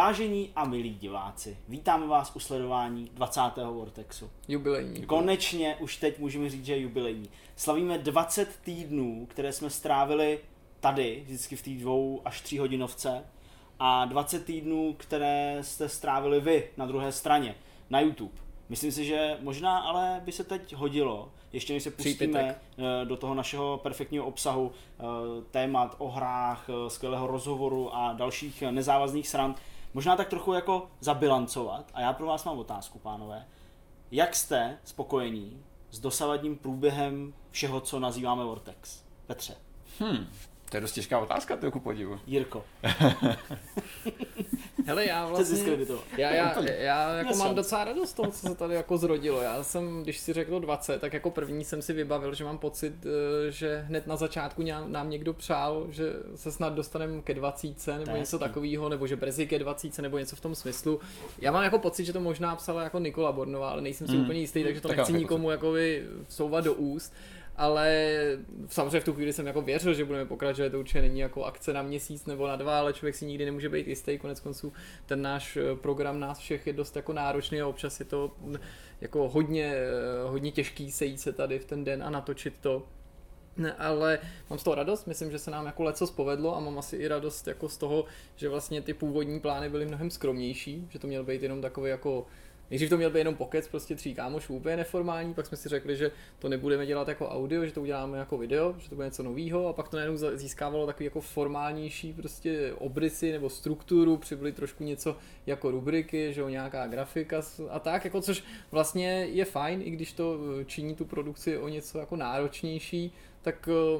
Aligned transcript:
Vážení 0.00 0.50
a 0.56 0.64
milí 0.64 0.94
diváci, 0.94 1.58
vítáme 1.68 2.06
vás 2.06 2.36
u 2.36 2.40
sledování 2.40 3.10
20. 3.14 3.40
Vortexu. 3.70 4.30
Jubilejní. 4.48 5.06
Konečně 5.06 5.76
už 5.76 5.96
teď 5.96 6.18
můžeme 6.18 6.50
říct, 6.50 6.64
že 6.64 6.72
je 6.72 6.80
jubilejní. 6.80 7.28
Slavíme 7.56 7.98
20 7.98 8.56
týdnů, 8.64 9.26
které 9.30 9.52
jsme 9.52 9.70
strávili 9.70 10.38
tady, 10.80 11.22
vždycky 11.24 11.56
v 11.56 11.62
té 11.62 11.70
dvou 11.70 12.22
až 12.24 12.40
tří 12.40 12.58
hodinovce, 12.58 13.24
a 13.78 14.04
20 14.04 14.44
týdnů, 14.44 14.94
které 14.98 15.58
jste 15.60 15.88
strávili 15.88 16.40
vy 16.40 16.70
na 16.76 16.86
druhé 16.86 17.12
straně, 17.12 17.54
na 17.90 18.00
YouTube. 18.00 18.34
Myslím 18.68 18.92
si, 18.92 19.04
že 19.04 19.38
možná 19.40 19.78
ale 19.78 20.20
by 20.24 20.32
se 20.32 20.44
teď 20.44 20.74
hodilo, 20.74 21.32
ještě 21.52 21.72
než 21.72 21.82
se 21.82 21.90
pustíme 21.90 22.14
Přípitek. 22.14 22.62
eh, 22.78 23.04
do 23.04 23.16
toho 23.16 23.34
našeho 23.34 23.80
perfektního 23.82 24.24
obsahu, 24.26 24.72
eh, 24.72 25.02
témat 25.50 25.94
o 25.98 26.08
hrách, 26.08 26.66
eh, 26.68 26.90
skvělého 26.90 27.26
rozhovoru 27.26 27.96
a 27.96 28.12
dalších 28.12 28.62
nezávazných 28.70 29.28
srand, 29.28 29.56
možná 29.94 30.16
tak 30.16 30.28
trochu 30.28 30.52
jako 30.52 30.90
zabilancovat. 31.00 31.90
A 31.94 32.00
já 32.00 32.12
pro 32.12 32.26
vás 32.26 32.44
mám 32.44 32.58
otázku, 32.58 32.98
pánové. 32.98 33.46
Jak 34.10 34.36
jste 34.36 34.78
spokojení 34.84 35.62
s 35.90 35.98
dosavadním 36.00 36.56
průběhem 36.56 37.34
všeho, 37.50 37.80
co 37.80 37.98
nazýváme 38.00 38.44
Vortex? 38.44 39.02
Petře, 39.26 39.56
Hmm, 40.00 40.26
to 40.70 40.76
je 40.76 40.80
dost 40.80 40.92
těžká 40.92 41.18
otázka, 41.18 41.56
to 41.56 41.70
ku 41.70 41.80
podivu. 41.80 42.20
Jirko, 42.26 42.64
Hele, 44.86 45.06
já 45.06 45.26
vlastně... 45.26 45.56
Já, 46.16 46.30
já, 46.34 46.62
já 46.70 47.14
jako 47.16 47.34
mám 47.36 47.54
docela 47.54 47.84
radost 47.84 48.10
z 48.10 48.12
toho, 48.14 48.30
co 48.30 48.48
se 48.48 48.54
tady 48.54 48.74
jako 48.74 48.98
zrodilo. 48.98 49.42
Já 49.42 49.62
jsem, 49.62 50.02
když 50.02 50.18
si 50.18 50.32
řekl 50.32 50.60
20, 50.60 51.00
tak 51.00 51.12
jako 51.12 51.30
první 51.30 51.64
jsem 51.64 51.82
si 51.82 51.92
vybavil, 51.92 52.34
že 52.34 52.44
mám 52.44 52.58
pocit, 52.58 52.94
eh, 53.06 53.50
že 53.50 53.84
hned 53.88 54.06
na 54.06 54.16
začátku 54.16 54.62
nám, 54.62 54.92
nám 54.92 55.10
někdo 55.10 55.32
přál, 55.32 55.86
že 55.90 56.12
se 56.34 56.52
snad 56.52 56.72
dostaneme 56.74 57.22
ke 57.22 57.34
20 57.34 57.86
nebo 57.98 58.16
něco 58.16 58.38
takového, 58.38 58.88
nebo 58.88 59.06
že 59.06 59.16
brzy 59.16 59.46
ke 59.46 59.58
20 59.58 60.02
nebo 60.02 60.18
něco 60.18 60.36
v 60.36 60.40
tom 60.40 60.54
smyslu. 60.54 61.00
Já 61.38 61.52
mám 61.52 61.62
jako 61.64 61.78
pocit, 61.78 62.04
že 62.04 62.12
to 62.12 62.20
možná 62.20 62.56
psala 62.56 62.82
jako 62.82 62.98
Nikola 62.98 63.32
Bornová, 63.32 63.70
ale 63.70 63.82
nejsem 63.82 64.06
si 64.06 64.16
Mm. 64.16 64.22
úplně 64.22 64.40
jistý, 64.40 64.64
takže 64.64 64.80
to 64.80 64.88
Tak 64.88 64.96
nechci 64.96 65.12
nikomu 65.12 65.50
jakoby 65.50 66.06
vsouvat 66.28 66.64
do 66.64 66.74
úst. 66.74 67.12
Ale 67.60 68.16
samozřejmě 68.66 69.00
v 69.00 69.04
tu 69.04 69.12
chvíli 69.12 69.32
jsem 69.32 69.46
jako 69.46 69.62
věřil, 69.62 69.94
že 69.94 70.04
budeme 70.04 70.24
pokračovat, 70.24 70.72
to 70.72 70.78
určitě 70.78 71.02
není 71.02 71.20
jako 71.20 71.44
akce 71.44 71.72
na 71.72 71.82
měsíc 71.82 72.26
nebo 72.26 72.48
na 72.48 72.56
dva, 72.56 72.78
ale 72.78 72.92
člověk 72.92 73.14
si 73.14 73.26
nikdy 73.26 73.44
nemůže 73.44 73.68
být 73.68 73.88
jistý. 73.88 74.18
Konec 74.18 74.40
konců 74.40 74.72
ten 75.06 75.22
náš 75.22 75.56
eh, 75.56 75.76
program 75.76 76.20
nás 76.20 76.38
všech 76.38 76.66
je 76.66 76.72
dost 76.72 76.96
jako 76.96 77.12
náročný 77.12 77.60
a 77.60 77.66
občas 77.66 78.00
je 78.00 78.06
to 78.06 78.32
mm, 78.40 78.56
jako 79.00 79.28
hodně, 79.28 79.74
eh, 79.74 79.88
hodně 80.28 80.52
těžký 80.52 80.92
sejít 80.92 81.20
se 81.20 81.32
tady 81.32 81.58
v 81.58 81.64
ten 81.64 81.84
den 81.84 82.02
a 82.02 82.10
natočit 82.10 82.54
to. 82.60 82.86
Ne, 83.56 83.72
ale 83.72 84.18
mám 84.50 84.58
z 84.58 84.62
toho 84.62 84.74
radost, 84.74 85.06
myslím, 85.06 85.30
že 85.30 85.38
se 85.38 85.50
nám 85.50 85.66
jako 85.66 85.82
leco 85.82 86.06
povedlo 86.06 86.56
a 86.56 86.60
mám 86.60 86.78
asi 86.78 86.96
i 86.96 87.08
radost 87.08 87.48
jako 87.48 87.68
z 87.68 87.76
toho, 87.76 88.04
že 88.36 88.48
vlastně 88.48 88.82
ty 88.82 88.94
původní 88.94 89.40
plány 89.40 89.68
byly 89.68 89.86
mnohem 89.86 90.10
skromnější, 90.10 90.88
že 90.90 90.98
to 90.98 91.06
měl 91.06 91.24
být 91.24 91.42
jenom 91.42 91.62
takový 91.62 91.90
jako 91.90 92.26
Nejdřív 92.70 92.90
to 92.90 92.96
měl 92.96 93.10
být 93.10 93.18
jenom 93.18 93.34
pokec, 93.34 93.68
prostě 93.68 93.94
tří 93.94 94.14
kámošů, 94.14 94.54
úplně 94.54 94.76
neformální, 94.76 95.34
pak 95.34 95.46
jsme 95.46 95.56
si 95.56 95.68
řekli, 95.68 95.96
že 95.96 96.10
to 96.38 96.48
nebudeme 96.48 96.86
dělat 96.86 97.08
jako 97.08 97.28
audio, 97.28 97.66
že 97.66 97.72
to 97.72 97.82
uděláme 97.82 98.18
jako 98.18 98.38
video, 98.38 98.74
že 98.78 98.88
to 98.88 98.94
bude 98.94 99.06
něco 99.06 99.22
nového 99.22 99.68
a 99.68 99.72
pak 99.72 99.88
to 99.88 99.96
najednou 99.96 100.36
získávalo 100.36 100.86
takový 100.86 101.04
jako 101.04 101.20
formálnější 101.20 102.12
prostě 102.12 102.72
obrysy 102.78 103.32
nebo 103.32 103.50
strukturu, 103.50 104.16
přibyly 104.16 104.52
trošku 104.52 104.84
něco 104.84 105.16
jako 105.46 105.70
rubriky, 105.70 106.32
že 106.32 106.40
jo, 106.40 106.48
nějaká 106.48 106.86
grafika 106.86 107.42
a 107.70 107.78
tak, 107.78 108.04
jako 108.04 108.20
což 108.20 108.44
vlastně 108.70 109.10
je 109.10 109.44
fajn, 109.44 109.82
i 109.84 109.90
když 109.90 110.12
to 110.12 110.38
eh, 110.60 110.64
činí 110.64 110.94
tu 110.94 111.04
produkci 111.04 111.58
o 111.58 111.68
něco 111.68 111.98
jako 111.98 112.16
náročnější, 112.16 113.12
tak 113.42 113.68
eh, 113.68 113.98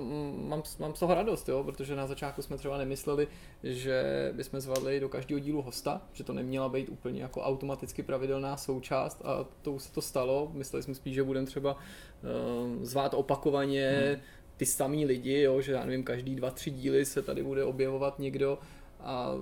mám, 0.48 0.62
mám 0.78 0.94
z 0.94 0.98
toho 0.98 1.14
radost, 1.14 1.48
jo, 1.48 1.64
protože 1.64 1.96
na 1.96 2.06
začátku 2.06 2.42
jsme 2.42 2.56
třeba 2.58 2.78
nemysleli, 2.78 3.28
že 3.62 4.30
bychom 4.36 4.60
zvali 4.60 5.00
do 5.00 5.08
každého 5.08 5.38
dílu 5.38 5.62
hosta, 5.62 6.02
že 6.12 6.24
to 6.24 6.33
neměla 6.33 6.69
být 6.69 6.88
úplně 6.88 7.22
jako 7.22 7.42
automaticky 7.42 8.02
pravidelná 8.02 8.56
součást 8.56 9.23
a 9.24 9.46
to 9.62 9.73
už 9.73 9.83
se 9.83 9.92
to 9.92 10.02
stalo. 10.02 10.50
Mysleli 10.55 10.83
jsme 10.83 10.95
spíš, 10.95 11.14
že 11.14 11.23
budeme 11.23 11.46
třeba 11.46 11.77
um, 11.77 12.84
zvát 12.84 13.14
opakovaně 13.14 13.90
hmm. 13.90 14.23
ty 14.56 14.67
samý 14.67 15.06
lidi, 15.06 15.40
jo, 15.40 15.61
že 15.61 15.73
já 15.73 15.84
nevím, 15.84 16.05
každý 16.05 16.34
dva, 16.34 16.50
tři 16.50 16.70
díly 16.70 17.05
se 17.05 17.23
tady 17.23 17.42
bude 17.42 17.64
objevovat 17.64 18.18
někdo 18.18 18.58
a 19.00 19.34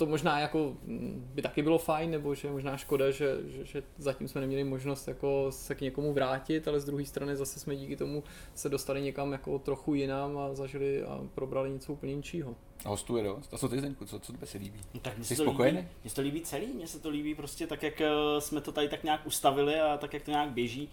to 0.00 0.06
možná 0.06 0.40
jako 0.40 0.76
mm, 0.84 1.30
by 1.34 1.42
taky 1.42 1.62
bylo 1.62 1.78
fajn, 1.78 2.10
nebo 2.10 2.34
že 2.34 2.48
je 2.48 2.52
možná 2.52 2.76
škoda, 2.76 3.10
že, 3.10 3.36
že, 3.46 3.64
že 3.64 3.82
zatím 3.98 4.28
jsme 4.28 4.40
neměli 4.40 4.64
možnost 4.64 5.08
jako 5.08 5.46
se 5.50 5.74
k 5.74 5.80
někomu 5.80 6.12
vrátit, 6.12 6.68
ale 6.68 6.80
z 6.80 6.84
druhé 6.84 7.04
strany 7.04 7.36
zase 7.36 7.60
jsme 7.60 7.76
díky 7.76 7.96
tomu 7.96 8.22
se 8.54 8.68
dostali 8.68 9.02
někam 9.02 9.32
jako 9.32 9.58
trochu 9.58 9.94
jinam 9.94 10.38
a 10.38 10.54
zažili 10.54 11.02
a 11.02 11.20
probrali 11.34 11.70
něco 11.70 11.92
úplně 11.92 12.12
jiného. 12.12 12.56
A 12.84 12.88
hostů 12.88 13.16
je 13.16 13.24
dost. 13.24 13.54
A 13.54 13.58
co 13.58 13.68
ty, 13.68 13.78
Zdeňku, 13.78 14.04
co, 14.04 14.20
co 14.20 14.32
tebe 14.32 14.46
se 14.46 14.58
líbí? 14.58 14.80
No, 14.94 15.00
tak 15.00 15.14
Jsi 15.18 15.24
se 15.24 15.36
to 15.36 15.42
spokojený? 15.42 15.78
líbí, 15.78 15.88
mně 16.02 16.10
se 16.10 16.16
to 16.16 16.22
líbí 16.22 16.40
celý, 16.40 16.66
mně 16.66 16.86
se 16.86 17.00
to 17.00 17.08
líbí 17.08 17.34
prostě 17.34 17.66
tak, 17.66 17.82
jak 17.82 18.00
eh, 18.00 18.10
jsme 18.38 18.60
to 18.60 18.72
tady 18.72 18.88
tak 18.88 19.04
nějak 19.04 19.26
ustavili 19.26 19.80
a 19.80 19.96
tak, 19.96 20.14
jak 20.14 20.22
to 20.22 20.30
nějak 20.30 20.50
běží. 20.50 20.88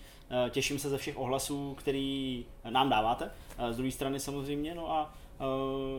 Eh, 0.45 0.49
Těším 0.49 0.79
se 0.79 0.89
ze 0.89 0.97
všech 0.97 1.17
ohlasů, 1.17 1.75
který 1.79 2.45
nám 2.69 2.89
dáváte, 2.89 3.31
eh, 3.57 3.73
z 3.73 3.77
druhé 3.77 3.91
strany 3.91 4.19
samozřejmě, 4.19 4.75
no 4.75 4.91
a 4.91 5.13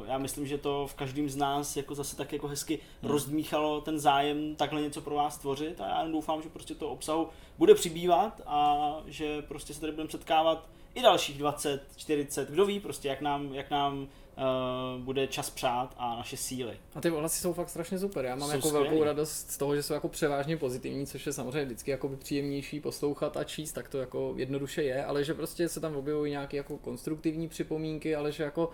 já 0.07 0.19
myslím, 0.19 0.47
že 0.47 0.59
to 0.59 0.87
v 0.87 0.95
každém 0.95 1.29
z 1.31 1.37
nás 1.37 1.77
jako 1.77 1.95
zase 1.95 2.17
tak 2.17 2.33
jako 2.33 2.49
hezky 2.49 2.79
Hmm. 3.03 3.11
rozdmíchalo 3.13 3.81
ten 3.81 3.99
zájem 3.99 4.55
takhle 4.57 4.81
něco 4.81 5.01
pro 5.01 5.15
vás 5.15 5.39
tvořit 5.39 5.81
a 5.81 5.87
já 5.89 6.09
doufám, 6.09 6.43
že 6.43 6.49
prostě 6.49 6.75
to 6.75 6.89
obsahu 6.91 7.29
bude 7.59 7.75
přibývat 7.75 8.41
a 8.47 8.77
že 9.07 9.43
prostě 9.43 9.75
se 9.75 9.81
tady 9.81 9.93
budeme 9.93 10.11
setkávat 10.11 10.69
i 10.95 11.03
dalších 11.03 11.39
20, 11.39 11.83
40, 11.97 12.51
kdo 12.51 12.67
ví 12.67 12.81
prostě, 12.81 13.09
jak 13.09 13.21
nám, 13.21 13.55
jak 13.55 13.71
nám 13.71 13.99
uh, 14.03 15.03
bude 15.05 15.27
čas 15.27 15.51
přát 15.51 15.95
a 15.99 16.17
naše 16.17 16.37
síly. 16.37 16.77
A 16.95 17.01
ty 17.01 17.11
ohlasy 17.11 17.41
jsou 17.41 17.53
fakt 17.53 17.69
strašně 17.69 17.99
super. 17.99 18.25
Já 18.25 18.35
mám 18.37 18.49
Jsou 18.49 18.55
jako 18.57 18.69
skvělý. 18.69 18.89
velkou 18.89 19.05
radost 19.05 19.51
z 19.51 19.57
toho, 19.59 19.77
že 19.77 19.83
jsou 19.83 19.95
jako 19.95 20.09
převážně 20.09 20.57
pozitivní, 20.57 21.07
což 21.07 21.27
je 21.27 21.33
samozřejmě 21.33 21.65
vždycky 21.65 21.91
jako 21.91 22.09
příjemnější 22.09 22.81
poslouchat 22.81 23.37
a 23.37 23.45
číst, 23.45 23.73
tak 23.73 23.89
to 23.89 23.99
jako 23.99 24.35
jednoduše 24.37 24.83
je, 24.83 25.05
ale 25.05 25.25
že 25.25 25.35
prostě 25.35 25.69
se 25.69 25.81
tam 25.81 25.97
objevují 25.97 26.31
nějaké 26.31 26.57
jako 26.57 26.79
konstruktivní 26.79 27.49
připomínky, 27.49 28.17
ale 28.17 28.33
že 28.33 28.43
jako 28.43 28.71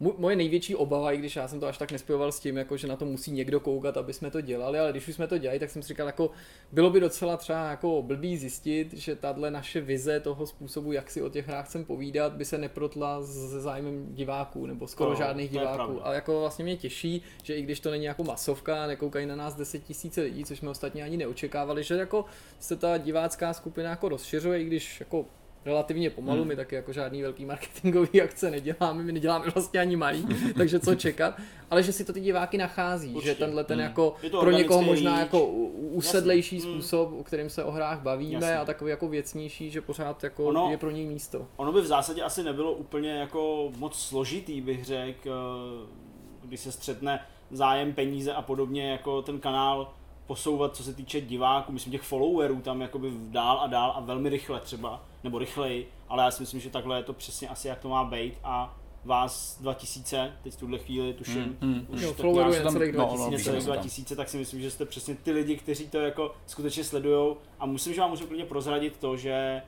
Moje 0.00 0.36
největší 0.36 0.74
obava, 0.74 1.12
i 1.12 1.16
když 1.16 1.36
já 1.36 1.48
jsem 1.48 1.60
to 1.60 1.66
až 1.66 1.78
tak 1.78 1.92
nespojoval 1.92 2.32
s 2.32 2.40
tím, 2.40 2.56
jako 2.56 2.76
že 2.76 2.86
na 2.86 2.96
to 2.96 3.04
musí 3.04 3.30
někdo 3.30 3.60
koukat, 3.60 3.96
aby 3.96 4.12
jsme 4.12 4.30
to 4.30 4.40
dělali, 4.40 4.78
ale 4.78 4.90
když 4.90 5.08
už 5.08 5.14
jsme 5.14 5.26
to 5.26 5.38
dělali, 5.38 5.58
tak 5.58 5.70
jsem 5.70 5.82
si 5.82 5.88
říkal, 5.88 6.06
jako 6.06 6.30
bylo 6.72 6.90
by 6.90 7.00
docela 7.00 7.36
třeba 7.36 7.70
jako 7.70 8.02
blbý 8.02 8.36
zjistit, 8.36 8.92
že 8.92 9.16
tahle 9.16 9.50
naše 9.50 9.80
vize 9.80 10.20
toho 10.20 10.46
způsobu, 10.46 10.92
jak 10.92 11.10
si 11.10 11.22
o 11.22 11.28
těch 11.28 11.48
hrách 11.48 11.66
chcem 11.66 11.84
povídat, 11.84 12.32
by 12.32 12.44
se 12.44 12.58
neprotla 12.58 13.22
se 13.22 13.60
zájmem 13.60 14.06
diváků, 14.14 14.66
nebo 14.66 14.86
skoro 14.86 15.10
To- 15.10 15.16
žádných 15.16 15.50
diváků. 15.50 16.06
A 16.06 16.14
jako 16.14 16.40
vlastně 16.40 16.64
mě 16.64 16.76
těší, 16.76 17.22
že 17.42 17.54
i 17.54 17.62
když 17.62 17.80
to 17.80 17.90
není 17.90 18.04
jako 18.04 18.24
masovka, 18.24 18.86
nekoukají 18.86 19.26
na 19.26 19.36
nás 19.36 19.54
10 19.54 19.78
tisíce 19.84 20.22
lidí, 20.22 20.44
což 20.44 20.58
jsme 20.58 20.70
ostatně 20.70 21.02
ani 21.04 21.16
neočekávali, 21.16 21.84
že 21.84 21.94
jako 21.94 22.24
se 22.58 22.76
ta 22.76 22.98
divácká 22.98 23.52
skupina 23.52 23.90
jako 23.90 24.08
rozšiřuje, 24.08 24.60
i 24.62 24.64
když 24.64 25.00
jako 25.00 25.26
relativně 25.68 26.10
pomalu, 26.10 26.38
Hmm. 26.40 26.48
my 26.48 26.56
taky 26.56 26.74
jako 26.74 26.92
žádný 26.92 27.22
velký 27.22 27.44
marketingový 27.44 28.22
akce 28.22 28.50
neděláme, 28.50 29.02
my 29.02 29.12
neděláme 29.12 29.44
vlastně 29.54 29.80
ani 29.80 29.96
malý, 29.96 30.26
takže 30.56 30.80
co 30.80 30.94
čekat, 30.94 31.34
ale 31.70 31.82
že 31.82 31.92
si 31.92 32.04
to 32.04 32.12
ty 32.12 32.20
diváky 32.20 32.58
nachází, 32.58 33.14
Určitě. 33.14 33.28
že 33.28 33.34
tenhle 33.38 33.64
ten 33.64 33.78
Hmm. 33.78 33.86
jako 33.88 34.16
pro 34.40 34.50
někoho 34.50 34.82
možná 34.82 35.10
reach. 35.10 35.20
jako 35.24 35.46
usedlejší 35.46 36.56
Jasně. 36.56 36.70
Hmm. 36.70 36.80
způsob, 36.80 37.12
o 37.20 37.24
kterým 37.24 37.50
se 37.50 37.64
o 37.64 37.70
hrách 37.70 38.00
bavíme 38.02 38.34
Jasně. 38.34 38.56
a 38.56 38.64
takový 38.64 38.90
jako 38.90 39.08
věcnější, 39.08 39.70
že 39.70 39.80
pořád 39.80 40.24
jako 40.24 40.44
Ono- 40.44 40.70
je 40.70 40.76
pro 40.78 40.90
něj 40.90 41.06
místo. 41.06 41.46
Ono 41.56 41.72
by 41.72 41.80
v 41.80 41.86
zásadě 41.86 42.22
asi 42.22 42.42
nebylo 42.42 42.72
úplně 42.72 43.10
jako 43.10 43.70
moc 43.76 43.98
složitý, 43.98 44.60
bych 44.60 44.84
řekl, 44.84 45.30
eh, 45.30 46.46
když 46.46 46.60
se 46.60 46.72
střetne 46.72 47.20
zájem, 47.50 47.92
peníze 47.92 48.32
a 48.32 48.42
podobně, 48.42 48.90
jako 48.90 49.22
ten 49.22 49.40
kanál 49.40 49.92
posouvat, 50.26 50.76
co 50.76 50.82
se 50.84 50.94
týče 50.94 51.20
diváků, 51.20 51.72
myslím 51.72 51.92
těch 51.92 52.02
followerů 52.02 52.60
tam 52.60 52.80
jakoby 52.80 53.10
dál 53.14 53.60
a 53.60 53.66
dál 53.66 53.92
a 53.96 54.00
velmi 54.00 54.28
rychle 54.28 54.60
třeba, 54.60 55.04
nebo 55.24 55.38
rychleji, 55.38 55.88
ale 56.08 56.24
já 56.24 56.30
si 56.30 56.42
myslím, 56.42 56.60
že 56.60 56.70
takhle 56.70 56.96
je 56.98 57.02
to 57.02 57.12
přesně 57.12 57.48
asi 57.48 57.68
jak 57.68 57.78
to 57.78 57.88
má 57.88 58.04
být 58.04 58.34
a 58.44 58.76
vás 59.04 59.58
2000, 59.60 60.32
teď 60.42 60.54
v 60.54 60.56
tuhle 60.56 60.78
chvíli 60.78 61.12
tuším, 61.12 61.42
Hmm, 61.42 61.56
hmm, 61.74 61.86
už 61.88 62.02
Jo, 62.02 62.14
tak 62.14 62.26
je 62.26 62.62
tam- 62.62 62.74
necelých 62.74 62.94
no, 62.94 63.06
2000. 63.16 63.50
no, 63.52 63.56
tam. 63.56 63.64
2000, 63.64 64.16
tak 64.16 64.28
si 64.28 64.36
myslím, 64.38 64.60
že 64.60 64.70
jste 64.70 64.84
přesně 64.84 65.14
ty 65.14 65.30
lidi, 65.32 65.56
kteří 65.56 65.88
to 65.88 65.98
jako 65.98 66.34
skutečně 66.46 66.84
sledujou 66.84 67.36
a 67.60 67.66
musím, 67.66 67.94
že 67.94 68.00
vám 68.00 68.10
můžu 68.10 68.26
klidně 68.26 68.44
prozradit 68.44 68.96
to, 68.96 69.16
že 69.16 69.62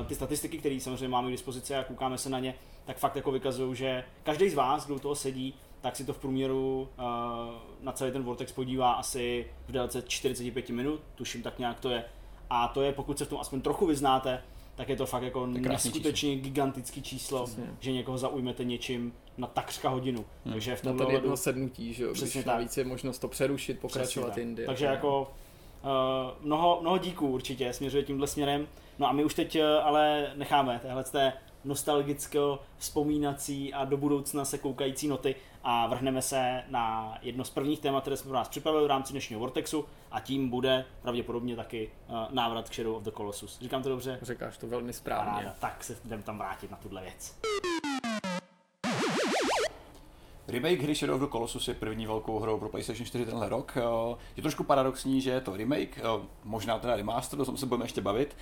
uh, 0.00 0.06
ty 0.06 0.14
statistiky, 0.14 0.58
které 0.58 0.80
samozřejmě 0.80 1.08
máme 1.08 1.28
k 1.28 1.32
dispozici 1.32 1.74
a 1.74 1.84
koukáme 1.84 2.18
se 2.18 2.30
na 2.30 2.38
ně, 2.38 2.54
tak 2.84 2.96
fakt 2.98 3.16
jako 3.16 3.32
vykazují, 3.32 3.76
že 3.76 4.04
každý 4.22 4.48
z 4.48 4.54
vás, 4.54 4.86
kdo 4.86 4.94
u 4.94 4.98
toho 4.98 5.14
sedí, 5.14 5.54
tak 5.80 5.96
si 5.96 6.04
to 6.04 6.12
v 6.12 6.18
průměru 6.18 6.88
uh, 6.98 7.04
na 7.80 7.92
celý 7.92 8.12
ten 8.12 8.22
Vortex 8.22 8.52
podívá 8.52 8.92
asi 8.92 9.46
v 9.68 9.72
délce 9.72 10.02
45 10.02 10.70
minut, 10.70 11.00
tuším 11.14 11.42
tak 11.42 11.58
nějak 11.58 11.80
to 11.80 11.90
je. 11.90 12.04
A 12.50 12.68
to 12.68 12.82
je, 12.82 12.92
pokud 12.92 13.18
se 13.18 13.24
v 13.24 13.28
tom 13.28 13.40
aspoň 13.40 13.60
trochu 13.60 13.86
vyznáte, 13.86 14.42
tak 14.80 14.88
je 14.88 14.96
to 14.96 15.06
fakt 15.06 15.22
jako 15.22 15.40
krásný 15.62 15.68
neskutečně 15.68 16.36
gigantický 16.36 17.02
číslo, 17.02 17.44
Přesně. 17.44 17.64
že 17.80 17.92
někoho 17.92 18.18
zaujmete 18.18 18.64
něčím 18.64 19.12
na 19.38 19.46
takřka 19.46 19.88
hodinu. 19.88 20.24
Hmm. 20.44 20.52
Takže 20.52 20.76
v 20.76 20.84
Na 20.84 20.90
tomhle 20.90 21.06
ten 21.06 21.14
jedno 21.14 21.36
sednutí, 21.36 21.94
že 21.94 22.04
jo, 22.04 22.12
Přesně 22.12 22.38
když 22.40 22.44
tak. 22.44 22.54
navíc 22.54 22.76
je 22.76 22.84
možnost 22.84 23.18
to 23.18 23.28
přerušit, 23.28 23.78
Přesně 23.78 23.80
pokračovat 23.80 24.28
tak. 24.28 24.36
jindy. 24.36 24.66
Takže 24.66 24.86
jako 24.86 25.32
uh, 25.82 25.88
mnoho, 26.46 26.78
mnoho 26.80 26.98
díků 26.98 27.28
určitě 27.28 27.72
směřuje 27.72 28.02
tímhle 28.02 28.26
směrem. 28.26 28.66
No 28.98 29.08
a 29.08 29.12
my 29.12 29.24
už 29.24 29.34
teď 29.34 29.56
uh, 29.56 29.62
ale 29.82 30.32
necháme 30.34 30.78
téhle 30.82 31.04
té 31.04 31.32
nostalgického 31.64 32.58
vzpomínací 32.78 33.74
a 33.74 33.84
do 33.84 33.96
budoucna 33.96 34.44
se 34.44 34.58
koukající 34.58 35.08
noty 35.08 35.34
a 35.64 35.86
vrhneme 35.86 36.22
se 36.22 36.62
na 36.68 37.14
jedno 37.22 37.44
z 37.44 37.50
prvních 37.50 37.80
témat, 37.80 38.00
které 38.00 38.16
jsme 38.16 38.28
pro 38.28 38.38
nás 38.38 38.48
připravili 38.48 38.84
v 38.84 38.88
rámci 38.88 39.12
dnešního 39.12 39.40
Vortexu 39.40 39.84
a 40.10 40.20
tím 40.20 40.48
bude 40.48 40.84
pravděpodobně 41.02 41.56
taky 41.56 41.90
uh, 42.08 42.16
návrat 42.30 42.68
k 42.68 42.74
Shadow 42.74 42.96
of 42.96 43.02
the 43.02 43.10
Colossus. 43.10 43.58
Říkám 43.60 43.82
to 43.82 43.88
dobře? 43.88 44.18
Říkáš 44.22 44.56
to 44.56 44.66
velmi 44.66 44.92
správně. 44.92 45.32
Paráda, 45.32 45.54
tak 45.60 45.84
se 45.84 45.96
jdem 46.04 46.22
tam 46.22 46.38
vrátit 46.38 46.70
na 46.70 46.76
tuhle 46.76 47.02
věc. 47.02 47.34
Remake 50.48 50.80
hry 50.82 50.94
Shadow 50.94 51.14
of 51.16 51.20
the 51.28 51.32
Colossus 51.32 51.68
je 51.68 51.74
první 51.74 52.06
velkou 52.06 52.38
hrou 52.38 52.58
pro 52.58 52.68
PlayStation 52.68 53.06
4 53.06 53.24
tenhle 53.26 53.48
rok. 53.48 53.72
Eh, 53.76 54.16
Je 54.36 54.42
trošku 54.42 54.64
paradoxní, 54.64 55.20
že 55.20 55.30
je 55.30 55.40
to 55.40 55.56
remake, 55.56 55.98
eh, 55.98 56.02
možná 56.44 56.78
teda 56.78 56.96
remaster, 56.96 57.40
o 57.40 57.44
tom 57.44 57.56
se 57.56 57.66
budeme 57.66 57.84
ještě 57.84 58.00
bavit. 58.00 58.36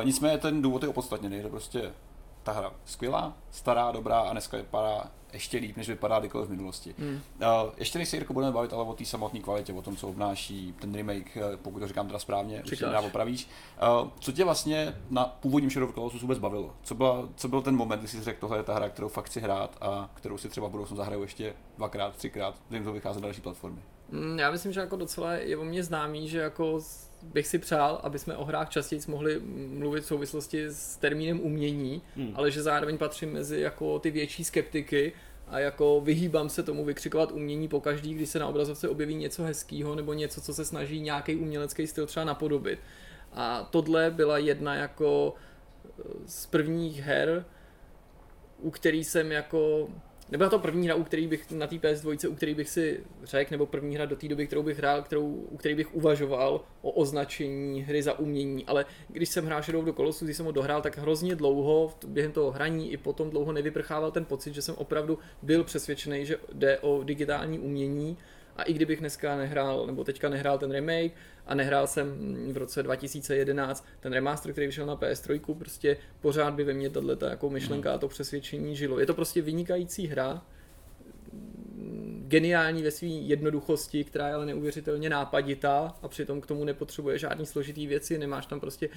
Eh, 0.00 0.04
Nicméně 0.04 0.38
ten 0.38 0.62
důvod 0.62 0.82
je 0.82 0.88
opodstatněný, 0.88 1.36
je 1.36 1.42
to 1.42 1.48
prostě 1.48 1.92
ta 2.42 2.52
hra 2.52 2.72
skvělá, 2.84 3.36
stará, 3.50 3.92
dobrá 3.92 4.20
a 4.20 4.32
dneska 4.32 4.56
vypadá 4.56 5.04
ještě 5.32 5.58
líp, 5.58 5.76
než 5.76 5.88
vypadá 5.88 6.18
kdykoliv 6.18 6.46
v 6.48 6.50
minulosti. 6.50 6.94
Hmm. 6.98 7.20
Uh, 7.40 7.70
ještě 7.76 7.98
než 7.98 8.08
se 8.08 8.16
Jirko 8.16 8.32
budeme 8.32 8.52
bavit 8.52 8.72
ale 8.72 8.84
o 8.84 8.92
té 8.94 9.04
samotné 9.04 9.40
kvalitě, 9.40 9.72
o 9.72 9.82
tom, 9.82 9.96
co 9.96 10.08
obnáší 10.08 10.74
ten 10.80 10.94
remake, 10.94 11.36
eh, 11.36 11.56
pokud 11.56 11.80
to 11.80 11.88
říkám 11.88 12.06
teda 12.06 12.18
správně, 12.18 12.56
určitě 12.56 12.76
Říkáš. 12.76 12.90
nedá 12.92 13.00
opravíš. 13.00 13.48
Uh, 14.02 14.08
co 14.20 14.32
tě 14.32 14.44
vlastně 14.44 14.94
na 15.10 15.24
původním 15.24 15.70
Shadow 15.70 15.88
of 15.88 15.94
Colossus 15.94 16.22
vůbec 16.22 16.38
bavilo? 16.38 16.72
Co, 16.82 16.94
byla, 16.94 17.28
co 17.36 17.48
byl 17.48 17.62
ten 17.62 17.76
moment, 17.76 17.98
kdy 17.98 18.08
jsi 18.08 18.22
řekl, 18.22 18.40
tohle 18.40 18.58
je 18.58 18.62
ta 18.62 18.74
hra, 18.74 18.88
kterou 18.88 19.08
fakt 19.08 19.24
chci 19.26 19.40
hrát 19.40 19.76
a 19.80 20.10
kterou 20.14 20.38
si 20.38 20.48
třeba 20.48 20.68
v 20.68 20.70
budoucnu 20.70 20.96
zahraju 20.96 21.22
ještě 21.22 21.54
dvakrát, 21.76 22.16
třikrát, 22.16 22.54
když 22.68 22.84
to 22.84 22.92
vychází 22.92 23.20
na 23.20 23.26
další 23.26 23.40
platformy? 23.40 23.82
Mm, 24.10 24.38
Já 24.38 24.50
myslím, 24.50 24.72
že 24.72 24.80
jako 24.80 24.96
docela 24.96 25.32
je 25.32 25.56
o 25.56 25.64
mě 25.64 25.84
známý, 25.84 26.28
že 26.28 26.38
jako 26.38 26.80
bych 27.22 27.46
si 27.46 27.58
přál, 27.58 28.00
aby 28.02 28.18
jsme 28.18 28.36
o 28.36 28.44
hrách 28.44 28.68
častěji 28.68 29.00
mohli 29.08 29.40
mluvit 29.68 30.00
v 30.00 30.06
souvislosti 30.06 30.64
s 30.64 30.96
termínem 30.96 31.40
umění, 31.40 32.02
Hmm. 32.16 32.32
ale 32.34 32.50
že 32.50 32.62
zároveň 32.62 32.98
patřím 32.98 33.32
mezi 33.32 33.60
jako 33.60 33.98
ty 33.98 34.10
větší 34.10 34.44
skeptiky 34.44 35.12
a 35.48 35.58
jako 35.58 36.00
vyhýbám 36.00 36.48
se 36.48 36.62
tomu 36.62 36.84
vykřikovat 36.84 37.32
umění 37.32 37.68
po 37.68 37.80
každý, 37.80 38.14
když 38.14 38.28
se 38.28 38.38
na 38.38 38.46
obrazovce 38.46 38.88
objeví 38.88 39.14
něco 39.14 39.42
hezkého 39.42 39.94
nebo 39.94 40.12
něco, 40.12 40.40
co 40.40 40.54
se 40.54 40.64
snaží 40.64 41.00
nějaký 41.00 41.36
umělecký 41.36 41.86
styl 41.86 42.06
třeba 42.06 42.24
napodobit. 42.24 42.78
A 43.32 43.68
tohle 43.70 44.10
byla 44.10 44.38
jedna 44.38 44.74
jako 44.74 45.34
eh, 45.98 46.02
z 46.26 46.46
prvních 46.46 47.00
her, 47.00 47.44
u 48.58 48.70
který 48.70 49.04
jsem 49.04 49.32
jako 49.32 49.88
Nebyla 50.30 50.50
to 50.50 50.58
první 50.58 50.86
hra, 50.86 50.94
u 50.94 51.04
který 51.04 51.26
bych 51.26 51.50
na 51.50 51.66
té 51.66 51.76
PS2, 51.76 52.30
u 52.30 52.34
který 52.34 52.54
bych 52.54 52.70
si 52.70 53.00
řekl, 53.24 53.54
nebo 53.54 53.66
první 53.66 53.94
hra 53.94 54.06
do 54.06 54.16
té 54.16 54.28
doby, 54.28 54.46
kterou 54.46 54.62
bych 54.62 54.78
hrál, 54.78 55.02
kterou, 55.02 55.26
u 55.26 55.56
který 55.56 55.74
bych 55.74 55.94
uvažoval 55.94 56.60
o 56.82 56.90
označení 56.90 57.82
hry 57.82 58.02
za 58.02 58.18
umění, 58.18 58.66
ale 58.66 58.84
když 59.08 59.28
jsem 59.28 59.46
hrál 59.46 59.62
Shadow 59.62 59.84
the 59.84 59.92
Colossus, 59.92 60.22
když 60.22 60.36
jsem 60.36 60.46
ho 60.46 60.52
dohrál, 60.52 60.82
tak 60.82 60.98
hrozně 60.98 61.34
dlouho, 61.34 61.94
během 62.06 62.32
toho 62.32 62.50
hraní 62.50 62.92
i 62.92 62.96
potom 62.96 63.30
dlouho 63.30 63.52
nevyprchával 63.52 64.10
ten 64.10 64.24
pocit, 64.24 64.54
že 64.54 64.62
jsem 64.62 64.74
opravdu 64.74 65.18
byl 65.42 65.64
přesvědčený, 65.64 66.26
že 66.26 66.36
jde 66.52 66.78
o 66.78 67.02
digitální 67.02 67.58
umění. 67.58 68.16
A 68.56 68.62
i 68.62 68.72
kdybych 68.72 69.00
dneska 69.00 69.36
nehrál, 69.36 69.86
nebo 69.86 70.04
teďka 70.04 70.28
nehrál 70.28 70.58
ten 70.58 70.70
remake 70.70 71.12
a 71.50 71.54
nehrál 71.54 71.86
jsem 71.86 72.36
v 72.52 72.56
roce 72.56 72.82
2011 72.82 73.86
ten 74.00 74.12
remaster, 74.12 74.52
který 74.52 74.66
vyšel 74.66 74.86
na 74.86 74.96
PS3, 74.96 75.54
prostě 75.54 75.96
pořád 76.20 76.54
by 76.54 76.64
ve 76.64 76.72
mně 76.72 76.90
tato 76.90 77.26
jako 77.26 77.50
myšlenka 77.50 77.92
a 77.92 77.98
to 77.98 78.08
přesvědčení 78.08 78.76
žilo. 78.76 79.00
Je 79.00 79.06
to 79.06 79.14
prostě 79.14 79.42
vynikající 79.42 80.06
hra, 80.06 80.42
geniální 82.28 82.82
ve 82.82 82.90
své 82.90 83.08
jednoduchosti, 83.08 84.04
která 84.04 84.28
je 84.28 84.34
ale 84.34 84.46
neuvěřitelně 84.46 85.10
nápaditá 85.10 85.94
a 86.02 86.08
přitom 86.08 86.40
k 86.40 86.46
tomu 86.46 86.64
nepotřebuje 86.64 87.18
žádný 87.18 87.46
složitý 87.46 87.86
věci, 87.86 88.18
nemáš 88.18 88.46
tam 88.46 88.60
prostě 88.60 88.88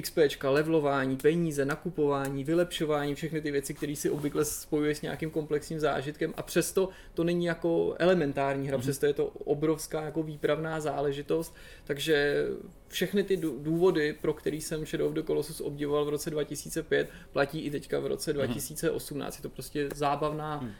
XPčka, 0.00 0.50
levelování, 0.50 1.16
peníze, 1.16 1.64
nakupování, 1.64 2.44
vylepšování, 2.44 3.14
všechny 3.14 3.40
ty 3.40 3.50
věci, 3.50 3.74
které 3.74 3.96
si 3.96 4.10
obvykle 4.10 4.44
spojuje 4.44 4.94
s 4.94 5.02
nějakým 5.02 5.30
komplexním 5.30 5.80
zážitkem 5.80 6.34
a 6.36 6.42
přesto 6.42 6.88
to 7.14 7.24
není 7.24 7.44
jako 7.44 7.94
elementární 7.98 8.68
hra, 8.68 8.76
mm-hmm. 8.76 8.80
přesto 8.80 9.06
je 9.06 9.12
to 9.12 9.26
obrovská 9.26 10.02
jako 10.02 10.22
výpravná 10.22 10.80
záležitost, 10.80 11.54
takže 11.84 12.44
všechny 12.88 13.22
ty 13.22 13.36
dů- 13.36 13.58
důvody, 13.58 14.12
pro 14.20 14.32
který 14.32 14.60
jsem 14.60 14.86
Shadow 14.86 15.08
of 15.08 15.14
the 15.14 15.22
Colossus 15.22 15.60
obdivoval 15.60 16.04
v 16.04 16.08
roce 16.08 16.30
2005, 16.30 17.08
platí 17.32 17.60
i 17.60 17.70
teďka 17.70 18.00
v 18.00 18.06
roce 18.06 18.32
2018. 18.32 19.36
Je 19.36 19.42
to 19.42 19.48
prostě 19.48 19.88
zábavná, 19.94 20.74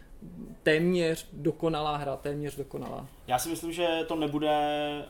téměř 0.62 1.26
dokonalá 1.32 1.96
hra, 1.96 2.16
téměř 2.16 2.56
dokonalá. 2.56 3.06
Já 3.26 3.38
si 3.38 3.48
myslím, 3.48 3.72
že 3.72 4.04
to 4.08 4.16
nebude 4.16 4.50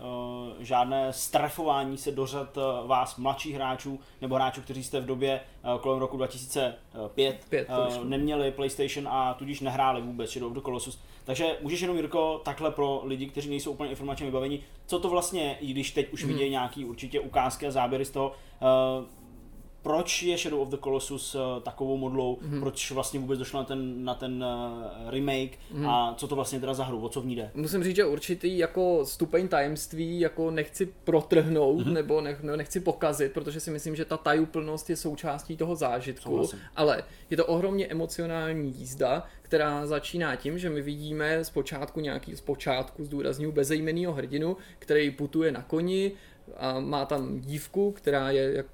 uh, 0.01 0.63
žádné 0.63 1.13
strefování 1.13 1.99
se 1.99 2.11
do 2.13 2.27
řad 2.27 2.57
uh, 2.57 2.89
vás 2.89 3.17
mladších 3.17 3.55
hráčů 3.55 4.01
nebo 4.21 4.35
hráčů, 4.35 4.61
kteří 4.61 4.85
jste 4.85 5.01
v 5.01 5.07
době 5.07 5.41
uh, 5.75 5.81
kolem 5.81 5.99
roku 5.99 6.17
2005 6.17 7.47
Pět 7.49 7.69
uh, 7.99 8.05
neměli 8.05 8.51
PlayStation 8.51 9.09
a 9.09 9.35
tudíž 9.35 9.61
nehráli 9.61 10.03
vůbec 10.03 10.31
Shadow 10.31 10.51
of 10.51 10.55
the 10.57 10.61
Colossus. 10.65 10.99
Takže 11.25 11.57
můžeš 11.61 11.81
jenom, 11.81 11.97
Jirko, 11.97 12.41
takhle 12.45 12.71
pro 12.71 13.01
lidi, 13.05 13.27
kteří 13.27 13.51
nejsou 13.51 13.71
úplně 13.73 13.91
informačně 13.91 14.27
vybavení, 14.27 14.61
co 14.87 14.99
to 15.01 15.09
vlastně 15.09 15.43
je, 15.43 15.55
i 15.61 15.67
když 15.67 15.91
teď 15.91 16.13
už 16.13 16.23
Mhm. 16.25 16.33
vidějí 16.33 16.51
nějaký 16.51 16.85
určitě 16.85 17.21
ukázky 17.21 17.67
a 17.67 17.71
záběry 17.71 18.05
z 18.05 18.11
toho, 18.11 18.29
uh, 18.29 19.05
proč 19.83 20.23
je 20.23 20.39
Shadow 20.39 20.61
of 20.61 20.69
the 20.69 20.77
Colossus 20.77 21.35
uh, 21.35 21.41
takovou 21.63 21.97
modlou, 21.97 22.39
Mhm. 22.43 22.61
proč 22.61 22.91
vlastně 22.91 23.21
vůbec 23.21 23.39
došlo 23.39 23.61
na 23.61 23.65
ten, 23.65 24.05
na 24.05 24.15
ten 24.15 24.45
uh, 24.45 25.11
remake 25.11 25.59
Mhm. 25.71 25.87
a 25.87 26.15
co 26.19 26.29
to 26.29 26.35
vlastně 26.35 26.61
teda 26.61 26.75
za 26.75 26.85
hru, 26.85 27.01
o 27.01 27.09
co 27.09 27.21
v 27.21 27.27
ní 27.27 27.37
jde. 27.37 27.51
Musím 27.55 27.85
říct, 27.85 27.97
že 27.97 28.05
určitý 28.05 28.59
jako 28.59 29.07
stupeň 29.07 29.49
tajemství 29.49 30.21
jako 30.21 30.51
nechci 30.51 30.87
protrhnout 31.05 31.79
mm-hmm. 31.87 31.93
nebo 31.93 32.21
nech, 32.21 32.43
nechci 32.43 32.81
pokazit, 32.81 33.33
protože 33.33 33.61
si 33.61 33.71
myslím, 33.71 33.97
že 33.97 34.05
ta 34.05 34.17
tajuplnost 34.17 34.91
je 34.91 34.97
součástí 34.97 35.57
toho 35.57 35.77
zážitku, 35.77 36.31
Souhlasím. 36.31 36.59
ale 36.77 37.03
je 37.31 37.37
to 37.37 37.47
ohromně 37.47 37.87
emocionální 37.87 38.75
jízda, 38.79 39.23
která 39.43 39.87
začíná 39.87 40.37
tím, 40.37 40.59
že 40.59 40.71
my 40.71 40.83
vidíme 40.83 41.45
zpočátku 41.45 42.01
nějaký, 42.01 42.37
zpočátku 42.37 43.05
zdůrazňuji 43.05 43.53
bezejmenýho 43.53 44.13
hrdinu, 44.13 44.57
který 44.79 45.11
putuje 45.11 45.53
na 45.53 45.63
koni, 45.63 46.13
a 46.57 46.81
má 46.81 47.07
tam 47.07 47.41
dívku, 47.41 47.93
která 47.93 48.31
je, 48.31 48.53
jak 48.53 48.67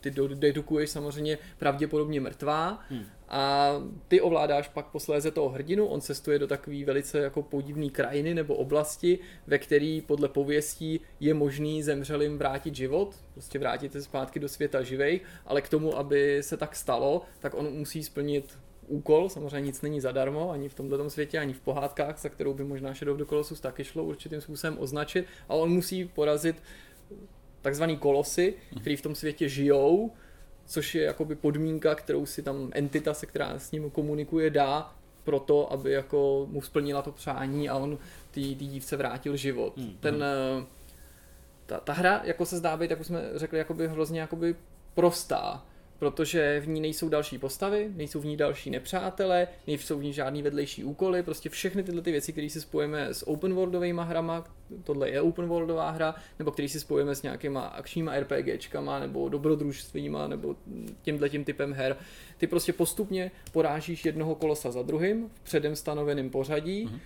ty 0.00 0.10
do- 0.10 0.28
dedukuješ 0.28 0.90
samozřejmě, 0.90 1.38
pravděpodobně 1.58 2.20
mrtvá. 2.20 2.84
Hmm. 2.90 3.04
a 3.28 3.72
ty 4.08 4.20
ovládáš 4.20 4.68
pak 4.68 4.86
posléze 4.86 5.30
toho 5.30 5.48
hrdinu, 5.48 5.86
on 5.86 6.00
cestuje 6.00 6.38
do 6.38 6.46
takové 6.46 6.84
velice 6.84 7.18
jako 7.18 7.42
podivné 7.42 7.90
krajiny 7.90 8.34
nebo 8.34 8.54
oblasti, 8.54 9.18
ve 9.46 9.58
který 9.58 10.00
podle 10.00 10.28
pověstí 10.28 11.00
je 11.20 11.34
možný 11.34 11.82
zemřelým 11.82 12.38
vrátit 12.38 12.74
život, 12.74 13.14
prostě 13.32 13.58
vrátit 13.58 13.92
se 13.92 14.02
zpátky 14.02 14.40
do 14.40 14.48
světa 14.48 14.82
živých, 14.82 15.22
ale 15.46 15.62
k 15.62 15.68
tomu, 15.68 15.98
aby 15.98 16.42
se 16.42 16.56
tak 16.56 16.76
stalo, 16.76 17.22
tak 17.40 17.54
on 17.54 17.70
musí 17.72 18.02
splnit 18.04 18.58
úkol, 18.90 19.28
samozřejmě 19.28 19.60
nic 19.60 19.82
není 19.82 20.00
zadarmo, 20.00 20.50
ani 20.50 20.68
v 20.68 20.74
tomto 20.74 21.10
světě, 21.10 21.38
ani 21.38 21.52
v 21.52 21.60
pohádkách, 21.60 22.18
za 22.18 22.28
kterou 22.28 22.54
by 22.54 22.64
možná 22.64 22.94
Shadow 22.94 23.14
of 23.14 23.18
the 23.18 23.24
Colossus 23.24 23.60
taky 23.60 23.84
šlo 23.84 24.04
určitým 24.04 24.40
způsobem 24.40 24.76
označit, 24.78 25.26
ale 25.48 25.60
on 25.60 25.70
musí 25.70 26.04
porazit 26.04 26.56
takzvaný 27.62 27.96
kolosy, 27.96 28.54
který 28.80 28.96
v 28.96 29.02
tom 29.02 29.14
světě 29.14 29.48
žijou, 29.48 30.12
což 30.66 30.94
je 30.94 31.02
jakoby 31.02 31.34
podmínka, 31.34 31.94
kterou 31.94 32.26
si 32.26 32.42
tam 32.42 32.70
entita, 32.72 33.14
se 33.14 33.26
která 33.26 33.58
s 33.58 33.72
ním 33.72 33.90
komunikuje, 33.90 34.50
dá 34.50 34.94
pro 35.24 35.40
to, 35.40 35.72
aby 35.72 35.92
jako 35.92 36.46
mu 36.50 36.62
splnila 36.62 37.02
to 37.02 37.12
přání 37.12 37.68
a 37.68 37.76
on 37.76 37.98
té 38.30 38.40
dívce 38.40 38.96
vrátil 38.96 39.36
život. 39.36 39.76
Hmm. 39.76 39.96
Ten, 40.00 40.24
eh, 40.24 40.64
ta, 41.66 41.80
ta 41.80 41.92
hra, 41.92 42.20
jako 42.24 42.46
se 42.46 42.56
zdá 42.56 42.76
být, 42.76 42.90
jak 42.90 43.00
už 43.00 43.06
jsme 43.06 43.22
řekli, 43.34 43.58
jakoby 43.58 43.88
hrozně 43.88 44.20
jakoby 44.20 44.54
prostá, 44.94 45.64
protože 46.00 46.60
v 46.60 46.68
ní 46.68 46.80
nejsou 46.80 47.08
další 47.08 47.38
postavy, 47.38 47.90
nejsou 47.96 48.20
v 48.20 48.24
ní 48.24 48.36
další 48.36 48.70
nepřátelé, 48.70 49.48
nejsou 49.66 49.98
v 49.98 50.02
ní 50.02 50.12
žádný 50.12 50.42
vedlejší 50.42 50.84
úkoly, 50.84 51.22
prostě 51.22 51.48
všechny 51.48 51.82
tyhle 51.82 52.02
ty 52.02 52.12
věci, 52.12 52.32
které 52.32 52.50
si 52.50 52.60
spojíme 52.60 53.14
s 53.14 53.28
open 53.28 53.54
worldovými 53.54 54.00
hrama, 54.04 54.44
tohle 54.84 55.10
je 55.10 55.20
open 55.20 55.46
worldová 55.46 55.90
hra, 55.90 56.14
nebo 56.38 56.50
který 56.50 56.68
si 56.68 56.80
spojíme 56.80 57.14
s 57.14 57.22
nějakýma 57.22 57.60
akčníma 57.60 58.12
RPGčkama, 58.20 58.98
nebo 58.98 59.28
dobrodružstvíma, 59.28 60.26
nebo 60.26 60.56
tímhle 61.02 61.28
tím 61.28 61.44
typem 61.44 61.72
her. 61.72 61.96
Ty 62.38 62.46
prostě 62.46 62.72
postupně 62.72 63.30
porážíš 63.52 64.04
jednoho 64.04 64.34
kolosa 64.34 64.70
za 64.70 64.82
druhým 64.82 65.30
v 65.34 65.40
předem 65.40 65.76
stanoveném 65.76 66.30
pořadí, 66.30 66.84
Mhm. 66.84 67.00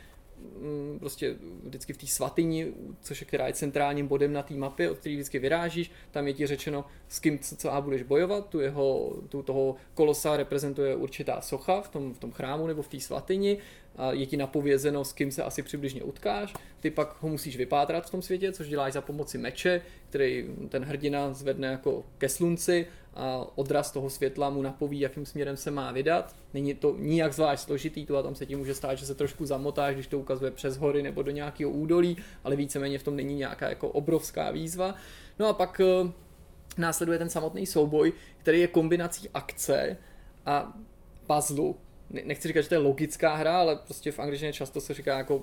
Mm, 0.60 0.98
prostě 0.98 1.36
vždycky 1.64 1.92
v 1.92 1.96
té 1.96 2.06
svatyni, 2.06 2.72
což 3.00 3.20
je, 3.20 3.26
která 3.26 3.46
je 3.46 3.52
centrálním 3.52 4.06
bodem 4.06 4.32
na 4.32 4.42
té 4.42 4.54
mapě, 4.54 4.90
od 4.90 4.98
který 4.98 5.14
vždycky 5.14 5.38
vyrážíš, 5.38 5.90
tam 6.10 6.26
je 6.26 6.32
ti 6.32 6.46
řečeno, 6.46 6.84
s 7.08 7.18
kým 7.18 7.38
co 7.38 7.72
a 7.72 7.80
budeš 7.80 8.02
bojovat, 8.02 8.48
tu 8.48 8.60
jeho, 8.60 9.16
tu 9.28 9.42
toho 9.42 9.76
kolosa 9.94 10.36
reprezentuje 10.36 10.96
určitá 10.96 11.40
socha 11.40 11.80
v 11.80 11.88
tom, 11.88 12.14
v 12.14 12.18
tom 12.18 12.32
chrámu 12.32 12.66
nebo 12.66 12.82
v 12.82 12.88
té 12.88 13.00
svatyni, 13.00 13.58
a 13.96 14.12
je 14.12 14.26
ti 14.26 14.36
napovězeno, 14.36 15.04
s 15.04 15.12
kým 15.12 15.30
se 15.30 15.42
asi 15.42 15.62
přibližně 15.62 16.02
utkáš, 16.02 16.54
ty 16.80 16.90
pak 16.90 17.16
ho 17.22 17.28
musíš 17.28 17.56
vypátrat 17.56 18.06
v 18.06 18.10
tom 18.10 18.22
světě, 18.22 18.52
což 18.52 18.68
děláš 18.68 18.92
za 18.92 19.00
pomoci 19.00 19.38
meče, 19.38 19.80
který 20.08 20.46
ten 20.68 20.84
hrdina 20.84 21.32
zvedne 21.32 21.68
jako 21.68 22.04
ke 22.18 22.28
slunci 22.28 22.86
odraz 23.54 23.90
toho 23.90 24.10
světla 24.10 24.50
mu 24.50 24.62
napoví, 24.62 25.00
jakým 25.00 25.26
směrem 25.26 25.56
se 25.56 25.70
má 25.70 25.92
vydat. 25.92 26.34
Není 26.54 26.74
to 26.74 26.96
nijak 26.98 27.32
zvlášť 27.32 27.64
složitý, 27.64 28.06
tu 28.06 28.16
a 28.16 28.22
tam 28.22 28.34
se 28.34 28.46
ti 28.46 28.56
může 28.56 28.74
stát, 28.74 28.94
že 28.94 29.06
se 29.06 29.14
trošku 29.14 29.46
zamotáš, 29.46 29.94
když 29.94 30.06
to 30.06 30.18
ukazuje 30.18 30.50
přes 30.50 30.76
hory 30.76 31.02
nebo 31.02 31.22
do 31.22 31.30
nějakého 31.30 31.70
údolí, 31.70 32.16
ale 32.44 32.56
víceméně 32.56 32.98
v 32.98 33.02
tom 33.02 33.16
není 33.16 33.34
nějaká 33.34 33.68
jako 33.68 33.88
obrovská 33.88 34.50
výzva. 34.50 34.94
No 35.38 35.46
a 35.46 35.52
pak 35.52 35.80
eh, 35.80 36.12
následuje 36.78 37.18
ten 37.18 37.30
samotný 37.30 37.66
souboj, 37.66 38.12
který 38.38 38.60
je 38.60 38.66
kombinací 38.66 39.28
akce 39.34 39.96
a 40.46 40.72
puzzle. 41.26 41.74
Nechci 42.10 42.48
říkat, 42.48 42.62
že 42.62 42.68
to 42.68 42.74
je 42.74 42.78
logická 42.78 43.34
hra, 43.34 43.58
ale 43.58 43.76
prostě 43.76 44.12
v 44.12 44.18
angličtině 44.18 44.52
často 44.52 44.80
se 44.80 44.94
říká 44.94 45.18
jako 45.18 45.42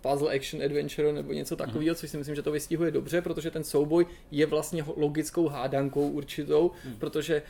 puzzle 0.00 0.34
action 0.34 0.62
adventure 0.62 1.12
nebo 1.12 1.32
něco 1.32 1.56
takového, 1.56 1.94
což 1.94 2.10
si 2.10 2.16
myslím, 2.16 2.36
že 2.36 2.42
to 2.42 2.52
vystihuje 2.52 2.90
dobře, 2.90 3.20
protože 3.22 3.50
ten 3.50 3.64
souboj 3.64 4.06
je 4.30 4.46
vlastně 4.46 4.84
logickou 4.96 5.48
hádankou 5.48 6.08
určitou, 6.08 6.70
hmm. 6.84 6.96
protože 6.96 7.42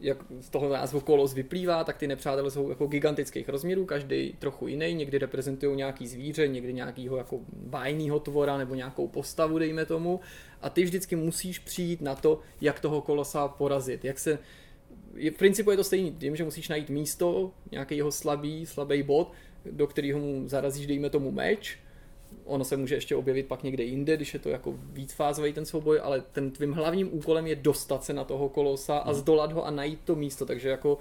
jak 0.00 0.18
z 0.40 0.48
toho 0.48 0.68
názvu 0.68 1.00
kolos 1.00 1.34
vyplývá, 1.34 1.84
tak 1.84 1.96
ty 1.96 2.06
nepřátelé 2.06 2.50
jsou 2.50 2.68
jako 2.68 2.86
gigantických 2.86 3.48
rozměrů, 3.48 3.84
každý 3.84 4.32
trochu 4.38 4.68
jiný, 4.68 4.94
někdy 4.94 5.18
reprezentují 5.18 5.76
nějaký 5.76 6.06
zvíře, 6.08 6.48
někdy 6.48 6.72
nějakýho 6.72 7.16
jako 7.16 7.40
bájného 7.52 8.20
tvora 8.20 8.58
nebo 8.58 8.74
nějakou 8.74 9.08
postavu, 9.08 9.58
dejme 9.58 9.84
tomu. 9.84 10.20
A 10.62 10.70
ty 10.70 10.84
vždycky 10.84 11.16
musíš 11.16 11.58
přijít 11.58 12.00
na 12.00 12.14
to, 12.14 12.40
jak 12.60 12.80
toho 12.80 13.00
kolosa 13.00 13.48
porazit, 13.48 14.04
jak 14.04 14.18
se 14.18 14.38
je, 15.14 15.30
v 15.30 15.36
principu 15.36 15.70
je 15.70 15.76
to 15.76 15.84
stejný 15.84 16.12
tím, 16.12 16.36
že 16.36 16.44
musíš 16.44 16.68
najít 16.68 16.90
místo, 16.90 17.52
nějaký 17.72 17.96
jeho 17.96 18.12
slabý, 18.12 18.66
slabý 18.66 19.02
bod, 19.02 19.32
do 19.70 19.86
kterého 19.86 20.18
mu 20.18 20.48
zarazíš, 20.48 20.86
dejme 20.86 21.10
tomu 21.10 21.30
meč, 21.30 21.78
ono 22.44 22.64
se 22.64 22.76
může 22.76 22.94
ještě 22.94 23.16
objevit 23.16 23.46
pak 23.46 23.62
někde 23.62 23.84
jinde, 23.84 24.16
když 24.16 24.34
je 24.34 24.40
to 24.40 24.48
jako 24.48 24.74
víc 24.92 25.12
fázový 25.12 25.52
ten 25.52 25.66
souboj, 25.66 26.00
ale 26.02 26.20
ten 26.20 26.50
tvým 26.50 26.72
hlavním 26.72 27.14
úkolem 27.14 27.46
je 27.46 27.56
dostat 27.56 28.04
se 28.04 28.12
na 28.12 28.24
toho 28.24 28.48
kolosa 28.48 28.98
a 28.98 29.10
hmm. 29.10 29.20
zdolat 29.20 29.52
ho 29.52 29.66
a 29.66 29.70
najít 29.70 30.00
to 30.04 30.16
místo, 30.16 30.46
takže 30.46 30.68
jako 30.68 30.98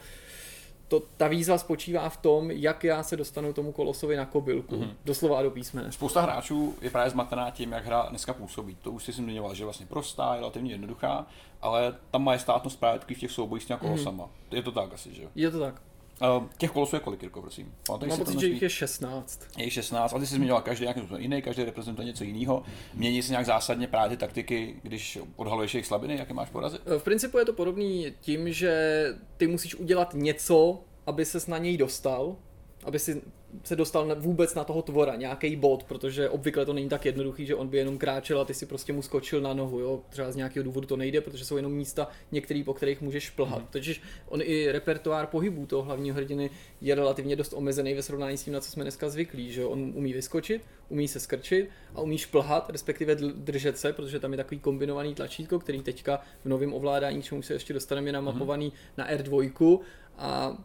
to, 0.88 1.03
ta 1.17 1.27
výzva 1.27 1.58
spočívá 1.58 2.10
v 2.10 2.17
tom, 2.17 2.51
jak 2.51 2.84
já 2.84 3.03
se 3.03 3.17
dostanu 3.17 3.53
tomu 3.53 3.72
kolosovi 3.72 4.15
na 4.15 4.25
kobylku. 4.25 4.75
Mm-hmm. 4.75 4.94
Doslova 5.06 5.39
a 5.39 5.41
do 5.41 5.51
písmene. 5.51 5.91
Spousta 5.91 6.22
hráčů 6.22 6.75
je 6.82 6.89
právě 6.89 7.10
zmatená 7.10 7.51
tím, 7.51 7.72
jak 7.72 7.86
hra 7.86 8.08
dneska 8.10 8.34
působí. 8.34 8.77
To 8.82 8.91
už 8.91 9.03
si 9.03 9.12
zmiňoval, 9.12 9.56
že 9.56 9.62
je 9.62 9.65
vlastně 9.65 9.86
prostá, 9.86 10.34
je 10.34 10.39
relativně 10.39 10.72
jednoduchá, 10.72 11.25
ale 11.62 11.96
tam 12.12 12.24
má 12.24 12.38
státnost 12.38 12.79
právě 12.79 13.00
v 13.00 13.20
těch 13.20 13.32
soubojích 13.32 13.63
s 13.63 13.67
těmi 13.67 13.79
kolosama. 13.79 14.24
Mm-hmm. 14.24 14.56
Je 14.56 14.63
to 14.63 14.72
tak 14.72 14.94
asi, 14.94 15.13
že 15.13 15.24
jo? 15.24 15.29
Je 15.36 15.51
to 15.51 15.60
tak. 15.60 15.82
Uh, 16.22 16.44
těch 16.58 16.72
kolosů 16.72 16.96
je 16.96 17.00
kolik, 17.00 17.22
Jirko, 17.22 17.42
prosím? 17.42 17.76
Mám 17.90 18.18
pocit, 18.18 18.40
že 18.40 18.48
jich 18.48 18.62
je 18.62 18.70
16. 18.70 19.42
Je 19.58 19.64
jich 19.64 19.74
16, 19.74 20.14
a 20.14 20.20
ty 20.20 20.28
jsi 20.28 20.36
zmiňoval 20.36 20.62
každý 20.62 20.84
nějaký 20.84 21.02
jiný, 21.18 21.42
každý 21.42 21.64
reprezentuje 21.64 22.06
něco 22.06 22.24
jiného. 22.24 22.64
Mění 22.94 23.24
se 23.24 23.32
nějak 23.32 23.46
zásadně 23.46 23.88
právě 23.88 24.18
ty 24.18 24.20
taktiky, 24.20 24.76
když 24.84 25.20
odhaluješ 25.36 25.74
jejich 25.74 25.86
slabiny, 25.86 26.18
jaké 26.18 26.34
máš 26.34 26.50
porazy? 26.50 26.78
V 26.98 27.04
principu 27.04 27.38
je 27.38 27.46
to 27.46 27.54
podobný 27.54 28.14
tím, 28.22 28.54
že 28.54 29.06
ty 29.38 29.48
musíš 29.48 29.76
udělat 29.76 30.14
něco, 30.14 30.80
aby 31.06 31.26
ses 31.26 31.48
na 31.48 31.58
něj 31.58 31.78
dostal, 31.78 32.36
aby 32.84 33.00
si 33.00 33.22
se 33.63 33.75
dostal 33.75 34.16
vůbec 34.20 34.56
na 34.56 34.63
toho 34.63 34.82
tvora, 34.82 35.16
nějaký 35.16 35.56
bod, 35.56 35.84
protože 35.84 36.30
obvykle 36.30 36.66
to 36.66 36.74
není 36.74 36.89
tak 36.89 37.06
jednoduchý, 37.06 37.46
že 37.46 37.56
on 37.56 37.68
by 37.68 37.77
jenom 37.77 37.98
kráčel 37.98 38.42
a 38.42 38.46
ty 38.46 38.54
si 38.54 38.66
prostě 38.66 38.94
mu 38.94 39.01
skočil 39.01 39.42
na 39.42 39.54
nohu, 39.54 39.80
jo. 39.80 40.01
Třeba 40.10 40.32
z 40.32 40.36
nějakého 40.36 40.63
důvodu 40.63 40.88
to 40.88 40.98
nejde, 40.98 41.22
protože 41.22 41.46
jsou 41.46 41.58
jenom 41.58 41.72
místa 41.72 42.08
některý, 42.32 42.63
po 42.63 42.74
kterých 42.74 43.01
můžeš 43.01 43.30
plhat. 43.30 43.62
Mm. 43.62 43.68
Takže 43.70 43.96
on 44.30 44.42
i 44.44 44.72
repertoár 44.72 45.27
pohybů 45.27 45.66
toho 45.66 45.84
hlavního 45.84 46.16
hrdiny 46.16 46.50
je 46.82 46.96
relativně 46.96 47.36
dost 47.36 47.54
omezený 47.54 47.94
ve 47.94 48.01
srovnání 48.01 48.38
s 48.38 48.44
tím, 48.44 48.54
na 48.54 48.62
co 48.62 48.72
jsme 48.72 48.84
dneska 48.84 49.10
zvyklí, 49.10 49.51
že 49.51 49.66
on 49.66 49.92
umí 49.96 50.13
vyskočit, 50.13 50.62
umí 50.89 51.08
se 51.08 51.20
skrčit 51.20 51.70
a 51.96 52.01
umí 52.01 52.18
šplhat, 52.18 52.70
respektive 52.70 53.16
držet 53.16 53.77
se, 53.77 53.94
protože 53.94 54.20
tam 54.20 54.32
je 54.32 54.38
takový 54.38 54.60
kombinovaný 54.60 55.16
tlačítko, 55.16 55.60
který 55.60 55.82
teďka 55.82 56.22
v 56.44 56.50
novém 56.50 56.74
ovládání, 56.74 57.24
čemu 57.24 57.42
se 57.42 57.54
ještě 57.54 57.74
dostaneme, 57.74 58.08
je 58.08 58.13
namapovaný 58.13 58.66
mm. 58.66 58.72
na 58.98 59.12
R2 59.12 59.80
a 60.18 60.58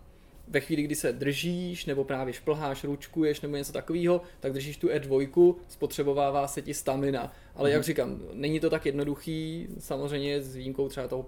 ve 0.49 0.61
chvíli, 0.61 0.83
kdy 0.83 0.95
se 0.95 1.13
držíš, 1.13 1.87
nebo 1.87 2.05
právě 2.05 2.35
šplháš, 2.35 2.85
ručkuješ, 2.85 3.41
nebo 3.41 3.57
něco 3.57 3.73
takového, 3.73 4.23
tak 4.41 4.53
držíš 4.53 4.77
tu 4.77 4.89
E2, 4.89 5.55
spotřebovává 5.69 6.49
se 6.49 6.63
ti 6.63 6.75
stamina. 6.75 7.33
Ale 7.55 7.69
mm 7.69 7.73
jak 7.73 7.79
mhm. 7.79 7.85
říkám, 7.85 8.21
není 8.33 8.61
to 8.61 8.71
tak 8.71 8.87
jednoduchý, 8.87 9.67
samozřejmě 9.79 10.43
s 10.43 10.57
výjimkou 10.57 10.89
třeba 10.89 11.09
toho, 11.09 11.27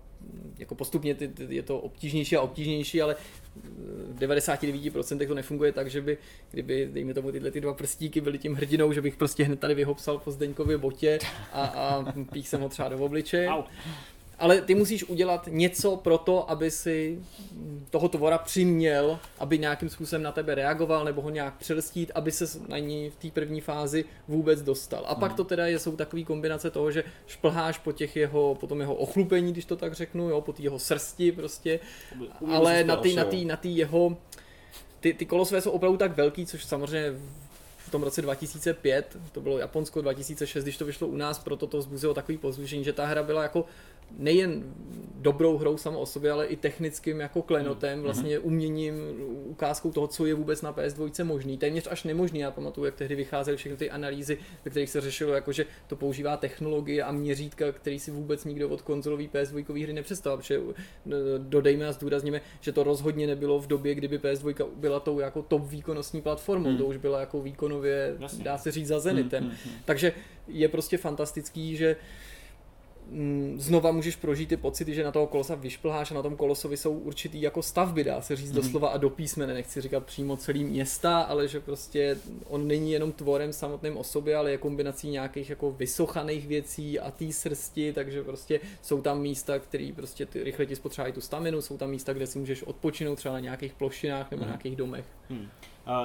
jako 0.58 0.74
postupně 0.74 1.16
je 1.48 1.62
to 1.62 1.78
obtížnější 1.78 2.36
a 2.36 2.40
obtížnější, 2.40 3.02
ale 3.02 3.16
v 4.08 4.18
99% 4.18 5.28
to 5.28 5.34
nefunguje 5.34 5.72
tak, 5.72 5.90
že 5.90 6.00
by, 6.00 6.18
kdyby, 6.50 6.88
dejme 6.92 7.14
tomu, 7.14 7.32
tyhle 7.32 7.50
ty 7.50 7.60
dva 7.60 7.74
prstíky 7.74 8.20
byly 8.20 8.38
tím 8.38 8.54
hrdinou, 8.54 8.92
že 8.92 9.02
bych 9.02 9.16
prostě 9.16 9.44
hned 9.44 9.60
tady 9.60 9.74
vyhopsal 9.74 10.18
po 10.18 10.30
Zdeňkově 10.30 10.78
botě 10.78 11.18
a, 11.52 11.64
a 11.64 12.12
pích 12.32 12.48
jsem 12.48 12.60
ho 12.60 12.68
třeba 12.68 12.88
do 12.88 12.98
obličeje 12.98 13.48
ale 14.38 14.60
ty 14.60 14.74
musíš 14.74 15.04
udělat 15.04 15.48
něco 15.50 15.96
pro 15.96 16.18
to, 16.18 16.50
aby 16.50 16.70
si 16.70 17.18
toho 17.90 18.08
tvora 18.08 18.38
přiměl, 18.38 19.18
aby 19.38 19.58
nějakým 19.58 19.88
způsobem 19.88 20.22
na 20.22 20.32
tebe 20.32 20.54
reagoval 20.54 21.04
nebo 21.04 21.22
ho 21.22 21.30
nějak 21.30 21.56
přelstít, 21.56 22.12
aby 22.14 22.32
se 22.32 22.44
na 22.68 22.78
ní 22.78 23.10
v 23.10 23.16
té 23.16 23.30
první 23.30 23.60
fázi 23.60 24.04
vůbec 24.28 24.62
dostal. 24.62 25.04
A 25.06 25.12
hmm. 25.12 25.20
pak 25.20 25.34
to 25.34 25.44
teda 25.44 25.66
je, 25.66 25.78
jsou 25.78 25.96
takové 25.96 26.22
kombinace 26.22 26.70
toho, 26.70 26.90
že 26.90 27.04
šplháš 27.26 27.78
po 27.78 27.92
těch 27.92 28.16
jeho, 28.16 28.54
po 28.60 28.66
tom 28.66 28.80
jeho 28.80 28.94
ochlupení, 28.94 29.52
když 29.52 29.64
to 29.64 29.76
tak 29.76 29.92
řeknu, 29.92 30.28
jo, 30.28 30.40
po 30.40 30.52
té 30.52 30.62
jeho 30.62 30.78
srsti 30.78 31.32
prostě, 31.32 31.80
ale 32.52 32.84
na 32.84 32.96
ty, 32.96 33.14
na 33.14 33.24
ty, 33.24 33.44
na 33.44 33.56
ty 33.56 33.68
jeho 33.68 34.16
ty, 35.04 35.14
ty 35.14 35.26
kolosové 35.26 35.60
jsou 35.60 35.70
opravdu 35.70 35.98
tak 35.98 36.16
velký, 36.16 36.46
což 36.46 36.64
samozřejmě 36.64 37.12
v 37.76 37.90
tom 37.90 38.02
roce 38.02 38.22
2005, 38.22 39.16
to 39.32 39.40
bylo 39.40 39.58
Japonsko 39.58 40.00
2006, 40.00 40.64
když 40.64 40.76
to 40.76 40.84
vyšlo 40.84 41.08
u 41.08 41.16
nás, 41.16 41.38
proto 41.38 41.66
to 41.66 41.78
vzbuzilo 41.78 42.14
takový 42.14 42.38
pozvušení, 42.38 42.84
že 42.84 42.92
ta 42.92 43.06
hra 43.06 43.22
byla 43.22 43.42
jako 43.42 43.64
nejen 44.18 44.64
dobrou 45.24 45.58
hrou 45.58 45.76
samo 45.76 46.00
o 46.00 46.06
sobě, 46.06 46.30
ale 46.30 46.46
i 46.46 46.56
technickým 46.56 47.20
jako 47.20 47.42
klenotem, 47.42 47.98
mm. 47.98 48.04
vlastně 48.04 48.38
uměním, 48.38 48.94
ukázkou 49.44 49.92
toho, 49.92 50.06
co 50.06 50.26
je 50.26 50.34
vůbec 50.34 50.62
na 50.62 50.72
PS2 50.72 51.24
možný. 51.24 51.58
Téměř 51.58 51.88
až 51.90 52.04
nemožný. 52.04 52.40
Já 52.40 52.50
pamatuju, 52.50 52.84
jak 52.84 52.94
tehdy 52.94 53.14
vycházely 53.14 53.56
všechny 53.56 53.76
ty 53.76 53.90
analýzy, 53.90 54.38
ve 54.64 54.70
kterých 54.70 54.90
se 54.90 55.00
řešilo, 55.00 55.32
jako, 55.32 55.52
že 55.52 55.66
to 55.86 55.96
používá 55.96 56.36
technologie 56.36 57.02
a 57.02 57.12
měřítka, 57.12 57.72
který 57.72 57.98
si 57.98 58.10
vůbec 58.10 58.44
nikdo 58.44 58.68
od 58.68 58.82
konzolový 58.82 59.28
PS2 59.28 59.82
hry 59.82 59.92
nepředstavil. 59.92 60.36
Protože 60.36 60.60
eh, 60.60 61.10
dodejme 61.38 61.86
a 61.86 61.92
zdůrazníme, 61.92 62.40
že 62.60 62.72
to 62.72 62.84
rozhodně 62.84 63.26
nebylo 63.26 63.60
v 63.60 63.66
době, 63.66 63.94
kdyby 63.94 64.18
PS2 64.18 64.68
byla 64.76 65.00
tou 65.00 65.20
jako 65.20 65.42
top 65.42 65.66
výkonnostní 65.66 66.22
platformou. 66.22 66.70
Mm. 66.70 66.78
To 66.78 66.86
už 66.86 66.96
byla 66.96 67.20
jako 67.20 67.42
výkonově, 67.42 68.16
Jasně. 68.20 68.44
dá 68.44 68.58
se 68.58 68.70
říct, 68.70 68.88
za 68.88 69.00
Zenitem. 69.00 69.44
Mm, 69.44 69.50
mm, 69.50 69.56
mm. 69.66 69.78
Takže 69.84 70.12
je 70.48 70.68
prostě 70.68 70.98
fantastický, 70.98 71.76
že 71.76 71.96
znova 73.56 73.92
můžeš 73.92 74.16
prožít 74.16 74.48
ty 74.48 74.56
pocity, 74.56 74.94
že 74.94 75.04
na 75.04 75.12
toho 75.12 75.26
kolosa 75.26 75.54
vyšplháš 75.54 76.10
a 76.10 76.14
na 76.14 76.22
tom 76.22 76.36
kolosovi 76.36 76.76
jsou 76.76 76.98
určitý 76.98 77.42
jako 77.42 77.62
stavby, 77.62 78.04
dá 78.04 78.20
se 78.20 78.36
říct 78.36 78.50
mm. 78.50 78.56
doslova 78.56 78.88
a 78.88 78.96
do 78.96 79.10
písmene, 79.10 79.54
nechci 79.54 79.80
říkat 79.80 80.06
přímo 80.06 80.36
celý 80.36 80.64
města, 80.64 81.20
ale 81.20 81.48
že 81.48 81.60
prostě 81.60 82.18
on 82.48 82.68
není 82.68 82.92
jenom 82.92 83.12
tvorem 83.12 83.52
samotným 83.52 83.96
o 83.96 84.04
sobě, 84.04 84.36
ale 84.36 84.50
je 84.50 84.58
kombinací 84.58 85.10
nějakých 85.10 85.50
jako 85.50 85.72
vysochaných 85.72 86.46
věcí 86.46 87.00
a 87.00 87.10
té 87.10 87.32
srsti, 87.32 87.92
takže 87.92 88.22
prostě 88.22 88.60
jsou 88.82 89.02
tam 89.02 89.20
místa, 89.20 89.58
které 89.58 89.92
prostě 89.96 90.26
ty 90.26 90.44
rychle 90.44 90.66
ti 90.66 90.76
spotřebují 90.76 91.12
tu 91.12 91.20
staminu, 91.20 91.62
jsou 91.62 91.76
tam 91.76 91.90
místa, 91.90 92.12
kde 92.12 92.26
si 92.26 92.38
můžeš 92.38 92.62
odpočinout 92.62 93.16
třeba 93.16 93.34
na 93.34 93.40
nějakých 93.40 93.72
plošinách 93.72 94.30
nebo 94.30 94.42
mm. 94.42 94.48
nějakých 94.48 94.76
domech. 94.76 95.04
Mm. 95.30 95.48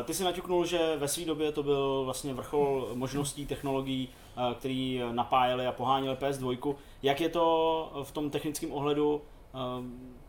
Ty 0.04 0.14
si 0.14 0.24
naťuknul, 0.24 0.66
že 0.66 0.98
ve 0.98 1.08
své 1.08 1.26
době 1.26 1.52
to 1.52 1.64
byl 1.64 2.02
vlastně 2.06 2.34
vrchol 2.34 2.90
možností 2.94 3.46
technologií, 3.46 4.10
který 4.60 5.02
napájeli 5.12 5.68
a 5.68 5.72
poháněli 5.72 6.16
PS2. 6.16 6.76
Jak 7.04 7.22
je 7.22 7.30
to 7.30 8.04
v 8.04 8.12
tom 8.12 8.30
technickém 8.30 8.72
ohledu 8.72 9.22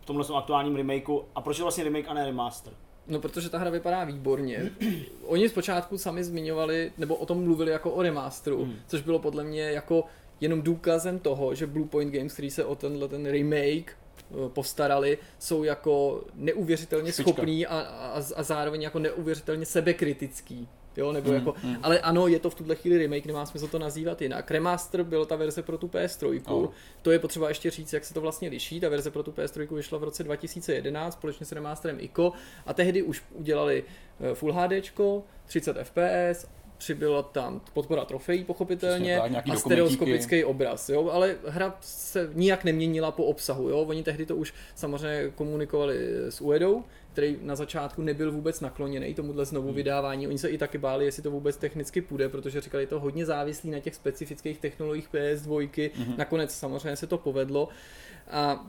v 0.00 0.04
tomhle 0.04 0.25
aktuálním 0.37 0.76
remakeu 0.76 1.25
a 1.35 1.40
proč 1.40 1.59
je 1.59 1.62
vlastně 1.62 1.85
remake 1.85 2.09
a 2.09 2.14
ne 2.14 2.26
remaster? 2.26 2.73
No, 3.07 3.21
protože 3.21 3.49
ta 3.49 3.59
hra 3.59 3.71
vypadá 3.71 4.04
výborně. 4.04 4.73
Oni 5.26 5.49
zpočátku 5.49 5.99
sami 5.99 6.25
zmiňovali, 6.25 6.92
nebo 6.99 7.14
o 7.14 7.26
tom 7.26 7.45
mluvili 7.45 7.73
jako 7.73 7.90
o 7.90 8.02
remasteru, 8.02 8.64
hmm. 8.64 8.76
což 8.87 9.02
bylo 9.02 9.19
podle 9.19 9.45
mě 9.45 9.62
jako 9.62 10.04
jenom 10.40 10.62
důkazem 10.62 11.19
toho, 11.19 11.54
že 11.54 11.66
Bluepoint 11.66 12.14
Games, 12.14 12.33
který 12.33 12.50
se 12.50 12.64
o 12.64 12.75
tenhle 12.75 13.09
ten 13.09 13.26
remake 13.26 13.92
Eh, 13.92 14.00
postarali, 14.49 15.19
jsou 15.39 15.65
jako 15.65 16.25
neuvěřitelně 16.35 17.13
Špička. 17.13 17.33
schopný 17.33 17.67
a, 17.67 17.79
a, 17.79 18.23
a 18.37 18.43
zároveň 18.43 18.83
jako 18.83 18.99
neuvěřitelně 18.99 19.67
sebekritický. 19.67 20.69
Jo, 20.97 21.13
nebo 21.13 21.29
mm, 21.29 21.35
jako, 21.35 21.55
mm. 21.63 21.77
Ale 21.83 22.01
ano, 22.01 22.27
je 22.27 22.39
to 22.39 22.51
v 22.51 22.55
tuhle 22.55 22.75
chvíli 22.75 22.99
remake, 22.99 23.27
nemá 23.27 23.47
smysl 23.47 23.69
to 23.69 23.79
nazývat 23.79 24.23
jinak. 24.23 24.51
Remaster 24.51 25.03
byla 25.03 25.25
ta 25.25 25.37
verze 25.37 25.63
pro 25.63 25.79
tu 25.79 25.89
PS3. 25.89 26.43
Oh. 26.47 26.69
To 27.03 27.11
je 27.11 27.19
potřeba 27.19 27.49
ještě 27.49 27.71
říct, 27.71 27.93
jak 27.93 28.05
se 28.05 28.15
to 28.15 28.21
vlastně 28.21 28.49
liší. 28.49 28.81
Ta 28.81 28.89
verze 28.89 29.11
pro 29.11 29.23
tu 29.23 29.31
PS3 29.31 29.75
vyšla 29.75 29.99
v 29.99 30.05
roce 30.05 30.25
2011 30.25 31.15
společně 31.15 31.47
s 31.47 31.53
remasterem 31.53 32.01
ICO 32.01 32.33
a 32.67 32.75
tehdy 32.75 33.03
už 33.03 33.23
udělali 33.33 33.85
eh, 34.21 34.35
Full 34.35 34.53
HD, 34.53 34.73
30 35.47 35.77
FPS 35.83 36.47
přibyla 36.81 37.23
tam 37.23 37.61
podpora 37.73 38.05
trofejí 38.05 38.45
pochopitelně 38.45 39.21
tak, 39.21 39.49
a 39.49 39.57
stereoskopický 39.57 40.45
obraz, 40.45 40.89
jo, 40.89 41.11
ale 41.11 41.37
hra 41.47 41.77
se 41.81 42.31
nijak 42.35 42.65
neměnila 42.65 43.11
po 43.11 43.25
obsahu, 43.25 43.69
jo, 43.69 43.79
oni 43.79 44.03
tehdy 44.03 44.27
to 44.27 44.37
už 44.37 44.55
samozřejmě 44.75 45.31
komunikovali 45.35 45.97
s 46.29 46.41
Uedou, 46.41 46.85
který 47.13 47.39
na 47.43 47.57
začátku 47.57 48.03
nebyl 48.03 48.33
vůbec 48.33 48.61
nakloněný 48.61 49.15
tomuhle 49.15 49.45
znovu 49.45 49.67
hmm. 49.67 49.77
vydávání. 49.77 50.29
Oni 50.29 50.39
se 50.39 50.49
i 50.49 50.59
taky 50.59 50.79
báli, 50.79 51.05
jestli 51.05 51.23
to 51.23 51.31
vůbec 51.31 51.57
technicky 51.57 52.01
půjde, 52.01 52.29
protože 52.29 52.61
říkali, 52.61 52.87
to 52.87 53.01
hodně 53.01 53.27
závislí 53.27 53.71
na 53.71 53.81
těch 53.81 53.95
specifických 53.95 54.59
technologiích 54.59 55.09
PS2. 55.13 55.91
Hmm. 55.95 56.15
Nakonec 56.17 56.55
samozřejmě 56.55 56.97
se 56.97 57.07
to 57.07 57.19
povedlo. 57.19 57.69
A 58.31 58.67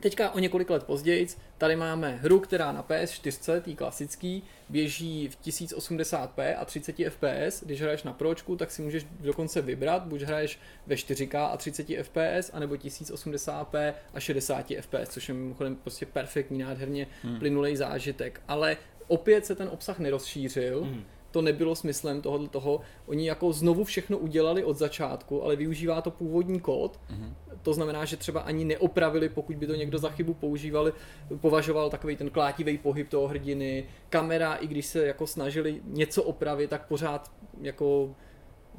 Teďka 0.00 0.30
o 0.30 0.38
několik 0.38 0.70
let 0.70 0.84
později, 0.84 1.26
tady 1.58 1.76
máme 1.76 2.16
hru, 2.22 2.40
která 2.40 2.72
na 2.72 2.82
PS4, 2.82 3.60
tý 3.60 3.76
klasický, 3.76 4.42
běží 4.68 5.28
v 5.28 5.36
1080p 5.36 6.54
a 6.58 6.64
30 6.64 6.96
fps. 7.08 7.64
Když 7.64 7.82
hraješ 7.82 8.02
na 8.02 8.12
pročku, 8.12 8.56
tak 8.56 8.70
si 8.70 8.82
můžeš 8.82 9.06
dokonce 9.20 9.62
vybrat, 9.62 10.06
buď 10.06 10.22
hraješ 10.22 10.58
ve 10.86 10.94
4K 10.94 11.50
a 11.52 11.56
30 11.56 11.86
fps, 12.02 12.50
anebo 12.52 12.74
1080p 12.74 13.94
a 14.14 14.20
60 14.20 14.66
fps, 14.80 15.08
což 15.08 15.28
je 15.28 15.34
mimochodem 15.34 15.76
prostě 15.76 16.06
perfektní, 16.06 16.58
nádherně 16.58 17.06
hmm. 17.22 17.38
plynulej 17.38 17.76
zážitek. 17.76 18.40
Ale 18.48 18.76
opět 19.06 19.46
se 19.46 19.54
ten 19.54 19.68
obsah 19.68 19.98
nerozšířil, 19.98 20.84
hmm 20.84 21.04
to 21.30 21.42
nebylo 21.42 21.74
smyslem 21.74 22.22
tohoto 22.22 22.48
toho. 22.48 22.80
Oni 23.06 23.28
jako 23.28 23.52
znovu 23.52 23.84
všechno 23.84 24.18
udělali 24.18 24.64
od 24.64 24.76
začátku, 24.78 25.42
ale 25.42 25.56
využívá 25.56 26.00
to 26.00 26.10
původní 26.10 26.60
kód. 26.60 27.00
Mm-hmm. 27.10 27.32
To 27.62 27.74
znamená, 27.74 28.04
že 28.04 28.16
třeba 28.16 28.40
ani 28.40 28.64
neopravili, 28.64 29.28
pokud 29.28 29.56
by 29.56 29.66
to 29.66 29.74
někdo 29.74 29.98
za 29.98 30.10
chybu 30.10 30.34
používali, 30.34 30.92
považoval 31.40 31.90
takový 31.90 32.16
ten 32.16 32.30
klátivý 32.30 32.78
pohyb 32.78 33.08
toho 33.08 33.28
hrdiny. 33.28 33.84
Kamera, 34.10 34.54
i 34.54 34.66
když 34.66 34.86
se 34.86 35.06
jako 35.06 35.26
snažili 35.26 35.80
něco 35.84 36.22
opravit, 36.22 36.70
tak 36.70 36.86
pořád 36.86 37.30
jako 37.60 38.14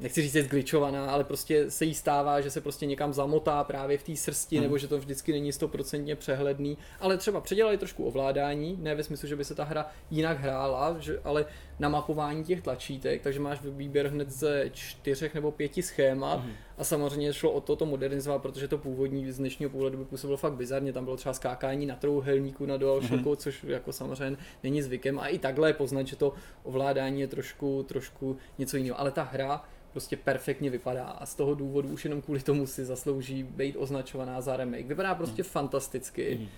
nechci 0.00 0.22
říct, 0.22 0.34
je 0.34 0.42
zgličovaná, 0.42 1.10
ale 1.10 1.24
prostě 1.24 1.70
se 1.70 1.84
jí 1.84 1.94
stává, 1.94 2.40
že 2.40 2.50
se 2.50 2.60
prostě 2.60 2.86
někam 2.86 3.12
zamotá 3.12 3.64
právě 3.64 3.98
v 3.98 4.02
té 4.02 4.16
srsti, 4.16 4.56
hmm. 4.56 4.62
nebo 4.62 4.78
že 4.78 4.88
to 4.88 4.98
vždycky 4.98 5.32
není 5.32 5.52
stoprocentně 5.52 6.16
přehledný, 6.16 6.78
ale 7.00 7.16
třeba 7.16 7.40
předělali 7.40 7.78
trošku 7.78 8.04
ovládání, 8.04 8.78
ne 8.80 8.94
ve 8.94 9.02
smyslu, 9.02 9.28
že 9.28 9.36
by 9.36 9.44
se 9.44 9.54
ta 9.54 9.64
hra 9.64 9.86
jinak 10.10 10.40
hrála, 10.40 10.96
že, 10.98 11.20
ale 11.24 11.46
na 11.80 11.88
mapování 11.88 12.44
těch 12.44 12.60
tlačítek, 12.60 13.22
takže 13.22 13.40
máš 13.40 13.58
výběr 13.62 14.08
hned 14.08 14.30
ze 14.30 14.70
čtyřech 14.72 15.34
nebo 15.34 15.52
pěti 15.52 15.82
schémat 15.82 16.40
hmm. 16.40 16.52
a 16.78 16.84
samozřejmě 16.84 17.32
šlo 17.32 17.50
o 17.50 17.60
to 17.60 17.76
to 17.76 17.86
modernizovat, 17.86 18.42
protože 18.42 18.68
to 18.68 18.78
původní 18.78 19.32
z 19.32 19.38
dnešního 19.38 19.70
pohledu 19.70 19.98
by 19.98 20.04
působilo 20.04 20.36
fakt 20.36 20.52
bizarně, 20.52 20.92
tam 20.92 21.04
bylo 21.04 21.16
třeba 21.16 21.32
skákání 21.32 21.86
na 21.86 21.96
trouhelníku 21.96 22.66
na 22.66 22.76
DualShocku, 22.76 23.28
hmm. 23.28 23.36
což 23.36 23.64
jako 23.64 23.92
samozřejmě 23.92 24.36
není 24.62 24.82
zvykem 24.82 25.18
a 25.18 25.28
i 25.28 25.38
takhle 25.38 25.72
poznat, 25.72 26.06
že 26.06 26.16
to 26.16 26.32
ovládání 26.62 27.20
je 27.20 27.28
trošku, 27.28 27.82
trošku 27.88 28.36
něco 28.58 28.76
jiného, 28.76 29.00
ale 29.00 29.10
ta 29.10 29.22
hra 29.22 29.64
prostě 29.92 30.16
perfektně 30.16 30.70
vypadá 30.70 31.04
a 31.04 31.26
z 31.26 31.34
toho 31.34 31.54
důvodu 31.54 31.88
už 31.88 32.04
jenom 32.04 32.22
kvůli 32.22 32.40
tomu 32.40 32.66
si 32.66 32.84
zaslouží 32.84 33.42
být 33.42 33.76
označovaná 33.76 34.40
za 34.40 34.56
remake. 34.56 34.86
Vypadá 34.86 35.14
prostě 35.14 35.42
mm. 35.42 35.48
fantasticky. 35.48 36.38
Mm. 36.40 36.48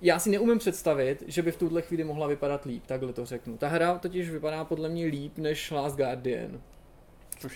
Já 0.00 0.18
si 0.18 0.30
neumím 0.30 0.58
představit, 0.58 1.22
že 1.26 1.42
by 1.42 1.52
v 1.52 1.56
tuhle 1.56 1.82
chvíli 1.82 2.04
mohla 2.04 2.26
vypadat 2.26 2.64
líp, 2.64 2.86
takhle 2.86 3.12
to 3.12 3.26
řeknu. 3.26 3.56
Ta 3.56 3.68
hra 3.68 3.98
totiž 3.98 4.30
vypadá 4.30 4.64
podle 4.64 4.88
mě 4.88 5.06
líp 5.06 5.38
než 5.38 5.70
Last 5.70 5.96
Guardian. 5.96 6.60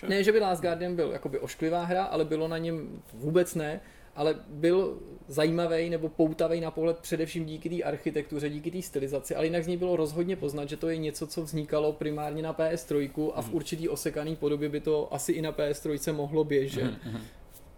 Ne, 0.09 0.25
že 0.25 0.33
by 0.33 0.41
Last 0.41 0.63
Guardian 0.63 0.97
byl 0.97 1.11
jakoby 1.13 1.39
ošklivá 1.39 1.85
hra, 1.85 2.05
ale 2.05 2.25
bylo 2.25 2.49
na 2.49 2.59
něm 2.59 3.03
vůbec 3.15 3.55
ne, 3.55 3.81
ale 4.17 4.35
byl 4.49 4.99
zajímavý 5.29 5.91
nebo 5.91 6.09
poutavý 6.09 6.61
na 6.61 6.71
pohled 6.71 6.99
především 6.99 7.47
díky 7.47 7.69
té 7.69 7.83
architektuře, 7.83 8.51
díky 8.51 8.71
té 8.71 8.83
stylizaci, 8.83 9.35
ale 9.35 9.47
jinak 9.47 9.65
z 9.65 9.67
ní 9.67 9.77
bylo 9.77 9.97
rozhodně 9.97 10.37
poznat, 10.37 10.69
že 10.69 10.77
to 10.77 10.89
je 10.89 10.97
něco, 10.97 11.27
co 11.27 11.43
vznikalo 11.43 11.93
primárně 11.93 12.43
na 12.43 12.55
PS3 12.55 13.31
a 13.35 13.43
v 13.43 13.47
mhm. 13.47 13.55
určitý 13.55 13.89
osekaný 13.89 14.37
podobě 14.37 14.69
by 14.69 14.81
to 14.81 15.15
asi 15.15 15.33
i 15.33 15.43
na 15.43 15.53
PS3 15.53 16.15
mohlo 16.15 16.45
běžet. 16.45 16.85
Mm-hmm 16.85 17.21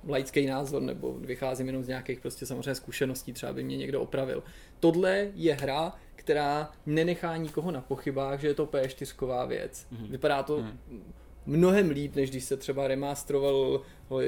laický 0.09 0.47
názor, 0.47 0.83
nebo 0.83 1.13
vycházím 1.13 1.67
jenom 1.67 1.85
z 1.85 1.89
nějakých 1.89 2.21
prostě 2.21 2.47
samozřejmě 2.47 2.75
zkušeností, 2.75 3.33
třeba 3.33 3.53
by 3.53 3.63
mě 3.63 3.77
někdo 3.77 4.01
opravil. 4.01 4.43
Tohle 4.81 5.29
je 5.35 5.55
hra, 5.55 5.93
která 6.15 6.71
nenechá 6.87 7.37
nikoho 7.37 7.71
na 7.71 7.81
pochybách, 7.81 8.41
že 8.41 8.49
je 8.49 8.55
to 8.55 8.67
P4 8.67 9.47
věc. 9.49 9.87
Mm-hmm. 9.93 10.11
Vypadá 10.11 10.43
to 10.43 10.59
mm-hmm 10.59 11.03
mnohem 11.47 11.91
líp, 11.91 12.17
než 12.17 12.31
když 12.31 12.45
se 12.45 12.57
třeba 12.57 12.89
remasteroval 12.89 13.81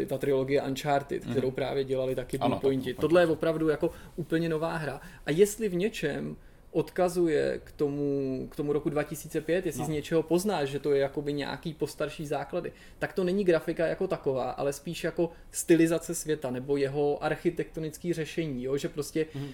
ta 0.07 0.19
trilogie 0.19 0.62
Uncharted, 0.62 1.25
mm. 1.25 1.31
kterou 1.31 1.50
právě 1.50 1.85
dělali 1.85 2.14
taky 2.14 2.38
Bluepointi. 2.38 2.95
Tohle 2.95 3.23
je 3.23 3.26
opravdu 3.26 3.69
jako 3.69 3.90
úplně 4.16 4.49
nová 4.49 4.76
hra. 4.76 5.00
A 5.26 5.31
jestli 5.31 5.69
v 5.69 5.75
něčem 5.75 6.37
odkazuje 6.75 7.61
k 7.64 7.73
tomu, 7.73 8.49
k 8.50 8.57
tomu 8.57 8.73
roku 8.73 8.90
2005, 8.90 9.66
jestli 9.66 9.81
no. 9.81 9.87
z 9.87 9.88
něčeho 9.88 10.23
poznáš, 10.23 10.69
že 10.69 10.78
to 10.78 10.93
je 10.93 11.00
jakoby 11.00 11.33
nějaký 11.33 11.75
postarší 11.75 12.26
základy, 12.26 12.73
tak 12.99 13.12
to 13.12 13.25
není 13.25 13.45
grafika 13.45 13.87
jako 13.87 14.07
taková, 14.07 14.50
ale 14.50 14.73
spíš 14.73 15.04
jako 15.04 15.31
stylizace 15.50 16.14
světa 16.14 16.50
nebo 16.50 16.76
jeho 16.76 17.25
architektonický 17.25 18.12
řešení, 18.12 18.64
jo? 18.64 18.76
že 18.76 18.88
prostě 18.88 19.26
mm 19.35 19.50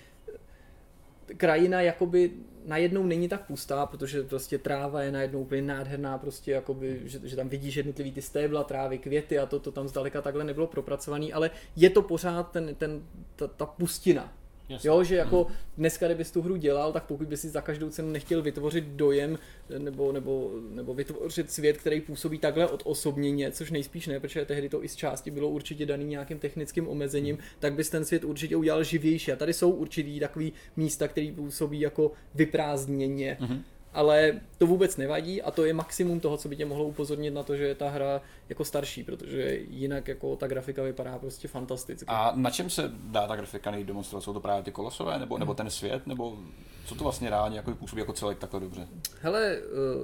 krajina 1.37 1.81
jakoby 1.81 2.31
najednou 2.67 3.05
není 3.05 3.29
tak 3.29 3.47
pustá, 3.47 3.87
protože 3.87 4.23
prostě 4.23 4.59
tráva 4.59 5.03
je 5.03 5.13
najednou 5.13 5.41
úplně 5.41 5.63
nádherná, 5.63 6.19
prostě 6.19 6.53
jakoby, 6.53 7.01
že, 7.05 7.21
že 7.25 7.37
tam 7.37 7.49
vidíš 7.49 7.75
jednotlivý 7.75 8.13
ty 8.13 8.23
stébla, 8.23 8.65
trávy, 8.65 8.99
květy 8.99 9.39
a 9.39 9.47
to, 9.47 9.59
to 9.59 9.73
tam 9.73 9.89
zdaleka 9.89 10.23
takhle 10.23 10.45
nebylo 10.45 10.67
propracovaný, 10.67 11.33
ale 11.33 11.51
je 11.77 11.91
to 11.91 12.03
pořád 12.03 12.51
ten, 12.51 12.75
ten, 12.75 13.03
ta, 13.37 13.47
ta 13.47 13.67
pustina, 13.67 14.33
Jasně. 14.71 14.89
Jo, 14.89 15.05
že 15.05 15.17
jako 15.17 15.45
hmm. 15.45 15.55
dneska, 15.77 16.07
kdybys 16.07 16.31
tu 16.31 16.43
hru 16.43 16.57
dělal, 16.57 16.93
tak 16.93 17.05
pokud 17.05 17.29
bys 17.29 17.41
si 17.41 17.49
za 17.49 17.61
každou 17.61 17.91
cenu 17.91 18.11
nechtěl 18.11 18.43
vytvořit 18.43 18.85
dojem 18.85 19.39
nebo, 19.79 20.13
nebo, 20.13 20.51
nebo 20.71 20.95
vytvořit 20.95 21.51
svět, 21.51 21.77
který 21.77 22.01
působí 22.01 22.39
takhle 22.39 22.67
od 22.67 22.83
osobněně, 22.85 23.51
což 23.51 23.71
nejspíš 23.71 24.07
ne, 24.07 24.21
protože 24.21 24.45
tehdy 24.45 24.69
to 24.69 24.85
i 24.85 24.89
z 24.89 24.97
části 24.97 25.31
bylo 25.31 25.49
určitě 25.49 25.87
daný 25.87 26.05
nějakým 26.05 26.39
technickým 26.39 26.89
omezením, 26.89 27.37
hmm. 27.37 27.45
tak 27.59 27.75
bys 27.75 27.91
ten 27.91 28.05
svět 28.05 28.25
určitě 28.25 28.57
udělal 28.57 28.85
živější. 28.85 29.33
A 29.33 29.37
tady 29.37 29.53
jsou 29.53 29.71
určitý 29.71 30.21
takový 30.21 30.53
místa, 30.77 31.09
které 31.09 31.33
působí 31.37 31.81
jako 31.81 32.13
vyprázdněně. 32.35 33.37
Hmm 33.41 33.63
ale 33.93 34.41
to 34.59 34.67
vůbec 34.67 34.97
nevadí 34.97 35.43
a 35.43 35.51
to 35.51 35.65
je 35.65 35.75
maximum 35.75 36.21
toho, 36.21 36.37
co 36.37 36.49
by 36.49 36.57
tě 36.57 36.67
mohlo 36.67 36.85
upozornit 36.85 37.31
na 37.31 37.43
to, 37.43 37.57
že 37.57 37.65
je 37.65 37.75
ta 37.75 37.89
hra 37.89 38.21
jako 38.49 38.65
starší, 38.65 39.03
protože 39.03 39.59
jinak 39.69 40.09
jako 40.09 40.37
ta 40.37 40.47
grafika 40.47 40.83
vypadá 40.83 41.19
prostě 41.19 41.49
fantasticky. 41.49 42.07
A 42.09 42.33
na 42.35 42.51
čem 42.51 42.71
se 42.71 42.91
dá 42.95 43.27
ta 43.27 43.37
grafika 43.37 43.71
nejde 43.71 43.87
demonstrovat? 43.87 44.25
Jsou 44.25 44.33
to 44.33 44.41
právě 44.41 44.63
ty 44.63 44.73
kolosové, 44.73 45.19
nebo, 45.19 45.39
nebo 45.39 45.55
ten 45.55 45.71
svět, 45.71 46.07
nebo 46.07 46.39
co 46.85 46.95
to 46.95 47.05
vlastně 47.05 47.31
reálně 47.31 47.57
jako 47.57 47.75
působí 47.75 48.01
jako 48.01 48.13
celek 48.13 48.39
takhle 48.39 48.61
dobře? 48.61 48.89
Hele, 49.21 49.57
eh, 49.57 49.61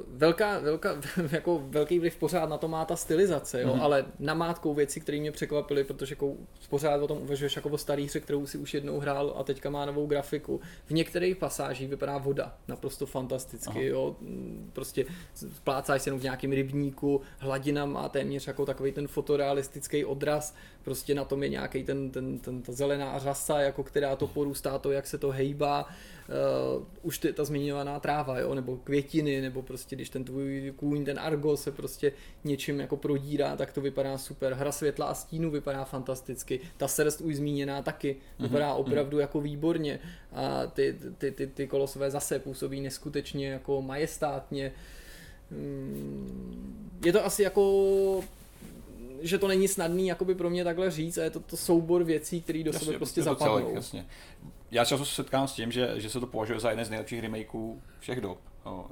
velká, 0.08 0.58
velká, 0.58 0.96
jako 1.30 1.62
velký 1.68 1.98
vliv 1.98 2.16
pořád 2.16 2.48
na 2.48 2.58
to 2.58 2.68
má 2.68 2.84
ta 2.84 2.96
stylizace, 2.96 3.62
jo? 3.62 3.68
Mm-hmm. 3.68 3.82
ale 3.82 4.04
namátkou 4.18 4.74
věci, 4.74 5.00
které 5.00 5.18
mě 5.20 5.32
překvapily, 5.32 5.84
protože 5.84 6.12
jako 6.12 6.34
pořád 6.70 7.02
o 7.02 7.06
tom 7.06 7.18
uvažuješ 7.18 7.56
jako 7.56 7.68
o 7.68 7.78
starý 7.78 8.06
hře, 8.06 8.20
kterou 8.20 8.46
si 8.46 8.58
už 8.58 8.74
jednou 8.74 9.00
hrál 9.00 9.34
a 9.36 9.42
teďka 9.42 9.70
má 9.70 9.86
novou 9.86 10.06
grafiku. 10.06 10.60
V 10.86 10.90
některých 10.90 11.36
pasážích 11.36 11.88
vypadá 11.88 12.18
voda 12.18 12.54
naprosto 12.68 13.06
fantasticky, 13.06 13.70
Aha. 13.70 13.80
jo, 13.80 14.16
prostě 14.72 15.06
plácáš 15.64 16.02
se 16.02 16.08
jenom 16.08 16.20
v 16.20 16.22
nějakém 16.22 16.52
rybníku, 16.52 17.20
hladina 17.38 17.86
má 17.86 18.08
téměř 18.08 18.46
jako 18.46 18.66
takový 18.66 18.92
ten 18.92 19.08
fotorealistický 19.08 20.04
odraz, 20.04 20.54
prostě 20.82 21.14
na 21.14 21.24
tom 21.24 21.42
je 21.42 21.48
nějaký 21.48 21.84
ten, 21.84 22.10
ten, 22.10 22.38
ten, 22.38 22.62
ta 22.62 22.72
zelená 22.72 23.18
řasa, 23.18 23.60
jako 23.60 23.82
která 23.82 24.16
to 24.16 24.26
porůstá, 24.26 24.78
to, 24.78 24.92
jak 24.92 25.06
se 25.06 25.18
to 25.18 25.30
hejbá, 25.30 25.86
uh, 26.28 26.84
už 27.02 27.18
ty, 27.18 27.32
ta 27.32 27.44
zmiňovaná 27.44 28.00
tráva, 28.00 28.38
jo, 28.38 28.54
nebo 28.54 28.76
květiny, 28.76 29.40
nebo 29.40 29.62
prostě 29.62 29.96
když 29.96 30.10
ten 30.10 30.24
tvůj 30.24 30.72
kůň, 30.76 31.04
ten 31.04 31.18
argo 31.18 31.56
se 31.56 31.72
prostě 31.72 32.12
něčím 32.44 32.80
jako 32.80 32.96
prodírá, 32.96 33.56
tak 33.56 33.72
to 33.72 33.80
vypadá 33.80 34.18
super. 34.18 34.52
Hra 34.54 34.72
světla 34.72 35.06
a 35.06 35.14
stínu 35.14 35.50
vypadá 35.50 35.84
fantasticky. 35.84 36.60
Ta 36.76 36.88
srst 36.88 37.20
už 37.20 37.36
zmíněná 37.36 37.82
taky 37.82 38.16
vypadá 38.38 38.72
mm-hmm. 38.72 38.80
opravdu 38.80 39.18
jako 39.18 39.40
výborně. 39.40 39.98
A 40.32 40.66
ty, 40.66 40.96
ty, 41.18 41.30
ty, 41.30 41.46
ty 41.46 41.66
kolosové 41.66 42.10
zase 42.10 42.38
působí 42.38 42.80
neskutečně 42.80 43.48
jako 43.48 43.82
majestátně. 43.82 44.72
Hmm, 45.50 46.98
je 47.04 47.12
to 47.12 47.24
asi 47.24 47.42
jako 47.42 48.24
že 49.20 49.38
to 49.38 49.48
není 49.48 49.68
snadný 49.68 50.06
jakoby 50.06 50.34
pro 50.34 50.50
mě 50.50 50.64
takhle 50.64 50.90
říct 50.90 51.18
a 51.18 51.22
je 51.22 51.30
to, 51.30 51.40
to 51.40 51.56
soubor 51.56 52.04
věcí, 52.04 52.42
které 52.42 52.62
do 52.62 52.72
jasně, 52.72 52.84
sebe 52.84 52.96
prostě 52.96 53.22
zapadnou. 53.22 53.58
Celek, 53.58 53.74
jasně 53.74 54.06
já 54.70 54.84
často 54.84 55.04
se 55.04 55.14
setkám 55.14 55.48
s 55.48 55.52
tím, 55.52 55.72
že, 55.72 55.92
že 55.96 56.10
se 56.10 56.20
to 56.20 56.26
považuje 56.26 56.60
za 56.60 56.70
jeden 56.70 56.84
z 56.84 56.90
nejlepších 56.90 57.20
remakeů 57.20 57.82
všech 57.98 58.20
dob. 58.20 58.38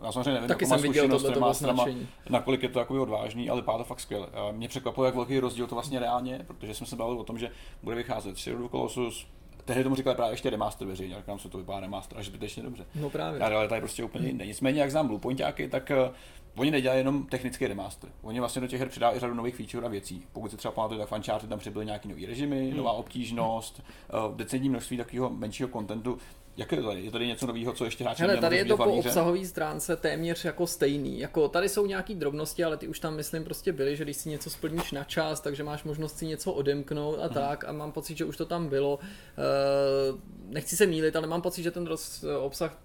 Já 0.05 0.13
samozřejmě 0.13 0.33
nevím, 0.33 0.49
Taky 0.49 0.67
jsem 0.67 0.83
viděl 0.83 1.09
tohle 1.09 1.41
masterama, 1.41 1.87
nakolik 2.29 2.63
je 2.63 2.69
to 2.69 2.79
takový 2.79 3.01
odvážný, 3.01 3.51
ale 3.51 3.63
to 3.63 3.85
fakt 3.85 4.01
skvěle. 4.01 4.29
Mě 4.53 4.69
překvapuje, 4.69 5.07
jak 5.07 5.15
velký 5.15 5.39
rozdíl 5.39 5.67
to 5.67 5.75
vlastně 5.75 5.99
reálně, 5.99 6.45
protože 6.47 6.75
jsme 6.75 6.87
se 6.87 6.97
bavili 6.97 7.19
o 7.19 7.25
tom, 7.25 7.39
že 7.39 7.51
bude 7.83 7.97
vycházet 7.97 8.39
Shadow 8.39 8.71
Colossus, 8.71 9.27
tehdy 9.65 9.83
tomu 9.83 9.97
říkali 9.97 10.17
právě 10.17 10.33
ještě 10.33 10.51
remaster 10.51 10.89
veřejně, 10.89 11.17
říkám 11.17 11.39
se 11.39 11.49
to 11.49 11.59
vypadá 11.59 11.81
remaster 11.81 12.19
až 12.19 12.27
zbytečně 12.27 12.63
dobře. 12.63 12.87
No 12.95 13.11
právě. 13.11 13.41
A 13.41 13.49
realita 13.49 13.75
je 13.75 13.81
prostě 13.81 14.05
úplně 14.05 14.29
jiná. 14.29 14.45
Nicméně, 14.45 14.81
jak 14.81 14.91
znám 14.91 15.07
Bluepointáky, 15.07 15.69
tak 15.69 15.93
uh, 16.09 16.15
oni 16.57 16.71
nedělají 16.71 17.01
jenom 17.01 17.27
technický 17.27 17.67
remaster. 17.67 18.11
Oni 18.23 18.41
vlastně 18.41 18.61
do 18.61 18.67
těch 18.67 18.81
her 18.81 18.89
přidávají 18.89 19.21
řadu 19.21 19.35
nových 19.35 19.57
feature 19.57 19.87
a 19.87 19.89
věcí. 19.89 20.23
Pokud 20.33 20.51
se 20.51 20.57
třeba 20.57 20.73
pamatujete, 20.73 21.07
tak 21.07 21.19
Uncharted 21.19 21.51
tam 21.51 21.59
přibyly 21.59 21.87
nějaký 21.87 22.09
nový 22.09 22.27
režimy, 22.27 22.69
hmm. 22.69 22.77
nová 22.77 22.93
obtížnost, 22.93 23.83
uh, 24.29 24.37
decentní 24.37 24.69
množství 24.69 24.97
takového 24.97 25.31
menšího 25.31 25.69
kontentu. 25.69 26.19
Jak 26.57 26.73
je 26.73 26.79
to 26.79 26.89
tady? 26.89 27.05
Je 27.05 27.11
tady 27.11 27.27
něco 27.27 27.47
nového, 27.47 27.73
co 27.73 27.85
ještě 27.85 28.05
hráči 28.05 28.23
Hele, 28.23 28.37
tady 28.37 28.57
je 28.57 28.65
to 28.65 28.77
po 28.77 28.85
obsahové 28.85 29.47
stránce 29.47 29.97
téměř 29.97 30.45
jako 30.45 30.67
stejný. 30.67 31.21
Jako 31.21 31.49
tady 31.49 31.69
jsou 31.69 31.87
nějaké 31.87 32.15
drobnosti, 32.15 32.65
ale 32.65 32.77
ty 32.77 32.89
už 32.89 32.99
tam 32.99 33.17
myslím 33.17 33.45
prostě 33.45 33.73
byly, 33.73 33.97
že 33.97 34.05
když 34.05 34.17
si 34.17 34.29
něco 34.29 34.51
splníš 34.51 34.93
na 34.93 35.05
čas, 35.05 35.41
takže 35.41 35.65
máš 35.65 35.85
možnost 35.85 36.19
si 36.19 36.27
něco 36.27 36.53
odemknout 36.53 37.19
a 37.19 37.25
hmm. 37.25 37.35
tak 37.35 37.65
a 37.65 37.73
mám 37.73 37.93
pocit, 37.93 38.19
že 38.19 38.25
už 38.25 38.37
to 38.37 38.47
tam 38.47 38.69
bylo. 38.69 38.97
Uh, 38.97 40.21
nechci 40.49 40.77
se 40.77 40.87
mílit, 40.87 41.17
ale 41.17 41.27
mám 41.27 41.43
pocit, 41.43 41.63
že 41.63 41.71
ten 41.71 41.87
roz, 41.87 42.25
obsah 42.41 42.79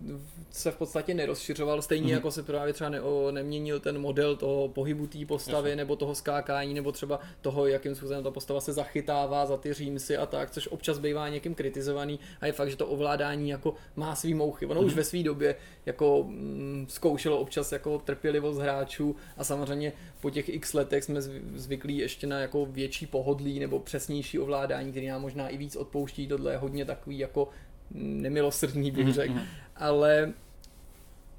se 0.51 0.71
v 0.71 0.75
podstatě 0.75 1.13
nerozšiřoval, 1.13 1.81
stejně 1.81 2.05
hmm. 2.05 2.13
jako 2.13 2.31
se 2.31 2.43
právě 2.43 2.73
třeba 2.73 2.89
ne, 2.89 3.01
o, 3.01 3.31
nemění 3.31 3.58
změnil 3.59 3.79
ten 3.79 3.99
model 3.99 4.35
toho 4.35 4.67
pohybu 4.67 5.07
té 5.07 5.25
postavy, 5.25 5.69
Jasně. 5.69 5.75
nebo 5.75 5.95
toho 5.95 6.15
skákání, 6.15 6.73
nebo 6.73 6.91
třeba 6.91 7.19
toho, 7.41 7.67
jakým 7.67 7.95
způsobem 7.95 8.23
ta 8.23 8.31
postava 8.31 8.61
se 8.61 8.73
zachytává 8.73 9.45
za 9.45 9.57
ty 9.57 9.73
římsy 9.73 10.17
a 10.17 10.25
tak, 10.25 10.51
což 10.51 10.67
občas 10.67 10.99
bývá 10.99 11.29
někým 11.29 11.55
kritizovaný 11.55 12.19
a 12.41 12.45
je 12.45 12.51
fakt, 12.51 12.69
že 12.69 12.75
to 12.75 12.87
ovládání 12.87 13.49
jako 13.49 13.73
má 13.95 14.15
svý 14.15 14.33
mouchy. 14.33 14.65
Ono 14.65 14.81
už 14.81 14.93
ve 14.93 15.03
své 15.03 15.23
době 15.23 15.55
jako 15.85 16.23
mm, 16.27 16.85
zkoušelo 16.89 17.39
občas 17.39 17.71
jako 17.71 17.99
trpělivost 17.99 18.57
hráčů 18.57 19.15
a 19.37 19.43
samozřejmě 19.43 19.93
po 20.21 20.29
těch 20.29 20.49
x 20.49 20.73
letech 20.73 21.03
jsme 21.03 21.19
zv- 21.19 21.41
zvyklí 21.55 21.97
ještě 21.97 22.27
na 22.27 22.39
jako 22.39 22.65
větší 22.65 23.05
pohodlí 23.05 23.59
nebo 23.59 23.79
přesnější 23.79 24.39
ovládání, 24.39 24.91
který 24.91 25.07
nám 25.07 25.21
možná 25.21 25.49
i 25.49 25.57
víc 25.57 25.75
odpouští. 25.75 26.27
Tohle 26.27 26.51
je 26.51 26.57
hodně 26.57 26.85
takový 26.85 27.19
jako 27.19 27.49
mm, 27.91 28.21
nemilosrdný 28.21 28.91
bych 28.91 29.13
řekl, 29.13 29.33
ale 29.75 30.33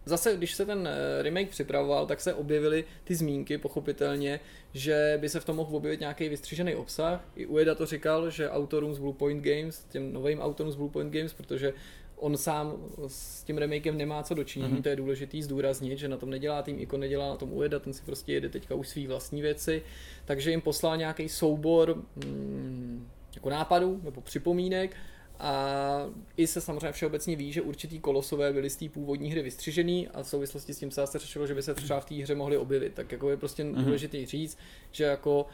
zase, 0.05 0.37
když 0.37 0.55
se 0.55 0.67
ten 0.67 0.89
eh, 0.89 1.23
remake 1.23 1.49
připravoval, 1.49 2.07
tak 2.07 2.21
se 2.21 2.35
objevily 2.35 2.85
ty 3.05 3.15
zmínky, 3.15 3.59
pochopitelně, 3.59 4.41
že 4.75 5.19
by 5.21 5.29
se 5.29 5.41
v 5.41 5.45
tom 5.45 5.57
mohl 5.57 5.77
objevit 5.77 6.01
nějaký 6.01 6.29
vystřižený 6.29 6.75
obsah. 6.75 7.25
I 7.37 7.47
Ueda 7.47 7.75
to 7.75 7.87
říkal, 7.87 8.31
že 8.31 8.51
autorům 8.51 8.95
z 8.95 8.99
Bluepoint 8.99 9.45
Games, 9.45 9.85
těm 9.85 10.13
novým 10.13 10.41
autorům 10.41 10.73
z 10.73 10.77
Bluepoint 10.77 11.13
Games, 11.13 11.33
protože 11.33 11.73
on 12.17 12.37
sám 12.37 12.77
s 13.07 13.45
tím 13.45 13.59
remakem 13.59 13.97
nemá 13.97 14.23
co 14.23 14.35
dočinění, 14.35 14.75
mm-hmm. 14.75 14.83
to 14.83 14.89
je 14.89 14.97
důležitý 14.97 15.43
zdůraznit, 15.43 15.99
že 15.99 16.09
na 16.09 16.17
tom 16.17 16.31
nedělá 16.31 16.63
tým 16.63 16.81
Iko, 16.81 16.97
nedělá 16.97 17.29
na 17.29 17.37
tom 17.37 17.53
Ueda, 17.53 17.79
ten 17.79 17.93
si 17.93 18.03
prostě 18.03 18.33
jede 18.33 18.49
teďka 18.49 18.75
už 18.75 18.89
svý 18.89 19.07
vlastní 19.07 19.43
věci, 19.43 19.83
takže 20.25 20.51
jim 20.51 20.61
poslal 20.61 20.97
nějaký 20.97 21.29
soubor 21.29 22.03
mm, 22.17 23.09
jako 23.35 23.51
nápadů 23.51 24.01
nebo 24.05 24.21
připomínek 24.21 24.97
a 25.40 26.07
i 26.37 26.46
se 26.46 26.61
samozřejmě 26.61 26.92
všeobecně 26.92 27.37
ví, 27.37 27.53
že 27.53 27.62
určitý 27.62 28.00
kolosové 28.00 28.53
byly 28.53 28.70
z 28.70 28.76
té 28.76 28.88
původní 28.88 29.31
hry 29.31 29.42
vystřižený 29.42 30.09
a 30.09 30.22
v 30.22 30.29
souvislosti 30.29 30.74
s 30.74 30.79
tím 30.79 30.90
se 30.90 31.00
zase 31.00 31.18
řešilo, 31.18 31.46
že 31.46 31.55
by 31.55 31.62
se 31.62 31.74
třeba 31.74 32.00
v 32.00 32.05
té 32.05 32.14
hře 32.14 32.35
mohli 32.35 32.57
objevit. 32.57 32.94
Tak 32.94 33.12
jako 33.12 33.31
je 33.31 33.37
prostě 33.37 33.64
mm-hmm. 33.64 33.85
důležité 33.85 34.26
říct, 34.26 34.59
že 34.92 35.05
jako 35.05 35.46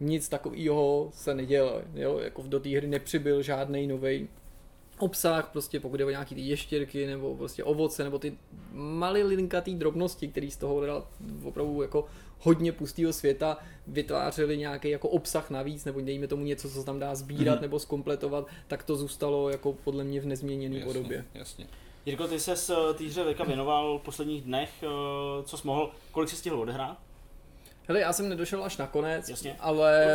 nic 0.00 0.28
takového 0.28 1.10
se 1.14 1.34
nedělo. 1.34 1.82
Jo? 1.94 2.18
Jako 2.18 2.42
do 2.42 2.60
té 2.60 2.68
hry 2.68 2.86
nepřibyl 2.86 3.42
žádný 3.42 3.86
nový 3.86 4.28
obsah, 4.98 5.48
prostě 5.52 5.80
pokud 5.80 5.96
jde 5.96 6.04
o 6.04 6.10
nějaký 6.10 6.34
ty 6.34 6.40
ještěrky 6.40 7.06
nebo 7.06 7.36
prostě 7.36 7.64
ovoce 7.64 8.04
nebo 8.04 8.18
ty 8.18 8.38
malilinkatý 8.72 9.74
drobnosti, 9.74 10.28
které 10.28 10.50
z 10.50 10.56
toho 10.56 10.86
dala 10.86 11.10
opravdu 11.42 11.82
jako 11.82 12.06
hodně 12.44 12.72
pustého 12.72 13.12
světa 13.12 13.58
vytvářeli 13.86 14.56
nějaký 14.58 14.90
jako 14.90 15.08
obsah 15.08 15.50
navíc, 15.50 15.84
nebo 15.84 16.00
dejme 16.00 16.26
tomu 16.26 16.44
něco, 16.44 16.68
co 16.68 16.74
se 16.80 16.84
tam 16.86 16.98
dá 16.98 17.14
sbírat 17.14 17.54
Mhm. 17.54 17.62
nebo 17.62 17.78
skompletovat, 17.78 18.46
tak 18.68 18.82
to 18.82 18.96
zůstalo 18.96 19.50
jako 19.50 19.72
podle 19.72 20.04
mě 20.04 20.20
v 20.20 20.26
nezměněné 20.26 20.80
podobě. 20.84 21.24
Jasně. 21.34 21.66
Jirko, 22.06 22.28
ty 22.28 22.40
ses 22.40 22.70
eh, 22.70 22.94
té 22.94 23.04
hře 23.04 23.24
Veka 23.24 23.44
věnoval 23.44 23.98
v 23.98 24.02
posledních 24.02 24.42
dnech, 24.42 24.70
eh, 24.82 24.86
co 25.44 25.56
jsi 25.56 25.66
mohl, 25.66 25.90
kolik 26.12 26.28
jsi 26.30 26.36
stihl 26.36 26.60
odehrát? 26.60 26.98
Hele, 27.88 28.00
já 28.00 28.12
jsem 28.12 28.28
nedošel 28.28 28.64
až 28.64 28.76
nakonec, 28.76 29.28
Jasně. 29.28 29.56
ale 29.60 30.06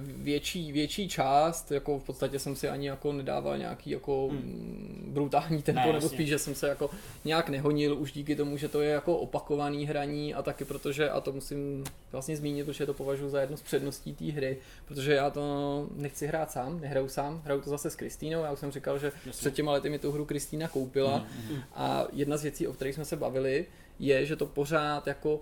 větší, 0.00 0.72
větší 0.72 1.08
část, 1.08 1.70
jako 1.72 1.98
v 1.98 2.02
podstatě 2.02 2.38
jsem 2.38 2.56
si 2.56 2.68
ani 2.68 2.88
jako 2.88 3.12
nedával 3.12 3.58
nějaký 3.58 3.90
jako 3.90 4.28
Hmm. 4.28 4.38
hmm. 4.38 5.10
brutální 5.14 5.62
tempo, 5.62 5.80
Ne, 5.80 5.86
nebo 5.86 5.96
jasně. 5.96 6.08
spíš, 6.08 6.28
že 6.28 6.38
jsem 6.38 6.54
se 6.54 6.68
jako 6.68 6.90
nějak 7.24 7.48
nehonil 7.48 7.96
už 7.98 8.12
díky 8.12 8.36
tomu, 8.36 8.56
že 8.56 8.68
to 8.68 8.80
je 8.80 8.90
jako 8.90 9.16
opakovaný 9.18 9.86
hraní 9.86 10.34
a 10.34 10.42
taky 10.42 10.64
protože, 10.64 11.10
a 11.10 11.20
to 11.20 11.32
musím 11.32 11.84
vlastně 12.12 12.36
zmínit, 12.36 12.64
protože 12.66 12.86
to 12.86 12.94
považuji 12.94 13.30
za 13.30 13.40
jednu 13.40 13.56
z 13.56 13.62
předností 13.62 14.14
té 14.14 14.24
hry, 14.24 14.58
protože 14.88 15.14
já 15.14 15.30
to 15.30 15.86
nechci 15.96 16.26
hrát 16.26 16.50
sám, 16.50 16.80
nehraju 16.80 17.08
sám, 17.08 17.42
hraju 17.44 17.60
to 17.60 17.70
zase 17.70 17.90
s 17.90 17.96
Kristýnou, 17.96 18.42
já 18.42 18.52
už 18.52 18.58
jsem 18.58 18.70
říkal, 18.72 18.98
že 18.98 19.06
Jasně. 19.06 19.30
před 19.32 19.54
těma 19.54 19.72
lety 19.72 19.90
mi 19.90 19.98
tu 19.98 20.12
hru 20.12 20.24
Kristýna 20.24 20.68
koupila 20.68 21.18
Mhm. 21.48 21.62
a 21.74 22.06
jedna 22.12 22.36
z 22.36 22.42
věcí, 22.42 22.66
o 22.68 22.72
kterých 22.72 22.94
jsme 22.94 23.04
se 23.04 23.16
bavili, 23.16 23.66
je, 23.98 24.26
že 24.26 24.36
to 24.36 24.46
pořád 24.46 25.06
jako 25.06 25.40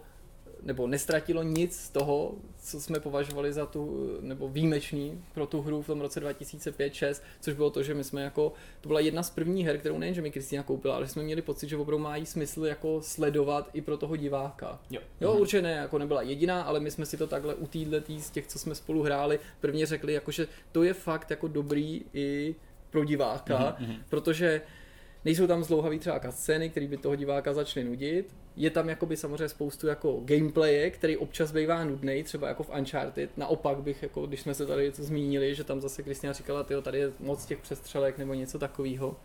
nebo 0.62 0.86
nestratilo 0.86 1.42
nic 1.42 1.76
z 1.76 1.90
toho, 1.90 2.34
co 2.62 2.80
jsme 2.80 3.00
považovali 3.00 3.52
za 3.52 3.66
tu, 3.66 4.10
nebo 4.20 4.48
výjimečný 4.48 5.24
pro 5.34 5.46
tu 5.46 5.62
hru 5.62 5.82
v 5.82 5.86
tom 5.86 6.00
roce 6.00 6.20
2005-6, 6.20 7.22
což 7.40 7.54
bylo 7.54 7.70
to, 7.70 7.82
že 7.82 7.94
my 7.94 8.04
jsme 8.04 8.22
jako, 8.22 8.52
to 8.80 8.88
byla 8.88 9.00
jedna 9.00 9.22
z 9.22 9.30
prvních 9.30 9.66
her, 9.66 9.78
kterou 9.78 9.98
nejen, 9.98 10.14
že 10.14 10.22
mi 10.22 10.30
Kristýna 10.30 10.62
koupila, 10.62 10.96
ale 10.96 11.08
jsme 11.08 11.22
měli 11.22 11.42
pocit, 11.42 11.68
že 11.68 11.76
opravdu 11.76 11.98
mají 12.04 12.26
smysl 12.26 12.66
jako 12.66 13.00
sledovat 13.02 13.70
i 13.72 13.80
pro 13.80 13.96
toho 13.96 14.16
diváka. 14.16 14.80
Jo. 14.90 15.00
Jo, 15.20 15.32
určitě 15.32 15.62
ne, 15.62 15.72
jako 15.72 15.98
nebyla 15.98 16.22
jediná, 16.22 16.62
ale 16.62 16.80
my 16.80 16.90
jsme 16.90 17.06
si 17.06 17.16
to 17.16 17.26
takhle 17.26 17.54
u 17.54 17.66
týhle 17.66 18.00
tý, 18.00 18.20
z 18.20 18.30
těch, 18.30 18.46
co 18.46 18.58
jsme 18.58 18.74
spolu 18.74 19.02
hráli, 19.02 19.40
prvně 19.60 19.86
řekli, 19.86 20.12
jako, 20.12 20.30
že 20.30 20.48
to 20.72 20.82
je 20.82 20.94
fakt 20.94 21.30
jako 21.30 21.48
dobrý 21.48 22.02
i 22.14 22.54
pro 22.90 23.04
diváka, 23.04 23.76
Mhm, 23.78 23.94
protože 24.08 24.60
nejsou 25.24 25.46
tam 25.46 25.64
zlouhavý 25.64 25.98
třeba 25.98 26.20
scény, 26.30 26.70
které 26.70 26.86
by 26.86 26.96
toho 26.96 27.16
diváka 27.16 27.52
začaly 27.52 27.84
nudit. 27.86 28.36
Je 28.56 28.70
tam 28.70 28.88
jakoby 28.88 29.16
samozřejmě 29.16 29.48
spoustu 29.48 29.86
jako 29.86 30.20
gameplaye, 30.24 30.90
který 30.90 31.16
občas 31.16 31.52
bývá 31.52 31.84
nudný, 31.84 32.22
třeba 32.22 32.48
jako 32.48 32.62
v 32.62 32.70
Uncharted. 32.78 33.30
Naopak 33.36 33.78
bych, 33.78 34.02
jako 34.02 34.26
když 34.26 34.40
jsme 34.40 34.54
se 34.54 34.66
tady 34.66 34.84
něco 34.84 35.04
zmínili, 35.04 35.54
že 35.54 35.64
tam 35.64 35.80
zase 35.80 36.02
Kristina 36.02 36.32
říkala, 36.32 36.62
tyjo, 36.62 36.82
tady 36.82 36.98
je 36.98 37.12
moc 37.20 37.46
těch 37.46 37.58
přestřelek 37.58 38.18
nebo 38.18 38.34
něco 38.34 38.58
takového. 38.58 39.16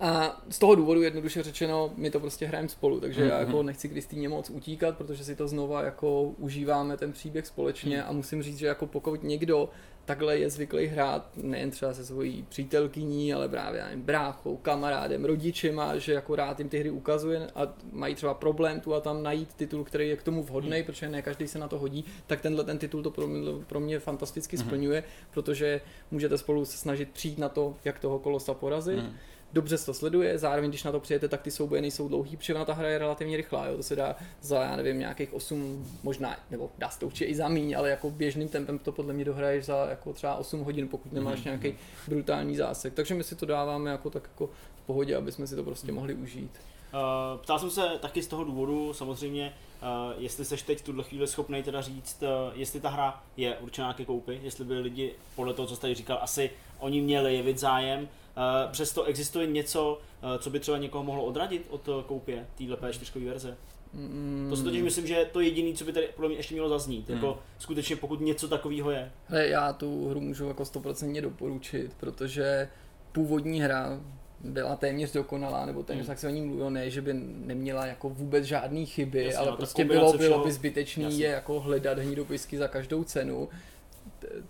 A 0.00 0.42
z 0.50 0.58
toho 0.58 0.74
důvodu 0.74 1.02
jednoduše 1.02 1.42
řečeno, 1.42 1.92
my 1.96 2.10
to 2.10 2.20
prostě 2.20 2.46
hrajeme 2.46 2.68
spolu, 2.68 3.00
takže 3.00 3.22
já 3.22 3.40
jako 3.40 3.62
nechci 3.62 3.88
Kristýně 3.88 4.28
moc 4.28 4.50
utíkat, 4.50 4.96
protože 4.96 5.24
si 5.24 5.36
to 5.36 5.48
znova 5.48 5.82
jako 5.82 6.22
užíváme 6.22 6.96
ten 6.96 7.12
příběh 7.12 7.46
společně 7.46 8.02
a 8.04 8.12
musím 8.12 8.42
říct, 8.42 8.58
že 8.58 8.66
jako 8.66 8.86
pokud 8.86 9.22
někdo 9.22 9.70
takhle 10.08 10.38
je 10.38 10.50
zvyklý 10.50 10.86
hrát 10.86 11.30
nejen 11.36 11.70
třeba 11.70 11.94
se 11.94 12.04
svojí 12.04 12.46
přítelkyní, 12.48 13.34
ale 13.34 13.48
právě 13.48 13.84
nevím, 13.84 14.02
bráchou, 14.02 14.56
kamarádem, 14.56 15.24
rodičema, 15.24 15.98
že 15.98 16.12
jako 16.12 16.36
rád 16.36 16.58
jim 16.58 16.68
ty 16.68 16.78
hry 16.78 16.90
ukazuje 16.90 17.50
a 17.54 17.74
mají 17.92 18.14
třeba 18.14 18.34
problém 18.34 18.80
tu 18.80 18.94
a 18.94 19.00
tam 19.00 19.22
najít 19.22 19.54
titul, 19.54 19.84
který 19.84 20.08
je 20.08 20.16
k 20.16 20.22
tomu 20.22 20.42
vhodný, 20.42 20.82
protože 20.82 21.08
ne 21.08 21.22
každý 21.22 21.48
se 21.48 21.58
na 21.58 21.68
to 21.68 21.78
hodí, 21.78 22.04
tak 22.26 22.40
tenhle 22.40 22.64
ten 22.64 22.78
titul 22.78 23.02
to 23.02 23.10
pro 23.10 23.26
mě, 23.26 23.50
pro 23.66 23.80
mě 23.80 23.98
fantasticky 23.98 24.56
splňuje, 24.56 25.04
protože 25.30 25.80
můžete 26.10 26.38
spolu 26.38 26.64
se 26.64 26.76
snažit 26.78 27.10
přijít 27.10 27.38
na 27.38 27.48
to, 27.48 27.76
jak 27.84 27.98
toho 27.98 28.18
kolosa 28.18 28.54
porazit. 28.54 28.98
Mhm. 28.98 29.14
Dobře 29.52 29.78
se 29.78 29.86
to 29.86 29.94
sleduje, 29.94 30.38
zároveň 30.38 30.70
když 30.70 30.84
na 30.84 30.92
to 30.92 31.00
přijete, 31.00 31.28
tak 31.28 31.42
ty 31.42 31.50
souboje 31.50 31.80
nejsou 31.80 32.08
dlouhý, 32.08 32.36
protože 32.36 32.54
ona 32.54 32.64
ta 32.64 32.72
hra 32.72 32.88
je 32.88 32.98
relativně 32.98 33.36
rychlá, 33.36 33.66
jo? 33.66 33.76
to 33.76 33.82
se 33.82 33.96
dá 33.96 34.16
za, 34.40 34.62
já 34.62 34.76
nevím, 34.76 34.98
nějakých 34.98 35.34
8, 35.34 35.86
možná, 36.02 36.36
nebo 36.50 36.70
dá 36.78 36.90
se 36.90 37.00
to 37.00 37.06
určitě 37.06 37.24
i 37.24 37.34
za 37.34 37.48
míň, 37.48 37.76
ale 37.76 37.90
jako 37.90 38.10
běžným 38.10 38.48
tempem 38.48 38.78
to 38.78 38.92
podle 38.92 39.14
mě 39.14 39.24
dohraješ 39.24 39.64
za 39.64 39.86
jako 39.90 40.12
třeba 40.12 40.34
8 40.36 40.60
hodin, 40.60 40.88
pokud 40.88 41.12
nemáš 41.12 41.44
nějaký 41.44 41.74
brutální 42.08 42.56
zásek. 42.56 42.94
Takže 42.94 43.14
my 43.14 43.24
si 43.24 43.36
to 43.36 43.46
dáváme 43.46 43.90
jako 43.90 44.10
tak 44.10 44.22
jako 44.22 44.46
v 44.82 44.86
pohodě, 44.86 45.16
aby 45.16 45.32
jsme 45.32 45.46
si 45.46 45.56
to 45.56 45.64
prostě 45.64 45.92
mohli 45.92 46.14
užít. 46.14 46.50
Uh, 46.94 47.40
ptal 47.40 47.58
jsem 47.58 47.70
se 47.70 47.88
taky 48.00 48.22
z 48.22 48.26
toho 48.26 48.44
důvodu, 48.44 48.92
samozřejmě, 48.92 49.54
uh, 49.82 50.22
jestli 50.22 50.44
seš 50.44 50.62
teď 50.62 50.78
v 50.78 50.82
tuhle 50.82 51.04
chvíli 51.04 51.26
schopný 51.26 51.62
teda 51.62 51.80
říct, 51.80 52.22
uh, 52.22 52.58
jestli 52.58 52.80
ta 52.80 52.88
hra 52.88 53.22
je 53.36 53.56
určená 53.56 53.94
ke 53.94 54.04
koupi, 54.04 54.40
jestli 54.42 54.64
by 54.64 54.78
lidi, 54.78 55.14
podle 55.36 55.54
toho, 55.54 55.68
co 55.68 55.74
jsi 55.74 55.80
tady 55.80 55.94
říkal, 55.94 56.18
asi 56.22 56.50
oni 56.78 57.00
měli 57.00 57.34
jevit 57.34 57.58
zájem. 57.58 58.08
Uh, 58.38 58.72
přesto 58.72 59.04
existuje 59.04 59.46
něco, 59.46 59.98
uh, 60.22 60.38
co 60.38 60.50
by 60.50 60.60
třeba 60.60 60.78
někoho 60.78 61.04
mohlo 61.04 61.24
odradit 61.24 61.66
od 61.70 61.88
uh, 61.88 62.02
koupě 62.02 62.46
téhle 62.58 62.76
P4 62.76 63.24
verze. 63.26 63.56
Mm, 63.94 64.46
To 64.50 64.56
si 64.56 64.64
totiž 64.64 64.82
myslím, 64.82 65.06
že 65.06 65.14
je 65.14 65.24
to 65.24 65.40
jediné, 65.40 65.76
co 65.76 65.84
by 65.84 65.92
tady 65.92 66.08
podle 66.16 66.28
mě 66.28 66.38
ještě 66.38 66.54
mělo 66.54 66.68
zaznít. 66.68 67.08
Hmm. 67.08 67.16
Jako 67.16 67.38
skutečně 67.58 67.96
pokud 67.96 68.20
něco 68.20 68.48
takového 68.48 68.90
je. 68.90 69.12
Hele, 69.26 69.48
já 69.48 69.72
tu 69.72 70.08
hru 70.08 70.20
můžu 70.20 70.48
jako 70.48 70.62
100% 70.62 71.20
doporučit, 71.20 71.94
protože 72.00 72.68
původní 73.12 73.60
hra 73.60 74.00
byla 74.40 74.76
téměř 74.76 75.12
dokonalá, 75.12 75.66
nebo 75.66 75.82
téměř 75.82 76.04
Hmm. 76.06 76.12
tak 76.12 76.18
se 76.18 76.26
o 76.26 76.30
ní 76.30 76.42
mluvilo, 76.42 76.70
ne, 76.70 76.90
že 76.90 77.00
by 77.00 77.12
neměla 77.44 77.86
jako 77.86 78.08
vůbec 78.08 78.44
žádný 78.44 78.86
chyby, 78.86 79.24
Jasně, 79.24 79.38
ale 79.38 79.50
no, 79.50 79.56
prostě 79.56 79.84
bylo, 79.84 80.12
bylo 80.12 80.44
by 80.44 80.52
zbytečný 80.52 81.04
Jasně. 81.04 81.24
je 81.26 81.30
jako 81.30 81.60
hledat 81.60 81.98
hnidopisky 81.98 82.58
za 82.58 82.68
každou 82.68 83.04
cenu. 83.04 83.48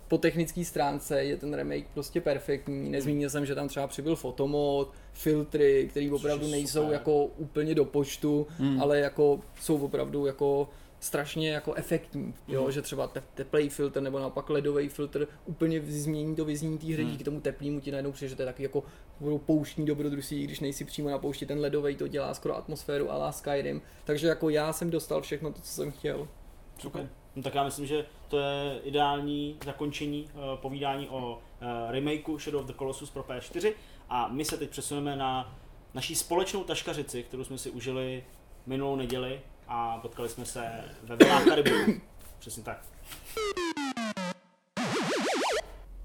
Po 0.07 0.17
technické 0.17 0.65
stránce 0.65 1.23
je 1.23 1.37
ten 1.37 1.53
remake 1.53 1.87
prostě 1.93 2.21
perfektní. 2.21 2.89
Nezmínil 2.89 3.29
jsem, 3.29 3.45
že 3.45 3.55
tam 3.55 3.67
třeba 3.67 3.87
přibyl 3.87 4.15
fotomod, 4.15 4.91
filtry, 5.13 5.87
které 5.89 6.11
opravdu 6.11 6.47
nejsou 6.47 6.79
super. 6.81 6.93
jako 6.93 7.25
úplně 7.25 7.75
do 7.75 7.85
počtu, 7.85 8.47
Hmm. 8.57 8.81
ale 8.81 8.99
jako 8.99 9.39
jsou 9.61 9.77
opravdu 9.77 10.25
jako 10.25 10.69
strašně 11.01 11.49
jako 11.51 11.73
efektní, 11.73 12.33
jo, 12.47 12.61
Mhm. 12.63 12.71
že 12.71 12.81
třeba 12.81 13.07
te- 13.07 13.23
teplej 13.33 13.69
filtr 13.69 14.01
nebo 14.01 14.19
naopak 14.19 14.49
ledový 14.49 14.89
filtr 14.89 15.27
úplně 15.45 15.81
změní 15.87 16.35
to 16.35 16.45
vyznění 16.45 16.77
té 16.77 16.87
hry, 16.93 17.03
Hmm. 17.03 17.11
díky 17.11 17.23
tomu 17.23 17.41
teplýmu 17.41 17.79
ti 17.79 17.91
najednou 17.91 18.11
přijde, 18.11 18.29
že 18.29 18.35
to 18.35 18.41
je 18.41 18.45
taky 18.45 18.63
jako 18.63 18.83
budou 19.19 19.37
pouštní 19.37 19.85
dobrodružství, 19.85 20.43
když 20.43 20.59
nejsi 20.59 20.85
přímo 20.85 21.09
na 21.09 21.17
poušti, 21.17 21.45
ten 21.45 21.59
ledový 21.59 21.95
to 21.95 22.07
dělá 22.07 22.33
skoro 22.33 22.57
atmosféru 22.57 23.11
a 23.11 23.31
Skyrim, 23.31 23.81
takže 24.05 24.27
jako 24.27 24.49
já 24.49 24.73
jsem 24.73 24.89
dostal 24.89 25.21
všechno 25.21 25.51
to, 25.53 25.61
co 25.61 25.67
jsem 25.71 25.91
chtěl. 25.91 26.27
Super. 26.79 27.09
No, 27.39 27.43
tak 27.43 27.55
já 27.55 27.63
myslím, 27.63 27.85
že 27.85 28.05
to 28.27 28.39
je 28.39 28.79
ideální 28.83 29.57
zakončení 29.65 30.29
uh, 30.33 30.41
povídání 30.55 31.09
o 31.09 31.31
uh, 31.31 31.67
remakeu 31.91 32.39
Shadow 32.39 32.61
of 32.61 32.67
the 32.67 32.73
Colossus 32.73 33.09
pro 33.09 33.23
PS4 33.23 33.73
a 34.09 34.27
my 34.27 34.45
se 34.45 34.57
teď 34.57 34.69
přesuneme 34.69 35.15
na 35.15 35.55
naší 35.93 36.15
společnou 36.15 36.63
taškařici, 36.63 37.23
kterou 37.23 37.43
jsme 37.43 37.57
si 37.57 37.71
užili 37.71 38.23
minulou 38.65 38.95
neděli 38.95 39.41
a 39.67 39.97
potkali 39.97 40.29
jsme 40.29 40.45
se 40.45 40.83
ve 41.03 41.15
Vilách 41.15 41.45
Karibiku. 41.45 42.01
Přesně 42.39 42.63
tak. 42.63 42.85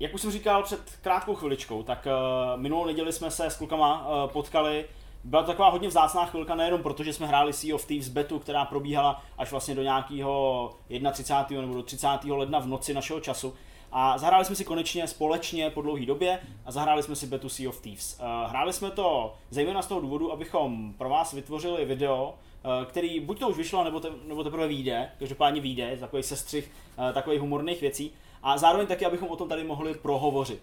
Jak 0.01 0.15
už 0.15 0.21
jsem 0.21 0.31
říkal 0.31 0.63
před 0.63 0.99
krátkou 1.03 1.35
chviličkou, 1.35 1.83
tak 1.83 2.07
uh, 2.07 2.61
minulou 2.61 2.87
neděli 2.87 3.13
jsme 3.13 3.31
se 3.31 3.47
s 3.47 3.57
klukama 3.57 4.09
uh, 4.09 4.31
potkali 4.31 4.85
byla 5.25 5.43
to 5.43 5.47
taková 5.47 5.69
hodně 5.69 5.89
vzácná 5.89 6.27
chvilka, 6.27 6.55
nejenom 6.55 6.83
protože 6.83 7.13
jsme 7.13 7.27
hráli 7.27 7.53
Sea 7.53 7.75
of 7.75 7.87
Thieves 7.87 8.09
betu, 8.09 8.39
která 8.39 8.65
probíhala 8.65 9.23
až 9.39 9.51
vlastně 9.51 9.75
do 9.75 9.83
nějakého 9.83 10.71
31. 11.13 11.61
nebo 11.61 11.75
do 11.75 11.83
30. 11.83 12.09
ledna 12.29 12.59
v 12.59 12.67
noci 12.67 12.95
našeho 12.95 13.21
času. 13.21 13.55
A 13.93 14.19
zahráli 14.19 14.45
jsme 14.45 14.57
si 14.57 14.65
konečně 14.65 15.07
společně 15.07 15.71
po 15.71 15.83
dlouhé 15.83 16.07
době 16.07 16.41
a 16.65 16.73
zahráli 16.73 17.03
jsme 17.03 17.17
si 17.17 17.27
betu 17.27 17.49
Sea 17.49 17.69
of 17.69 17.81
Thieves. 17.81 18.21
Eh, 18.21 18.49
hráli 18.49 18.73
jsme 18.73 18.91
to 18.91 19.35
zejména 19.51 19.83
z 19.83 19.87
toho 19.87 20.01
důvodu, 20.01 20.33
abychom 20.33 20.95
pro 20.99 21.09
vás 21.09 21.33
vytvořili 21.33 21.85
video, 21.85 22.35
eh, 22.35 22.87
který 22.87 23.21
buď 23.21 23.39
to 23.39 23.49
už 23.49 23.57
vyšlo, 23.57 23.85
nebo, 23.85 24.01
te, 24.01 24.09
nebo 24.29 24.45
teprve 24.45 24.69
vyjde, 24.69 25.11
každopádně 25.19 25.61
vyjde, 25.61 25.97
takový 25.97 26.23
sestřih 26.23 26.71
eh, 27.11 27.13
takových 27.13 27.41
humorných 27.41 27.81
věcí. 27.81 28.13
A 28.43 28.59
zároveň 28.59 28.87
taky, 28.87 29.07
abychom 29.07 29.29
o 29.29 29.37
tom 29.37 29.49
tady 29.49 29.65
mohli 29.65 29.95
prohovořit. 29.95 30.63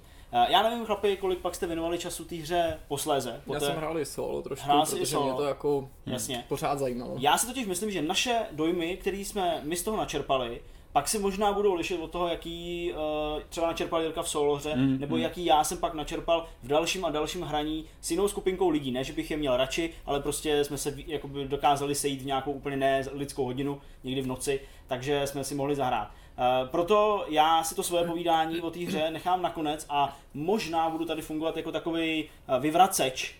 Já 0.49 0.63
nevím, 0.63 0.85
chlapi, 0.85 1.17
kolik 1.17 1.39
pak 1.39 1.55
jste 1.55 1.67
věnovali 1.67 1.97
času 1.97 2.25
té 2.25 2.35
hře 2.35 2.79
posléze. 2.87 3.41
Poté... 3.45 3.55
Já 3.55 3.59
jsem 3.59 3.77
hrál 3.77 3.99
i 3.99 4.05
solo 4.05 4.41
trošku, 4.41 4.65
hrál 4.65 4.85
protože 4.85 5.05
solo. 5.05 5.25
mě 5.25 5.33
to 5.33 5.43
jako 5.43 5.89
Jasně. 6.05 6.45
pořád 6.47 6.79
zajímalo. 6.79 7.15
Já 7.19 7.37
si 7.37 7.47
totiž 7.47 7.67
myslím, 7.67 7.91
že 7.91 8.01
naše 8.01 8.39
dojmy, 8.51 8.97
které 8.97 9.17
jsme 9.17 9.61
my 9.63 9.75
z 9.75 9.83
toho 9.83 9.97
načerpali, 9.97 10.61
pak 10.91 11.07
si 11.07 11.19
možná 11.19 11.53
budou 11.53 11.73
lišit 11.73 11.99
od 12.01 12.11
toho, 12.11 12.27
jaký 12.27 12.91
uh, 12.93 13.41
třeba 13.49 13.67
načerpal 13.67 14.01
Jirka 14.01 14.21
v 14.21 14.29
soloře, 14.29 14.75
mm, 14.75 14.99
nebo 14.99 15.15
mm. 15.15 15.21
jaký 15.21 15.45
já 15.45 15.63
jsem 15.63 15.77
pak 15.77 15.93
načerpal 15.93 16.47
v 16.63 16.67
dalším 16.67 17.05
a 17.05 17.09
dalším 17.09 17.41
hraní 17.41 17.85
s 18.01 18.11
jinou 18.11 18.27
skupinkou 18.27 18.69
lidí. 18.69 18.91
Ne, 18.91 19.03
že 19.03 19.13
bych 19.13 19.31
je 19.31 19.37
měl 19.37 19.57
radši, 19.57 19.93
ale 20.05 20.19
prostě 20.19 20.63
jsme 20.63 20.77
se 20.77 20.93
jakoby 21.07 21.47
dokázali 21.47 21.95
sejít 21.95 22.21
v 22.21 22.25
nějakou 22.25 22.51
úplně 22.51 22.77
ne 22.77 23.03
lidskou 23.11 23.45
hodinu, 23.45 23.81
někdy 24.03 24.21
v 24.21 24.27
noci, 24.27 24.59
takže 24.87 25.27
jsme 25.27 25.43
si 25.43 25.55
mohli 25.55 25.75
zahrát. 25.75 26.11
Uh, 26.37 26.69
proto 26.69 27.25
já 27.29 27.63
si 27.63 27.75
to 27.75 27.83
svoje 27.83 28.07
povídání 28.07 28.61
o 28.61 28.71
té 28.71 28.79
hře 28.79 29.11
nechám 29.11 29.41
nakonec 29.41 29.85
a 29.89 30.17
možná 30.33 30.89
budu 30.89 31.05
tady 31.05 31.21
fungovat 31.21 31.57
jako 31.57 31.71
takový 31.71 32.23
uh, 32.23 32.61
vyvraceč, 32.61 33.35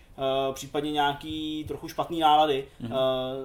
Uh, 0.48 0.54
případně 0.54 0.92
nějaký 0.92 1.64
trochu 1.68 1.88
špatný 1.88 2.20
nálady 2.20 2.68
mm-hmm. 2.82 2.92
uh, 2.92 2.98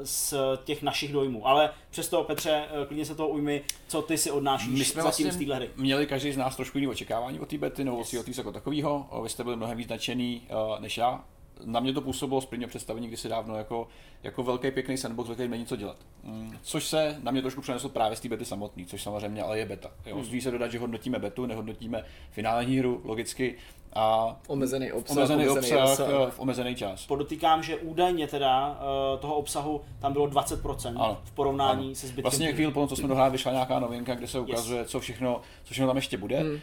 z 0.03 0.33
těch 0.63 0.83
našich 0.83 1.13
dojmů. 1.13 1.47
Ale 1.47 1.69
přesto, 1.89 2.23
Petře, 2.23 2.65
uh, 2.79 2.85
klidně 2.85 3.05
se 3.05 3.15
toho 3.15 3.29
ujmi, 3.29 3.61
co 3.87 4.01
ty 4.01 4.17
si 4.17 4.31
odnášíš 4.31 4.79
My 4.79 4.85
jsme 4.85 4.85
zatím 4.85 5.03
vlastně 5.03 5.31
z 5.31 5.37
téhle 5.37 5.55
hry. 5.55 5.69
měli 5.75 6.07
každý 6.07 6.31
z 6.31 6.37
nás 6.37 6.55
trošku 6.55 6.77
jiný 6.77 6.87
očekávání 6.87 7.39
od 7.39 7.49
té 7.49 7.57
bety, 7.57 7.83
nebo 7.83 7.97
yes. 7.97 8.13
od 8.13 8.37
jako 8.37 8.51
takového. 8.51 9.21
Vy 9.23 9.29
jste 9.29 9.43
byli 9.43 9.55
mnohem 9.55 9.77
víc 9.77 9.87
nadšený 9.87 10.41
uh, 10.49 10.79
než 10.79 10.97
já 10.97 11.23
na 11.65 11.79
mě 11.79 11.93
to 11.93 12.01
působilo 12.01 12.41
z 12.41 12.45
prvního 12.45 12.69
představení 12.69 13.07
kdysi 13.07 13.29
dávno 13.29 13.55
jako, 13.55 13.87
jako 14.23 14.43
velký 14.43 14.71
pěkný 14.71 14.97
sandbox, 14.97 15.29
ve 15.29 15.35
kterém 15.35 15.51
není 15.51 15.65
co 15.65 15.75
dělat. 15.75 15.97
Mm. 16.23 16.57
Což 16.61 16.85
se 16.85 17.19
na 17.23 17.31
mě 17.31 17.41
trošku 17.41 17.61
přeneslo 17.61 17.89
právě 17.89 18.17
z 18.17 18.19
té 18.19 18.29
bety 18.29 18.45
samotný, 18.45 18.85
což 18.85 19.03
samozřejmě 19.03 19.43
ale 19.43 19.59
je 19.59 19.65
beta. 19.65 19.91
Jo. 20.05 20.17
Mm. 20.17 20.41
se 20.41 20.51
dodat, 20.51 20.71
že 20.71 20.79
hodnotíme 20.79 21.19
betu, 21.19 21.45
nehodnotíme 21.45 22.05
finální 22.31 22.79
hru, 22.79 23.01
logicky, 23.03 23.55
a 23.93 24.35
omezený 24.47 24.91
obsah, 24.91 25.17
omezený, 25.17 25.49
omezený 25.49 25.81
obsah, 25.81 26.07
obsah 26.07 26.33
v 26.33 26.39
omezený 26.39 26.75
čas. 26.75 27.05
Podotýkám, 27.05 27.63
že 27.63 27.75
údajně 27.75 28.27
teda 28.27 28.69
uh, 28.69 29.19
toho 29.19 29.35
obsahu 29.35 29.81
tam 29.99 30.13
bylo 30.13 30.27
20% 30.27 30.89
ano. 30.89 31.17
v 31.23 31.31
porovnání 31.31 31.85
ano. 31.85 31.95
se 31.95 32.07
zbytkem. 32.07 32.23
Vlastně 32.23 32.53
chvíli 32.53 32.71
po 32.71 32.79
tom, 32.79 32.89
co 32.89 32.95
jsme 32.95 33.07
dohráli, 33.07 33.31
vyšla 33.31 33.51
nějaká 33.51 33.79
novinka, 33.79 34.15
kde 34.15 34.27
se 34.27 34.39
ukazuje, 34.39 34.81
yes. 34.81 34.89
co, 34.89 34.99
všechno, 34.99 35.41
co 35.63 35.73
všechno 35.73 35.87
tam 35.87 35.95
ještě 35.95 36.17
bude. 36.17 36.39
Hmm. 36.39 36.51
Uh, 36.51 36.59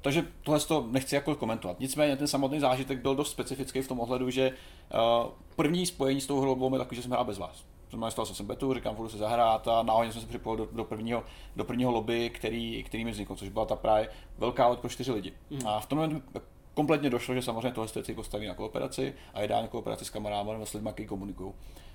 takže 0.00 0.24
tohle 0.42 0.60
to 0.60 0.86
nechci 0.90 1.14
jako 1.14 1.34
komentovat. 1.34 1.80
Nicméně 1.80 2.16
ten 2.16 2.26
samotný 2.26 2.60
zážitek 2.60 3.02
byl 3.02 3.14
dost 3.14 3.30
specifický 3.30 3.80
v 3.80 3.88
tom 3.88 4.00
ohledu, 4.00 4.30
že 4.30 4.52
uh, 4.94 5.30
první 5.56 5.86
spojení 5.86 6.20
s 6.20 6.26
tou 6.26 6.40
hrou 6.40 6.54
bylo 6.54 6.78
takový, 6.78 6.96
že 6.96 7.02
jsme 7.02 7.14
hrál 7.14 7.24
bez 7.24 7.38
vás 7.38 7.64
znamená, 7.90 8.10
stal 8.10 8.26
jsem 8.26 8.46
betu, 8.46 8.74
říkám, 8.74 8.94
budu 8.94 9.08
se 9.08 9.18
zahrát 9.18 9.68
a 9.68 9.82
náhodně 9.82 10.12
jsem 10.12 10.20
se 10.20 10.26
připojil 10.28 10.56
do, 10.56 10.68
do, 10.72 10.84
prvního, 10.84 11.24
do 11.56 11.64
prvního 11.64 11.90
lobby, 11.90 12.30
který, 12.30 12.82
který 12.82 13.04
mi 13.04 13.10
vznikl, 13.10 13.36
což 13.36 13.48
byla 13.48 13.66
ta 13.66 13.76
právě 13.76 14.08
velká 14.38 14.66
loď 14.66 14.78
pro 14.78 14.88
čtyři 14.88 15.12
lidi. 15.12 15.32
Mm. 15.50 15.66
A 15.66 15.80
v 15.80 15.86
tom 15.86 15.98
momentu 15.98 16.40
kompletně 16.74 17.10
došlo, 17.10 17.34
že 17.34 17.42
samozřejmě 17.42 17.72
tohle 17.72 17.88
se 17.88 18.14
postaví 18.14 18.46
na 18.46 18.54
kooperaci 18.54 19.14
a 19.34 19.42
ideálně 19.42 19.68
kooperaci 19.68 20.04
s 20.04 20.10
kamarádem 20.10 20.52
nebo 20.52 20.66
s 20.66 20.72
lidmi, 20.72 20.90
kteří 20.92 21.08
komunikují. 21.08 21.52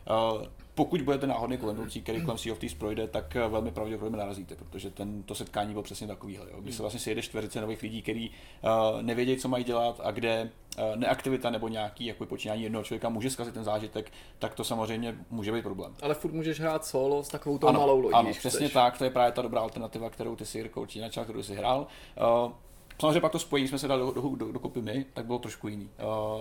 Uh, 0.09 0.43
pokud 0.75 1.01
budete 1.01 1.27
náhodný 1.27 1.57
kolem 1.57 1.87
který 2.03 2.21
kolem 2.21 2.37
Sea 2.37 2.53
of 2.53 2.59
Thieves 2.59 2.77
projde, 2.77 3.07
tak 3.07 3.37
uh, 3.45 3.51
velmi 3.51 3.71
pravděpodobně 3.71 4.17
narazíte, 4.17 4.55
protože 4.55 4.91
ten, 4.91 5.23
to 5.23 5.35
setkání 5.35 5.71
bylo 5.71 5.83
přesně 5.83 6.07
takovýhle. 6.07 6.47
Jo. 6.51 6.61
Kdy 6.61 6.73
se 6.73 6.83
vlastně 6.83 6.99
sejde 6.99 7.21
čtveřice 7.21 7.61
nových 7.61 7.81
lidí, 7.81 8.01
kteří 8.01 8.31
uh, 8.63 9.01
nevědějí, 9.01 9.37
co 9.37 9.47
mají 9.47 9.63
dělat 9.63 10.01
a 10.03 10.11
kde 10.11 10.49
uh, 10.77 10.95
neaktivita 10.95 11.49
nebo 11.49 11.67
nějaký 11.67 12.05
jako 12.05 12.25
počínání 12.25 12.63
jednoho 12.63 12.83
člověka 12.83 13.09
může 13.09 13.29
zkazit 13.29 13.53
ten 13.53 13.63
zážitek, 13.63 14.11
tak 14.39 14.55
to 14.55 14.63
samozřejmě 14.63 15.15
může 15.29 15.51
být 15.51 15.61
problém. 15.61 15.95
Ale 16.01 16.13
furt 16.13 16.31
můžeš 16.33 16.59
hrát 16.59 16.85
solo 16.85 17.23
s 17.23 17.27
takovou 17.27 17.57
tou 17.57 17.71
malou 17.71 17.99
lodí. 17.99 18.13
Ano, 18.13 18.31
přesně 18.31 18.59
chceš. 18.59 18.73
tak, 18.73 18.97
to 18.97 19.03
je 19.03 19.09
právě 19.09 19.31
ta 19.31 19.41
dobrá 19.41 19.61
alternativa, 19.61 20.09
kterou 20.09 20.35
ty 20.35 20.45
si 20.45 20.57
Jirko 20.57 20.81
určitě 20.81 21.01
načal, 21.01 21.23
kterou 21.23 21.43
jsi 21.43 21.55
hrál. 21.55 21.87
Uh, 22.45 22.51
Samozřejmě 22.99 23.21
pak 23.21 23.31
to 23.31 23.39
spojení 23.39 23.67
jsme 23.67 23.79
se 23.79 23.87
dali 23.87 24.01
do, 24.01 24.11
do, 24.11 24.35
do, 24.35 24.51
do 24.51 24.59
kopy 24.59 24.81
my, 24.81 25.05
tak 25.13 25.25
bylo 25.25 25.39
trošku 25.39 25.67
jiný. 25.67 25.89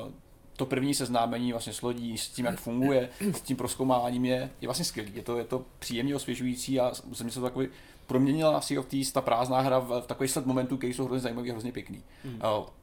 Uh, 0.05 0.12
to 0.56 0.66
první 0.66 0.94
seznámení 0.94 1.52
vlastně 1.52 1.72
s 1.72 1.82
lodí, 1.82 2.18
s 2.18 2.28
tím, 2.28 2.44
jak 2.44 2.60
funguje, 2.60 3.08
s 3.32 3.40
tím 3.40 3.56
proskoumáváním 3.56 4.24
je, 4.24 4.50
je 4.60 4.68
vlastně 4.68 4.84
skvělý. 4.84 5.12
Je 5.14 5.22
to, 5.22 5.38
je 5.38 5.44
to 5.44 5.64
příjemně 5.78 6.16
osvěžující 6.16 6.80
a 6.80 6.92
se 7.12 7.24
mi 7.24 7.30
se 7.30 7.40
to 7.40 7.46
takový 7.46 7.68
proměnila 8.06 8.60
Sea 8.60 8.80
of 8.80 8.86
Thieves, 8.86 9.12
ta 9.12 9.20
prázdná 9.20 9.60
hra 9.60 9.78
v, 9.78 10.00
v 10.00 10.06
takový 10.06 10.28
sled 10.28 10.46
momentů, 10.46 10.76
který 10.76 10.94
jsou 10.94 11.04
hrozně 11.04 11.20
zajímavý 11.20 11.50
a 11.50 11.52
hrozně 11.52 11.72
pěkný. 11.72 12.02
Mm. 12.24 12.40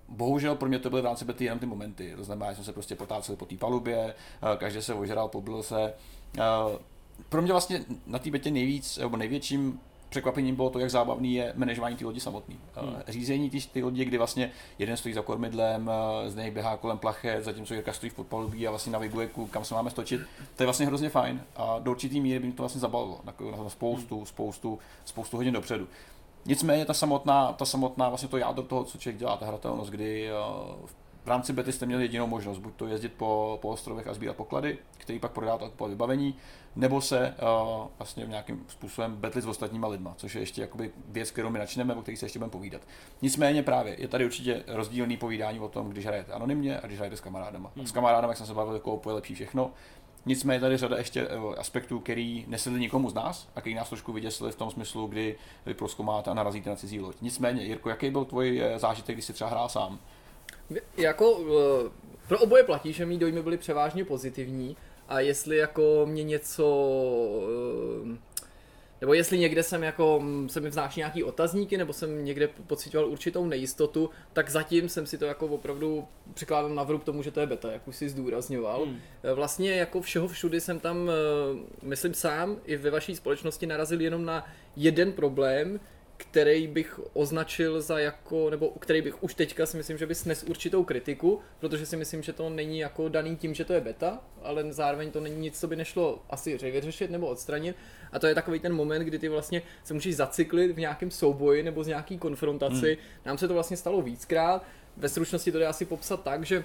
Bohužel 0.10 0.56
pro 0.56 0.70
mě 0.70 0.80
to 0.80 0.90
byly 0.90 1.02
v 1.02 1.06
rámci 1.06 1.26
bety 1.26 1.46
jenom 1.46 1.60
ty 1.60 1.66
momenty. 1.66 2.14
To 2.18 2.24
znamená, 2.24 2.52
že 2.52 2.56
jsme 2.56 2.66
se 2.66 2.74
prostě 2.74 2.96
potáceli 2.96 3.36
po 3.36 3.46
té 3.46 3.58
palubě, 3.58 4.16
každý 4.58 4.82
se 4.82 4.94
ožral, 4.94 5.28
pobil 5.28 5.64
se. 5.64 5.94
Pro 7.30 7.42
mě 7.42 7.52
vlastně 7.52 7.86
na 8.08 8.20
té 8.20 8.32
betě 8.32 8.52
nejvíc, 8.52 8.98
nebo 8.98 9.18
největším 9.18 9.80
překvapením 10.12 10.56
bylo 10.56 10.70
to, 10.70 10.80
jak 10.80 10.90
zábavný 10.90 11.34
je 11.34 11.54
manažování 11.56 11.96
té 11.96 12.06
lodi 12.06 12.20
samotný. 12.20 12.60
Hmm. 12.76 12.96
Řízení 13.08 13.50
té 13.50 13.84
lodi, 13.84 14.06
kdy 14.06 14.18
vlastně 14.18 14.52
jeden 14.80 14.98
stojí 14.98 15.14
za 15.14 15.22
kormidlem, 15.22 15.92
z 16.28 16.36
něj 16.36 16.52
běhá 16.52 16.78
kolem 16.78 16.98
plachet, 16.98 17.44
zatímco 17.44 17.74
Jirka 17.74 17.94
stojí 17.94 18.10
v 18.10 18.14
podpalubí 18.14 18.68
a 18.68 18.70
vlastně 18.70 18.92
naviguje, 18.92 19.30
kam 19.52 19.66
se 19.66 19.74
máme 19.74 19.90
stočit. 19.90 20.22
To 20.56 20.64
je 20.64 20.68
vlastně 20.68 20.86
hrozně 20.86 21.10
fajn 21.10 21.42
a 21.56 21.80
do 21.80 21.92
určitý 21.92 22.22
míry 22.22 22.40
by 22.40 22.46
mě 22.46 22.56
to 22.56 22.64
vlastně 22.64 22.82
zabavilo 22.82 23.22
na 23.64 23.70
spoustu, 23.70 24.26
spoustu, 24.26 24.80
spoustu 25.06 25.38
hodin 25.38 25.54
dopředu. 25.54 25.88
Nicméně 26.46 26.86
ta 26.86 26.94
samotná, 26.94 27.54
ta 27.54 27.66
samotná 27.66 28.10
vlastně 28.10 28.30
to 28.30 28.38
jádro 28.38 28.64
toho, 28.64 28.84
co 28.84 28.98
člověk 28.98 29.20
dělá, 29.20 29.38
ta 29.38 29.46
hratelnost, 29.46 29.92
kdy 29.92 30.30
v 30.86 30.96
v 31.26 31.28
rámci 31.28 31.54
bety 31.54 31.72
jste 31.72 31.86
měli 31.86 32.04
jedinou 32.04 32.28
možnost, 32.28 32.58
buď 32.58 32.74
to 32.76 32.88
jezdit 32.88 33.14
po, 33.14 33.60
po 33.62 33.70
ostrovech 33.70 34.08
a 34.08 34.14
sbírat 34.14 34.36
poklady, 34.36 34.78
který 34.98 35.20
pak 35.20 35.32
prodáte 35.32 35.70
po 35.76 35.88
vybavení, 35.88 36.36
nebo 36.76 37.02
se 37.02 37.36
uh, 37.42 37.88
vlastně 37.98 38.26
nějakým 38.26 38.66
způsobem 38.68 39.16
betlit 39.16 39.44
s 39.44 39.48
ostatníma 39.48 39.88
lidma, 39.88 40.14
což 40.18 40.36
je 40.36 40.42
ještě 40.42 40.62
jakoby 40.62 40.92
věc, 41.08 41.32
kterou 41.32 41.50
my 41.50 41.60
načneme, 41.60 41.96
o 41.96 42.02
které 42.02 42.18
se 42.18 42.26
ještě 42.26 42.40
budeme 42.40 42.52
povídat. 42.52 42.82
Nicméně 43.22 43.64
právě 43.64 43.96
je 44.02 44.08
tady 44.08 44.26
určitě 44.26 44.64
rozdílný 44.68 45.18
povídání 45.18 45.60
o 45.60 45.68
tom, 45.68 45.90
když 45.90 46.06
hrajete 46.06 46.34
anonymně 46.34 46.80
a 46.80 46.88
když 46.88 46.98
hrajete 46.98 47.18
s 47.18 47.22
kamarádama. 47.22 47.72
Hmm. 47.76 47.88
S 47.88 47.92
kamarádama, 47.92 48.32
jak 48.32 48.38
jsem 48.38 48.48
se 48.48 48.54
bavil, 48.54 48.80
koupu 48.80 49.10
je 49.10 49.16
lepší 49.16 49.36
všechno. 49.36 49.72
Nicméně 50.26 50.60
tady 50.60 50.78
řada 50.78 50.98
ještě 50.98 51.28
uh, 51.28 51.56
aspektů, 51.58 52.00
který 52.00 52.46
nesedli 52.48 52.80
nikomu 52.80 53.10
z 53.10 53.14
nás 53.14 53.50
a 53.56 53.62
který 53.62 53.76
nás 53.76 53.90
trošku 53.90 54.14
vyděsili 54.14 54.52
v 54.52 54.56
tom 54.56 54.72
smyslu, 54.72 55.08
kdy 55.08 55.36
vy 55.66 55.74
proskoumáte 55.74 56.32
a 56.32 56.34
narazíte 56.34 56.70
na 56.70 56.76
cizí 56.76 57.00
loď. 57.00 57.16
Nicméně, 57.22 57.64
Jirko, 57.64 57.90
jaký 57.90 58.10
byl 58.10 58.26
tvůj 58.26 58.62
eh, 58.62 58.80
zážitek, 58.80 59.16
když 59.16 59.26
jsi 59.26 59.34
třeba 59.34 59.50
hrál 59.50 59.70
sám? 59.70 60.00
Jako 60.98 61.40
pro 62.28 62.40
oboje 62.40 62.64
platí, 62.64 62.94
že 62.94 63.06
mý 63.06 63.18
dojmy 63.18 63.42
byly 63.42 63.58
převážně 63.58 64.06
pozitivní 64.06 64.78
a 65.08 65.20
jestli 65.20 65.58
jako 65.58 66.06
mě 66.06 66.24
něco 66.24 66.66
nebo 69.02 69.14
jestli 69.14 69.40
někde 69.40 69.64
jsem 69.64 69.84
jako, 69.84 70.24
se 70.48 70.60
mi 70.60 70.70
vznáší 70.70 71.00
nějaký 71.00 71.24
otazníky, 71.24 71.78
nebo 71.78 71.94
jsem 71.94 72.26
někde 72.26 72.48
pocitoval 72.68 73.10
určitou 73.10 73.46
nejistotu, 73.46 74.10
tak 74.34 74.50
zatím 74.50 74.90
jsem 74.90 75.06
si 75.06 75.18
to 75.18 75.26
jako 75.26 75.48
opravdu 75.48 76.08
přikládal 76.34 76.70
na 76.70 76.84
vrub 76.84 77.04
tomu, 77.04 77.24
že 77.24 77.32
to 77.32 77.40
je 77.40 77.48
beta, 77.48 77.72
jak 77.72 77.88
už 77.88 77.96
si 77.96 78.10
zdůrazňoval. 78.10 78.86
Hmm. 78.86 79.00
Vlastně 79.36 79.72
jako 79.72 80.02
všeho 80.02 80.28
všudy 80.28 80.62
jsem 80.62 80.80
tam, 80.80 81.12
myslím 81.82 82.14
sám, 82.14 82.58
i 82.66 82.78
ve 82.78 82.90
vaší 82.90 83.16
společnosti 83.16 83.66
narazil 83.66 84.02
jenom 84.02 84.26
na 84.26 84.46
jeden 84.76 85.12
problém, 85.12 85.80
který 86.22 86.68
bych 86.68 87.00
označil 87.14 87.82
za 87.82 88.00
jako, 88.00 88.50
nebo 88.50 88.70
který 88.70 89.02
bych 89.02 89.24
už 89.24 89.34
teďka 89.34 89.66
si 89.66 89.78
myslím, 89.78 89.98
že 89.98 90.06
by 90.06 90.16
snes 90.16 90.44
určitou 90.44 90.84
kritiku, 90.84 91.40
protože 91.60 91.86
si 91.86 91.98
myslím, 91.98 92.24
že 92.24 92.34
to 92.34 92.50
není 92.50 92.80
jako 92.80 93.10
daný 93.10 93.36
tím, 93.36 93.54
že 93.54 93.66
to 93.66 93.74
je 93.74 93.82
beta, 93.82 94.24
ale 94.42 94.74
zároveň 94.74 95.12
to 95.12 95.20
není 95.20 95.36
nic, 95.36 95.60
co 95.60 95.68
by 95.68 95.76
nešlo 95.76 96.24
asi 96.30 96.58
vyřešit 96.58 97.12
nebo 97.12 97.28
odstranit. 97.28 97.76
A 98.12 98.20
to 98.20 98.28
je 98.28 98.36
takový 98.36 98.60
ten 98.60 98.74
moment, 98.74 99.04
kdy 99.04 99.20
ty 99.20 99.30
vlastně 99.30 99.62
se 99.84 99.94
můžeš 99.94 100.16
zacyklit 100.16 100.72
v 100.72 100.80
nějakém 100.80 101.12
souboji 101.12 101.64
nebo 101.64 101.84
z 101.84 101.88
nějaký 101.88 102.18
konfrontaci. 102.18 102.88
Hmm. 102.88 103.26
Nám 103.26 103.38
se 103.38 103.48
to 103.48 103.54
vlastně 103.54 103.78
stalo 103.78 104.02
víckrát. 104.02 104.66
Ve 104.98 105.10
stručnosti 105.10 105.52
to 105.52 105.60
jde 105.60 105.68
asi 105.68 105.86
popsat 105.86 106.24
tak, 106.24 106.46
že 106.46 106.64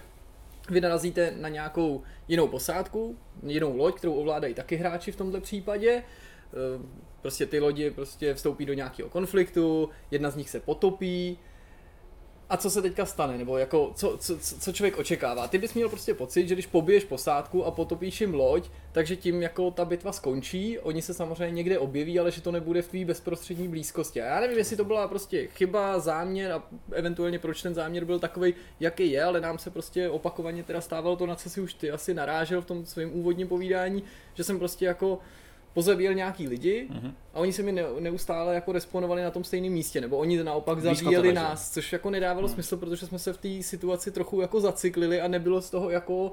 vy 0.71 0.81
narazíte 0.81 1.35
na 1.37 1.49
nějakou 1.49 2.03
jinou 2.29 2.49
posádku, 2.49 3.19
jinou 3.47 3.77
loď, 3.77 3.95
kterou 3.95 4.15
ovládají 4.15 4.55
taky 4.55 4.77
hráči 4.77 5.13
v 5.13 5.17
tomto 5.17 5.41
případě 5.41 6.03
prostě 7.27 7.47
ty 7.47 7.61
lodi 7.61 7.91
prostě 7.91 8.35
vstoupí 8.35 8.67
do 8.67 8.73
nějakého 8.73 9.09
konfliktu, 9.09 9.91
jedna 10.11 10.31
z 10.31 10.37
nich 10.37 10.51
se 10.51 10.61
potopí, 10.61 11.39
a 12.49 12.57
co 12.57 12.71
se 12.71 12.83
teďka 12.83 13.07
stane, 13.07 13.39
nebo 13.39 13.59
jako 13.59 13.93
co, 13.95 14.17
co, 14.19 14.39
co 14.39 14.73
člověk 14.73 14.99
očekává. 14.99 15.49
Ty 15.49 15.59
bys 15.59 15.75
měl 15.75 15.89
prostě 15.89 16.15
pocit, 16.15 16.49
že 16.49 16.55
když 16.55 16.67
pobiješ 16.67 17.05
posádku 17.05 17.65
a 17.65 17.71
potopíš 17.71 18.21
jim 18.21 18.35
loď, 18.35 18.69
takže 18.93 19.17
tím 19.17 19.43
jako 19.43 19.71
ta 19.71 19.85
bitva 19.85 20.13
skončí, 20.13 20.79
oni 20.79 21.03
se 21.03 21.15
samozřejmě 21.15 21.55
někde 21.55 21.79
objeví, 21.79 22.19
ale 22.19 22.31
že 22.31 22.41
to 22.41 22.53
nebude 22.53 22.83
v 22.83 22.89
tvý 22.89 23.05
bezprostřední 23.05 23.69
blízkosti. 23.69 24.23
A 24.23 24.27
já 24.27 24.41
nevím, 24.41 24.59
jestli 24.59 24.77
to 24.77 24.85
byla 24.85 25.09
prostě 25.09 25.47
chyba, 25.47 25.99
záměr 25.99 26.53
a 26.53 26.63
eventuálně 26.93 27.39
proč 27.39 27.63
ten 27.63 27.75
záměr 27.75 28.05
byl 28.05 28.19
takový, 28.19 28.55
jaký 28.81 29.11
je, 29.11 29.25
ale 29.25 29.41
nám 29.41 29.59
se 29.59 29.71
prostě 29.71 30.09
opakovaně 30.09 30.63
teda 30.63 30.81
stávalo 30.81 31.17
to, 31.17 31.27
na 31.27 31.35
co 31.35 31.51
si 31.51 31.61
už 31.61 31.75
ty 31.75 31.91
asi 31.91 32.15
narážel 32.15 32.63
v 32.63 32.67
tom 32.67 32.87
svém 32.87 33.11
úvodním 33.13 33.49
povídání, 33.49 34.03
že 34.35 34.45
jsem 34.45 34.59
prostě 34.59 34.85
jako 34.85 35.19
pozabíjel 35.77 36.15
nějaký 36.15 36.49
lidi 36.49 36.89
mm-hmm. 36.91 37.13
a 37.35 37.39
oni 37.39 37.53
se 37.53 37.63
mi 37.63 37.73
neustále 38.01 38.55
jako 38.55 38.73
responovali 38.73 39.23
na 39.23 39.31
tom 39.31 39.45
stejném 39.45 39.73
místě, 39.73 40.01
nebo 40.01 40.17
oni 40.17 40.45
naopak 40.45 40.81
zabíjeli 40.81 41.33
nás, 41.33 41.73
což 41.73 41.93
jako 41.93 42.11
nedávalo 42.11 42.49
mm. 42.49 42.55
smysl, 42.55 42.77
protože 42.77 43.07
jsme 43.07 43.19
se 43.19 43.33
v 43.33 43.39
té 43.39 43.63
situaci 43.63 44.11
trochu 44.11 44.41
jako 44.41 44.61
zacyklili 44.61 45.21
a 45.21 45.29
nebylo 45.29 45.63
z 45.63 45.71
toho 45.71 45.91
jako, 45.91 46.33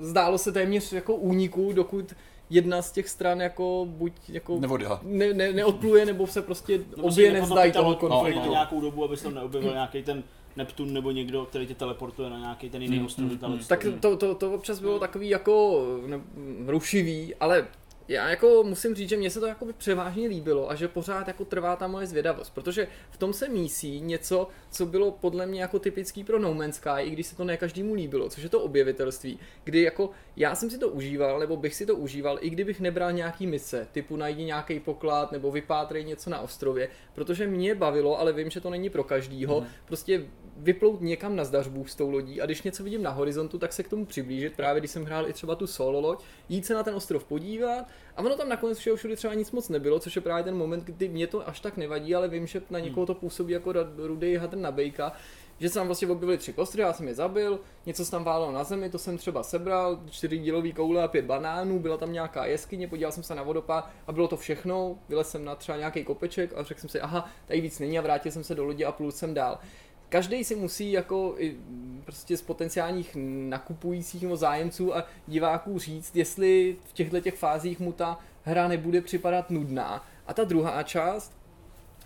zdálo 0.00 0.38
se 0.38 0.52
téměř 0.52 0.92
jako 0.92 1.14
úniku, 1.14 1.72
dokud 1.72 2.14
jedna 2.50 2.82
z 2.82 2.92
těch 2.92 3.08
stran 3.08 3.40
jako 3.40 3.86
buď 3.90 4.12
jako 4.28 4.60
ne, 5.02 5.34
ne, 5.34 5.52
neodpluje, 5.52 6.06
nebo 6.06 6.26
se 6.26 6.42
prostě 6.42 6.80
no, 6.96 7.04
obě 7.04 7.32
nevzdají 7.32 7.72
toho 7.72 7.94
konfliktu. 7.94 8.40
No, 8.44 8.50
nějakou 8.50 8.80
dobu, 8.80 9.04
aby 9.04 9.16
se 9.16 9.24
tam 9.24 9.34
neobjevil 9.34 9.72
nějaký 9.72 10.02
ten 10.02 10.22
Neptun 10.56 10.92
nebo 10.92 11.10
někdo, 11.10 11.44
který 11.44 11.66
tě 11.66 11.74
teleportuje 11.74 12.30
na 12.30 12.38
nějaký 12.38 12.70
ten 12.70 12.82
jiný 12.82 12.96
hmm, 12.96 13.06
ostrov. 13.06 13.28
Hmm, 13.30 13.38
hmm. 13.42 13.58
Tak 13.68 13.86
to, 14.00 14.16
to, 14.16 14.34
to 14.34 14.52
občas 14.52 14.80
bylo 14.80 14.98
takový 14.98 15.28
jako 15.28 15.84
ne, 16.06 16.20
rušivý, 16.66 17.34
ale 17.34 17.66
já 18.08 18.30
jako 18.30 18.64
musím 18.64 18.94
říct, 18.94 19.08
že 19.08 19.16
mně 19.16 19.30
se 19.30 19.40
to 19.40 19.46
jako 19.46 19.66
převážně 19.78 20.28
líbilo 20.28 20.70
a 20.70 20.74
že 20.74 20.88
pořád 20.88 21.28
jako 21.28 21.44
trvá 21.44 21.76
ta 21.76 21.86
moje 21.86 22.06
zvědavost, 22.06 22.54
protože 22.54 22.88
v 23.10 23.16
tom 23.16 23.32
se 23.32 23.48
mísí 23.48 24.00
něco, 24.00 24.48
co 24.70 24.86
bylo 24.86 25.10
podle 25.10 25.46
mě 25.46 25.60
jako 25.60 25.78
typický 25.78 26.24
pro 26.24 26.38
No 26.38 26.54
Man's 26.54 26.76
Sky, 26.76 27.00
i 27.00 27.10
když 27.10 27.26
se 27.26 27.36
to 27.36 27.44
ne 27.44 27.56
každému 27.56 27.94
líbilo, 27.94 28.28
což 28.28 28.42
je 28.42 28.48
to 28.48 28.60
objevitelství, 28.60 29.38
kdy 29.64 29.82
jako 29.82 30.10
já 30.36 30.54
jsem 30.54 30.70
si 30.70 30.78
to 30.78 30.88
užíval, 30.88 31.38
nebo 31.38 31.56
bych 31.56 31.74
si 31.74 31.86
to 31.86 31.96
užíval, 31.96 32.38
i 32.40 32.50
kdybych 32.50 32.80
nebral 32.80 33.12
nějaký 33.12 33.46
mise, 33.46 33.88
typu 33.92 34.16
najdi 34.16 34.44
nějaký 34.44 34.80
poklad 34.80 35.32
nebo 35.32 35.50
vypátrej 35.50 36.04
něco 36.04 36.30
na 36.30 36.40
ostrově, 36.40 36.88
protože 37.14 37.46
mě 37.46 37.74
bavilo, 37.74 38.20
ale 38.20 38.32
vím, 38.32 38.50
že 38.50 38.60
to 38.60 38.70
není 38.70 38.90
pro 38.90 39.04
každýho, 39.04 39.60
mm. 39.60 39.66
prostě 39.84 40.26
vyplout 40.56 41.00
někam 41.00 41.36
na 41.36 41.44
zdařbu 41.44 41.86
s 41.86 41.94
tou 41.94 42.10
lodí 42.10 42.40
a 42.40 42.46
když 42.46 42.62
něco 42.62 42.84
vidím 42.84 43.02
na 43.02 43.10
horizontu, 43.10 43.58
tak 43.58 43.72
se 43.72 43.82
k 43.82 43.88
tomu 43.88 44.06
přiblížit, 44.06 44.56
právě 44.56 44.80
když 44.80 44.90
jsem 44.90 45.04
hrál 45.04 45.28
i 45.28 45.32
třeba 45.32 45.54
tu 45.54 45.66
solo 45.66 46.00
loď, 46.00 46.24
jít 46.48 46.66
se 46.66 46.74
na 46.74 46.82
ten 46.82 46.94
ostrov 46.94 47.24
podívat 47.24 47.86
a 48.16 48.22
ono 48.22 48.36
tam 48.36 48.48
nakonec 48.48 48.78
všeho 48.78 48.96
všude 48.96 49.16
třeba 49.16 49.34
nic 49.34 49.50
moc 49.50 49.68
nebylo, 49.68 50.00
což 50.00 50.16
je 50.16 50.22
právě 50.22 50.44
ten 50.44 50.56
moment, 50.56 50.84
kdy 50.84 51.08
mě 51.08 51.26
to 51.26 51.48
až 51.48 51.60
tak 51.60 51.76
nevadí, 51.76 52.14
ale 52.14 52.28
vím, 52.28 52.46
že 52.46 52.62
na 52.70 52.78
někoho 52.78 53.06
to 53.06 53.14
působí 53.14 53.52
jako 53.52 53.72
rudý 53.96 54.36
hadr 54.36 54.56
na 54.56 54.70
bejka, 54.70 55.12
že 55.60 55.68
se 55.68 55.74
tam 55.74 55.86
vlastně 55.86 56.08
objevily 56.08 56.38
tři 56.38 56.52
kostry, 56.52 56.82
já 56.82 56.92
jsem 56.92 57.08
je 57.08 57.14
zabil, 57.14 57.60
něco 57.86 58.04
se 58.04 58.10
tam 58.10 58.24
válelo 58.24 58.52
na 58.52 58.64
zemi, 58.64 58.90
to 58.90 58.98
jsem 58.98 59.18
třeba 59.18 59.42
sebral, 59.42 60.00
čtyři 60.10 60.38
dílový 60.38 60.72
koule 60.72 61.02
a 61.02 61.08
pět 61.08 61.24
banánů, 61.24 61.78
byla 61.78 61.96
tam 61.96 62.12
nějaká 62.12 62.46
jeskyně, 62.46 62.88
podíval 62.88 63.12
jsem 63.12 63.22
se 63.22 63.34
na 63.34 63.42
vodopád 63.42 63.90
a 64.06 64.12
bylo 64.12 64.28
to 64.28 64.36
všechno, 64.36 64.98
vylez 65.08 65.30
jsem 65.30 65.44
na 65.44 65.54
třeba 65.54 65.78
nějaký 65.78 66.04
kopeček 66.04 66.52
a 66.56 66.62
řekl 66.62 66.80
jsem 66.80 66.90
si, 66.90 67.00
aha, 67.00 67.28
tady 67.46 67.60
víc 67.60 67.78
není 67.78 67.98
a 67.98 68.02
vrátil 68.02 68.32
jsem 68.32 68.44
se 68.44 68.54
do 68.54 68.64
lodi 68.64 68.84
a 68.84 68.92
plul 68.92 69.12
jsem 69.12 69.34
dál 69.34 69.58
každý 70.08 70.44
si 70.44 70.56
musí 70.56 70.92
jako 70.92 71.36
prostě 72.04 72.36
z 72.36 72.42
potenciálních 72.42 73.16
nakupujících 73.48 74.22
nebo 74.22 74.36
zájemců 74.36 74.96
a 74.96 75.04
diváků 75.26 75.78
říct, 75.78 76.16
jestli 76.16 76.76
v 76.84 76.92
těchto 76.92 77.20
těch 77.20 77.34
fázích 77.34 77.80
mu 77.80 77.92
ta 77.92 78.18
hra 78.42 78.68
nebude 78.68 79.00
připadat 79.00 79.50
nudná. 79.50 80.06
A 80.26 80.34
ta 80.34 80.44
druhá 80.44 80.82
část, 80.82 81.37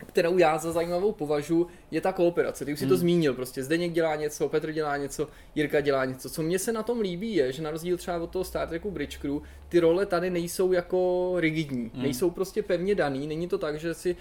kterou 0.06 0.38
já 0.38 0.58
za 0.58 0.72
zajímavou 0.72 1.12
považuji, 1.12 1.66
je 1.90 2.00
ta 2.00 2.12
kooperace. 2.12 2.64
Ty 2.64 2.72
už 2.72 2.78
si 2.78 2.84
hmm. 2.84 2.90
to 2.90 2.96
zmínil, 2.96 3.34
prostě 3.34 3.64
Zdeněk 3.64 3.92
dělá 3.92 4.16
něco, 4.16 4.48
Petr 4.48 4.72
dělá 4.72 4.96
něco, 4.96 5.28
Jirka 5.54 5.80
dělá 5.80 6.04
něco. 6.04 6.30
Co 6.30 6.42
mně 6.42 6.58
se 6.58 6.72
na 6.72 6.82
tom 6.82 7.00
líbí 7.00 7.34
je, 7.34 7.52
že 7.52 7.62
na 7.62 7.70
rozdíl 7.70 7.96
třeba 7.96 8.18
od 8.18 8.30
toho 8.30 8.44
Star 8.44 8.68
Treku 8.68 8.90
Bridge 8.90 9.16
Crew, 9.16 9.38
ty 9.68 9.80
role 9.80 10.06
tady 10.06 10.30
nejsou 10.30 10.72
jako 10.72 11.32
rigidní, 11.36 11.90
hmm. 11.94 12.02
nejsou 12.02 12.30
prostě 12.30 12.62
pevně 12.62 12.94
daný, 12.94 13.26
není 13.26 13.48
to 13.48 13.58
tak, 13.58 13.80
že 13.80 13.94
si 13.94 14.16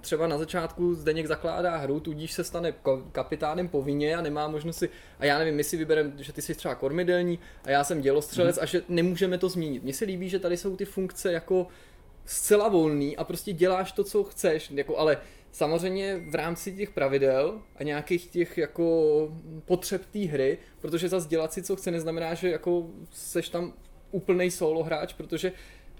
třeba 0.00 0.26
na 0.26 0.38
začátku 0.38 0.94
Zdeněk 0.94 1.26
zakládá 1.26 1.76
hru, 1.76 2.00
tudíž 2.00 2.32
se 2.32 2.44
stane 2.44 2.74
kapitánem 3.12 3.68
povinně 3.68 4.16
a 4.16 4.22
nemá 4.22 4.48
možnost 4.48 4.78
si, 4.78 4.88
a 5.18 5.24
já 5.24 5.38
nevím, 5.38 5.54
my 5.54 5.64
si 5.64 5.76
vybereme, 5.76 6.12
že 6.16 6.32
ty 6.32 6.42
jsi 6.42 6.54
třeba 6.54 6.74
kormidelní 6.74 7.38
a 7.64 7.70
já 7.70 7.84
jsem 7.84 8.00
dělostřelec 8.00 8.56
hmm. 8.56 8.62
a 8.62 8.66
že 8.66 8.82
nemůžeme 8.88 9.38
to 9.38 9.48
zmínit. 9.48 9.82
Mně 9.82 9.94
se 9.94 10.04
líbí, 10.04 10.28
že 10.28 10.38
tady 10.38 10.56
jsou 10.56 10.76
ty 10.76 10.84
funkce 10.84 11.32
jako 11.32 11.66
zcela 12.26 12.68
volný 12.68 13.16
a 13.16 13.24
prostě 13.24 13.52
děláš 13.52 13.92
to, 13.92 14.04
co 14.04 14.24
chceš, 14.24 14.70
jako, 14.70 14.98
ale 14.98 15.18
samozřejmě 15.52 16.16
v 16.30 16.34
rámci 16.34 16.76
těch 16.76 16.90
pravidel 16.90 17.62
a 17.76 17.82
nějakých 17.82 18.26
těch 18.26 18.58
jako 18.58 19.28
potřeb 19.64 20.02
té 20.06 20.18
hry, 20.18 20.58
protože 20.80 21.08
zase 21.08 21.28
dělat 21.28 21.52
si, 21.52 21.62
co 21.62 21.76
chce, 21.76 21.90
neznamená, 21.90 22.34
že 22.34 22.50
jako 22.50 22.86
seš 23.10 23.48
tam 23.48 23.72
úplný 24.10 24.50
solo 24.50 24.82
hráč, 24.82 25.12
protože 25.12 25.52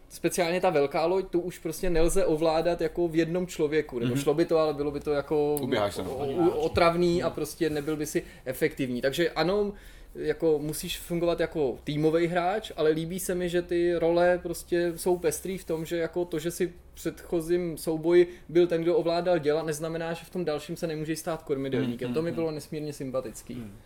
speciálně 0.08 0.60
ta 0.60 0.70
velká 0.70 1.06
loď, 1.06 1.28
tu 1.30 1.40
už 1.40 1.58
prostě 1.58 1.90
nelze 1.90 2.26
ovládat 2.26 2.80
jako 2.80 3.08
v 3.08 3.16
jednom 3.16 3.46
člověku, 3.46 3.98
nebo 3.98 4.14
mm-hmm. 4.14 4.22
šlo 4.22 4.34
by 4.34 4.44
to, 4.44 4.58
ale 4.58 4.74
bylo 4.74 4.90
by 4.90 5.00
to 5.00 5.12
jako 5.12 5.54
o, 5.54 6.50
otravný 6.50 7.22
a 7.22 7.30
prostě 7.30 7.70
nebyl 7.70 7.96
by 7.96 8.06
si 8.06 8.22
efektivní. 8.44 9.00
Takže 9.00 9.30
ano, 9.30 9.72
jako 10.14 10.58
musíš 10.58 10.98
fungovat 10.98 11.40
jako 11.40 11.78
týmový 11.84 12.26
hráč, 12.26 12.72
ale 12.76 12.90
líbí 12.90 13.20
se 13.20 13.34
mi, 13.34 13.48
že 13.48 13.62
ty 13.62 13.94
role 13.94 14.40
prostě 14.42 14.92
jsou 14.96 15.18
pestrý 15.18 15.58
v 15.58 15.64
tom, 15.64 15.84
že 15.84 15.96
jako 15.96 16.24
to, 16.24 16.38
že 16.38 16.50
si 16.50 16.66
v 16.66 16.72
předchozím 16.94 17.78
souboji 17.78 18.40
byl 18.48 18.66
ten, 18.66 18.82
kdo 18.82 18.96
ovládal 18.96 19.38
děla, 19.38 19.62
neznamená, 19.62 20.12
že 20.12 20.24
v 20.24 20.30
tom 20.30 20.44
dalším 20.44 20.76
se 20.76 20.86
nemůže 20.86 21.16
stát 21.16 21.42
kormidelníkem. 21.42 22.08
Mm, 22.08 22.14
to 22.14 22.22
mi 22.22 22.30
mm, 22.30 22.34
bylo 22.34 22.48
mm. 22.48 22.54
nesmírně 22.54 22.92
sympatický. 22.92 23.54
Mm. 23.54 23.76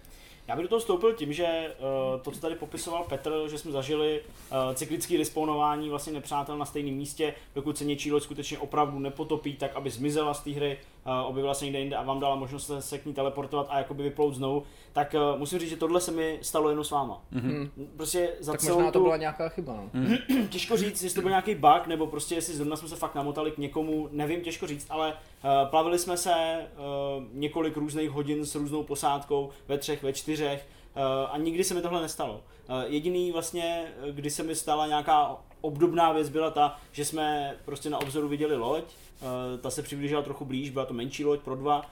Já 0.48 0.56
bych 0.56 0.62
do 0.62 0.68
toho 0.68 0.78
vstoupil 0.78 1.14
tím, 1.14 1.32
že 1.32 1.46
uh, 1.46 2.20
to, 2.20 2.30
co 2.30 2.40
tady 2.40 2.54
popisoval 2.54 3.04
Petr, 3.04 3.32
že 3.50 3.58
jsme 3.58 3.72
zažili 3.72 4.20
uh, 4.20 4.74
cyklický 4.74 5.16
respawnování 5.16 5.90
vlastně 5.90 6.12
nepřátel 6.12 6.58
na 6.58 6.64
stejném 6.64 6.94
místě, 6.94 7.34
dokud 7.54 7.78
se 7.78 7.84
něčí 7.84 8.12
loď 8.12 8.22
skutečně 8.22 8.58
opravdu 8.58 8.98
nepotopí, 8.98 9.56
tak 9.56 9.76
aby 9.76 9.90
zmizela 9.90 10.34
z 10.34 10.40
té 10.40 10.50
hry, 10.50 10.78
objevila 11.26 11.54
se 11.54 11.64
někde 11.64 11.80
jinde 11.80 11.96
a 11.96 12.02
vám 12.02 12.20
dala 12.20 12.36
možnost 12.36 12.70
se 12.78 12.98
k 12.98 13.06
ní 13.06 13.14
teleportovat 13.14 13.66
a 13.70 13.78
jakoby 13.78 14.02
vyplout 14.02 14.34
znovu, 14.34 14.62
tak 14.92 15.14
uh, 15.14 15.38
musím 15.38 15.58
říct, 15.58 15.70
že 15.70 15.76
tohle 15.76 16.00
se 16.00 16.10
mi 16.10 16.38
stalo 16.42 16.70
jenom 16.70 16.84
s 16.84 16.90
váma. 16.90 17.22
Mm-hmm. 17.32 17.70
Prostě 17.96 18.34
za 18.40 18.52
tak 18.52 18.62
možná 18.62 18.86
to 18.86 18.98
tu... 18.98 19.02
byla 19.02 19.16
nějaká 19.16 19.48
chyba. 19.48 19.72
No. 19.74 19.90
Mm. 19.92 20.48
těžko 20.50 20.76
říct, 20.76 21.02
jestli 21.02 21.14
to 21.14 21.20
byl 21.20 21.30
nějaký 21.30 21.54
bug, 21.54 21.86
nebo 21.86 22.06
prostě 22.06 22.34
jestli 22.34 22.54
zrovna 22.54 22.76
jsme 22.76 22.88
se 22.88 22.96
fakt 22.96 23.14
namotali 23.14 23.50
k 23.50 23.58
někomu, 23.58 24.08
nevím, 24.12 24.40
těžko 24.40 24.66
říct, 24.66 24.86
ale 24.90 25.08
uh, 25.12 25.70
plavili 25.70 25.98
jsme 25.98 26.16
se 26.16 26.34
uh, 26.76 27.24
několik 27.32 27.76
různých 27.76 28.10
hodin 28.10 28.46
s 28.46 28.54
různou 28.54 28.82
posádkou, 28.82 29.50
ve 29.68 29.78
třech, 29.78 30.02
ve 30.02 30.12
čtyřech, 30.12 30.68
uh, 30.96 31.02
a 31.30 31.38
nikdy 31.38 31.64
se 31.64 31.74
mi 31.74 31.82
tohle 31.82 32.02
nestalo. 32.02 32.34
Uh, 32.34 32.40
jediný 32.86 33.32
vlastně, 33.32 33.92
kdy 34.10 34.30
se 34.30 34.42
mi 34.42 34.54
stala 34.54 34.86
nějaká 34.86 35.36
obdobná 35.60 36.12
věc, 36.12 36.28
byla 36.28 36.50
ta, 36.50 36.76
že 36.92 37.04
jsme 37.04 37.56
prostě 37.64 37.90
na 37.90 37.98
obzoru 37.98 38.28
viděli 38.28 38.56
loď, 38.56 38.84
ta 39.60 39.70
se 39.70 39.82
přiblížila 39.82 40.22
trochu 40.22 40.44
blíž, 40.44 40.70
byla 40.70 40.84
to 40.84 40.94
menší 40.94 41.24
loď 41.24 41.40
pro 41.40 41.56
dva, 41.56 41.82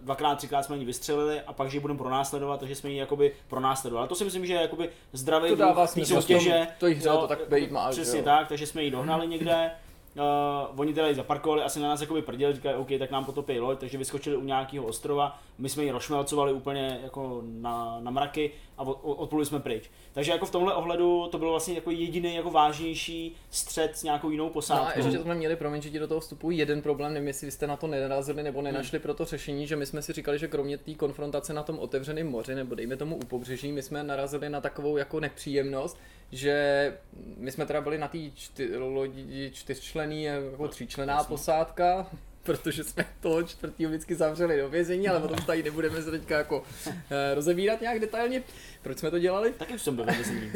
dvakrát, 0.00 0.34
třikrát 0.34 0.62
jsme 0.62 0.76
ji 0.76 0.84
vystřelili 0.84 1.40
a 1.40 1.52
pak, 1.52 1.70
že 1.70 1.76
ji 1.76 1.80
budeme 1.80 1.98
pronásledovat, 1.98 2.60
takže 2.60 2.74
jsme 2.74 2.90
ji 2.90 2.96
jakoby 2.96 3.34
pronásledovali. 3.48 4.08
To 4.08 4.14
si 4.14 4.24
myslím, 4.24 4.46
že 4.46 4.52
je 4.52 4.60
jakoby 4.60 4.90
zdravý 5.12 5.48
to 5.48 5.56
dává 5.56 5.86
soutěže. 5.86 6.66
To 6.78 6.86
hře 6.86 7.08
to 7.08 7.26
tak 7.26 7.48
být 7.48 7.70
má. 7.70 7.90
Přesně 7.90 8.22
tak, 8.22 8.48
takže 8.48 8.66
jsme 8.66 8.82
ji 8.82 8.90
dohnali 8.90 9.26
někde. 9.26 9.70
Uh, 10.16 10.80
oni 10.80 10.94
teda 10.94 11.14
zaparkovali, 11.14 11.62
asi 11.62 11.80
na 11.80 11.88
nás 11.88 12.00
jakoby 12.00 12.22
prděli, 12.22 12.54
říkali, 12.54 12.74
OK, 12.74 12.88
tak 12.98 13.10
nám 13.10 13.24
potopí 13.24 13.60
loď, 13.60 13.78
takže 13.78 13.98
vyskočili 13.98 14.36
u 14.36 14.44
nějakého 14.44 14.86
ostrova, 14.86 15.38
my 15.58 15.68
jsme 15.68 15.84
ji 15.84 15.90
rošmelcovali 15.90 16.52
úplně 16.52 17.00
jako 17.02 17.42
na, 17.44 18.00
na 18.00 18.10
mraky 18.10 18.52
a 18.78 18.82
odpluli 19.02 19.46
jsme 19.46 19.60
pryč. 19.60 19.90
Takže 20.12 20.32
jako 20.32 20.46
v 20.46 20.50
tomhle 20.50 20.74
ohledu 20.74 21.28
to 21.30 21.38
bylo 21.38 21.50
vlastně 21.50 21.74
jako 21.74 21.90
jediný 21.90 22.34
jako 22.34 22.50
vážnější 22.50 23.36
střed 23.50 23.96
s 23.96 24.02
nějakou 24.02 24.30
jinou 24.30 24.48
posádkou. 24.48 24.98
No 24.98 25.04
a 25.04 25.06
ještě 25.06 25.22
jsme 25.22 25.34
měli, 25.34 25.56
promiň, 25.56 25.82
že 25.82 25.90
ti 25.90 25.98
do 25.98 26.08
toho 26.08 26.20
vstupují 26.20 26.58
jeden 26.58 26.82
problém, 26.82 27.14
nevím, 27.14 27.26
jestli 27.26 27.50
jste 27.50 27.66
na 27.66 27.76
to 27.76 27.86
nenarazili 27.86 28.42
nebo 28.42 28.62
nenašli 28.62 28.98
hmm. 28.98 29.02
pro 29.02 29.14
to 29.14 29.24
řešení, 29.24 29.66
že 29.66 29.76
my 29.76 29.86
jsme 29.86 30.02
si 30.02 30.12
říkali, 30.12 30.38
že 30.38 30.48
kromě 30.48 30.78
té 30.78 30.94
konfrontace 30.94 31.52
na 31.52 31.62
tom 31.62 31.78
otevřeném 31.78 32.28
moři, 32.28 32.54
nebo 32.54 32.74
dejme 32.74 32.96
tomu 32.96 33.16
u 33.16 33.24
pobřeží, 33.24 33.72
my 33.72 33.82
jsme 33.82 34.02
narazili 34.02 34.48
na 34.48 34.60
takovou 34.60 34.96
jako 34.96 35.20
nepříjemnost, 35.20 35.98
že 36.32 36.94
my 37.36 37.52
jsme 37.52 37.66
teda 37.66 37.80
byli 37.80 37.98
na 37.98 38.08
té 38.08 38.18
čty, 38.34 38.76
lodi 38.76 39.50
čtyřčlený, 39.54 40.24
jako 40.24 40.68
tříčlená 40.68 41.24
posádka, 41.24 42.06
protože 42.42 42.84
jsme 42.84 43.04
toho 43.20 43.42
čtvrtýho 43.42 43.90
vždycky 43.90 44.14
zavřeli 44.14 44.60
do 44.60 44.68
vězení, 44.68 45.08
ale 45.08 45.18
o 45.22 45.28
tom 45.28 45.38
tady 45.46 45.62
nebudeme 45.62 46.02
se 46.02 46.10
teďka 46.10 46.38
jako 46.38 46.58
uh, 46.60 46.94
rozebírat 47.34 47.80
nějak 47.80 47.98
detailně. 47.98 48.42
Proč 48.82 48.98
jsme 48.98 49.10
to 49.10 49.18
dělali? 49.18 49.52
Taky 49.52 49.74
už 49.74 49.82
jsem 49.82 49.96
byl 49.96 50.04
ve 50.04 50.12
vězení. 50.12 50.50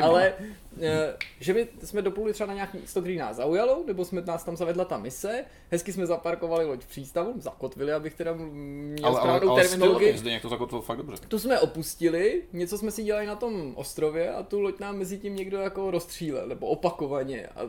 ale 0.02 0.32
eh, 0.38 0.44
že 1.40 1.54
my 1.54 1.68
jsme 1.84 2.02
dopluli 2.02 2.32
třeba 2.32 2.46
na 2.46 2.54
nějaký 2.54 2.78
místo, 2.78 3.00
který 3.00 3.16
nás 3.16 3.36
zaujalo, 3.36 3.84
nebo 3.86 4.04
jsme 4.04 4.20
nás 4.20 4.44
tam 4.44 4.56
zavedla 4.56 4.84
ta 4.84 4.98
mise, 4.98 5.44
hezky 5.70 5.92
jsme 5.92 6.06
zaparkovali 6.06 6.64
loď 6.64 6.82
v 6.82 6.86
přístavu, 6.88 7.32
zakotvili, 7.36 7.92
abych 7.92 8.14
teda 8.14 8.32
měl 8.32 9.06
Ale, 9.06 9.20
ale, 9.20 9.20
správnou 9.20 9.50
ale 9.50 9.62
terminologii. 9.62 9.96
stylově, 9.98 10.18
Zdeněk 10.18 10.42
to 10.42 10.48
zakotvil 10.48 10.80
fakt 10.80 10.96
dobře. 10.96 11.16
Tu 11.28 11.38
jsme 11.38 11.60
opustili, 11.60 12.42
něco 12.52 12.78
jsme 12.78 12.90
si 12.90 13.02
dělali 13.02 13.26
na 13.26 13.36
tom 13.36 13.72
ostrově 13.76 14.32
a 14.32 14.42
tu 14.42 14.60
loď 14.60 14.80
nám 14.80 14.98
mezi 14.98 15.18
tím 15.18 15.36
někdo 15.36 15.58
jako 15.58 15.90
rozstřílel, 15.90 16.46
nebo 16.48 16.66
opakovaně. 16.66 17.46
A 17.46 17.60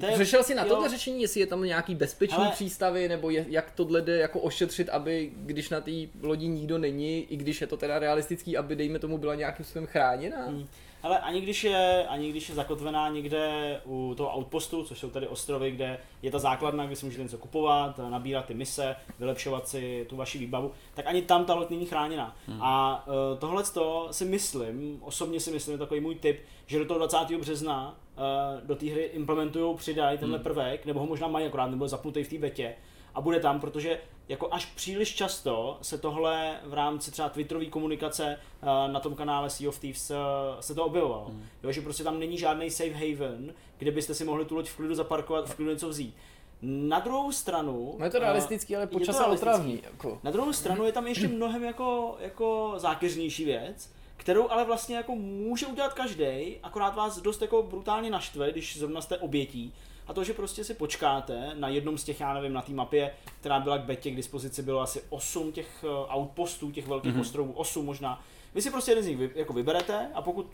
To 0.00 0.06
je- 0.06 0.12
Přešel 0.12 0.42
si 0.44 0.54
na 0.54 0.62
jo. 0.62 0.68
tohle 0.68 0.88
řešení, 0.88 1.22
jestli 1.22 1.40
je 1.40 1.46
tam 1.46 1.62
nějaký 1.62 1.94
bezpečný 1.94 2.36
Ale- 2.38 2.50
přístavy, 2.50 3.08
nebo 3.08 3.30
je, 3.30 3.46
jak 3.48 3.70
tohle 3.70 4.02
jde 4.02 4.16
jako 4.18 4.40
ošetřit, 4.40 4.88
aby 4.88 5.32
když 5.36 5.68
na 5.70 5.80
té 5.80 5.90
lodi 6.22 6.48
nikdo 6.48 6.78
není, 6.78 7.22
i 7.32 7.36
když 7.36 7.60
je 7.60 7.66
to 7.66 7.76
teda 7.76 7.98
realistický, 7.98 8.56
aby 8.56 8.76
dejme 8.76 8.98
tomu 8.98 9.18
byla 9.18 9.34
nějakým 9.34 9.64
způsobem 9.64 9.86
chráněna. 9.86 10.46
Hmm. 10.46 10.66
Ale 11.04 11.18
ani 11.18 11.40
když 11.40 11.64
je, 11.64 12.06
ani 12.08 12.30
když 12.30 12.48
je 12.48 12.54
zakotvená 12.54 13.08
někde 13.08 13.80
u 13.84 14.14
toho 14.16 14.38
outpostu, 14.38 14.84
což 14.84 14.98
jsou 14.98 15.10
tady 15.10 15.28
ostrovy, 15.28 15.70
kde 15.70 15.98
je 16.22 16.30
ta 16.30 16.38
základna, 16.38 16.86
kde 16.86 16.96
si 16.96 17.04
můžete 17.06 17.22
něco 17.22 17.38
kupovat, 17.38 18.00
nabírat 18.08 18.44
ty 18.44 18.54
mise, 18.54 18.96
vylepšovat 19.18 19.68
si 19.68 20.06
tu 20.08 20.16
vaši 20.16 20.38
výbavu, 20.38 20.70
tak 20.94 21.06
ani 21.06 21.22
tam 21.22 21.44
ta 21.44 21.54
loď 21.54 21.70
není 21.70 21.86
chráněná. 21.86 22.36
Hmm. 22.46 22.62
A 22.62 23.04
uh, 23.06 23.38
tohle 23.38 23.62
si 24.10 24.24
myslím, 24.24 24.98
osobně 25.02 25.40
si 25.40 25.50
myslím, 25.50 25.72
je 25.72 25.78
takový 25.78 26.00
můj 26.00 26.14
tip, 26.14 26.40
že 26.66 26.78
do 26.78 26.84
toho 26.84 26.98
20. 26.98 27.18
března 27.40 27.96
uh, 28.16 28.66
do 28.66 28.76
té 28.76 28.86
hry 28.86 29.02
implementují, 29.02 29.76
přidají 29.76 30.18
tenhle 30.18 30.38
Hmm. 30.38 30.44
prvek, 30.44 30.86
nebo 30.86 31.00
ho 31.00 31.06
možná 31.06 31.28
mají 31.28 31.46
akorát, 31.46 31.66
nebyl 31.66 31.88
zapnutý 31.88 32.24
v 32.24 32.28
té 32.28 32.38
betě, 32.38 32.74
a 33.14 33.20
bude 33.20 33.40
tam, 33.40 33.60
protože 33.60 34.00
jako 34.28 34.48
až 34.54 34.66
příliš 34.66 35.14
často 35.14 35.78
se 35.82 35.98
tohle 35.98 36.60
v 36.64 36.74
rámci 36.74 37.10
třeba 37.10 37.28
twitterové 37.28 37.66
komunikace 37.66 38.38
eh, 38.62 38.66
na 38.92 39.00
tom 39.00 39.14
kanále 39.14 39.50
Sea 39.50 39.68
of 39.68 39.78
Thieves 39.78 40.10
eh, 40.10 40.16
se 40.60 40.74
to 40.74 40.84
objevovalo. 40.84 41.24
Hmm. 41.24 41.46
Jo, 41.62 41.72
že 41.72 41.80
prostě 41.80 42.04
tam 42.04 42.20
není 42.20 42.38
žádný 42.38 42.70
safe 42.70 42.92
haven, 42.92 43.54
kde 43.78 43.90
byste 43.90 44.14
si 44.14 44.24
mohli 44.24 44.44
tu 44.44 44.54
loď 44.54 44.68
v 44.68 44.76
klidu 44.76 44.94
zaparkovat, 44.94 45.48
v 45.48 45.54
klidu 45.54 45.70
něco 45.70 45.88
vzít. 45.88 46.14
Na 46.62 47.00
druhou 47.00 47.32
stranu... 47.32 47.94
No 47.98 48.04
je 48.04 48.10
to 48.10 48.16
eh, 48.16 48.20
realistický, 48.20 48.76
ale 48.76 48.86
počas 48.86 49.18
realistický. 49.18 49.48
otravný. 49.48 49.80
Jako. 49.84 50.18
Na 50.22 50.30
druhou 50.30 50.52
stranu 50.52 50.84
je 50.84 50.92
tam 50.92 51.06
ještě 51.06 51.28
mnohem 51.28 51.64
jako, 51.64 52.16
jako 52.20 52.74
zákeřnější 52.76 53.44
věc, 53.44 53.90
kterou 54.16 54.50
ale 54.50 54.64
vlastně 54.64 54.96
jako 54.96 55.14
může 55.14 55.66
udělat 55.66 55.92
každý, 55.92 56.56
akorát 56.62 56.94
vás 56.94 57.20
dost 57.20 57.42
jako 57.42 57.62
brutálně 57.62 58.10
naštve, 58.10 58.52
když 58.52 58.78
zrovna 58.78 59.00
jste 59.00 59.18
obětí. 59.18 59.74
A 60.06 60.12
to, 60.12 60.24
že 60.24 60.32
prostě 60.32 60.64
si 60.64 60.74
počkáte 60.74 61.54
na 61.54 61.68
jednom 61.68 61.98
z 61.98 62.04
těch, 62.04 62.20
já 62.20 62.34
nevím, 62.34 62.52
na 62.52 62.62
té 62.62 62.72
mapě, 62.72 63.14
která 63.40 63.60
byla 63.60 63.78
k 63.78 63.84
betě 63.84 64.10
k 64.10 64.16
dispozici, 64.16 64.62
bylo 64.62 64.80
asi 64.80 65.02
8 65.08 65.52
těch 65.52 65.84
eh, 65.84 66.16
outpostů, 66.16 66.70
těch 66.70 66.86
velkých 66.86 67.14
mm-hmm. 67.14 67.20
ostrovů, 67.20 67.52
8 67.52 67.86
možná. 67.86 68.24
Vy 68.54 68.62
si 68.62 68.70
prostě 68.70 68.90
jeden 68.90 69.04
z 69.04 69.06
nich 69.06 69.16
vy, 69.16 69.30
jako 69.34 69.52
vyberete 69.52 70.10
a 70.14 70.22
pokud 70.22 70.46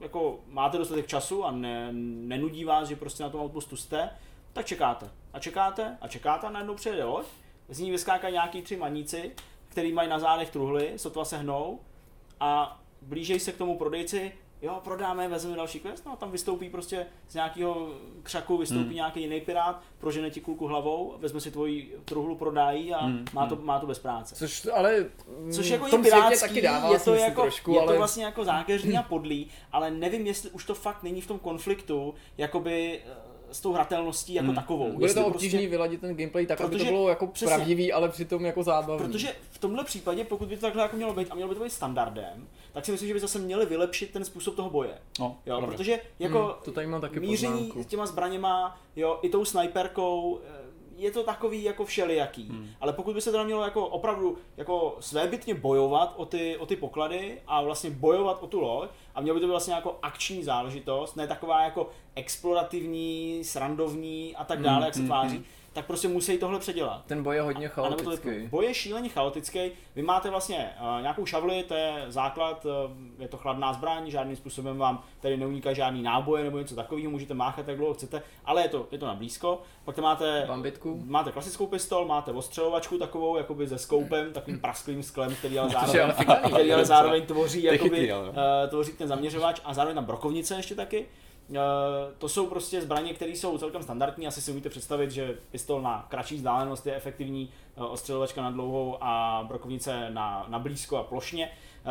jako 0.00 0.40
máte 0.46 0.78
dostatek 0.78 1.06
času 1.06 1.44
a 1.44 1.50
ne, 1.50 1.88
nenudí 1.92 2.64
vás, 2.64 2.88
že 2.88 2.96
prostě 2.96 3.22
na 3.22 3.30
tom 3.30 3.40
outpostu 3.40 3.76
jste, 3.76 4.10
tak 4.52 4.66
čekáte. 4.66 5.10
A 5.32 5.38
čekáte 5.38 5.98
a 6.00 6.08
čekáte 6.08 6.46
a 6.46 6.50
najednou 6.50 6.74
přijede 6.74 7.04
loď, 7.04 7.26
z 7.68 7.78
ní 7.78 7.90
vyskákají 7.90 8.32
nějaký 8.32 8.62
tři 8.62 8.76
maníci, 8.76 9.32
který 9.68 9.92
mají 9.92 10.08
na 10.08 10.18
zádech 10.18 10.50
truhly, 10.50 10.92
sotva 10.96 11.24
se 11.24 11.38
hnou 11.38 11.80
a 12.40 12.80
blížejí 13.02 13.40
se 13.40 13.52
k 13.52 13.56
tomu 13.56 13.78
prodejci, 13.78 14.32
jo, 14.62 14.80
prodáme, 14.84 15.28
vezmeme 15.28 15.56
další 15.56 15.80
quest, 15.80 16.06
no 16.06 16.12
a 16.12 16.16
tam 16.16 16.30
vystoupí 16.30 16.70
prostě 16.70 17.06
z 17.28 17.34
nějakého 17.34 17.88
křaku, 18.22 18.56
vystoupí 18.56 18.84
hmm. 18.84 18.94
nějaký 18.94 19.20
jiný 19.20 19.40
pirát, 19.40 19.82
prožene 19.98 20.30
ti 20.30 20.40
kulku 20.40 20.66
hlavou, 20.66 21.14
vezme 21.18 21.40
si 21.40 21.50
tvoji 21.50 21.96
truhlu, 22.04 22.36
prodají 22.36 22.94
a 22.94 23.04
Hmm, 23.04 23.24
má, 23.32 23.46
to, 23.46 23.56
má 23.56 23.78
to 23.78 23.86
bez 23.86 23.98
práce. 23.98 24.34
Což 24.34 24.66
ale 24.72 25.06
Což 25.52 25.68
jako 25.68 25.86
je 25.86 25.98
pirátský, 26.02 26.40
taky 26.48 26.60
dává 26.62 26.92
je 26.92 27.00
to, 27.00 27.14
jako, 27.14 27.42
trošku, 27.42 27.72
je 27.74 27.80
ale 27.80 27.92
to 27.92 27.98
vlastně 27.98 28.24
jako 28.24 28.44
zákeřný 28.44 28.98
a 28.98 29.02
podlý, 29.08 29.48
ale 29.72 29.90
nevím, 29.90 30.26
jestli 30.26 30.50
už 30.50 30.64
to 30.64 30.74
fakt 30.74 31.02
není 31.02 31.20
v 31.20 31.26
tom 31.26 31.38
konfliktu, 31.38 32.14
jakoby 32.38 33.00
eh, 33.06 33.30
s 33.52 33.60
tou 33.60 33.72
hratelností 33.72 34.34
jako 34.34 34.46
Hmm. 34.46 34.54
takovou. 34.54 34.92
bude 34.92 35.14
to 35.14 35.26
obtížný 35.26 35.66
vyladit 35.66 36.00
ten 36.00 36.16
gameplay 36.16 36.46
tak, 36.46 36.60
aby 36.60 36.70
to 36.70 36.76
Protože- 36.78 36.90
bylo 36.90 37.08
jako 37.08 37.26
přesně. 37.26 37.54
pravdivý, 37.54 37.92
ale 37.92 38.08
přitom 38.08 38.44
jako 38.44 38.62
zábavný. 38.62 39.06
Protože 39.06 39.36
v 39.50 39.58
tomhle 39.58 39.84
případě, 39.84 40.24
pokud 40.24 40.48
by 40.48 40.56
to 40.56 40.60
takhle 40.60 40.82
jako 40.82 40.96
mělo 40.96 41.14
být 41.14 41.28
a 41.30 41.34
mělo 41.34 41.48
by 41.48 41.54
to 41.54 41.64
být 41.64 41.72
standardem, 41.72 42.48
tak 42.72 42.84
si 42.84 42.92
myslím, 42.92 43.08
že 43.08 43.14
by 43.14 43.20
zase 43.20 43.38
měli 43.38 43.66
vylepšit 43.66 44.10
ten 44.10 44.24
způsob 44.24 44.56
toho 44.56 44.70
boje. 44.70 44.98
No, 45.20 45.36
Jo, 45.46 45.56
pravda. 45.58 45.66
protože 45.76 46.00
jako 46.18 46.38
Hmm, 46.38 46.54
to 46.64 46.72
tady 46.72 46.86
mám 46.86 47.00
taky 47.00 47.20
míření 47.20 47.58
poznámku. 47.66 47.84
těma 47.84 48.06
zbraněma, 48.06 48.78
jo, 48.96 49.18
i 49.22 49.28
tou 49.28 49.44
snajperkou, 49.44 50.40
eh, 50.44 50.60
je 50.96 51.10
to 51.10 51.22
takový 51.22 51.62
jako 51.62 51.84
všelijaký. 51.84 52.48
Hmm. 52.48 52.68
Ale 52.80 52.92
pokud 52.92 53.14
by 53.14 53.20
se 53.20 53.30
teda 53.30 53.42
mělo 53.44 53.62
jako 53.62 53.86
opravdu 53.86 54.38
jako 54.56 54.96
svébytně 55.00 55.54
bojovat 55.54 56.14
o 56.16 56.26
ty, 56.26 56.56
o 56.56 56.66
ty 56.66 56.76
poklady 56.76 57.38
a 57.46 57.62
vlastně 57.62 57.90
bojovat 57.90 58.38
o 58.42 58.46
tu 58.46 58.60
loď 58.60 58.88
a 59.14 59.20
mělo 59.20 59.34
by 59.34 59.40
to 59.40 59.46
být 59.46 59.50
vlastně 59.50 59.74
jako 59.74 59.98
akční 60.02 60.44
záležitost, 60.44 61.16
ne 61.16 61.26
taková 61.26 61.62
jako 61.62 61.88
explorativní, 62.14 63.40
srandovní 63.44 64.36
a 64.36 64.44
tak 64.44 64.62
dále, 64.62 64.76
Hmm, 64.76 64.84
jak 64.84 64.94
se 64.94 65.00
hmm, 65.00 65.08
tváří, 65.08 65.34
hmm. 65.36 65.44
Tak 65.72 65.86
prostě 65.86 66.08
musí 66.08 66.38
tohle 66.38 66.58
předělat. 66.58 67.04
Ten 67.06 67.22
boj 67.22 67.36
je 67.36 67.42
hodně 67.42 67.68
chaotický. 67.68 68.48
Boj 68.50 68.64
je 68.64 68.74
šíleně 68.74 69.08
chaotický. 69.08 69.70
Vy 69.94 70.02
máte 70.02 70.30
vlastně 70.30 70.70
uh, 70.80 71.02
nějakou 71.02 71.26
šavli, 71.26 71.62
to 71.62 71.74
je 71.74 72.04
základ, 72.08 72.64
uh, 72.64 72.72
je 73.18 73.28
to 73.28 73.36
chladná 73.36 73.72
zbraň, 73.72 74.10
žádným 74.10 74.36
způsobem 74.36 74.78
vám 74.78 75.02
tady 75.20 75.36
neuniká 75.36 75.72
žádný 75.72 76.02
náboje 76.02 76.44
nebo 76.44 76.58
něco 76.58 76.74
takového, 76.74 77.10
můžete 77.10 77.34
máchat 77.34 77.68
jak 77.68 77.76
dlouho 77.76 77.94
chcete, 77.94 78.22
ale 78.44 78.62
je 78.62 78.68
to, 78.68 78.86
je 78.90 78.98
to 78.98 79.06
na 79.06 79.14
blízko. 79.14 79.62
Pak 79.84 79.94
tam 79.94 80.04
máte, 80.04 80.44
Bambitku. 80.48 81.02
máte 81.04 81.32
klasickou 81.32 81.66
pistol, 81.66 82.04
máte 82.04 82.32
ostřelovačku 82.32 82.98
takovou, 82.98 83.36
jakoby 83.36 83.68
se 83.68 83.78
skoupem, 83.78 84.32
takovým 84.32 84.60
prasklým 84.60 85.02
sklem, 85.02 85.34
který 85.34 85.58
ale 85.58 85.70
zároveň, 85.86 86.14
který 86.52 86.72
ale 86.72 86.84
zároveň 86.84 87.26
tvoří, 87.26 87.62
jakoby, 87.62 88.12
uh, 88.12 88.28
tvoří 88.68 88.92
ten 88.92 89.08
zaměřovač 89.08 89.60
a 89.64 89.74
zároveň 89.74 89.94
tam 89.94 90.04
brokovnice 90.04 90.54
ještě 90.54 90.74
taky. 90.74 91.06
Uh, 91.50 91.56
to 92.18 92.28
jsou 92.28 92.46
prostě 92.46 92.82
zbraně, 92.82 93.14
které 93.14 93.30
jsou 93.32 93.58
celkem 93.58 93.82
standardní, 93.82 94.26
asi 94.26 94.42
si 94.42 94.50
umíte 94.50 94.68
představit, 94.68 95.10
že 95.10 95.38
pistol 95.50 95.82
na 95.82 96.06
kratší 96.08 96.36
vzdálenost 96.36 96.86
je 96.86 96.96
efektivní, 96.96 97.50
uh, 97.76 97.84
ostřelovačka 97.84 98.42
na 98.42 98.50
dlouhou 98.50 98.96
a 99.00 99.44
brokovnice 99.48 100.10
na, 100.10 100.46
na 100.48 100.58
blízko 100.58 100.96
a 100.96 101.02
plošně. 101.02 101.50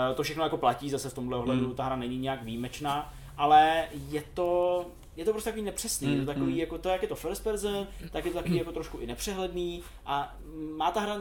Uh, 0.09 0.15
to 0.15 0.23
všechno 0.23 0.43
jako 0.43 0.57
platí, 0.57 0.89
zase 0.89 1.09
v 1.09 1.13
tomhle 1.13 1.37
ohledu 1.37 1.65
Hmm. 1.65 1.75
ta 1.75 1.83
hra 1.83 1.95
není 1.95 2.17
nějak 2.17 2.43
výjimečná, 2.43 3.13
ale 3.37 3.87
je 4.09 4.23
to, 4.33 4.85
je 5.15 5.25
to 5.25 5.31
prostě 5.31 5.49
takový 5.49 5.65
nepřesný, 5.65 6.07
je 6.07 6.13
to 6.13 6.17
Hmm, 6.17 6.25
takový, 6.25 6.51
hmm. 6.51 6.59
jako 6.59 6.77
to, 6.77 6.89
jak 6.89 7.01
je 7.01 7.07
to 7.07 7.15
first 7.15 7.43
person, 7.43 7.87
tak 8.11 8.25
je 8.25 8.31
to 8.31 8.37
takový 8.37 8.57
jako 8.57 8.71
trošku 8.71 8.97
i 8.97 9.07
nepřehledný 9.07 9.83
a 10.05 10.35
má 10.77 10.91
ta 10.91 10.99
hra 10.99 11.17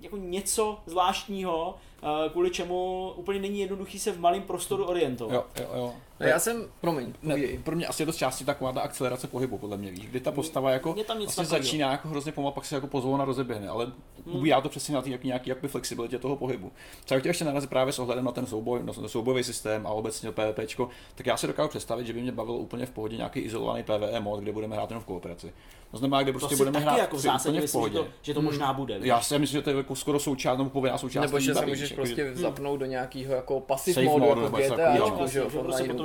jako 0.00 0.16
něco 0.16 0.78
zvláštního, 0.86 1.74
eh, 2.02 2.28
kvůli 2.28 2.50
čemu 2.50 3.12
úplně 3.16 3.40
není 3.40 3.60
jednoduchý 3.60 3.98
se 3.98 4.12
v 4.12 4.20
malém 4.20 4.42
prostoru 4.42 4.84
orientovat. 4.84 5.34
Jo, 5.34 5.44
jo, 5.60 5.70
jo. 5.74 5.92
No 6.20 6.26
já 6.26 6.38
jsem, 6.38 6.64
promiň, 6.80 7.12
Ne, 7.22 7.36
pro 7.64 7.76
mě 7.76 7.86
asi 7.86 8.02
je 8.02 8.06
to 8.06 8.12
z 8.12 8.16
části 8.16 8.44
taková 8.44 8.72
ta 8.72 8.80
akcelerace 8.80 9.26
pohybu, 9.26 9.58
podle 9.58 9.76
mě 9.76 9.90
víš, 9.90 10.06
kdy 10.06 10.20
ta 10.20 10.32
postava 10.32 10.70
jako 10.70 10.94
Je 10.96 11.04
tam 11.04 11.18
něco 11.20 11.26
vlastně 11.42 11.58
začíná 11.58 11.90
jako 11.90 12.08
hrozně 12.08 12.32
pomalu, 12.32 12.54
pak 12.54 12.64
se 12.64 12.74
jako 12.74 12.86
pozvolna 12.86 13.24
rozeběhne, 13.24 13.68
ale 13.68 13.92
Hmm. 14.26 14.36
ubírá 14.36 14.60
to 14.60 14.68
přesně 14.68 14.94
na 14.94 15.02
té 15.02 15.10
jak 15.10 15.24
nějaký 15.24 15.48
jakoby 15.50 15.68
flexibilitě 15.68 16.18
toho 16.18 16.36
pohybu. 16.36 16.72
Co 17.04 17.14
já 17.14 17.20
chtěl 17.20 17.30
ještě 17.30 17.44
narazit 17.44 17.70
právě 17.70 17.92
s 17.92 17.98
ohledem 17.98 18.24
na 18.24 18.32
ten 18.32 18.46
souboj, 18.46 18.80
na 18.82 18.92
ten 18.92 19.08
soubojový 19.08 19.44
systém 19.44 19.86
a 19.86 19.90
obecně 19.90 20.32
PvPčko, 20.32 20.88
tak 21.14 21.26
já 21.26 21.36
si 21.36 21.46
dokážu 21.46 21.68
představit, 21.68 22.06
že 22.06 22.12
by 22.12 22.22
mě 22.22 22.32
bavilo 22.32 22.56
úplně 22.56 22.86
v 22.86 22.90
pohodě 22.90 23.16
nějaký 23.16 23.40
izolovaný 23.40 23.82
PvE 23.82 24.20
mod, 24.20 24.40
kde 24.40 24.52
budeme 24.52 24.74
hrát 24.76 24.90
jenom 24.90 25.02
v 25.02 25.06
kooperaci. 25.06 25.52
To 25.90 25.98
znamená, 25.98 26.22
kde 26.22 26.32
prostě 26.32 26.56
budeme 26.56 26.78
hrát 26.78 26.98
jako 26.98 27.16
v 27.16 27.20
zásadě 27.20 27.56
úplně 27.58 27.66
v 27.68 27.72
pohodě. 27.72 27.98
to, 27.98 28.06
že 28.22 28.34
to 28.34 28.42
možná 28.42 28.72
bude. 28.72 28.98
víš. 28.98 29.06
Já 29.06 29.20
si 29.20 29.38
myslím, 29.38 29.58
že 29.58 29.62
to 29.62 29.70
je 29.70 29.76
jako 29.76 29.94
skoro 29.96 30.20
součást 30.20 30.58
nebo 30.58 30.70
povinná 30.70 30.98
součást. 30.98 31.22
Nebo 31.26 31.40
že 31.40 31.54
se 31.54 31.66
můžeš 31.66 31.80
víš, 31.80 31.92
prostě 31.92 32.22
jako, 32.22 32.38
zapnout 32.40 32.80
do 32.80 32.86
nějakého 32.86 33.34
jako 33.34 33.60
passive 33.60 33.94
Safe 33.94 34.18
modu, 34.18 34.40
jako 34.42 34.56
GTA. 34.56 34.96
Jo, 34.96 35.26
že 35.26 35.38
jo, 35.38 35.48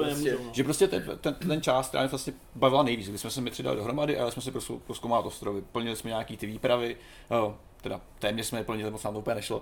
že 0.04 0.10
prostě 0.10 0.30
nemůžou, 0.30 0.45
no. 0.47 0.54
Že 0.54 0.64
prostě 0.64 0.88
ten, 0.88 1.04
ten, 1.22 1.34
ten 1.34 1.62
část, 1.62 1.88
která 1.88 2.04
mě 2.04 2.10
vlastně 2.10 2.34
bavila 2.56 2.84
nejvíc, 2.84 3.10
kdy 3.10 3.18
jsme 3.18 3.30
se 3.30 3.41
my 3.41 3.52
tři 3.52 3.64
dali 3.64 3.78
dohromady 3.78 4.16
a 4.16 4.20
jeli 4.20 4.32
jsme 4.32 4.41
si 4.41 4.52
prostě 4.52 4.74
proskoumat 4.86 5.26
ostrovy. 5.26 5.62
Plnili 5.62 5.95
jsme 5.95 6.10
nějaký 6.10 6.38
ty 6.38 6.45
výpravy, 6.47 6.97
jo, 7.32 7.56
teda 7.82 8.02
téměř 8.20 8.45
jsme 8.45 8.60
je 8.60 8.64
plnili, 8.64 8.91
moc 8.91 9.04
nám 9.04 9.14
to 9.14 9.20
úplně 9.20 9.36
nešlo. 9.36 9.62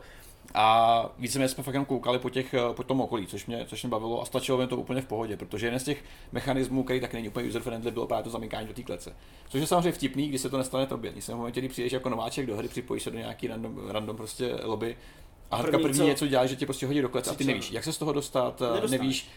A 0.53 1.09
víceméně 1.19 1.49
jsme 1.49 1.63
fakt 1.63 1.73
jenom 1.73 1.85
koukali 1.85 2.19
po, 2.19 2.29
těch, 2.29 2.55
po 2.75 2.83
tom 2.83 3.01
okolí, 3.01 3.27
což 3.27 3.45
mě, 3.45 3.65
což 3.65 3.83
mě 3.83 3.89
bavilo 3.89 4.21
a 4.21 4.25
stačilo 4.25 4.57
mi 4.57 4.67
to 4.67 4.77
úplně 4.77 5.01
v 5.01 5.05
pohodě, 5.05 5.37
protože 5.37 5.67
jeden 5.67 5.79
z 5.79 5.83
těch 5.83 6.03
mechanismů, 6.31 6.83
který 6.83 6.99
taky 6.99 7.17
není 7.17 7.27
úplně 7.27 7.49
user 7.49 7.61
friendly, 7.61 7.91
bylo 7.91 8.07
právě 8.07 8.23
to 8.23 8.29
zamykání 8.29 8.67
do 8.67 8.73
té 8.73 8.83
klece. 8.83 9.15
Což 9.49 9.61
je 9.61 9.67
samozřejmě 9.67 9.91
vtipný, 9.91 10.27
když 10.27 10.41
se 10.41 10.49
to 10.49 10.57
nestane 10.57 10.85
tobě. 10.85 11.11
Když 11.11 11.23
se 11.23 11.33
v 11.33 11.37
momentě, 11.37 11.59
kdy 11.61 11.69
přijdeš 11.69 11.93
jako 11.93 12.09
nováček 12.09 12.45
do 12.45 12.57
hry, 12.57 12.67
připojíš 12.67 13.03
se 13.03 13.11
do 13.11 13.17
nějaký 13.17 13.47
random, 13.47 13.89
random 13.89 14.17
prostě 14.17 14.55
lobby 14.63 14.97
a 15.51 15.55
hnedka 15.55 15.71
První, 15.71 15.83
první 15.83 15.97
co- 15.99 16.05
něco 16.05 16.27
dělá, 16.27 16.45
že 16.45 16.55
tě 16.55 16.65
prostě 16.65 16.85
hodí 16.85 17.01
do 17.01 17.09
klece 17.09 17.31
a 17.31 17.33
ty 17.33 17.43
nevíš, 17.43 17.71
jak 17.71 17.83
se 17.83 17.93
z 17.93 17.97
toho 17.97 18.13
dostat, 18.13 18.59
Nedostaneš. 18.59 18.91
nevíš, 18.91 19.29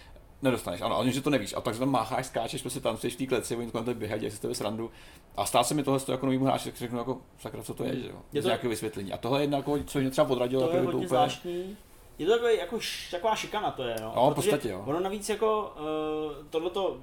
Nedostaneš, 0.43 0.81
ano, 0.81 0.97
ale 0.97 1.11
že 1.11 1.21
to 1.21 1.31
nevíš. 1.31 1.55
A 1.57 1.61
tak 1.61 1.79
tam 1.79 1.91
mácháš, 1.91 2.27
skáčeš, 2.27 2.61
prostě 2.61 2.81
tancuješ 2.81 3.15
v 3.15 3.19
té 3.19 3.27
kleci, 3.27 3.57
oni 3.57 3.71
kolem 3.71 3.85
tebe 3.85 3.99
běhají, 3.99 4.21
dělají 4.21 4.31
si 4.31 4.37
z 4.37 4.41
tebe 4.41 4.55
srandu. 4.55 4.91
A 5.37 5.47
stát 5.47 5.65
se 5.65 5.75
mi 5.75 5.83
tohle 5.83 6.01
jako 6.09 6.27
novýmu 6.27 6.45
hráči, 6.45 6.65
tak 6.65 6.77
řeknu 6.77 6.99
jako, 6.99 7.19
sakra, 7.39 7.63
co 7.63 7.75
to 7.75 7.85
je, 7.85 7.97
že 7.97 8.09
jo? 8.09 8.17
Je 8.33 8.43
to- 8.43 8.49
nějakého 8.49 8.71
vysvětlení. 8.71 9.13
A 9.13 9.17
tohle 9.17 9.39
je 9.41 9.43
jedna, 9.43 9.59
jako, 9.59 9.79
co 9.87 9.99
mě 9.99 10.11
třeba 10.11 10.25
podradilo, 10.25 10.63
to 10.63 10.71
je 10.71 10.75
jako 10.77 10.87
hodně 10.87 10.97
úplně... 10.97 11.09
zvláštní. 11.09 11.77
Je 12.19 12.27
to 12.27 12.33
takový, 12.33 12.59
jako, 12.59 12.77
š- 12.77 13.11
taková 13.11 13.37
šikana 13.37 13.71
to 13.71 13.83
je, 13.83 13.97
no. 14.01 14.13
No, 14.17 14.31
v 14.31 14.35
Protože 14.35 14.51
podstatě, 14.51 14.69
jo. 14.69 14.83
Ono 14.87 15.01
navíc 15.01 15.29
jako 15.29 15.73
uh, 15.77 16.47
tohleto, 16.51 16.97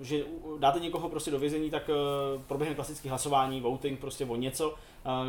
že 0.00 0.24
dáte 0.58 0.80
někoho 0.80 1.08
prostě 1.08 1.30
do 1.30 1.38
vězení, 1.38 1.70
tak 1.70 1.88
uh, 1.88 2.42
proběhne 2.42 2.74
klasický 2.74 3.08
hlasování, 3.08 3.60
voting 3.60 4.00
prostě 4.00 4.24
o 4.24 4.36
něco, 4.36 4.70
uh, 4.70 4.74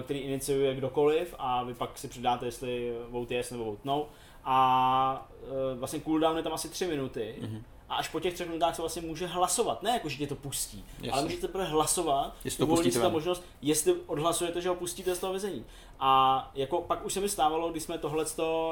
který 0.04 0.20
iniciuje 0.20 0.76
kdokoliv 0.76 1.36
a 1.39 1.64
vy 1.64 1.74
pak 1.74 1.97
si 1.97 2.08
přidáte, 2.08 2.45
jestli 2.45 2.93
vote 3.10 3.34
yes 3.36 3.52
nebo 3.52 3.66
vote 3.66 3.82
no. 3.84 4.06
A 4.45 5.27
uh, 5.41 5.79
vlastně 5.79 6.01
cooldown 6.01 6.37
je 6.37 6.43
tam 6.43 6.53
asi 6.53 6.69
3 6.69 6.87
minuty. 6.87 7.35
Mhm. 7.41 7.63
a 7.89 7.95
až 7.95 8.09
po 8.09 8.19
těch 8.19 8.33
třech 8.33 8.47
minutách 8.47 8.75
se 8.75 8.81
vlastně 8.81 9.01
může 9.01 9.27
hlasovat. 9.27 9.83
Ne 9.83 9.91
jako, 9.91 10.09
že 10.09 10.17
tě 10.17 10.27
to 10.27 10.35
pustí, 10.35 10.85
Jasně. 10.97 11.11
ale 11.11 11.23
můžete 11.23 11.41
teprve 11.41 11.65
hlasovat, 11.65 12.35
Jestli 12.43 12.57
to 12.57 12.67
pustíte 12.67 12.99
ta 12.99 13.09
možnost, 13.09 13.43
jestli 13.61 13.93
odhlasujete, 14.05 14.61
že 14.61 14.69
ho 14.69 14.75
pustíte 14.75 15.15
z 15.15 15.19
toho 15.19 15.33
vězení. 15.33 15.65
A 15.99 16.51
jako 16.55 16.81
pak 16.81 17.05
už 17.05 17.13
se 17.13 17.19
mi 17.19 17.29
stávalo, 17.29 17.71
když 17.71 17.83
jsme 17.83 17.97
tohle 17.97 18.25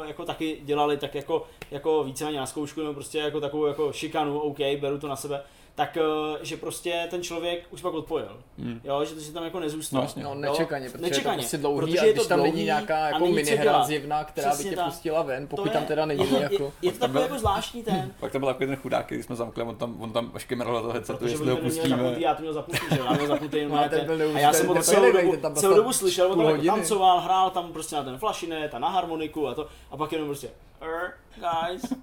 jako 0.06 0.26
taky 0.26 0.62
dělali, 0.64 0.98
tak 0.98 1.16
jako, 1.16 1.48
jako 1.72 2.04
víceméně 2.04 2.40
na 2.40 2.46
zkoušku, 2.46 2.82
nebo 2.82 2.94
prostě 2.94 3.18
jako 3.18 3.42
takovou 3.42 3.66
jako 3.66 3.94
šikanu, 3.94 4.40
OK, 4.40 4.60
beru 4.80 5.00
to 5.00 5.08
na 5.08 5.16
sebe, 5.16 5.44
tak 5.78 5.98
eh, 5.98 6.02
že 6.42 6.58
prostě 6.58 7.08
ten 7.10 7.24
člověk 7.24 7.66
už 7.70 7.82
pak 7.82 7.94
odpojil. 7.94 8.38
Hmm. 8.58 8.82
Jo, 8.84 9.06
že 9.06 9.16
to 9.16 9.22
si 9.22 9.34
tam 9.34 9.44
jako 9.44 9.60
nezůstal. 9.60 9.98
No, 10.02 10.04
jasně. 10.04 10.24
No 10.24 10.36
nečekaně, 10.36 10.90
protože 10.90 11.02
nečekaně, 11.02 11.34
je 11.34 11.38
to 11.38 11.42
prostě 11.42 11.58
dlouhý 11.58 11.86
protože 11.86 12.00
a 12.00 12.04
je 12.06 12.14
když 12.14 12.24
to 12.24 12.30
tam 12.30 12.44
není 12.44 12.64
nějaká 12.64 13.08
jako 13.08 13.26
minihra 13.28 13.84
zjevná, 13.84 14.24
která 14.24 14.56
by 14.56 14.64
tě 14.64 14.76
tak. 14.76 14.86
pustila 14.86 15.22
ven, 15.22 15.48
To 15.48 15.56
pokud 15.56 15.72
tam 15.72 15.86
teda 15.86 16.06
není 16.06 16.22
je, 16.24 16.28
to- 16.28 16.36
jako... 16.36 16.64
je, 16.64 16.72
je 16.82 16.92
to 16.92 17.00
takový 17.00 17.22
jako 17.22 17.40
zvláštní 17.40 17.84
ten, 17.84 18.12
Pak 18.20 18.32
tam 18.32 18.42
byl 18.42 18.48
takový 18.48 18.66
ten 18.68 18.76
chudák, 18.76 19.08
když 19.08 19.26
jsme 19.26 19.36
zamkli, 19.36 19.64
on 19.64 19.76
tam, 19.76 20.02
on 20.02 20.12
tam 20.12 20.32
škemral 20.38 20.74
do 20.74 20.80
toho 20.82 20.94
headsetu, 20.94 21.20
Protože 21.20 21.34
jestli 21.34 21.50
ho 21.50 21.56
to 21.56 21.64
pustíme. 21.64 21.90
zapnutý, 21.90 22.22
já 22.22 22.36
to 22.36 22.42
měl 22.42 22.54
zapnutý, 22.54 22.86
že 22.92 22.98
jo, 23.00 23.06
já 23.06 23.14
měl 23.14 23.28
zapnutý 23.28 23.58
jenom 23.58 23.72
No, 23.78 24.36
a 24.36 24.40
já 24.40 24.54
jsem 24.54 24.68
ho 24.68 24.84
celou 24.84 25.12
dobu, 25.12 25.38
celou 25.56 25.76
dobu 25.76 25.94
slyšel, 25.94 26.32
on 26.32 26.46
tam 26.46 26.66
tancoval, 26.66 27.20
hrál 27.20 27.50
tam 27.50 27.74
prostě 27.74 27.96
na 27.96 28.04
ten 28.04 28.18
flašinet 28.18 28.76
a 28.76 28.80
na 28.80 28.90
harmoniku 28.90 29.48
a 29.48 29.54
to, 29.54 29.68
a 29.92 29.98
pak 29.98 30.12
jenom 30.12 30.28
prostě, 30.28 30.50
er, 30.82 31.14
guys, 31.36 31.94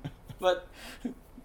but 0.41 0.59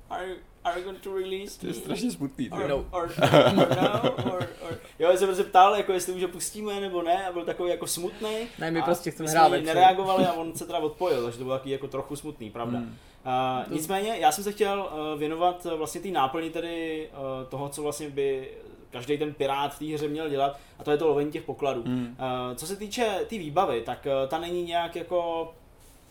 are 0.09 0.27
you, 0.27 0.35
are 0.71 0.81
going 0.81 0.99
to 0.99 1.15
release 1.15 1.59
To 1.59 1.67
je 1.67 1.73
strašně 1.73 2.11
smutný. 2.11 2.49
Or. 2.49 2.67
No. 2.67 2.85
or, 2.91 3.11
or, 3.21 3.53
no, 3.55 3.65
or, 4.11 4.49
or, 4.61 4.79
jo, 4.99 5.11
já 5.11 5.17
jsem 5.17 5.35
se 5.35 5.43
ptal, 5.43 5.75
jako 5.75 5.93
jestli 5.93 6.13
už 6.13 6.21
ho 6.21 6.27
pustíme 6.27 6.79
nebo 6.79 7.01
ne, 7.01 7.27
a 7.27 7.31
byl 7.31 7.45
takový 7.45 7.69
jako 7.69 7.87
smutný. 7.87 8.47
Ne, 8.59 8.71
my 8.71 8.79
a 8.79 8.83
prostě 8.83 9.11
chceme 9.11 9.29
hrát 9.29 9.51
nereagovali 9.51 10.25
a 10.25 10.33
on 10.33 10.55
se 10.55 10.65
teda 10.65 10.79
odpojil, 10.79 11.23
takže 11.23 11.37
to 11.37 11.43
bylo 11.43 11.57
taky 11.57 11.69
jako 11.69 11.87
trochu 11.87 12.15
smutný, 12.15 12.49
pravda. 12.49 12.77
Hmm. 12.77 12.95
Uh, 13.25 13.73
nicméně, 13.73 14.17
já 14.19 14.31
jsem 14.31 14.43
se 14.43 14.51
chtěl 14.51 14.89
uh, 15.13 15.19
věnovat 15.19 15.65
uh, 15.65 15.73
vlastně 15.73 16.01
té 16.01 16.07
náplni 16.07 16.49
tedy 16.49 17.09
uh, 17.11 17.49
toho, 17.49 17.69
co 17.69 17.83
vlastně 17.83 18.09
by 18.09 18.49
každý 18.91 19.17
ten 19.17 19.33
pirát 19.33 19.75
v 19.75 19.79
té 19.79 19.85
hře 19.85 20.07
měl 20.07 20.29
dělat, 20.29 20.59
a 20.79 20.83
to 20.83 20.91
je 20.91 20.97
to 20.97 21.07
lovení 21.07 21.31
těch 21.31 21.43
pokladů. 21.43 21.83
Hmm. 21.83 22.17
Uh, 22.19 22.55
co 22.55 22.67
se 22.67 22.75
týče 22.75 23.15
té 23.19 23.25
tý 23.25 23.39
výbavy, 23.39 23.81
tak 23.81 24.05
uh, 24.05 24.29
ta 24.29 24.39
není 24.39 24.63
nějak 24.63 24.95
jako 24.95 25.51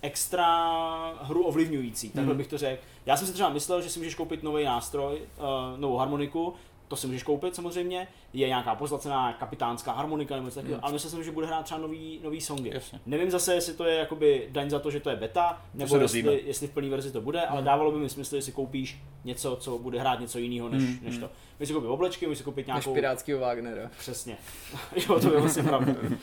extra 0.02 0.46
hru 1.22 1.42
ovlivňující, 1.44 2.08
takhle 2.10 2.24
Hmm. 2.32 2.38
bych 2.38 2.46
to 2.46 2.58
řekl. 2.58 2.82
Já 3.06 3.16
jsem 3.16 3.26
si 3.26 3.32
třeba 3.32 3.48
myslel, 3.48 3.82
že 3.82 3.90
si 3.90 3.98
můžeš 3.98 4.14
koupit 4.14 4.42
nový 4.42 4.64
nástroj, 4.64 5.20
uh, 5.38 5.44
novou 5.80 5.96
harmoniku, 5.96 6.54
to 6.88 6.96
si 6.96 7.06
můžeš 7.06 7.22
koupit 7.22 7.54
samozřejmě, 7.54 8.08
je 8.32 8.48
nějaká 8.48 8.74
pozlacená 8.74 9.32
kapitánská 9.32 9.92
harmonika 9.92 10.34
nebo 10.34 10.46
něco 10.46 10.54
takového, 10.54 10.76
Hmm. 10.78 10.84
ale 10.84 10.92
myslel 10.92 11.10
jsem, 11.10 11.24
že 11.24 11.32
bude 11.32 11.46
hrát 11.46 11.62
třeba 11.64 11.80
nový, 11.80 12.20
nový 12.24 12.40
songy. 12.40 12.70
Jasně. 12.74 13.00
Nevím 13.06 13.30
zase, 13.30 13.54
jestli 13.54 13.74
to 13.74 13.84
je 13.84 13.94
jakoby 13.96 14.48
daň 14.50 14.70
za 14.70 14.78
to, 14.78 14.90
že 14.90 15.00
to 15.00 15.10
je 15.10 15.16
beta, 15.16 15.62
nebo 15.74 15.98
dozvíme. 15.98 16.32
jestli, 16.32 16.48
jestli 16.48 16.66
v 16.66 16.70
plné 16.70 16.88
verzi 16.88 17.12
to 17.12 17.20
bude, 17.20 17.40
ale 17.46 17.62
dávalo 17.62 17.92
by 17.92 17.98
mi 17.98 18.08
smysl, 18.08 18.36
jestli 18.36 18.52
koupíš 18.52 18.98
něco, 19.24 19.56
co 19.56 19.78
bude 19.78 20.00
hrát 20.00 20.20
něco 20.20 20.38
jiného 20.38 20.68
než, 20.68 20.82
Hmm, 20.82 20.98
než 21.02 21.14
hmm. 21.14 21.22
to. 21.22 21.30
Můžeš 21.58 21.68
si 21.68 21.74
koupit 21.74 21.88
oblečky, 21.88 22.26
můžeš 22.26 22.38
si 22.38 22.44
koupit 22.44 22.60
Než 22.60 22.66
nějakou... 22.66 22.94
pirátskýho 22.94 23.38
Wagnera. 23.40 23.90
Přesně. 23.98 24.36
jo, 25.08 25.20
to 25.20 25.32
je 25.34 25.40
vlastně 25.40 25.62
pravda. 25.62 25.92
Uh, 26.02 26.14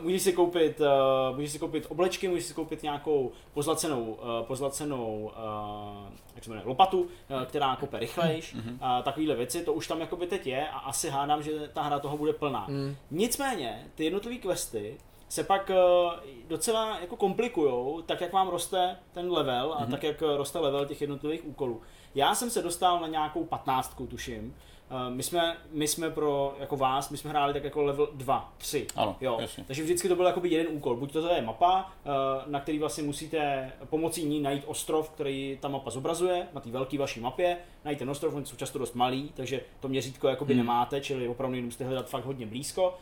můžeš 0.00 0.22
si 0.22 0.32
koupit, 0.32 0.80
uh, 0.80 1.36
můžeš 1.36 1.50
si 1.52 1.58
koupit 1.58 1.86
oblečky, 1.88 2.28
můžeš 2.28 2.44
si 2.44 2.54
koupit 2.54 2.82
nějakou 2.82 3.32
pozlacenou, 3.54 4.02
uh, 4.04 4.46
pozlacenou 4.46 5.30
uh, 5.36 6.08
jak 6.34 6.44
se 6.44 6.50
jmenuje, 6.50 6.66
lopatu, 6.68 7.00
uh, 7.00 7.08
která 7.44 7.76
kope 7.76 7.98
rychlejš, 7.98 8.54
uh, 8.54 8.60
takovéhle 9.02 9.34
věci, 9.34 9.64
to 9.64 9.72
už 9.72 9.86
tam 9.88 10.00
jakoby 10.00 10.26
teď 10.26 10.46
je 10.46 10.68
a 10.68 10.78
asi 10.78 11.10
hádám, 11.10 11.42
že 11.42 11.49
ta 11.72 11.82
hra 11.82 11.98
toho 11.98 12.16
bude 12.16 12.32
plná. 12.32 12.64
Hmm. 12.64 12.96
Nicméně, 13.10 13.86
ty 13.94 14.04
jednotlivé 14.04 14.36
questy 14.38 14.98
se 15.28 15.44
pak 15.44 15.70
uh, 15.70 16.12
docela 16.48 16.98
jako 17.00 17.16
komplikujou, 17.16 18.02
tak 18.02 18.20
jak 18.20 18.32
vám 18.32 18.48
roste 18.48 18.96
ten 19.12 19.32
level 19.32 19.74
a 19.78 19.80
Mhm. 19.82 19.90
tak 19.90 20.02
jak 20.02 20.22
eh, 20.22 20.36
roste 20.36 20.58
level 20.58 20.86
těch 20.86 21.00
jednotlivých 21.00 21.46
úkolů. 21.46 21.80
Já 22.14 22.34
jsem 22.34 22.50
se 22.50 22.62
dostal 22.62 23.00
na 23.00 23.06
nějakou 23.08 23.44
patnáctku, 23.44 24.06
tuším. 24.06 24.54
Uh, 24.90 25.14
my 25.14 25.22
jsme, 25.22 25.56
my 25.72 25.88
jsme 25.88 26.10
pro, 26.10 26.54
jako 26.60 26.76
vás, 26.76 27.10
my 27.10 27.16
jsme 27.16 27.30
hráli 27.30 27.52
tak 27.52 27.64
jako 27.64 27.82
level 27.82 28.08
2, 28.14 28.52
3. 28.58 28.86
Ano, 28.96 29.16
Jo, 29.20 29.38
jasně. 29.40 29.64
takže 29.66 29.82
vždycky 29.82 30.08
to 30.08 30.16
byl 30.16 30.26
jakoby 30.26 30.48
jeden 30.48 30.66
úkol. 30.70 30.96
Buď 30.96 31.12
to, 31.12 31.28
je 31.28 31.42
mapa, 31.42 31.92
eh, 32.04 32.10
na 32.46 32.60
který 32.60 32.78
vlastně 32.78 33.04
musíte 33.04 33.72
pomocí 33.90 34.24
ní 34.24 34.40
najít 34.40 34.64
ostrov, 34.66 35.10
který 35.10 35.58
ta 35.60 35.68
mapa 35.68 35.90
zobrazuje, 35.90 36.46
na 36.54 36.60
té 36.60 36.70
velké 36.70 36.98
vaší 36.98 37.20
mapě, 37.20 37.56
najít 37.84 37.98
ten 37.98 38.10
ostrov, 38.10 38.34
oni 38.34 38.46
jsou 38.46 38.56
často 38.56 38.78
dost 38.78 38.94
malý, 38.94 39.32
takže 39.34 39.60
to 39.80 39.88
měřítko 39.88 40.28
jakoby 40.28 40.54
Hmm. 40.54 40.62
nemáte, 40.62 41.00
čili 41.00 41.28
opravdu 41.28 41.56
musíte 41.62 41.84
hledat 41.84 42.08
fakt 42.08 42.24
hodně 42.24 42.46
blízko. 42.46 42.98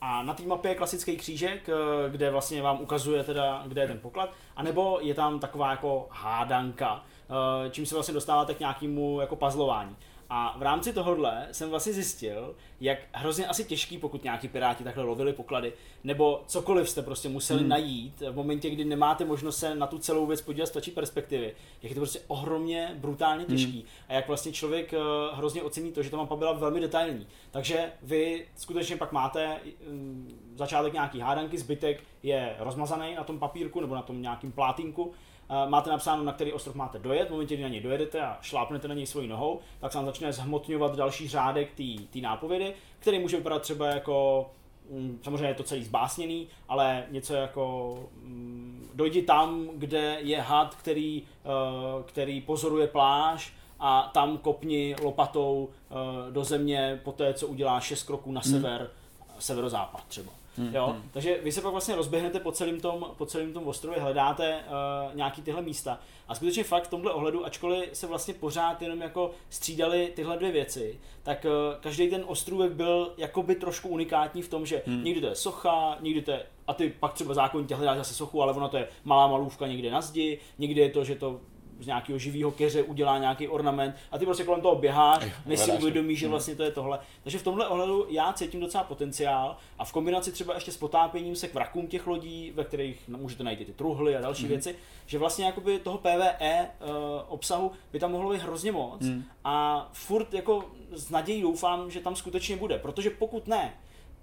A 0.00 0.22
na 0.22 0.34
té 0.34 0.42
mapě 0.42 0.70
je 0.70 0.74
klasický 0.74 1.16
křížek, 1.16 1.68
eh, 1.68 2.10
kde 2.10 2.30
vlastně 2.30 2.62
vám 2.62 2.80
ukazuje 2.80 3.24
teda, 3.24 3.62
kde 3.66 3.80
je 3.82 3.88
ten 3.88 3.98
poklad, 3.98 4.30
anebo 4.56 4.98
je 5.02 5.14
tam 5.14 5.38
taková 5.40 5.70
jako 5.70 6.06
hádanka, 6.10 7.04
eh, 7.66 7.70
čím 7.70 7.86
se 7.86 7.94
vlastně 7.94 8.14
dostáváte 8.14 8.54
k 8.54 8.60
nějakému 8.60 9.20
jako 9.20 9.36
puzzlování. 9.36 9.96
A 10.30 10.54
v 10.58 10.62
rámci 10.62 10.92
tohohle 10.92 11.48
jsem 11.52 11.70
vlastně 11.70 11.92
zjistil, 11.92 12.54
jak 12.80 12.98
hrozně 13.12 13.46
asi 13.46 13.64
těžký, 13.64 13.98
pokud 13.98 14.24
nějaký 14.24 14.48
piráti 14.48 14.84
takhle 14.84 15.04
lovili 15.04 15.32
poklady, 15.32 15.72
nebo 16.04 16.42
cokoliv 16.46 16.90
jste 16.90 17.02
prostě 17.02 17.28
museli 17.28 17.60
Hmm. 17.60 17.68
najít 17.68 18.20
v 18.30 18.34
momentě, 18.34 18.70
kdy 18.70 18.84
nemáte 18.84 19.24
možnost 19.24 19.56
se 19.58 19.74
na 19.74 19.86
tu 19.86 19.98
celou 19.98 20.26
věc 20.26 20.40
podívat 20.40 20.66
z 20.66 20.70
tačí 20.70 20.90
perspektivy, 20.90 21.54
jak 21.82 21.90
je 21.90 21.94
to 21.94 22.00
prostě 22.00 22.20
ohromně 22.26 22.94
brutálně 22.98 23.44
těžký 23.44 23.84
a 24.08 24.12
jak 24.12 24.28
vlastně 24.28 24.52
člověk 24.52 24.92
eh, 24.94 24.98
hrozně 25.32 25.62
ocení 25.62 25.92
to, 25.92 26.02
že 26.02 26.10
ta 26.10 26.16
mapa 26.16 26.36
byla 26.36 26.52
velmi 26.52 26.80
detailní. 26.80 27.26
Takže 27.50 27.92
vy 28.02 28.46
skutečně 28.56 28.96
pak 28.96 29.12
máte 29.12 29.56
mm, 29.88 30.52
začátek 30.56 30.92
nějaký 30.92 31.20
hádanky, 31.20 31.58
zbytek 31.58 32.04
je 32.22 32.56
rozmazaný 32.58 33.14
na 33.14 33.24
tom 33.24 33.38
papírku 33.38 33.80
nebo 33.80 33.94
na 33.94 34.02
tom 34.02 34.22
nějakým 34.22 34.52
plátínku. 34.52 35.12
Eh, 35.50 35.68
Máte 35.68 35.90
napsáno, 35.90 36.24
na 36.24 36.32
který 36.32 36.52
ostrov 36.52 36.74
máte 36.76 36.98
dojet, 36.98 37.28
v 37.28 37.30
momentě, 37.30 37.54
kdy 37.54 37.62
na 37.62 37.68
něj 37.68 37.80
dojedete 37.80 38.20
a 38.20 38.38
šlápnete 38.42 38.88
na 38.88 38.94
něj 38.94 39.06
svojí 39.06 39.28
nohou, 39.28 39.60
tak 39.80 39.92
se 39.92 39.98
vám 39.98 40.06
začne 40.06 40.32
zhmotňovat 40.32 40.96
další 40.96 41.28
řádek 41.28 41.68
té 42.12 42.20
nápovědy, 42.20 42.74
který 42.98 43.18
může 43.18 43.36
vypadat 43.36 43.62
třeba 43.62 43.86
jako 43.86 44.46
mm, 44.90 45.18
samozřejmě 45.22 45.46
je 45.48 45.54
to 45.54 45.62
celý 45.62 45.84
zbásněný, 45.84 46.48
ale 46.68 47.04
něco 47.10 47.34
jako 47.34 47.94
mm, 48.22 48.90
dojdi 48.94 49.22
tam, 49.22 49.68
kde 49.74 50.18
je 50.20 50.40
had, 50.40 50.74
který, 50.74 51.22
eh, 51.44 51.48
který 52.06 52.40
pozoruje 52.40 52.86
pláž 52.86 53.52
a 53.80 54.10
tam 54.14 54.38
kopni 54.38 54.96
lopatou 55.02 55.68
eh, 55.90 55.94
do 56.32 56.44
země 56.44 57.00
po 57.04 57.12
té, 57.12 57.34
co 57.34 57.46
udělá 57.46 57.80
šest 57.80 58.02
kroků 58.02 58.32
na 58.32 58.40
sever, 58.40 58.90
severozápad 59.38 60.04
třeba. 60.08 60.32
Hmm, 60.58 60.74
Jo? 60.74 60.86
hmm. 60.86 61.10
Takže 61.12 61.38
vy 61.42 61.52
se 61.52 61.60
pak 61.60 61.72
vlastně 61.72 61.96
rozběhnete 61.96 62.40
po 62.40 62.52
celém 62.52 62.80
tom, 62.80 63.06
po 63.18 63.26
celém 63.26 63.52
tom 63.52 63.66
ostrově, 63.68 64.00
hledáte 64.00 64.56
uh, 64.56 65.16
nějaký 65.16 65.42
tyhle 65.42 65.62
místa. 65.62 66.00
A 66.28 66.34
skutečně 66.34 66.64
fakt 66.64 66.84
v 66.84 66.90
tomhle 66.90 67.12
ohledu, 67.12 67.46
ačkoliv 67.46 67.88
se 67.92 68.06
vlastně 68.06 68.34
pořád 68.34 68.82
jenom 68.82 69.00
jako 69.00 69.30
střídali 69.50 70.12
tyhle 70.16 70.36
dvě 70.36 70.52
věci, 70.52 71.00
tak 71.22 71.44
uh, 71.44 71.80
každý 71.80 72.08
ten 72.10 72.24
ostrůvek 72.26 72.72
byl 72.72 73.12
jakoby 73.16 73.54
trošku 73.54 73.88
unikátní 73.88 74.42
v 74.42 74.48
tom, 74.48 74.66
že 74.66 74.82
Hmm. 74.86 75.04
někdy 75.04 75.20
to 75.20 75.26
je 75.26 75.34
socha, 75.34 75.96
někdy 76.00 76.22
to 76.22 76.30
je, 76.30 76.46
a 76.66 76.74
ty 76.74 76.92
pak 77.00 77.12
třeba 77.12 77.34
zákonitě 77.34 77.74
hledáš 77.74 77.98
zase 77.98 78.14
sochu, 78.14 78.42
ale 78.42 78.52
ono 78.52 78.68
to 78.68 78.76
je 78.76 78.88
malá 79.04 79.26
malůvka 79.26 79.66
někde 79.66 79.90
na 79.90 80.00
zdi, 80.00 80.38
někdy 80.58 80.80
je 80.80 80.90
to, 80.90 81.04
že 81.04 81.14
to 81.14 81.40
z 81.80 81.86
nějakého 81.86 82.18
živého 82.18 82.50
keře 82.50 82.82
udělá 82.82 83.18
nějaký 83.18 83.48
ornament 83.48 83.94
a 84.10 84.18
ty 84.18 84.24
prostě 84.24 84.44
kolem 84.44 84.60
toho 84.60 84.76
běháš, 84.76 85.24
než 85.46 85.60
si 85.60 85.72
uvědomíš, 85.72 86.18
že 86.18 86.26
Hmm. 86.26 86.30
vlastně 86.30 86.54
to 86.54 86.62
je 86.62 86.70
tohle. 86.70 86.98
Takže 87.22 87.38
v 87.38 87.42
tomhle 87.42 87.68
ohledu 87.68 88.06
já 88.10 88.32
cítím 88.32 88.60
docela 88.60 88.84
potenciál 88.84 89.56
a 89.78 89.84
v 89.84 89.92
kombinaci 89.92 90.32
třeba 90.32 90.54
ještě 90.54 90.72
s 90.72 90.76
potápěním 90.76 91.36
se 91.36 91.48
k 91.48 91.54
vrakům 91.54 91.86
těch 91.86 92.06
lodí, 92.06 92.52
ve 92.54 92.64
kterých 92.64 93.08
můžete 93.08 93.44
najít 93.44 93.66
ty 93.66 93.72
truhly 93.72 94.16
a 94.16 94.20
další 94.20 94.42
Mhm. 94.42 94.48
věci, 94.52 94.74
že 95.06 95.18
vlastně 95.18 95.44
jakoby 95.44 95.78
toho 95.78 95.98
PvE 95.98 96.36
uh, 96.80 96.88
obsahu 97.28 97.72
by 97.92 97.98
tam 97.98 98.12
mohlo 98.12 98.30
být 98.32 98.42
hrozně 98.42 98.72
moc 98.72 99.00
Hmm. 99.02 99.24
a 99.44 99.88
furt 99.92 100.34
jako 100.34 100.64
s 100.92 101.10
nadějí 101.10 101.42
doufám, 101.42 101.90
že 101.90 102.00
tam 102.00 102.16
skutečně 102.16 102.56
bude, 102.56 102.78
protože 102.78 103.10
pokud 103.10 103.46
ne, 103.46 103.74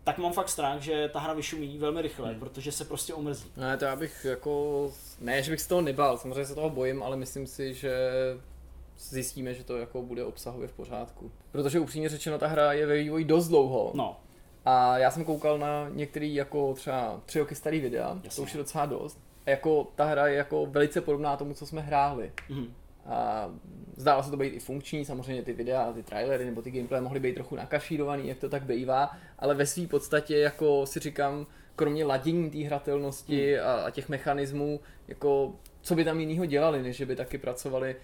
tak 0.05 0.17
mám 0.17 0.33
fakt 0.33 0.49
strach, 0.49 0.79
že 0.81 1.09
ta 1.13 1.19
hra 1.19 1.33
vyšumí 1.33 1.77
velmi 1.77 2.01
rychle, 2.01 2.29
Hmm. 2.29 2.39
protože 2.39 2.71
se 2.71 2.85
prostě 2.85 3.13
omrzí. 3.13 3.51
Ne, 3.57 3.77
to 3.77 3.85
já 3.85 3.95
bych 3.95 4.25
jako, 4.25 4.91
ne, 5.21 5.43
že 5.43 5.51
bych 5.51 5.61
se 5.61 5.69
toho 5.69 5.81
nebál, 5.81 6.17
samozřejmě 6.17 6.45
se 6.45 6.55
toho 6.55 6.69
bojím, 6.69 7.03
ale 7.03 7.15
myslím 7.17 7.47
si, 7.47 7.73
že 7.73 7.91
zjistíme, 8.99 9.53
že 9.53 9.63
to 9.63 9.77
jako 9.77 10.01
bude 10.01 10.23
obsahově 10.25 10.67
v 10.67 10.73
pořádku. 10.73 11.31
Protože 11.51 11.79
upřímně 11.79 12.09
řečeno, 12.09 12.37
ta 12.37 12.47
hra 12.47 12.73
je 12.73 12.85
ve 12.85 12.97
vývoji 12.97 13.25
dost 13.25 13.47
dlouho. 13.47 13.91
No, 13.95 14.19
A 14.65 14.97
já 14.97 15.11
jsem 15.11 15.25
koukal 15.25 15.57
na 15.57 15.89
některý 15.89 16.35
jako 16.35 16.73
třeba 16.73 17.21
tři 17.25 17.39
roky 17.39 17.55
starý 17.55 17.79
videa, 17.79 18.19
Jasně. 18.23 18.35
to 18.35 18.41
už 18.43 18.53
je 18.53 18.57
docela 18.57 18.85
dost. 18.85 19.19
A 19.45 19.49
jako 19.49 19.87
ta 19.95 20.05
hra 20.05 20.27
je 20.27 20.35
jako 20.37 20.65
velice 20.65 21.01
podobná 21.01 21.37
tomu, 21.37 21.53
co 21.53 21.65
jsme 21.65 21.81
hráli. 21.81 22.31
mhm. 22.49 22.73
A 23.05 23.49
zdálo 23.97 24.23
se 24.23 24.31
to 24.31 24.37
být 24.37 24.47
i 24.49 24.59
funkční, 24.59 25.05
samozřejmě 25.05 25.43
ty 25.43 25.53
videa, 25.53 25.93
ty 25.93 26.03
trailery 26.03 26.45
nebo 26.45 26.61
ty 26.61 26.71
gameplay 26.71 27.01
mohly 27.01 27.19
být 27.19 27.33
trochu 27.35 27.55
nakašírovaný, 27.55 28.27
jak 28.27 28.37
to 28.39 28.49
tak 28.49 28.63
bývá, 28.63 29.11
ale 29.39 29.53
ve 29.55 29.65
své 29.65 29.87
podstatě 29.87 30.37
jako 30.37 30.85
si 30.85 30.99
říkám, 30.99 31.47
kromě 31.75 32.05
ladění 32.05 32.49
té 32.51 32.57
hratelnosti 32.57 33.59
a, 33.59 33.73
a 33.73 33.89
těch 33.89 34.09
mechanismů, 34.09 34.79
jako 35.07 35.55
co 35.81 35.95
by 35.95 36.03
tam 36.03 36.19
jinýho 36.19 36.45
dělali, 36.45 36.83
než 36.83 36.95
že 36.97 37.05
by 37.05 37.15
taky 37.15 37.37
pracovali 37.37 37.95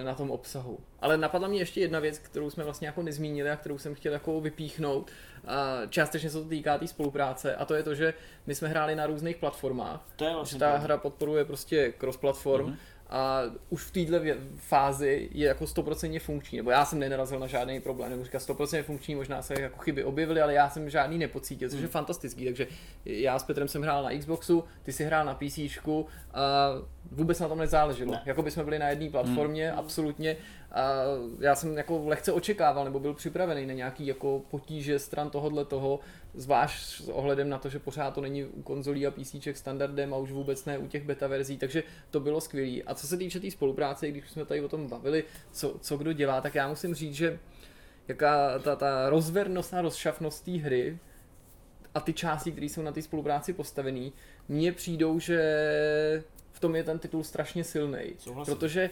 eh, 0.00 0.04
na 0.04 0.14
tom 0.14 0.30
obsahu. 0.30 0.78
Ale 1.00 1.16
napadla 1.16 1.48
mě 1.48 1.58
ještě 1.58 1.80
jedna 1.80 2.00
věc, 2.00 2.18
kterou 2.18 2.50
jsme 2.50 2.64
vlastně 2.64 2.86
jako 2.86 3.02
nezmínili 3.02 3.50
a 3.50 3.56
kterou 3.56 3.78
jsem 3.78 3.94
chtěl 3.94 4.12
jako 4.12 4.40
vypíchnout. 4.40 5.10
A 5.46 5.76
částečně 5.88 6.30
se 6.30 6.42
to 6.42 6.48
týká 6.48 6.78
té 6.78 6.86
spolupráce 6.86 7.56
a 7.56 7.64
to 7.64 7.74
je 7.74 7.82
to, 7.82 7.94
že 7.94 8.14
my 8.46 8.54
jsme 8.54 8.68
hráli 8.68 8.94
na 8.94 9.06
různých 9.06 9.36
platformách 9.36 10.00
to 10.16 10.24
je 10.24 10.30
že 10.30 10.34
vlastně 10.34 10.58
ta 10.58 10.66
pravda. 10.66 10.84
hra 10.84 10.96
podporuje 10.96 11.44
prostě 11.44 11.92
cross-platform 11.98 12.66
Mhm. 12.66 12.76
A 13.10 13.42
už 13.68 13.82
v 13.84 13.90
této 13.90 14.40
fázi 14.56 15.28
je 15.32 15.46
jako 15.48 15.64
100% 15.64 16.20
funkční, 16.20 16.58
nebo 16.58 16.70
já 16.70 16.84
jsem 16.84 16.98
nenarazil 16.98 17.38
na 17.38 17.46
žádný 17.46 17.80
problém, 17.80 18.10
nebo 18.10 18.24
říkat 18.24 18.42
100% 18.42 18.82
funkční, 18.82 19.14
možná 19.14 19.42
se 19.42 19.60
jako 19.60 19.78
chyby 19.78 20.04
objevily, 20.04 20.40
ale 20.40 20.54
já 20.54 20.70
jsem 20.70 20.90
žádný 20.90 21.18
nepocítil, 21.18 21.68
což 21.68 21.78
je 21.78 21.82
Hmm. 21.82 21.92
fantastický, 21.92 22.44
takže 22.44 22.66
já 23.04 23.38
s 23.38 23.42
Petrem 23.42 23.68
jsem 23.68 23.82
hrál 23.82 24.02
na 24.02 24.18
Xboxu, 24.18 24.64
ty 24.82 24.92
si 24.92 25.04
hrál 25.04 25.24
na 25.24 25.34
PC 25.34 25.58
a 26.34 26.68
vůbec 27.10 27.40
na 27.40 27.48
tom 27.48 27.58
nezáleželo, 27.58 28.12
Ne. 28.12 28.22
jako 28.26 28.42
by 28.42 28.50
jsme 28.50 28.64
byli 28.64 28.78
na 28.78 28.88
jedné 28.88 29.10
platformě, 29.10 29.72
absolutně, 29.72 30.36
a 30.72 30.92
já 31.40 31.54
jsem 31.54 31.76
jako 31.76 32.02
lehce 32.06 32.32
očekával, 32.32 32.84
nebo 32.84 33.00
byl 33.00 33.14
připravený 33.14 33.66
na 33.66 33.74
nějaký 33.74 34.06
jako 34.06 34.42
potíže 34.50 34.98
stran 34.98 35.30
tohohle 35.30 35.64
toho, 35.64 36.00
zvlášť 36.34 36.82
s 36.82 37.08
ohledem 37.08 37.48
na 37.48 37.58
to, 37.58 37.68
že 37.68 37.78
pořád 37.78 38.14
to 38.14 38.20
není 38.20 38.44
u 38.44 38.62
konzolí 38.62 39.06
a 39.06 39.10
PC 39.10 39.34
standardem 39.52 40.14
a 40.14 40.16
už 40.16 40.32
vůbec 40.32 40.64
ne 40.64 40.78
u 40.78 40.86
těch 40.86 41.04
beta 41.04 41.26
verzí, 41.26 41.58
takže 41.58 41.82
to 42.10 42.20
bylo 42.20 42.40
skvělé. 42.40 42.82
A 42.86 42.94
co 42.94 43.06
se 43.06 43.16
týče 43.16 43.38
té 43.38 43.42
tý 43.42 43.50
spolupráce, 43.50 44.08
když 44.08 44.30
jsme 44.30 44.44
tady 44.44 44.60
o 44.60 44.68
tom 44.68 44.88
bavili, 44.88 45.24
co, 45.52 45.76
co 45.80 45.96
kdo 45.96 46.12
dělá, 46.12 46.40
tak 46.40 46.54
já 46.54 46.68
musím 46.68 46.94
říct, 46.94 47.14
že 47.14 47.38
jaká 48.08 48.58
ta, 48.58 48.76
ta 48.76 49.10
rozvernost 49.10 49.74
a 49.74 49.80
rozšafnost 49.82 50.44
té 50.44 50.50
hry 50.50 50.98
a 51.94 52.00
ty 52.00 52.12
části, 52.12 52.52
které 52.52 52.66
jsou 52.66 52.82
na 52.82 52.92
té 52.92 53.02
spolupráci 53.02 53.52
postavený, 53.52 54.12
mně 54.48 54.72
přijdou, 54.72 55.18
že 55.18 55.40
v 56.60 56.68
tom 56.68 56.76
je 56.76 56.84
ten 56.84 56.98
titul 56.98 57.24
strašně 57.24 57.64
silný. 57.64 58.12
Protože 58.44 58.90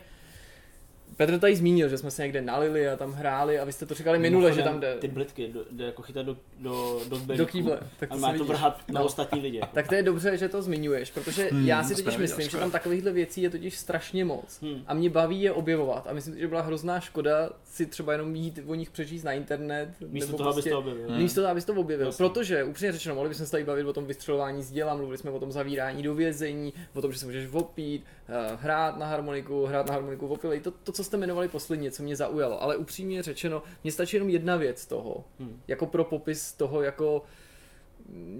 Petr 1.16 1.38
tady 1.38 1.56
zmínil, 1.56 1.88
že 1.88 1.98
jsme 1.98 2.10
se 2.10 2.22
někde 2.22 2.42
nalili 2.42 2.88
a 2.88 2.96
tam 2.96 3.12
hráli 3.12 3.58
a 3.58 3.64
vy 3.64 3.72
jste 3.72 3.86
to 3.86 3.94
říkali 3.94 4.18
minule, 4.18 4.52
že 4.52 4.62
tam 4.62 4.80
jde 4.80 4.94
Ty 5.00 5.08
blitky, 5.08 5.48
do, 5.48 5.60
jde 5.70 5.84
jako 5.84 6.02
chytat 6.02 6.26
do, 6.26 6.36
do, 6.60 7.00
do, 7.08 7.36
do 7.36 7.46
kýble. 7.46 7.80
Tak 7.98 8.10
a 8.12 8.14
to 8.14 8.20
má 8.20 8.32
to 8.32 8.44
vrhat 8.44 8.82
na 8.88 9.00
No. 9.00 9.06
ostatní 9.06 9.40
lidi. 9.40 9.56
Jako. 9.58 9.74
Tak 9.74 9.88
to 9.88 9.94
je 9.94 10.02
dobře, 10.02 10.36
že 10.36 10.48
to 10.48 10.62
zmiňuješ, 10.62 11.10
protože 11.10 11.48
Hmm, 11.52 11.66
já 11.66 11.84
si 11.84 11.94
to 11.94 12.02
totiž 12.02 12.18
myslím, 12.18 12.42
že 12.44 12.48
škoda. 12.48 12.60
tam 12.62 12.70
takovýchhle 12.70 13.12
věcí 13.12 13.42
je 13.42 13.50
totiž 13.50 13.76
strašně 13.78 14.24
moc. 14.24 14.58
Hmm. 14.62 14.82
A 14.86 14.94
mě 14.94 15.10
baví 15.10 15.42
je 15.42 15.52
objevovat. 15.52 16.06
A 16.06 16.12
myslím, 16.12 16.34
si, 16.34 16.40
že 16.40 16.48
byla 16.48 16.60
hrozná 16.60 17.00
škoda 17.00 17.50
si 17.64 17.86
třeba 17.86 18.12
jenom 18.12 18.34
jít 18.36 18.60
o 18.66 18.74
nich 18.74 18.90
přečíst 18.90 19.22
na 19.22 19.32
internet. 19.32 19.88
Místo 20.08 20.26
nebo 20.26 20.38
toho, 20.38 20.48
abys 20.50 20.54
prostě, 20.54 20.70
to 20.70 20.78
objevil. 20.78 21.08
Hmm. 21.08 21.18
Místo 21.18 21.40
toho, 21.40 21.50
abys 21.50 21.64
to 21.64 21.74
objevil. 21.74 22.06
Jasně. 22.06 22.28
Protože, 22.28 22.64
upřímně 22.64 22.92
řečeno, 22.92 23.14
mohli 23.14 23.28
bychom 23.28 23.46
se 23.46 23.52
tady 23.52 23.64
bavit 23.64 23.84
o 23.86 23.92
tom 23.92 24.06
vystřelování 24.06 24.62
z 24.62 24.70
děla, 24.72 24.94
mluvili 24.94 25.18
jsme 25.18 25.30
o 25.30 25.40
tom 25.40 25.52
zavírání 25.52 26.02
do 26.02 26.14
vězení, 26.14 26.72
o 26.94 27.02
tom, 27.02 27.12
že 27.12 27.18
se 27.18 27.26
můžeš 27.26 27.48
opít, 27.52 28.04
eh, 28.28 28.56
hrát 28.60 28.98
na 28.98 29.06
harmoniku, 29.06 29.66
hrát 29.66 29.86
na 29.86 29.92
harmoniku 29.92 30.26
v 30.28 30.32
opilej. 30.32 30.60
To, 30.60 30.70
to, 30.70 30.92
co 30.98 31.04
jste 31.04 31.16
jmenovali 31.16 31.48
posledně, 31.48 31.90
co 31.90 32.02
mě 32.02 32.16
zaujalo. 32.16 32.62
Ale 32.62 32.76
upřímně 32.76 33.22
řečeno, 33.22 33.62
mně 33.82 33.92
stačí 33.92 34.16
jenom 34.16 34.28
jedna 34.28 34.56
věc 34.56 34.86
toho. 34.86 35.24
Hmm. 35.38 35.60
Jako 35.68 35.86
pro 35.86 36.04
popis 36.04 36.52
toho, 36.52 36.82
jako 36.82 37.22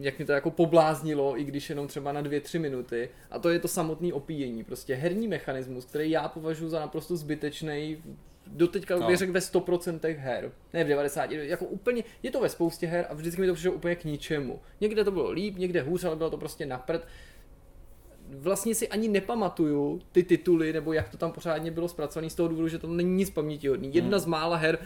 jak 0.01 0.19
mě 0.19 0.27
to 0.27 0.33
jako 0.33 0.51
pobláznilo, 0.51 1.41
i 1.41 1.45
když 1.45 1.71
jenom 1.71 1.89
třeba 1.89 2.13
na 2.13 2.21
dvě, 2.21 2.41
tři 2.41 2.59
minuty. 2.59 3.09
A 3.31 3.39
to 3.39 3.49
je 3.49 3.59
to 3.59 3.69
samotné 3.69 4.13
opíjení. 4.13 4.65
Prostě 4.65 4.95
herní 4.95 5.29
mechanismus, 5.29 5.85
který 5.85 6.11
já 6.11 6.29
považuji 6.29 6.69
za 6.69 6.81
naprosto 6.81 7.17
zbytečný. 7.17 8.03
Doteďka 8.47 8.97
No. 8.97 9.07
bych 9.07 9.17
řekl 9.17 9.33
ve 9.33 9.41
100% 9.41 10.17
her. 10.19 10.53
Ne 10.73 10.85
v 10.85 10.89
90, 10.89 11.31
jako 11.33 11.65
úplně, 11.65 12.05
je 12.23 12.31
to 12.31 12.41
ve 12.41 12.49
spoustě 12.49 12.87
her 12.87 13.07
a 13.11 13.15
vždycky 13.15 13.41
mi 13.41 13.47
to 13.47 13.55
přišlo 13.55 13.73
úplně 13.73 13.97
k 13.97 14.05
ničemu. 14.05 14.61
Někde 14.81 15.05
to 15.05 15.11
bylo 15.11 15.31
líp, 15.31 15.57
někde 15.59 15.83
hůř, 15.83 16.05
ale 16.05 16.17
bylo 16.17 16.31
to 16.31 16.37
prostě 16.37 16.67
napřed. 16.67 17.07
Vlastně 18.31 18.74
si 18.74 18.89
ani 18.89 19.09
nepamatuju 19.09 20.01
ty 20.12 20.22
tituly, 20.22 20.72
nebo 20.72 20.93
jak 20.93 21.09
to 21.09 21.16
tam 21.16 21.33
pořádně 21.33 21.70
bylo 21.70 21.89
zpracované 21.89 22.31
z 22.31 22.35
toho 22.35 22.49
důvodu, 22.49 22.68
že 22.68 22.79
to 22.79 22.87
není 22.87 23.16
nic 23.16 23.31
pamětihodný. 23.31 23.95
Jedna 23.95 24.16
Hmm. 24.16 24.24
z 24.24 24.26
mála 24.26 24.57
her, 24.57 24.79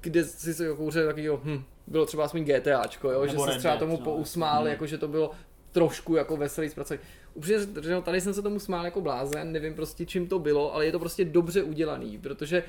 kde 0.00 0.24
si 0.24 0.54
se 0.54 0.66
jako 0.66 0.90
takového, 0.90 1.40
hm, 1.44 1.62
bylo 1.86 2.06
třeba 2.06 2.24
aspoň 2.24 2.44
GTAčko, 2.44 3.10
jo, 3.10 3.26
že 3.26 3.32
Nebo 3.32 3.44
se 3.44 3.50
Red 3.50 3.58
třeba 3.58 3.76
tomu 3.76 3.92
no. 3.92 4.04
pousmál, 4.04 4.60
Hmm. 4.62 4.70
jako 4.70 4.86
že 4.86 4.98
to 4.98 5.08
bylo 5.08 5.30
trošku 5.72 6.14
jako 6.16 6.36
veselý 6.36 6.68
zpracovaný. 6.68 7.02
Upřímně 7.34 7.60
řečeno, 7.74 8.02
tady 8.02 8.20
jsem 8.20 8.34
se 8.34 8.42
tomu 8.42 8.58
smál 8.58 8.84
jako 8.84 9.00
blázen, 9.00 9.52
nevím 9.52 9.74
prostě 9.74 10.06
čím 10.06 10.26
to 10.28 10.38
bylo, 10.38 10.74
ale 10.74 10.86
je 10.86 10.92
to 10.92 10.98
prostě 10.98 11.24
dobře 11.24 11.62
udělaný, 11.62 12.18
protože 12.18 12.62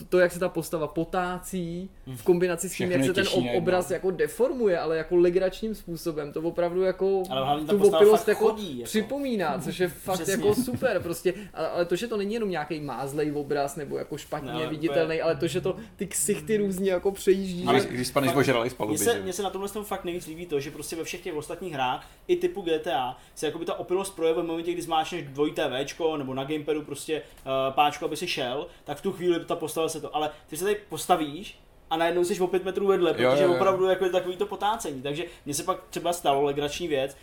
to, 0.00 0.04
to 0.08 0.18
jak 0.18 0.32
se 0.32 0.38
ta 0.38 0.48
postava 0.48 0.86
potácí 0.86 1.90
v 2.16 2.22
kombinaci 2.22 2.68
s 2.68 2.72
tím, 2.76 2.88
Všechno 2.88 3.06
jak 3.06 3.16
se 3.16 3.22
ten 3.22 3.38
ob- 3.38 3.54
obraz 3.56 3.90
jako 3.90 4.10
deformuje, 4.10 4.78
ale 4.78 4.96
jako 4.96 5.16
legračním 5.16 5.74
způsobem, 5.74 6.32
to 6.32 6.40
opravdu 6.40 6.82
jako 6.82 7.22
Ale 7.30 7.60
tu 7.64 7.88
opilost 7.88 8.28
jako 8.28 8.44
chodí, 8.48 8.78
jako. 8.78 8.84
připomíná, 8.88 9.58
což 9.58 9.78
je 9.78 9.88
fakt 9.88 10.14
Přesně. 10.14 10.32
jako 10.32 10.54
super 10.54 11.00
prostě, 11.02 11.34
ale, 11.54 11.84
to, 11.84 11.96
že 11.96 12.06
to 12.08 12.16
není 12.16 12.34
jenom 12.34 12.50
nějaký 12.50 12.80
mázlej 12.80 13.32
obraz 13.32 13.76
nebo 13.76 13.98
jako 13.98 14.16
špatně 14.18 14.48
Ne, 14.48 14.54
ale 14.54 14.66
viditelný, 14.66 15.20
ale 15.20 15.36
to, 15.36 15.46
že 15.46 15.60
to 15.60 15.76
ty 15.96 16.06
ksichty 16.06 16.56
různě 16.56 16.90
jako 16.90 17.12
přejíždí, 17.12 17.64
Ale 17.66 17.80
že- 17.80 17.88
když 17.88 18.08
spadneš 18.08 18.32
fakt- 18.32 18.40
ožralý 18.40 18.70
z 18.70 18.72
Mně 18.72 18.76
paluby, 18.76 18.98
se, 18.98 19.14
že? 19.14 19.22
mně 19.22 19.32
se 19.32 19.42
na 19.42 19.50
tomhle 19.50 19.68
tom 19.70 19.84
fakt 19.84 20.04
nejvíc 20.04 20.26
líbí 20.26 20.46
to, 20.46 20.60
že 20.60 20.70
prostě 20.70 20.96
ve 20.96 21.04
všech 21.04 21.20
těch 21.20 21.34
ostatních 21.34 21.72
hrách, 21.72 22.06
i 22.28 22.36
typu 22.36 22.62
GTA, 22.62 23.16
se 23.34 23.46
jakoby 23.46 23.64
ta 23.64 23.74
opilost 23.74 24.16
projevuje 24.16 24.44
v 24.44 24.48
momentě, 24.48 24.72
kdy 24.72 24.82
zmáčneš 24.82 25.22
dvojité 25.24 25.84
Včko 25.84 26.16
nebo 26.16 26.34
na 26.34 26.44
gamepadu 26.44 26.82
prostě 26.82 27.22
uh, 27.22 27.74
páčku, 27.74 28.04
aby 28.04 28.16
si 28.16 28.26
šel, 28.28 28.66
tak 28.84 28.98
v 28.98 29.02
tu 29.02 29.12
chvíli 29.12 29.44
ta 29.44 29.56
postava 29.56 29.88
se 29.90 30.00
to, 30.00 30.16
ale 30.16 30.30
ty 30.46 30.56
se 30.56 30.64
tady 30.64 30.76
postavíš 30.88 31.58
a 31.90 31.96
najednou 31.96 32.24
jsi 32.24 32.40
o 32.40 32.46
pět 32.46 32.64
metrů 32.64 32.86
vedle, 32.86 33.12
protože 33.12 33.24
Jo, 33.24 33.32
jo, 33.36 33.48
jo. 33.48 33.54
opravdu 33.54 33.84
jako 33.86 34.04
je 34.04 34.10
takový 34.10 34.36
to 34.36 34.46
potácení. 34.46 35.02
Takže 35.02 35.24
mně 35.44 35.54
se 35.54 35.62
pak 35.62 35.78
třeba 35.90 36.12
stalo 36.12 36.42
legrační 36.42 36.88
věc, 36.88 37.16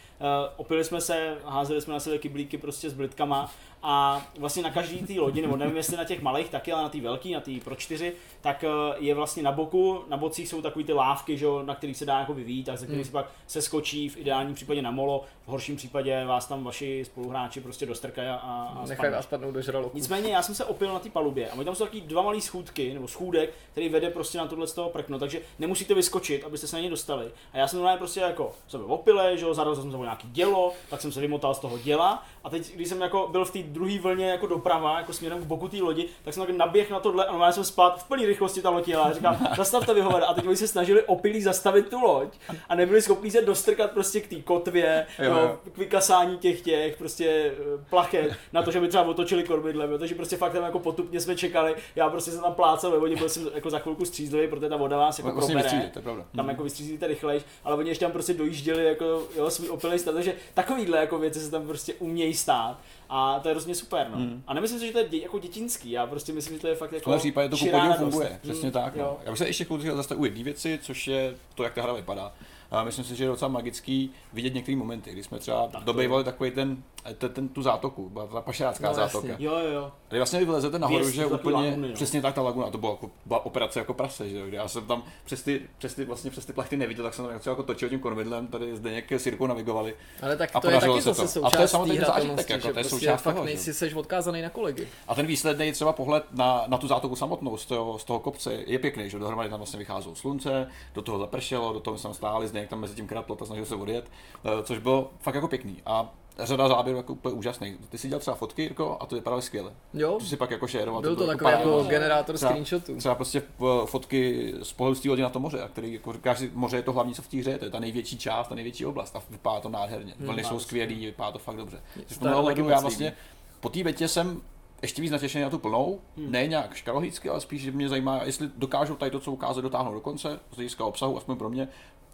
opili 0.57 0.83
jsme 0.83 1.01
se, 1.01 1.37
házeli 1.45 1.81
jsme 1.81 1.93
na 1.93 1.99
sebe 1.99 2.17
kyblíky 2.17 2.57
prostě 2.57 2.89
s 2.89 2.93
blitkama 2.93 3.51
a 3.83 4.21
vlastně 4.39 4.63
na 4.63 4.71
každý 4.71 4.99
té 4.99 5.13
lodi, 5.19 5.41
nebo 5.41 5.57
nevím 5.57 5.77
jestli 5.77 5.97
na 5.97 6.03
těch 6.03 6.21
malých 6.21 6.49
taky, 6.49 6.71
ale 6.71 6.83
na 6.83 6.89
té 6.89 7.01
velký, 7.01 7.33
na 7.33 7.39
té 7.39 7.51
pro 7.63 7.75
čtyři, 7.75 8.13
tak 8.41 8.63
uh, 8.67 9.03
je 9.05 9.15
vlastně 9.15 9.43
na 9.43 9.51
boku, 9.51 10.03
na 10.07 10.17
bocích 10.17 10.47
jsou 10.49 10.61
takový 10.61 10.85
ty 10.85 10.93
lávky, 10.93 11.37
že, 11.37 11.45
jo, 11.45 11.63
na 11.63 11.75
kterých 11.75 11.97
se 11.97 12.05
dá 12.05 12.19
jako 12.19 12.33
vyvít, 12.33 12.69
a 12.69 12.75
ze 12.75 12.85
kterých 12.85 12.97
Hmm. 12.97 13.05
se 13.05 13.11
pak 13.11 13.31
se 13.47 13.61
skočí, 13.61 14.09
v 14.09 14.17
ideálním 14.17 14.55
případě 14.55 14.81
na 14.81 14.91
molo, 14.91 15.23
v 15.45 15.47
horším 15.47 15.75
případě 15.75 16.25
vás 16.25 16.47
tam 16.47 16.63
vaši 16.63 17.05
spoluhráči 17.05 17.61
prostě 17.61 17.85
dostrkají 17.85 18.27
a, 18.29 18.35
a 18.35 18.85
nechají 18.87 19.13
vás 19.13 19.25
padnout 19.25 19.53
do 19.53 19.61
žraloku. 19.61 19.97
Nicméně 19.97 20.31
já 20.33 20.41
jsem 20.41 20.55
se 20.55 20.65
opil 20.65 20.93
na 20.93 20.99
té 20.99 21.09
palubě 21.09 21.49
a 21.49 21.53
oni 21.53 21.65
tam 21.65 21.75
jsou 21.75 21.85
taky 21.85 22.01
dva 22.01 22.21
malé 22.21 22.41
schůdky 22.41 22.93
nebo 22.93 23.07
schůdek, 23.07 23.53
který 23.71 23.89
vede 23.89 24.09
prostě 24.09 24.37
na 24.37 24.47
tohle 24.47 24.67
z 24.67 24.73
toho 24.73 24.89
prkno, 24.89 25.19
takže 25.19 25.41
nemusíte 25.59 25.93
vyskočit, 25.93 26.43
abyste 26.43 26.67
se 26.67 26.75
na 26.75 26.81
ně 26.81 26.89
dostali. 26.89 27.31
A 27.53 27.57
já 27.57 27.67
jsem 27.67 27.79
normálně 27.79 27.97
prostě 27.97 28.19
jako 28.19 28.53
byl 28.71 28.85
opile, 28.93 29.37
že 29.37 29.45
jo, 29.45 29.53
zarazil 29.53 29.81
jsem 29.81 29.91
se 29.91 29.97
nějaký 30.07 30.27
dělo, 30.31 30.73
tak 30.89 31.01
jsem 31.01 31.11
se 31.11 31.21
vymotal 31.21 31.53
z 31.53 31.59
toho 31.59 31.77
děla. 31.77 32.23
A 32.43 32.49
teď, 32.49 32.75
když 32.75 32.87
jsem 32.87 33.01
jako 33.01 33.27
byl 33.31 33.45
v 33.45 33.51
té 33.51 33.59
druhé 33.63 33.99
vlně 33.99 34.29
jako 34.29 34.47
doprava, 34.47 34.97
jako 34.97 35.13
směrem 35.13 35.39
k 35.39 35.45
boku 35.45 35.67
té 35.67 35.77
lodi, 35.77 36.07
tak 36.23 36.33
jsem 36.33 36.45
tak 36.45 36.55
naběh 36.55 36.91
na 36.91 36.99
tohle 36.99 37.25
a 37.25 37.31
normálně 37.31 37.53
jsem 37.53 37.63
spát 37.63 38.03
v 38.03 38.07
plné 38.07 38.25
rychlosti 38.25 38.61
ta 38.61 38.69
loď 38.69 38.87
jela. 38.87 39.03
A 39.03 39.13
říkám, 39.13 39.47
zastavte 39.57 39.93
vyhovor. 39.93 40.23
A 40.27 40.33
teď 40.33 40.47
oni 40.47 40.55
se 40.57 40.67
snažili 40.67 41.03
opilí 41.03 41.41
zastavit 41.41 41.89
tu 41.89 42.01
loď 42.01 42.27
a 42.69 42.75
nebyli 42.75 43.01
schopni 43.01 43.31
se 43.31 43.41
dostrkat 43.41 43.91
prostě 43.91 44.21
k 44.21 44.27
té 44.27 44.35
kotvě, 44.35 45.07
Jo, 45.19 45.31
jo, 45.31 45.57
k 45.73 45.77
vykasání 45.77 46.37
těch 46.37 46.61
těch 46.61 46.97
prostě 46.97 47.25
eh, 47.27 47.85
plachet, 47.89 48.31
na 48.53 48.63
to, 48.63 48.71
že 48.71 48.79
by 48.79 48.87
třeba 48.87 49.03
otočili 49.03 49.43
kormidlem, 49.43 49.91
jo, 49.91 49.97
takže 49.97 50.15
prostě 50.15 50.37
fakt 50.37 50.53
tam 50.53 50.63
jako 50.63 50.79
potupně 50.79 51.19
jsme 51.19 51.35
čekali, 51.35 51.75
já 51.95 52.09
prostě 52.09 52.31
jsem 52.31 52.41
tam 52.41 52.53
plácal 52.53 52.91
ve 52.91 52.99
vodě, 52.99 53.15
byl 53.15 53.29
jsem 53.29 53.49
jako 53.55 53.69
za 53.69 53.79
chvilku 53.79 54.05
střízlivý, 54.05 54.47
protože 54.47 54.69
ta 54.69 54.77
voda 54.77 54.97
vás 54.97 55.19
jako 55.19 55.31
Vlastně 55.31 55.55
probere, 55.55 56.23
tam 56.35 56.49
jako 56.49 56.63
vystřízíte 56.63 57.07
rychlejš, 57.07 57.43
ale 57.63 57.75
oni 57.75 57.89
ještě 57.89 58.05
tam 58.05 58.11
prostě 58.11 58.33
dojížděli 58.33 58.85
jako 58.85 59.23
jo, 59.35 59.49
svůj 59.49 59.69
opilý 59.69 59.96
stav, 59.99 60.13
takže 60.13 60.35
takovýhle 60.53 60.97
jako 60.97 61.19
věci 61.19 61.39
se 61.39 61.51
tam 61.51 61.67
prostě 61.67 61.93
umějí 61.93 62.33
stát 62.33 62.79
a 63.09 63.39
to 63.39 63.47
je 63.47 63.53
hrozně 63.53 63.75
super, 63.75 64.07
no. 64.09 64.17
Hmm. 64.17 64.43
A 64.47 64.53
nemyslím 64.53 64.79
si, 64.79 64.87
že 64.87 64.93
to 64.93 64.99
je 64.99 65.09
dě, 65.09 65.17
jako 65.21 65.39
dětinský, 65.39 65.91
já 65.91 66.07
prostě 66.07 66.33
myslím, 66.33 66.55
že 66.55 66.61
to 66.61 66.67
je 66.67 66.75
fakt 66.75 66.89
V 66.89 66.93
jako 66.93 67.03
tomhle 67.03 67.19
případě 67.19 67.49
to 67.49 67.57
ku 67.57 67.63
čirá 67.63 67.77
podivu 67.77 67.93
radost. 67.93 68.09
funguje, 68.13 68.39
přesně 68.43 68.63
Hmm, 68.63 68.71
tak. 68.71 68.95
No. 68.95 69.17
Já 69.25 69.31
bych 69.31 69.37
se 69.37 69.47
ještě 69.47 69.65
chtěl 69.65 69.97
zase 69.97 70.15
u 70.15 70.25
jedné 70.25 70.43
věci, 70.43 70.79
což 70.81 71.07
je 71.07 71.35
to, 71.55 71.63
jak 71.63 71.73
ta 71.73 71.81
hra 71.81 71.93
vypadá. 71.93 72.33
A 72.71 72.83
myslím 72.83 73.05
si, 73.05 73.15
že 73.15 73.23
je 73.23 73.27
docela 73.27 73.49
magický 73.49 74.11
vidět 74.33 74.53
některé 74.53 74.77
momenty, 74.77 75.11
kdy 75.11 75.23
jsme 75.23 75.39
třeba 75.39 75.67
Tak 75.67 75.83
dobejvali 75.83 76.23
takový 76.23 76.51
ten, 76.51 76.83
ten, 77.17 77.33
ten, 77.33 77.49
tu 77.49 77.61
zátoku, 77.61 78.09
byla 78.09 78.27
ta 78.27 78.41
pašerácká 78.41 78.87
No, 78.87 78.93
zátoka. 78.93 79.27
jasně. 79.27 79.45
Jo, 79.45 79.53
jo, 79.59 79.71
jo. 79.71 79.91
Kdy 80.09 80.19
vlastně 80.19 80.39
vy 80.39 80.45
vylezete 80.45 80.79
nahoru, 80.79 80.99
Vjezd 80.99 81.15
že 81.15 81.25
úplně 81.25 81.55
laguny, 81.55 81.87
no. 81.87 81.93
přesně 81.93 82.21
tak 82.21 82.35
ta 82.35 82.41
laguna, 82.41 82.69
to 82.69 82.77
byla, 82.77 82.91
jako, 82.91 83.09
byla 83.25 83.45
operace 83.45 83.79
jako 83.79 83.93
prase, 83.93 84.29
že 84.29 84.39
jo, 84.39 84.45
já 84.49 84.67
jsem 84.67 84.85
tam 84.85 85.03
přes 85.25 85.43
ty, 85.43 85.61
přes 85.77 85.93
ty, 85.93 86.05
vlastně 86.05 86.31
přes 86.31 86.45
ty 86.45 86.53
plachty 86.53 86.77
neviděl, 86.77 87.03
tak 87.03 87.13
jsem 87.13 87.25
tam 87.25 87.39
jako 87.45 87.63
točil 87.63 87.89
tím 87.89 87.99
kormidlem, 87.99 88.47
tady 88.47 88.75
zde 88.75 89.03
s 89.09 89.25
Jirkou 89.25 89.47
navigovali. 89.47 89.95
Ale 90.21 90.37
tak 90.37 90.49
A 90.53 90.59
to 90.59 90.69
je 90.69 90.79
taky 90.79 91.01
se 91.01 91.13
zase 91.13 91.39
to. 91.39 91.45
A 91.45 91.49
to 91.49 91.61
je 91.61 91.67
samozřejmě 91.67 92.01
zážitek, 92.01 92.49
jako, 92.49 92.61
to 92.61 92.67
je 92.67 92.73
prostě 92.73 92.89
součást 92.89 93.21
fakt 93.21 93.33
toho, 93.35 93.45
nejsi 93.45 93.65
že? 93.65 93.73
seš 93.73 93.93
odkázaný 93.93 94.41
na 94.41 94.49
kolegy. 94.49 94.87
A 95.07 95.15
ten 95.15 95.25
výsledný 95.25 95.71
třeba 95.71 95.93
pohled 95.93 96.23
na, 96.31 96.63
na 96.67 96.77
tu 96.77 96.87
zátoku 96.87 97.15
samotnou 97.15 97.57
z 97.57 97.65
toho, 97.65 97.99
z 97.99 98.03
toho 98.03 98.19
kopce 98.19 98.53
je 98.53 98.79
pěkný, 98.79 99.09
že 99.09 99.19
dohromady 99.19 99.49
tam 99.49 99.59
vlastně 99.59 99.79
vycházelo 99.79 100.15
slunce, 100.15 100.67
do 100.95 101.01
toho 101.01 101.19
zapršelo, 101.19 101.73
do 101.73 101.79
toho 101.79 101.97
jsme 101.97 102.07
tam 102.07 102.13
stáli, 102.13 102.47
zde 102.47 102.67
tam 102.67 102.79
mezi 102.79 102.95
tím 102.95 103.07
kraplo 103.07 103.37
a 103.41 103.45
snažil 103.45 103.65
se 103.65 103.75
odjet, 103.75 104.05
eh, 104.45 104.63
což 104.63 104.77
bylo 104.77 105.09
fakt 105.19 105.35
jako 105.35 105.47
pěkný. 105.47 105.81
A 105.85 106.09
řada 106.39 106.67
záběrů 106.67 106.97
jako 106.97 107.13
úplně 107.13 107.35
úžasný. 107.35 107.77
Ty 107.89 107.97
si 107.97 108.07
dělal 108.07 108.19
třeba 108.19 108.35
fotky, 108.35 108.61
Jirko, 108.61 108.97
a 108.99 109.05
to 109.05 109.15
vypadalo 109.15 109.41
skvěle. 109.41 109.73
Jo, 109.93 110.15
To 110.19 110.25
si 110.25 110.37
pak 110.37 110.51
jako 110.51 110.67
šeroval. 110.67 111.01
byl 111.01 111.15
to 111.15 111.23
bylo 111.23 111.27
takový 111.37 111.51
jako 111.51 111.83
generátor 111.83 112.35
Třeba- 112.35 112.49
screenshotů. 112.51 112.95
Třeba 112.97 113.15
prostě 113.15 113.43
fotky 113.85 114.53
z 114.63 114.73
pohledu 114.73 114.95
z 114.95 114.99
té 115.01 115.09
lodi 115.09 115.21
na 115.21 115.29
to 115.29 115.39
moře, 115.39 115.61
a 115.61 115.67
který 115.67 115.93
jako 115.93 116.13
říkáš 116.13 116.39
si, 116.39 116.51
moře 116.53 116.77
je 116.77 116.83
to 116.83 116.91
hlavní, 116.93 117.13
co 117.13 117.21
v 117.21 117.27
té 117.27 117.37
hře, 117.37 117.51
je, 117.51 117.57
to 117.57 117.65
je 117.65 117.71
ta 117.71 117.79
největší 117.79 118.17
část, 118.17 118.47
ta 118.47 118.55
největší 118.55 118.85
oblast 118.85 119.15
a 119.15 119.21
vypadá 119.29 119.59
to 119.61 119.69
nádherně. 119.69 120.13
Hmm, 120.17 120.27
Vlny 120.27 120.43
jsou 120.43 120.53
to 120.53 120.59
skvělý, 120.59 121.05
vypadá 121.05 121.31
to 121.31 121.39
fakt 121.39 121.55
dobře. 121.57 121.81
Což 122.07 122.17
To 122.17 122.37
ohledu 122.37 122.69
já 122.69 122.79
vlastně 122.79 123.13
po 123.59 123.69
té 123.69 123.83
větě 123.83 124.07
jsem 124.07 124.41
ještě 124.81 125.01
víc 125.01 125.11
natěšený 125.11 125.43
na 125.43 125.49
tu 125.49 125.59
plnou, 125.59 125.99
Hmm. 126.17 126.31
ne 126.31 126.47
nějak 126.47 126.75
škarohlícky, 126.75 127.29
ale 127.29 127.41
spíš, 127.41 127.61
že 127.61 127.71
mě 127.71 127.89
zajímá, 127.89 128.21
jestli 128.23 128.49
dokážou 128.57 128.95
tady 128.95 129.11
to, 129.11 129.19
co 129.19 129.31
ukázat, 129.31 129.61
dotáhnout 129.61 129.93
do 129.93 129.99
konce, 129.99 130.39
z 130.51 130.55
hlediska 130.55 130.85
obsahu, 130.85 131.17
aspoň 131.17 131.37
pro 131.37 131.49
mě, 131.49 131.67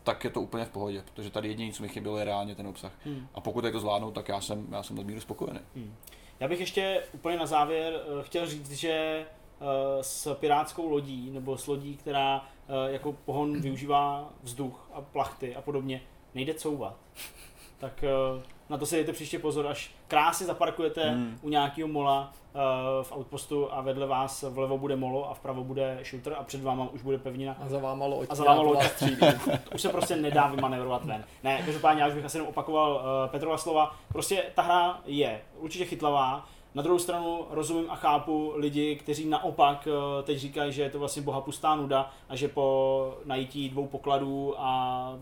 tak 0.04 0.24
je 0.24 0.30
to 0.30 0.41
úplně 0.41 0.66
v 0.66 0.70
pohodě, 0.70 1.04
protože 1.14 1.30
tady 1.30 1.47
jediné, 1.47 1.72
co 1.72 1.84
mi 1.84 1.89
chybělo, 1.89 2.18
je 2.18 2.26
reálně 2.26 2.56
ten 2.56 2.68
obsah. 2.68 2.91
Hmm. 3.06 3.28
A 3.34 3.41
pokud 3.41 3.66
je 3.66 3.72
to 3.72 3.80
zvládnou, 3.80 4.12
tak 4.12 4.30
já 4.30 4.41
jsem, 4.41 4.68
já 4.72 4.84
jsem 4.84 4.95
nadmíru 4.95 5.22
spokojený. 5.22 5.60
Hmm. 5.76 5.95
Já 6.39 6.47
bych 6.47 6.60
ještě 6.60 7.04
úplně 7.14 7.38
na 7.38 7.45
závěr 7.45 7.93
uh, 7.93 8.22
chtěl 8.22 8.47
říct, 8.47 8.72
že 8.72 9.26
uh, 9.60 9.68
s 10.01 10.36
pirátskou 10.36 10.89
lodí, 10.89 11.32
nebo 11.32 11.58
s 11.58 11.68
lodí, 11.68 11.97
která 11.97 12.39
uh, 12.39 12.93
jako 12.93 13.14
pohon 13.14 13.62
využívá 13.62 14.30
vzduch 14.43 14.89
a 14.93 15.01
plachty 15.01 15.56
a 15.56 15.62
podobně, 15.62 16.01
nejde 16.36 16.54
couvat. 16.54 16.97
Tak 17.78 18.04
na 18.70 18.78
to 18.78 18.86
si 18.86 18.95
dejte 18.95 19.14
příště 19.14 19.39
pozor, 19.39 19.68
až 19.68 19.91
krásně 20.07 20.45
zaparkujete 20.45 21.09
hmm. 21.09 21.39
u 21.41 21.49
nějakého 21.49 21.88
mola 21.88 22.34
uh, 22.53 22.61
v 23.03 23.11
outpostu 23.18 23.74
a 23.74 23.82
vedle 23.82 24.07
vás 24.07 24.45
vlevo 24.49 24.78
bude 24.78 24.95
molo 24.95 25.30
a 25.30 25.34
vpravo 25.34 25.64
bude 25.64 25.99
shooter 26.09 26.36
a 26.39 26.43
před 26.43 26.64
váma 26.64 26.89
už 26.89 27.01
bude 27.01 27.18
pevnina. 27.18 27.57
A 27.66 27.70
za 27.70 27.80
váma 27.80 28.05
loď. 28.05 28.28
A 28.30 28.36
za 28.36 28.43
váma 28.43 28.61
loď. 28.61 28.80
už 29.76 29.82
se 29.82 29.89
prostě 29.89 30.16
nedá 30.16 30.47
vymanevrovat 30.47 31.05
ven. 31.05 31.24
Ne, 31.43 31.61
každopádně 31.66 32.01
já 32.01 32.07
už 32.07 32.14
bych 32.14 32.26
asi 32.26 32.38
jenom 32.38 32.49
opakoval 32.49 32.93
uh, 32.93 33.32
Petrova 33.32 33.57
slova. 33.57 33.95
Prostě 34.11 34.43
ta 34.55 34.61
hra 34.61 35.01
je 35.05 35.41
určitě 35.59 35.86
chytlavá, 35.86 36.45
na 36.76 36.82
druhou 36.82 36.99
stranu 36.99 37.45
rozumím 37.49 37.86
a 37.89 37.95
chápu 37.95 38.53
lidi, 38.55 38.95
kteří 38.95 39.30
naopak 39.30 39.88
eh, 39.88 40.24
teď 40.24 40.38
říkají, 40.38 40.72
že 40.72 40.82
je 40.82 40.89
to 40.89 40.99
vlastně 40.99 41.22
boha 41.22 41.41
pustá 41.41 41.76
nuda 41.76 42.11
a 42.30 42.36
že 42.36 42.47
po 42.47 43.18
najítí 43.26 43.70
dvou 43.70 43.88
pokladů 43.88 44.55
a 44.57 45.18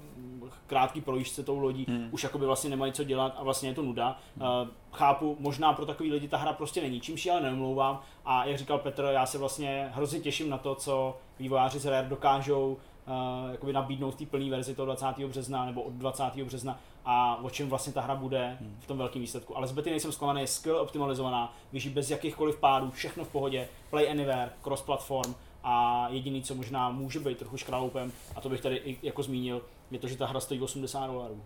krátký 0.68 1.02
projížďce 1.02 1.44
tou 1.44 1.60
lodí 1.60 1.86
hmm. 1.90 2.10
už 2.12 2.24
jakoby 2.24 2.46
vlastně 2.46 2.70
nemají 2.70 2.94
co 2.94 3.04
dělat 3.04 3.36
a 3.38 3.44
vlastně 3.44 3.70
je 3.70 3.76
to 3.76 3.82
nuda. 3.82 4.18
Hmm. 4.38 4.72
Chápu, 4.92 5.38
možná 5.40 5.74
pro 5.74 5.86
takový 5.86 6.12
lidi 6.12 6.28
ta 6.28 6.38
hra 6.38 6.54
prostě 6.54 6.82
není, 6.82 7.02
čímž 7.02 7.28
ale 7.28 7.42
neumlouvám 7.42 8.00
a 8.26 8.46
jak 8.46 8.58
říkal 8.58 8.80
Petr, 8.80 9.10
já 9.12 9.26
se 9.26 9.38
vlastně 9.38 9.90
hrozně 9.94 10.20
těším 10.20 10.50
na 10.50 10.58
to, 10.58 10.76
co 10.76 11.18
vývojáři 11.40 11.80
z 11.80 11.86
Rare 11.86 12.08
dokážou 12.08 12.78
uh, 13.08 13.52
jakoby 13.52 13.74
nabídnout 13.74 14.12
v 14.12 14.18
té 14.18 14.26
plné 14.26 14.50
verzi 14.50 14.76
toho 14.76 14.86
20. 14.86 15.06
března 15.28 15.66
nebo 15.66 15.82
od 15.82 15.94
20. 15.94 16.24
března 16.44 16.80
a 17.06 17.40
o 17.44 17.50
čem 17.50 17.70
vlastně 17.70 17.94
ta 17.94 18.02
hra 18.02 18.16
bude 18.16 18.58
hmm. 18.60 18.78
v 18.80 18.88
tom 18.88 18.98
velkém 18.98 19.22
výsledku. 19.22 19.58
Ale 19.58 19.68
z 19.68 19.72
bety 19.72 19.90
nejsem 19.90 20.12
zklamaný, 20.12 20.42
je 20.42 20.48
skill 20.48 20.78
optimalizovaná, 20.78 21.54
běží 21.72 21.90
bez 21.90 22.10
jakýchkoliv 22.10 22.60
pádů, 22.60 22.92
všechno 22.92 23.24
v 23.24 23.28
pohodě, 23.28 23.68
play 23.90 24.12
anywhere, 24.12 24.50
cross 24.62 24.82
platform 24.82 25.36
a 25.64 26.08
jediný, 26.10 26.44
co 26.44 26.56
možná 26.56 26.90
může 26.90 27.20
být 27.20 27.38
trochu 27.38 27.58
škraloupem, 27.58 28.12
a 28.36 28.42
to 28.42 28.50
bych 28.50 28.62
tady 28.62 28.76
i 28.76 28.98
jako 29.02 29.24
zmínil, 29.24 29.62
je 29.92 30.00
to, 30.00 30.08
že 30.08 30.18
ta 30.18 30.26
hra 30.26 30.40
stojí 30.40 30.62
80 30.62 31.08
dolarů, 31.08 31.44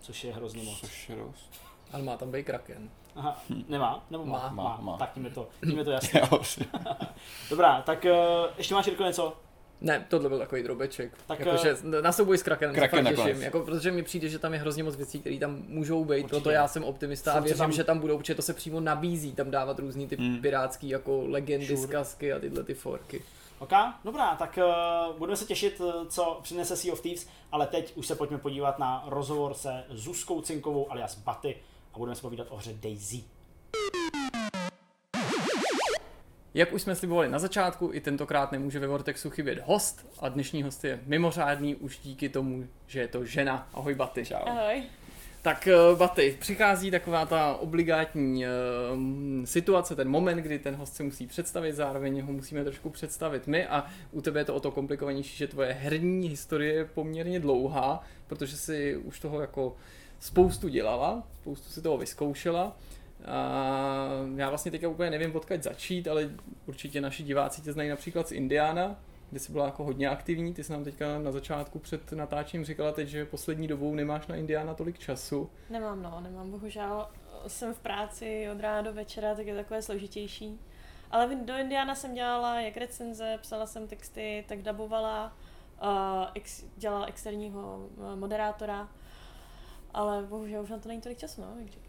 což 0.00 0.24
je 0.24 0.32
hrozně 0.32 0.62
moc. 0.62 0.80
Což 0.80 1.08
je 1.08 1.16
dost. 1.16 1.50
Ale 1.92 2.02
má 2.02 2.16
tam 2.16 2.30
být 2.30 2.44
Kraken. 2.44 2.90
Aha, 3.16 3.36
nemá? 3.68 4.04
Nebo 4.10 4.26
má? 4.26 4.38
Má, 4.38 4.48
má, 4.48 4.78
má. 4.80 4.96
Tak 4.96 5.12
tím 5.12 5.24
je 5.24 5.30
to, 5.30 5.48
tím 5.64 5.78
je 5.78 5.84
to 5.84 5.90
jasné. 5.90 6.20
Dobrá, 7.50 7.82
tak 7.82 8.04
uh, 8.04 8.50
ještě 8.58 8.74
máš 8.74 8.86
Jirko 8.86 9.02
něco? 9.02 9.36
Ne, 9.84 10.06
tohle 10.08 10.28
byl 10.28 10.38
takový 10.38 10.62
drobeček. 10.62 11.12
Tak, 11.26 11.38
Jakože 11.40 11.76
na 12.02 12.12
souboj 12.12 12.38
s 12.38 12.42
Krakenem 12.42 12.74
Kraken 12.74 13.06
se 13.06 13.14
fakt 13.16 13.24
těším, 13.26 13.42
jako, 13.42 13.60
protože 13.60 13.90
mi 13.90 14.02
přijde, 14.02 14.28
že 14.28 14.38
tam 14.38 14.52
je 14.52 14.58
hrozně 14.60 14.82
moc 14.84 14.96
věcí, 14.96 15.20
které 15.20 15.38
tam 15.38 15.62
můžou 15.68 16.04
být, 16.04 16.10
Určitě. 16.14 16.28
proto 16.28 16.50
já 16.50 16.68
jsem 16.68 16.84
optimista 16.84 17.32
a 17.32 17.34
Furt 17.34 17.42
se 17.42 17.46
věřím, 17.48 17.58
tam- 17.58 17.72
že 17.72 17.84
tam 17.84 17.98
budou, 17.98 18.18
protože 18.18 18.34
to 18.34 18.42
se 18.42 18.54
přímo 18.54 18.80
nabízí, 18.80 19.32
tam 19.32 19.50
dávat 19.50 19.78
různý 19.78 20.08
ty 20.08 20.16
Hmm. 20.16 20.40
pirátský 20.40 20.88
jako 20.88 21.24
legendy, 21.28 21.66
Sure. 21.66 21.80
zkazky 21.88 22.32
a 22.32 22.38
tyhle 22.38 22.64
ty 22.64 22.74
forky. 22.74 23.22
OK, 23.58 23.72
dobrá, 24.04 24.36
tak 24.36 24.58
uh, 25.10 25.18
budeme 25.18 25.36
se 25.36 25.44
těšit, 25.44 25.80
uh, 25.80 25.92
co 26.08 26.40
přinese 26.42 26.76
Sea 26.76 26.92
of 26.92 27.00
Thieves, 27.00 27.26
ale 27.52 27.66
teď 27.66 27.92
už 27.96 28.06
se 28.06 28.14
pojďme 28.14 28.38
podívat 28.38 28.78
na 28.78 29.04
rozhovor 29.06 29.54
se 29.54 29.84
Zuzkou 29.90 30.40
Cinkovou 30.40 30.92
alias 30.92 31.18
Baty 31.18 31.56
a 31.94 31.98
budeme 31.98 32.14
se 32.14 32.22
povídat 32.22 32.46
o 32.50 32.56
hře 32.56 32.72
Daisy. 32.82 33.24
Jak 36.54 36.72
už 36.72 36.82
jsme 36.82 36.94
slibovali 36.94 37.28
na 37.28 37.38
začátku, 37.38 37.90
i 37.92 38.00
tentokrát 38.00 38.52
nemůže 38.52 38.78
ve 38.78 38.86
Vortexu 38.86 39.30
chybět 39.30 39.58
host 39.64 40.06
a 40.20 40.28
dnešní 40.28 40.62
host 40.62 40.84
je 40.84 41.00
mimořádný 41.06 41.74
už 41.74 41.98
díky 41.98 42.28
tomu, 42.28 42.66
že 42.86 43.00
je 43.00 43.08
to 43.08 43.24
žena. 43.24 43.68
Ahoj 43.74 43.94
Baty. 43.94 44.24
Čau. 44.24 44.36
Ahoj. 44.46 44.82
Tak 45.42 45.68
eh, 45.68 45.96
Baty, 45.96 46.36
přichází 46.40 46.90
taková 46.90 47.26
ta 47.26 47.54
obligátní 47.54 48.44
uh, 48.46 49.44
situace, 49.44 49.96
ten 49.96 50.08
moment, 50.08 50.36
kdy 50.36 50.58
ten 50.58 50.74
host 50.74 50.94
se 50.94 51.02
musí 51.02 51.26
představit, 51.26 51.72
zároveň 51.72 52.20
ho 52.20 52.32
musíme 52.32 52.64
trošku 52.64 52.90
představit 52.90 53.46
my 53.46 53.66
a 53.66 53.86
u 54.10 54.20
tebe 54.20 54.40
je 54.40 54.44
to 54.44 54.54
o 54.54 54.60
to 54.60 54.70
komplikovanější, 54.70 55.36
že 55.36 55.46
tvoje 55.46 55.72
herní 55.72 56.28
historie 56.28 56.74
je 56.74 56.84
poměrně 56.84 57.40
dlouhá, 57.40 58.02
protože 58.26 58.56
si 58.56 58.96
už 58.96 59.20
toho 59.20 59.40
jako 59.40 59.76
spoustu 60.20 60.68
dělala, 60.68 61.22
spoustu 61.40 61.70
si 61.70 61.82
toho 61.82 61.98
vyzkoušela. 61.98 62.76
A 63.26 64.08
já 64.36 64.48
vlastně 64.48 64.70
teďka 64.70 64.88
úplně 64.88 65.10
nevím, 65.10 65.36
odkud 65.36 65.62
začít, 65.62 66.08
ale 66.08 66.30
určitě 66.66 67.00
naši 67.00 67.22
diváci 67.22 67.62
tě 67.62 67.72
znají 67.72 67.90
například 67.90 68.28
z 68.28 68.32
Indiana, 68.32 68.96
kde 69.30 69.40
jsi 69.40 69.52
byla 69.52 69.66
jako 69.66 69.84
hodně 69.84 70.08
aktivní. 70.08 70.54
Ty 70.54 70.64
jsi 70.64 70.72
nám 70.72 70.84
teďka 70.84 71.18
na 71.18 71.32
začátku 71.32 71.78
před 71.78 72.12
natáčením 72.12 72.64
říkala 72.64 72.92
teď, 72.92 73.08
že 73.08 73.24
poslední 73.24 73.68
dobou 73.68 73.94
nemáš 73.94 74.26
na 74.26 74.36
Indiana 74.36 74.74
tolik 74.74 74.98
času. 74.98 75.50
Nemám, 75.70 76.02
no, 76.02 76.20
nemám, 76.20 76.50
bohužel. 76.50 77.08
Jsem 77.46 77.74
v 77.74 77.80
práci 77.80 78.48
od 78.52 78.60
rána 78.60 78.82
do 78.82 78.92
večera, 78.92 79.34
tak 79.34 79.46
je 79.46 79.54
takové 79.54 79.82
složitější. 79.82 80.60
Ale 81.10 81.36
do 81.36 81.56
Indiana 81.56 81.94
jsem 81.94 82.14
dělala 82.14 82.60
jak 82.60 82.76
recenze, 82.76 83.38
psala 83.42 83.66
jsem 83.66 83.88
texty, 83.88 84.44
tak 84.48 84.62
dabovala, 84.62 85.36
uh, 85.82 85.88
ex, 86.34 86.64
dělala 86.76 87.06
externího 87.06 87.88
uh, 87.96 88.16
moderátora, 88.16 88.88
ale 89.94 90.22
bohužel 90.22 90.62
už 90.62 90.70
na 90.70 90.78
to 90.78 90.88
není 90.88 91.00
tolik 91.00 91.18
času, 91.18 91.40
no, 91.40 91.48
říkám. 91.64 91.81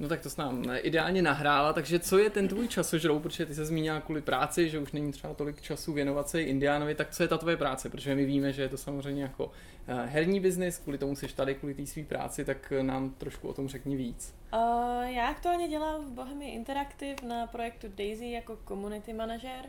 No 0.00 0.08
tak 0.08 0.20
to 0.20 0.30
jsi 0.30 0.40
nám 0.40 0.64
ideálně 0.76 1.22
nahrála, 1.22 1.72
takže 1.72 1.98
co 1.98 2.18
je 2.18 2.30
ten 2.30 2.48
tvůj 2.48 2.68
časožrou, 2.68 3.18
protože 3.18 3.46
ty 3.46 3.54
se 3.54 3.64
zmínila 3.64 4.00
kvůli 4.00 4.22
práci, 4.22 4.68
že 4.68 4.78
už 4.78 4.92
není 4.92 5.12
třeba 5.12 5.34
tolik 5.34 5.60
času 5.60 5.92
věnovat 5.92 6.28
se 6.28 6.42
Indiánovi, 6.42 6.94
tak 6.94 7.10
co 7.10 7.22
je 7.22 7.28
ta 7.28 7.38
tvoje 7.38 7.56
práce, 7.56 7.88
protože 7.88 8.14
my 8.14 8.24
víme, 8.24 8.52
že 8.52 8.62
je 8.62 8.68
to 8.68 8.76
samozřejmě 8.76 9.22
jako 9.22 9.50
eh, 9.88 10.06
herní 10.06 10.40
biznis, 10.40 10.78
kvůli 10.78 10.98
tomu 10.98 11.16
jsi 11.16 11.28
tady, 11.28 11.54
kvůli 11.54 11.74
té 11.74 11.86
své 11.86 12.04
práci, 12.04 12.44
tak 12.44 12.72
eh, 12.72 12.82
nám 12.82 13.10
trošku 13.10 13.48
o 13.48 13.52
tom 13.54 13.68
řekni 13.68 13.96
víc. 13.96 14.34
Uh, 14.52 15.02
já 15.02 15.28
aktuálně 15.28 15.68
dělám 15.68 16.04
v 16.04 16.10
Bohemia 16.10 16.54
Interactive 16.54 17.28
na 17.28 17.46
projektu 17.46 17.86
Daisy 17.94 18.26
jako 18.26 18.58
community 18.68 19.12
manažer. 19.12 19.64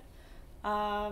A 0.63 1.07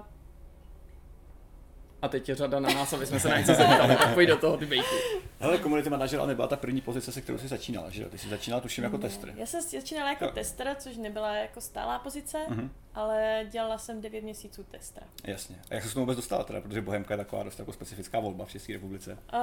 A 2.02 2.08
teď 2.08 2.30
je 2.30 2.36
řada 2.36 2.60
na 2.60 2.70
nás, 2.74 2.94
aby 2.94 3.06
jsme 3.06 3.20
se 3.20 3.30
na 3.30 3.38
něco 3.38 3.54
zeptali, 3.54 3.96
tak 3.96 4.14
pojď 4.14 4.30
do 4.30 4.38
toho, 4.38 4.58
ty 4.58 4.66
bejku. 4.66 4.96
Hele, 5.40 5.60
community 5.60 5.90
manager 5.90 6.20
ale 6.20 6.28
nebyla 6.28 6.48
ta 6.48 6.56
první 6.56 6.82
pozice, 6.82 7.12
se 7.12 7.22
kterou 7.22 7.38
jsi 7.38 7.48
začínala, 7.48 7.90
že 7.90 8.04
jo? 8.04 8.10
Ty 8.10 8.18
jsi 8.18 8.30
začínala 8.30 8.62
tuším 8.62 8.84
jako 8.84 8.98
tester. 8.98 9.34
Já 9.36 9.46
jsem 9.46 9.62
začínala 9.62 10.10
jako 10.10 10.26
Jo. 10.26 10.32
tester, 10.34 10.76
což 10.80 10.98
nebyla 10.98 11.36
jako 11.36 11.62
stálá 11.62 12.00
pozice, 12.00 12.38
Mhm. 12.50 12.72
ale 12.94 13.46
dělala 13.52 13.78
jsem 13.78 14.02
9 14.02 14.24
měsíců 14.24 14.64
testera. 14.64 15.06
Jasně. 15.24 15.56
A 15.72 15.74
jak 15.74 15.84
se 15.84 15.90
k 15.90 15.94
tomu 15.94 16.06
vůbec 16.06 16.16
dostala 16.18 16.44
teda, 16.44 16.62
protože 16.62 16.82
Bohemka 16.82 17.14
je 17.14 17.18
taková 17.18 17.44
dost 17.44 17.60
jako 17.60 17.74
specifická 17.74 18.20
volba 18.20 18.46
v 18.46 18.52
České 18.52 18.74
republice. 18.74 19.18
Uh, 19.34 19.40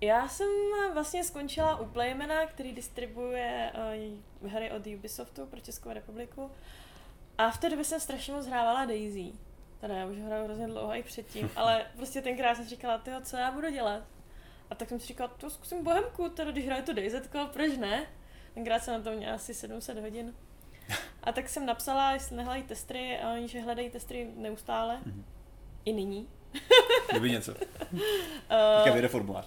já 0.00 0.28
jsem 0.28 0.46
vlastně 0.94 1.24
skončila 1.24 1.80
u 1.80 1.84
Playmana, 1.86 2.46
který 2.46 2.72
distribuje 2.72 3.72
uh, 4.42 4.50
hry 4.50 4.70
od 4.70 4.86
Ubisoftu 4.86 5.46
pro 5.46 5.60
Českou 5.60 5.92
republiku. 5.92 6.50
A 7.38 7.50
v 7.50 7.58
té 7.58 7.70
době 7.70 7.84
jsem 7.84 8.00
strašně 8.00 8.32
moc 8.34 8.46
hrávala 8.46 8.84
Daisy. 8.84 9.32
Teda 9.80 9.94
já 9.94 10.06
už 10.06 10.16
hraju 10.16 10.44
hrozně 10.44 10.66
dlouho 10.66 10.94
i 10.94 11.02
předtím, 11.02 11.50
ale 11.56 11.86
prostě 11.96 12.22
tenkrát 12.22 12.54
jsem 12.54 12.64
si 12.64 12.70
říkala, 12.70 12.98
tyjo, 12.98 13.20
co 13.20 13.36
já 13.36 13.50
budu 13.50 13.70
dělat? 13.70 14.02
A 14.70 14.74
tak 14.74 14.88
jsem 14.88 15.00
si 15.00 15.06
říkala, 15.06 15.28
to 15.28 15.50
zkusím 15.50 15.84
Bohemku, 15.84 16.28
teda 16.28 16.50
když 16.50 16.66
hraju 16.66 16.82
to 16.84 16.92
DayZ, 16.92 17.14
proč 17.52 17.76
ne? 17.76 18.06
Tenkrát 18.54 18.84
jsem 18.84 18.94
na 18.94 19.00
to 19.00 19.16
měla 19.16 19.34
asi 19.34 19.54
700 19.54 19.98
hodin. 19.98 20.34
A 21.22 21.32
tak 21.32 21.48
jsem 21.48 21.66
napsala, 21.66 22.12
jestli 22.12 22.36
nehledají 22.36 22.62
testry, 22.62 23.18
a 23.18 23.32
oni, 23.32 23.48
že 23.48 23.60
hledají 23.60 23.90
testry 23.90 24.30
neustále. 24.36 25.00
Mhm. 25.06 25.24
I 25.84 25.92
nyní. 25.92 26.28
Kdyby 27.10 27.30
něco. 27.30 27.52
Uh, 27.52 27.98
Teďka 28.76 28.92
vyjde 28.92 29.08
formulář. 29.08 29.46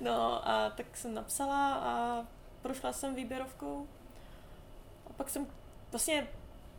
No 0.00 0.48
a 0.48 0.70
tak 0.70 0.96
jsem 0.96 1.14
napsala 1.14 1.74
a 1.74 2.24
prošla 2.62 2.92
jsem 2.92 3.14
výběrovkou. 3.14 3.88
A 5.06 5.12
pak 5.12 5.30
jsem 5.30 5.46
vlastně 5.90 6.26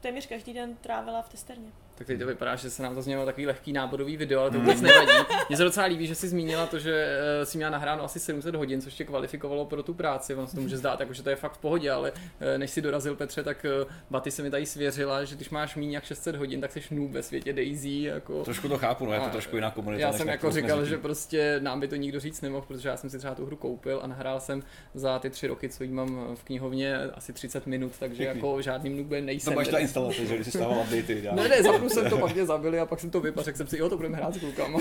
téměř 0.03 0.25
každý 0.25 0.53
den 0.53 0.75
trávila 0.75 1.21
v 1.21 1.29
testerně. 1.29 1.71
Tak 1.95 2.07
teď 2.07 2.19
to 2.19 2.25
vypadá, 2.25 2.55
že 2.55 2.69
se 2.69 2.83
nám 2.83 2.95
to 2.95 3.01
znělo 3.01 3.25
takový 3.25 3.47
lehký 3.47 3.73
náborový 3.73 4.17
video, 4.17 4.41
ale 4.41 4.51
to 4.51 4.59
vůbec 4.59 4.81
nevadí. 4.81 5.11
Mně 5.49 5.57
se 5.57 5.63
docela 5.63 5.85
líbí, 5.85 6.07
že 6.07 6.15
jsi 6.15 6.27
zmínila 6.27 6.65
to, 6.65 6.79
že 6.79 7.17
eh, 7.41 7.45
jsi 7.45 7.57
měla 7.57 7.71
nahráno 7.71 8.03
asi 8.03 8.19
700 8.19 8.55
hodin, 8.55 8.81
což 8.81 8.93
tě 8.93 9.03
kvalifikovalo 9.03 9.65
pro 9.65 9.83
tu 9.83 9.93
práci. 9.93 10.35
Ono 10.35 10.47
se 10.47 10.55
to 10.55 10.61
může 10.61 10.77
zdát, 10.77 10.99
jako, 10.99 11.13
že 11.13 11.23
to 11.23 11.29
je 11.29 11.35
fakt 11.35 11.53
v 11.53 11.57
pohodě, 11.57 11.91
ale 11.91 12.11
eh, 12.39 12.57
než 12.57 12.71
si 12.71 12.81
dorazil 12.81 13.15
Petře, 13.15 13.43
tak 13.43 13.65
eh, 13.65 13.85
Baty 14.09 14.31
se 14.31 14.43
mi 14.43 14.49
tady 14.51 14.65
svěřila, 14.65 15.23
že 15.23 15.35
když 15.35 15.49
máš 15.49 15.75
méně 15.75 15.95
jak 15.97 16.03
600 16.03 16.35
hodin, 16.35 16.61
tak 16.61 16.71
jsi 16.71 16.81
noob 16.91 17.11
ve 17.11 17.23
světě 17.23 17.53
Daisy. 17.53 18.01
Jako... 18.01 18.43
Trošku 18.43 18.69
to 18.69 18.77
chápu, 18.77 19.05
no, 19.05 19.13
je 19.13 19.19
to 19.19 19.29
trošku 19.29 19.55
jiná 19.55 19.71
komunita. 19.71 20.01
Já 20.01 20.13
jsem 20.13 20.27
jako 20.27 20.51
říkal, 20.51 20.85
že 20.85 20.97
prostě 20.97 21.59
nám 21.59 21.79
by 21.79 21.87
to 21.87 21.95
nikdo 21.95 22.19
říct 22.19 22.41
nemohl, 22.41 22.65
protože 22.67 22.89
já 22.89 22.97
jsem 22.97 23.09
si 23.09 23.17
třeba 23.17 23.35
tu 23.35 23.45
hru 23.45 23.55
koupil 23.55 23.99
a 24.03 24.07
nahrál 24.07 24.39
jsem 24.39 24.63
za 24.93 25.19
ty 25.19 25.29
tři 25.29 25.47
roky, 25.47 25.69
co 25.69 25.83
jí 25.83 25.91
mám 25.91 26.35
v 26.35 26.43
knihovně, 26.43 26.97
asi 26.97 27.33
30 27.33 27.67
minut, 27.67 27.91
takže 27.99 28.17
Pěkný. 28.23 28.39
jako 28.39 28.61
žádným 28.61 28.97
noobem 28.97 29.21
To 29.21 29.25
nejsem. 29.25 29.55
máš 29.55 29.67
ta 29.67 29.77
instalace, 29.77 30.25
že 30.25 30.35
když 30.35 30.45
jsi 30.47 30.51
stával 30.51 30.77
updatey. 30.77 31.21
dál. 31.21 31.35
Ne, 31.43 31.49
ne, 31.49 31.63
zapnul 31.89 32.03
jsem 32.03 32.19
to, 32.19 32.25
pak 32.25 32.33
mě 32.33 32.45
zabili 32.45 32.79
a 32.79 32.85
pak 32.85 32.99
jsem 32.99 33.09
to 33.09 33.21
vypadl, 33.21 33.45
řekl 33.45 33.57
jsem 33.57 33.67
si, 33.67 33.77
jo, 33.77 33.89
to 33.89 33.95
budeme 33.97 34.17
hrát 34.17 34.33
s 34.33 34.39
klukama. 34.39 34.79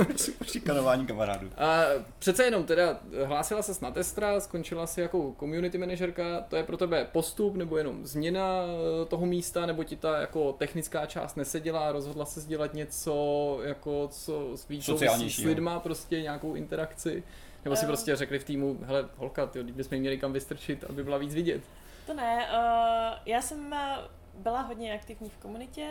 Šikanování 0.42 1.06
kamarádů. 1.06 1.50
A 1.56 1.82
přece 2.18 2.44
jenom 2.44 2.64
teda 2.64 3.00
hlásila 3.24 3.62
ses 3.62 3.80
na 3.80 3.90
testra, 3.90 4.40
skončila 4.40 4.86
si 4.86 5.00
jako 5.00 5.34
community 5.40 5.78
manažerka, 5.78 6.40
to 6.48 6.56
je 6.56 6.62
pro 6.62 6.76
tebe 6.76 7.08
postup 7.12 7.56
nebo 7.56 7.76
jenom 7.76 8.06
změna 8.06 8.62
eh, 9.02 9.04
toho 9.04 9.26
místa, 9.26 9.66
nebo 9.66 9.84
ti 9.84 9.96
ta 9.96 10.20
jako 10.20 10.52
technická 10.52 11.06
část 11.06 11.36
neseděla, 11.36 11.92
rozhodla 11.92 12.24
se 12.24 12.48
dělat 12.48 12.74
něco 12.74 13.58
jako 13.62 14.08
co 14.08 14.56
s 14.56 14.68
víc 14.68 14.90
s 15.34 15.38
lidma, 15.44 15.80
prostě 15.80 16.22
nějakou 16.22 16.54
interakci. 16.54 17.22
Nebo 17.64 17.76
si 17.76 17.86
prostě 17.86 18.16
řekli 18.16 18.38
v 18.38 18.44
týmu, 18.44 18.78
hele, 18.82 19.08
holka, 19.16 19.46
ty 19.46 19.62
bychom 19.62 19.94
jí 19.94 20.00
měli 20.00 20.18
kam 20.18 20.32
vystrčit, 20.32 20.84
aby 20.88 21.04
byla 21.04 21.18
víc 21.18 21.34
vidět. 21.34 21.62
To 22.06 22.14
ne, 22.14 22.48
uh, 22.52 23.18
já 23.26 23.42
jsem 23.42 23.72
eh, 23.72 23.96
byla 24.34 24.60
hodně 24.60 24.94
aktivní 24.94 25.30
v 25.30 25.36
komunitě 25.36 25.88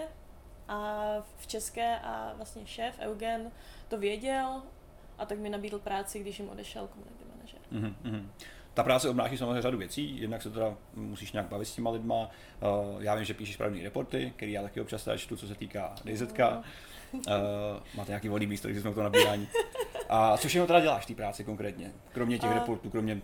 a 0.68 1.04
v 1.38 1.48
české 1.48 2.00
a 2.00 2.34
vlastně 2.38 2.68
šéf 2.68 3.00
Eugen 3.00 3.52
to 3.88 3.98
věděl 3.98 4.62
a 5.18 5.26
tak 5.26 5.40
mi 5.40 5.50
nabídl 5.50 5.80
práci, 5.80 6.20
když 6.20 6.40
jim 6.40 6.50
odešel 6.50 6.88
community 6.88 7.24
manažer. 7.36 7.60
Mhm, 7.72 7.96
mhm. 8.04 8.32
Ta 8.74 8.84
práce 8.84 9.10
obnáší 9.10 9.38
samozřejmě 9.38 9.62
řadu 9.62 9.78
věcí, 9.78 10.22
jednak 10.22 10.42
se 10.42 10.50
teda 10.52 10.76
musíš 10.94 11.32
nějak 11.32 11.48
bavit 11.48 11.66
s 11.66 11.76
těma 11.76 11.90
lidma. 11.90 12.30
Uh, 12.94 13.04
já 13.04 13.16
vím, 13.16 13.26
že 13.26 13.34
píšeš 13.34 13.58
pravdivý 13.58 13.84
reporty, 13.84 14.34
který 14.36 14.52
já 14.52 14.62
taky 14.62 14.82
občas 14.82 15.04
teda 15.04 15.18
čtu, 15.18 15.38
co 15.38 15.48
se 15.48 15.56
týká 15.56 15.96
DZK. 16.06 16.40
No. 16.40 16.64
Uh, 17.14 17.24
máte 17.96 18.12
nějaký 18.12 18.30
volný 18.30 18.48
místo, 18.48 18.68
když 18.68 18.82
jsme 18.82 18.92
v 18.92 18.96
tom 18.96 19.04
nabírání. 19.04 19.48
A 20.10 20.38
co 20.38 20.48
všechno 20.48 20.68
teda 20.68 20.80
děláš 20.80 21.04
v 21.04 21.08
té 21.08 21.16
práci 21.16 21.44
konkrétně? 21.44 21.92
Kromě 22.12 22.40
těch 22.40 22.52
A- 22.52 22.54
reportů, 22.54 22.90
kromě 22.90 23.22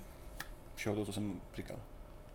všeho 0.76 0.96
toho, 0.96 1.06
co 1.06 1.14
jsem 1.14 1.42
říkal. 1.56 1.78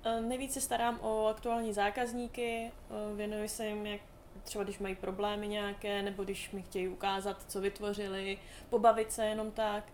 Eh, 0.05 0.21
Nejvíc 0.21 0.53
se 0.53 0.61
starám 0.61 0.99
o 1.01 1.27
aktuální 1.27 1.73
zákazníky, 1.73 2.71
eh, 3.13 3.17
věnuji 3.17 3.49
se 3.49 3.67
jim, 3.67 3.87
jak 3.87 4.01
třeba 4.43 4.65
když 4.65 4.79
mají 4.79 4.95
problémy 4.95 5.49
nějaké, 5.49 6.03
nebo 6.03 6.25
když 6.25 6.51
mi 6.51 6.63
chtějí 6.63 6.89
ukázat, 6.89 7.37
co 7.49 7.61
vytvořili, 7.61 8.39
pobavit 8.71 9.13
se 9.13 9.27
jenom 9.27 9.51
tak. 9.51 9.85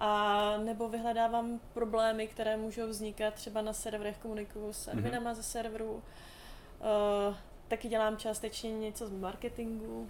A 0.00 0.56
nebo 0.64 0.88
vyhledávám 0.88 1.60
problémy, 1.74 2.26
které 2.26 2.56
můžou 2.56 2.86
vznikat 2.88 3.34
třeba 3.34 3.60
na 3.62 3.72
serverech, 3.72 4.16
komunikuju 4.18 4.72
s 4.72 4.86
Mhm. 4.86 4.98
adminama 4.98 5.34
ze 5.34 5.42
serverů. 5.42 6.02
Eh, 7.30 7.34
Taky 7.68 7.88
dělám 7.88 8.16
částečně 8.16 8.72
něco 8.78 9.06
z 9.06 9.12
marketingu. 9.12 10.08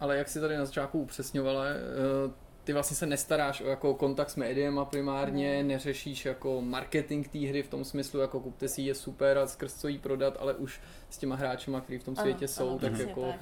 Ale 0.00 0.16
jak 0.18 0.28
si 0.28 0.40
tady 0.40 0.56
na 0.56 0.64
začátku 0.64 1.00
upřesňovala, 1.02 1.64
eh, 1.66 1.74
ty 2.66 2.72
vlastně 2.72 2.96
se 2.96 3.06
nestaráš 3.06 3.60
o 3.60 3.66
jako 3.68 3.94
kontakt 3.94 4.30
s 4.30 4.36
médiem 4.36 4.78
a 4.78 4.84
primárně, 4.84 5.56
Ne. 5.56 5.62
neřešíš 5.62 6.24
jako 6.24 6.60
marketing 6.62 7.28
té 7.28 7.38
hry 7.38 7.62
v 7.62 7.68
tom 7.68 7.84
smyslu, 7.84 8.20
jako 8.20 8.40
kupte 8.40 8.68
si 8.68 8.80
ji, 8.80 8.86
je 8.88 8.94
super 8.94 9.38
a 9.38 9.46
skrz 9.46 9.74
co 9.74 9.88
jí 9.88 9.98
prodat, 9.98 10.36
ale 10.40 10.54
už 10.54 10.80
s 11.10 11.18
těma 11.18 11.36
hráčema, 11.36 11.80
kteří 11.80 11.98
v 11.98 12.04
tom 12.04 12.16
světě 12.16 12.44
Ano, 12.44 12.48
jsou, 12.48 12.68
ano, 12.68 12.78
tak 12.78 12.98
jako 12.98 13.22
tak. 13.22 13.40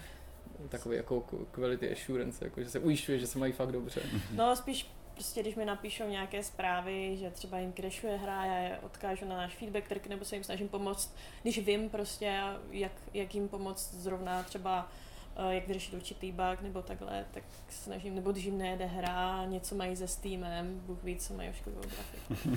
takový 0.68 0.96
jako 0.96 1.24
quality 1.50 1.92
assurance, 1.92 2.44
jako 2.44 2.62
že 2.62 2.70
se 2.70 2.78
ujišťuje, 2.78 3.18
že 3.18 3.26
se 3.26 3.38
mají 3.38 3.52
fakt 3.52 3.72
dobře. 3.72 4.00
No 4.34 4.56
spíš 4.56 4.90
prostě, 5.14 5.42
když 5.42 5.54
mi 5.54 5.64
napíšou 5.64 6.08
nějaké 6.08 6.42
zprávy, 6.42 7.16
že 7.16 7.30
třeba 7.30 7.58
jim 7.58 7.72
crashuje 7.72 8.16
hra, 8.16 8.44
já 8.44 8.56
je 8.58 8.78
odkážu 8.82 9.24
na 9.28 9.36
náš 9.36 9.54
feedback 9.54 9.88
track, 9.88 10.06
nebo 10.06 10.24
se 10.24 10.36
jim 10.36 10.44
snažím 10.44 10.68
pomoct, 10.68 11.16
když 11.42 11.58
vím 11.58 11.88
prostě, 11.88 12.40
jak, 12.70 12.92
jak 13.14 13.34
jim 13.34 13.48
pomoct 13.48 13.94
zrovna 13.94 14.42
třeba 14.42 14.88
jak 15.50 15.66
vyřešit 15.66 15.94
určitý 15.94 16.32
bug 16.32 16.60
nebo 16.62 16.82
takhle, 16.82 17.24
tak 17.30 17.42
snažím, 17.68 18.14
nebo 18.14 18.32
když 18.32 18.44
jim 18.44 18.58
nejede 18.58 18.84
hra, 18.84 19.44
něco 19.44 19.74
mají 19.74 19.96
se 19.96 20.08
Steamem, 20.08 20.80
Bůh 20.86 21.02
ví, 21.02 21.16
co 21.16 21.34
mají 21.34 21.50
ošklivou 21.50 21.80
grafiku. 21.80 22.50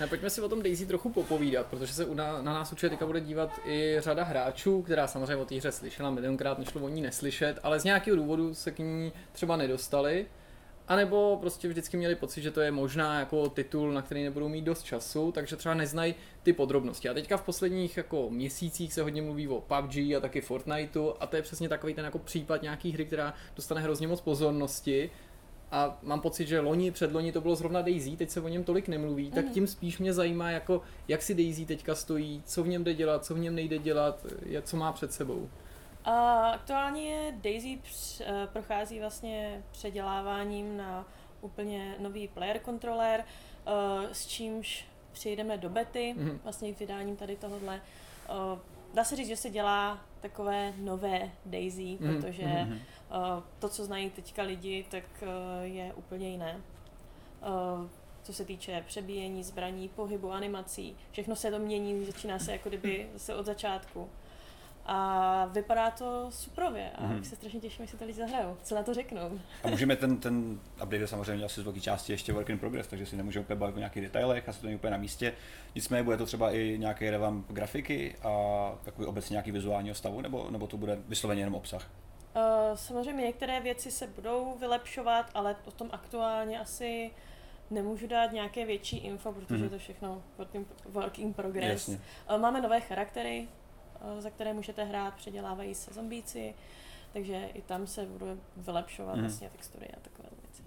A 0.04 0.06
pojďme 0.08 0.30
si 0.30 0.40
o 0.40 0.48
tom 0.48 0.62
Daisy 0.62 0.86
trochu 0.86 1.10
popovídat, 1.10 1.66
protože 1.66 1.92
se 1.92 2.14
na, 2.14 2.42
na 2.42 2.52
nás 2.52 2.72
určitě 2.72 2.90
teďka 2.90 3.06
bude 3.06 3.20
dívat 3.20 3.60
i 3.64 3.96
řada 3.98 4.24
hráčů, 4.24 4.82
která 4.82 5.06
samozřejmě 5.06 5.36
o 5.36 5.44
té 5.44 5.54
hře 5.54 5.72
slyšela 5.72 6.10
milionkrát, 6.10 6.58
nešlo 6.58 6.80
o 6.80 6.88
ní 6.88 7.02
neslyšet, 7.02 7.58
ale 7.62 7.80
z 7.80 7.84
nějakého 7.84 8.16
důvodu 8.16 8.54
se 8.54 8.70
k 8.70 8.78
ní 8.78 9.12
třeba 9.32 9.56
nedostali. 9.56 10.26
A 10.90 10.96
nebo 10.96 11.38
prostě 11.40 11.68
vždycky 11.68 11.96
měli 11.96 12.14
pocit, 12.14 12.42
že 12.42 12.50
to 12.50 12.60
je 12.60 12.70
možná 12.70 13.18
jako 13.20 13.48
titul, 13.48 13.92
na 13.92 14.02
který 14.02 14.24
nebudou 14.24 14.48
mít 14.48 14.62
dost 14.62 14.82
času, 14.82 15.32
takže 15.32 15.56
třeba 15.56 15.74
neznají 15.74 16.14
ty 16.42 16.52
podrobnosti. 16.52 17.08
A 17.08 17.14
teďka 17.14 17.36
v 17.36 17.42
posledních 17.42 17.96
jako 17.96 18.30
měsících 18.30 18.92
se 18.94 19.02
hodně 19.02 19.22
mluví 19.22 19.48
o 19.48 19.60
PUBG 19.60 19.96
a 19.96 20.20
taky 20.20 20.40
Fortniteu 20.40 21.12
a 21.20 21.26
to 21.26 21.36
je 21.36 21.42
přesně 21.42 21.68
takový 21.68 21.94
ten 21.94 22.04
jako 22.04 22.18
případ 22.18 22.62
nějaký 22.62 22.92
hry, 22.92 23.04
která 23.04 23.34
dostane 23.56 23.80
hrozně 23.80 24.08
moc 24.08 24.20
pozornosti. 24.20 25.10
A 25.72 25.98
mám 26.02 26.20
pocit, 26.20 26.48
že 26.48 26.60
loni, 26.60 26.90
předloni 26.90 27.32
to 27.32 27.40
bylo 27.40 27.54
zrovna 27.56 27.82
Daisy, 27.82 28.16
teď 28.16 28.30
se 28.30 28.40
o 28.40 28.48
něm 28.48 28.64
tolik 28.64 28.88
nemluví, 28.88 29.30
tak 29.30 29.44
Mhm. 29.44 29.54
tím 29.54 29.66
spíš 29.66 29.98
mě 29.98 30.12
zajímá, 30.12 30.50
jako, 30.50 30.82
jak 31.08 31.22
si 31.22 31.34
Daisy 31.34 31.66
teďka 31.66 31.94
stojí, 31.94 32.42
co 32.46 32.62
v 32.62 32.68
něm 32.68 32.84
jde 32.84 32.94
dělat, 32.94 33.24
co 33.24 33.34
v 33.34 33.38
něm 33.38 33.54
nejde 33.54 33.78
dělat, 33.78 34.26
jak- 34.46 34.64
co 34.64 34.76
má 34.76 34.92
před 34.92 35.12
sebou. 35.12 35.48
A 36.04 36.48
aktuálně 36.50 37.34
Daisy 37.42 37.78
př, 37.82 38.20
eh, 38.20 38.46
prochází 38.52 39.00
vlastně 39.00 39.62
předěláváním 39.70 40.76
na 40.76 41.04
úplně 41.40 41.94
nový 41.98 42.28
player 42.28 42.60
controller, 42.64 43.24
eh, 43.66 44.14
s 44.14 44.26
čímž 44.26 44.84
přijdeme 45.12 45.58
do 45.58 45.68
bety, 45.68 46.14
Mhm. 46.16 46.40
vlastně 46.42 46.72
k 46.74 46.78
vydáním 46.80 47.16
tady 47.16 47.36
tohohle. 47.36 47.80
Eh, 48.28 48.58
Dá 48.94 49.04
se 49.04 49.16
říct, 49.16 49.28
že 49.28 49.36
se 49.36 49.50
dělá 49.50 50.00
takové 50.20 50.72
nové 50.76 51.30
Daisy, 51.46 51.98
Mhm, 52.00 52.14
protože 52.22 52.44
Mhm. 52.46 52.78
to, 53.58 53.68
co 53.68 53.84
znají 53.84 54.10
teďka 54.10 54.42
lidi, 54.42 54.86
tak 54.90 55.04
je 55.62 55.92
úplně 55.94 56.28
jiné. 56.30 56.60
Co 58.22 58.32
se 58.32 58.44
týče 58.44 58.84
přebíjení 58.86 59.42
zbraní, 59.44 59.88
pohybu, 59.88 60.32
animací, 60.32 60.96
všechno 61.12 61.36
se 61.36 61.50
to 61.50 61.58
mění, 61.58 62.04
začíná 62.04 62.38
se 62.38 62.52
jako 62.52 62.68
kdyby 62.68 63.08
zase 63.12 63.34
od 63.34 63.46
začátku. 63.46 64.10
A 64.92 65.46
vypadá 65.52 65.90
to 65.90 66.26
suprově 66.30 66.90
a 66.90 67.06
mm. 67.06 67.24
se 67.24 67.36
strašně 67.36 67.60
těším, 67.60 67.82
jestli 67.82 67.98
to 67.98 68.04
lidi 68.04 68.18
zahrajou. 68.18 68.56
Co 68.62 68.74
na 68.74 68.82
to 68.82 68.94
řeknou? 68.94 69.40
A 69.64 69.68
můžeme 69.68 69.96
ten, 69.96 70.16
ten 70.16 70.60
update 70.82 71.06
samozřejmě 71.06 71.44
asi 71.44 71.60
z 71.60 71.64
velké 71.64 71.80
části 71.80 72.12
ještě 72.12 72.32
work 72.32 72.48
in 72.48 72.58
progress, 72.58 72.86
takže 72.86 73.06
si 73.06 73.16
nemůžeme 73.16 73.44
úplně 73.44 73.58
bavit 73.58 73.74
o 73.76 73.78
nějakých 73.78 74.02
detailech, 74.02 74.48
asi 74.48 74.60
to 74.60 74.66
není 74.66 74.76
úplně 74.76 74.90
na 74.90 74.96
místě. 74.96 75.32
Nicméně 75.74 76.02
bude 76.02 76.16
to 76.16 76.26
třeba 76.26 76.50
i 76.50 76.76
nějaký 76.78 77.10
revamp 77.10 77.52
grafiky 77.52 78.16
a 78.22 78.32
takový 78.84 79.06
obecně 79.06 79.34
nějaký 79.34 79.52
vizuálního 79.52 79.94
stavu, 79.94 80.20
nebo, 80.20 80.46
nebo 80.50 80.66
to 80.66 80.76
bude 80.76 80.98
vysloveně 81.08 81.40
jenom 81.42 81.54
obsah? 81.54 81.90
Uh, 82.36 82.42
samozřejmě 82.76 83.24
některé 83.24 83.60
věci 83.60 83.90
se 83.90 84.06
budou 84.06 84.56
vylepšovat, 84.60 85.30
ale 85.34 85.56
o 85.64 85.70
tom 85.70 85.88
aktuálně 85.92 86.60
asi 86.60 87.10
nemůžu 87.70 88.06
dát 88.06 88.32
nějaké 88.32 88.66
větší 88.66 88.96
info, 88.98 89.32
protože 89.32 89.54
Mhm. 89.54 89.62
mm. 89.62 89.68
to 89.70 89.78
všechno 89.78 90.22
work 90.38 90.54
in, 90.54 90.66
work 90.88 91.18
in 91.18 91.34
progress. 91.34 91.70
Jasně. 91.88 92.00
Uh, 92.34 92.40
máme 92.40 92.60
nové 92.60 92.80
charaktery, 92.80 93.48
za 94.18 94.30
které 94.30 94.52
můžete 94.52 94.84
hrát, 94.84 95.14
předělávají 95.14 95.74
se 95.74 95.94
zombíci, 95.94 96.54
takže 97.12 97.48
i 97.54 97.62
tam 97.62 97.86
se 97.86 98.06
bude 98.06 98.36
vylepšovat 98.56 99.14
mm. 99.14 99.20
vlastně 99.20 99.50
textury 99.50 99.86
a 99.86 100.00
takové 100.00 100.28
věci. 100.42 100.62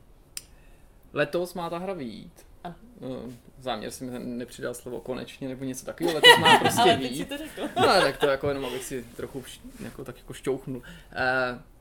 Letos 1.14 1.54
má 1.54 1.70
ta 1.70 1.78
hra 1.78 1.94
vyjít. 1.94 2.46
Ano. 2.64 2.76
Eh, 3.02 3.34
Záměr 3.60 3.92
si 3.92 4.04
mi 4.04 4.20
nepřidal 4.20 4.74
slovo 4.74 5.00
konečně 5.00 5.48
nebo 5.48 5.64
něco 5.64 5.86
takového, 5.86 6.16
letos 6.16 6.38
má 6.40 6.58
prostě 6.60 6.82
Ale 6.82 6.98
teď 6.98 7.18
si 7.18 7.26
to 7.26 7.38
řekl. 7.38 7.62
No 7.76 7.84
tak 7.84 8.18
to 8.18 8.28
jako 8.28 8.48
jenom 8.48 8.66
abych 8.66 8.84
si 8.84 9.04
trochu 9.04 9.42
vš- 9.42 9.60
jako, 9.84 10.06
tak 10.06 10.18
jako 10.18 10.34
šťouchnul. 10.34 10.78
Uh, 10.78 10.84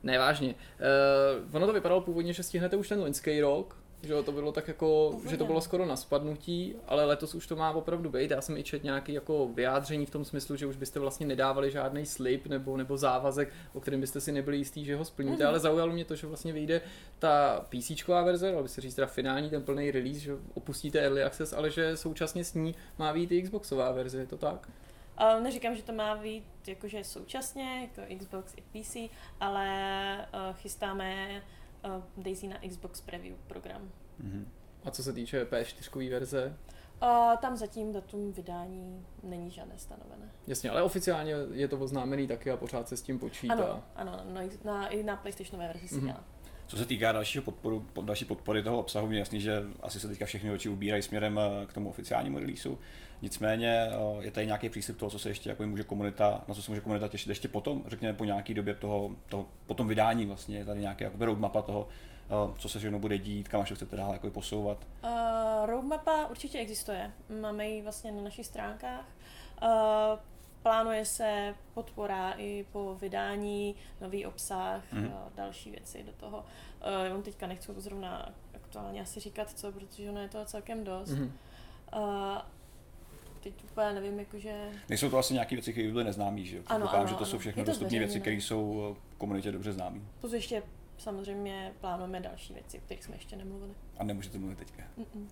ne, 0.03 0.19
vážně. 0.19 0.55
Uh, 1.45 1.55
ono 1.55 1.67
to 1.67 1.73
vypadalo 1.73 2.01
původně, 2.01 2.33
že 2.33 2.43
stihnete 2.43 2.75
už 2.75 2.89
ten 2.89 2.99
loňský 2.99 3.41
rok, 3.41 3.82
že 4.03 4.23
to 4.23 4.31
bylo 4.31 4.51
tak 4.51 4.67
jako, 4.67 5.07
Původně. 5.11 5.31
že 5.31 5.37
to 5.37 5.45
bylo 5.45 5.61
skoro 5.61 5.85
na 5.85 5.95
spadnutí, 5.95 6.75
ale 6.87 7.05
letos 7.05 7.35
už 7.35 7.47
to 7.47 7.55
má 7.55 7.71
opravdu 7.71 8.09
být. 8.09 8.31
Já 8.31 8.41
jsem 8.41 8.57
i 8.57 8.63
četl 8.63 8.85
nějaký 8.85 9.13
jako 9.13 9.47
vyjádření 9.47 10.05
v 10.05 10.09
tom 10.09 10.25
smyslu, 10.25 10.55
že 10.55 10.65
už 10.65 10.75
byste 10.75 10.99
vlastně 10.99 11.25
nedávali 11.25 11.71
žádný 11.71 12.05
slib 12.05 12.47
nebo, 12.47 12.77
nebo 12.77 12.97
závazek, 12.97 13.53
o 13.73 13.79
kterém 13.79 14.01
byste 14.01 14.21
si 14.21 14.31
nebyli 14.31 14.57
jistý, 14.57 14.85
že 14.85 14.95
ho 14.95 15.05
splníte, 15.05 15.43
Mhm. 15.43 15.47
ale 15.47 15.59
zaujalo 15.59 15.93
mě 15.93 16.05
to, 16.05 16.15
že 16.15 16.27
vlastně 16.27 16.53
vyjde 16.53 16.81
ta 17.19 17.65
PC 17.69 18.07
verze, 18.23 18.51
dalo 18.51 18.63
by 18.63 18.69
se 18.69 18.81
říct 18.81 18.95
teda 18.95 19.07
finální, 19.07 19.49
ten 19.49 19.63
plný 19.63 19.91
release, 19.91 20.19
že 20.19 20.33
opustíte 20.53 20.99
Early 20.99 21.23
Access, 21.23 21.53
ale 21.53 21.69
že 21.71 21.97
současně 21.97 22.43
s 22.43 22.53
ní 22.53 22.75
má 22.97 23.13
být 23.13 23.31
i 23.31 23.41
Xboxová 23.41 23.91
verze, 23.91 24.19
je 24.19 24.25
to 24.27 24.37
tak? 24.37 24.69
Uh, 25.37 25.43
neříkám, 25.43 25.75
že 25.75 25.83
to 25.83 25.93
má 25.93 26.15
být 26.15 26.43
jakože 26.67 27.03
současně, 27.03 27.81
jako 27.97 28.15
Xbox 28.19 28.53
i 28.57 28.61
PC, 28.81 28.95
ale 29.39 29.67
uh, 30.33 30.55
chystáme 30.55 31.41
uh, 31.85 32.23
Daisy 32.23 32.47
na 32.47 32.57
Xbox 32.69 33.01
Preview 33.01 33.35
program. 33.47 33.91
Mhm. 34.19 34.47
A 34.83 34.91
co 34.91 35.03
se 35.03 35.13
týče 35.13 35.43
P4 35.45 36.09
verze, 36.11 36.57
Uh, 37.01 37.37
tam 37.41 37.57
zatím 37.57 37.91
datum 37.93 38.31
vydání 38.31 39.05
není 39.23 39.51
žádné 39.51 39.73
stanovené. 39.77 40.31
jasně, 40.47 40.69
ale 40.69 40.81
oficiálně 40.83 41.33
je 41.51 41.67
to 41.67 41.77
oznámený 41.79 42.27
taky 42.27 42.51
a 42.51 42.57
pořád 42.57 42.87
se 42.89 42.97
s 42.97 43.01
tím 43.01 43.19
počítá. 43.19 43.53
Ano, 43.53 43.83
ano, 43.95 44.19
na, 44.33 44.41
na, 44.63 44.87
i 44.87 45.03
na 45.03 45.15
PlayStationové 45.15 45.67
verzi 45.67 45.87
se 45.87 45.95
Mhm. 45.95 46.05
dělá. 46.07 46.23
Co 46.67 46.77
se 46.77 46.85
týká 46.85 47.11
dalšího 47.11 47.43
podporu, 47.43 47.85
pod- 47.93 48.05
další 48.05 48.25
podpory 48.25 48.63
toho 48.63 48.79
obsahu, 48.79 49.11
je 49.11 49.19
jasný, 49.19 49.41
že 49.41 49.63
asi 49.81 49.99
se 49.99 50.07
teďka 50.07 50.25
všechny 50.25 50.51
oči 50.51 50.69
ubírají 50.69 51.01
směrem 51.03 51.39
eh, 51.39 51.65
k 51.65 51.73
tomu 51.73 51.89
oficiálnímu 51.89 52.39
releaseu. 52.39 52.77
Nicméně 53.23 53.89
eh, 53.91 54.23
je 54.25 54.31
tady 54.31 54.45
nějaký 54.45 54.69
příslip 54.69 54.97
toho, 54.97 55.09
co 55.09 55.19
se 55.19 55.29
ještě 55.29 55.49
jako 55.49 55.63
může 55.63 55.83
komunita, 55.83 56.43
na 56.47 56.55
co 56.55 56.61
se 56.61 56.71
může 56.71 56.81
komunita 56.81 57.07
těšit 57.07 57.29
ještě 57.29 57.47
potom, 57.47 57.83
řekněme 57.87 58.13
po 58.13 58.25
nějaký 58.25 58.53
době 58.53 58.75
toho, 58.75 59.11
toho 59.29 59.45
po 59.65 59.73
tom 59.73 59.87
vydání 59.87 60.25
vlastně, 60.25 60.57
je 60.57 60.65
tady 60.65 60.79
nějaká 60.79 61.05
jako 61.05 61.25
roadmapa 61.25 61.61
toho, 61.61 61.87
eh, 62.25 62.59
co 62.59 62.69
se 62.69 62.79
všechno 62.79 62.99
bude 62.99 63.17
dít, 63.17 63.47
kam 63.47 63.61
až 63.61 63.69
to 63.69 63.75
chcete 63.75 63.95
dál 63.95 64.13
jako 64.13 64.29
posouvat. 64.29 64.77
Uh, 65.03 65.09
roadmapa 65.65 66.27
určitě 66.27 66.59
existuje. 66.59 67.11
Máme 67.41 67.67
ji 67.67 67.81
vlastně 67.81 68.11
na 68.11 68.21
našich 68.21 68.45
stránkách. 68.45 69.05
Uh, 69.61 69.69
plánuje 70.63 71.05
se 71.05 71.55
podpora 71.73 72.33
i 72.37 72.65
po 72.71 72.95
vydání, 72.95 73.75
nový 74.01 74.25
obsah, 74.25 74.83
uh, 74.93 75.05
další 75.35 75.71
věci 75.71 76.03
do 76.03 76.11
toho. 76.11 76.37
Uh, 76.37 77.05
já 77.05 77.13
vám 77.13 77.23
teďka 77.23 77.47
nechci 77.47 77.71
zrovna 77.77 78.29
aktuálně 78.53 79.01
asi 79.01 79.19
říkat 79.19 79.49
co, 79.49 79.71
protože 79.71 80.09
ono 80.09 80.21
je 80.21 80.29
toho 80.29 80.45
celkem 80.45 80.83
dost. 80.83 81.09
Mhm. 81.09 81.33
Uh, 81.95 82.37
teď 83.43 83.63
úplně 83.63 83.93
nevím, 83.93 84.19
jakože... 84.19 84.53
Nejsou 84.89 85.09
to 85.09 85.17
asi 85.17 85.33
nějaké 85.33 85.55
věci, 85.55 85.71
které 85.71 85.87
by 85.87 85.91
byly 85.91 86.03
neznámé, 86.03 86.43
že 86.43 86.57
jo? 86.57 86.63
Ano, 86.65 86.79
Předpokládám, 86.79 87.07
ano, 87.07 87.09
že 87.09 87.15
to 87.15 87.25
jsou 87.25 87.31
ano. 87.35 87.39
všechno 87.39 87.61
Je 87.61 87.65
to 87.65 87.71
dostupné 87.71 87.99
věci, 87.99 88.19
které 88.19 88.35
jsou 88.35 88.93
eh, 88.97 89.01
komunitě 89.17 89.51
dobře 89.51 89.73
známé. 89.73 90.01
To 90.21 90.29
jsou 90.29 90.35
ještě 90.35 90.63
samozřejmě 90.97 91.73
plánujeme 91.81 92.19
další 92.19 92.53
věci, 92.53 92.77
o 92.77 92.81
kterých 92.81 93.03
jsme 93.03 93.15
ještě 93.15 93.35
nemluvili. 93.35 93.73
A 93.97 94.03
nemůžete 94.03 94.37
mluvit 94.37 94.57
teďka. 94.57 94.83
Mm-mm. 94.97 95.27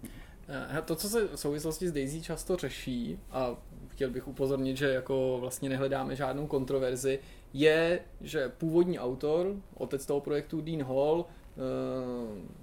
Eh, 0.78 0.82
To, 0.82 0.96
co 0.96 1.10
se 1.10 1.28
v 1.28 1.36
souvislosti 1.36 1.88
s 1.88 1.92
Daisy 1.92 2.22
často 2.22 2.58
řeší, 2.58 3.20
a 3.32 3.56
chtěl 3.88 4.10
bych 4.10 4.28
upozornit, 4.28 4.78
že 4.78 4.88
jako 4.94 5.38
vlastně 5.40 5.70
nehledáme 5.70 6.16
žádnou 6.16 6.48
kontroverzi, 6.48 7.20
je, 7.54 8.00
že 8.22 8.50
původní 8.50 9.00
autor, 9.00 9.56
otec 9.74 10.06
toho 10.06 10.22
projektu 10.22 10.62
Dean 10.62 10.84
Hall, 10.84 11.26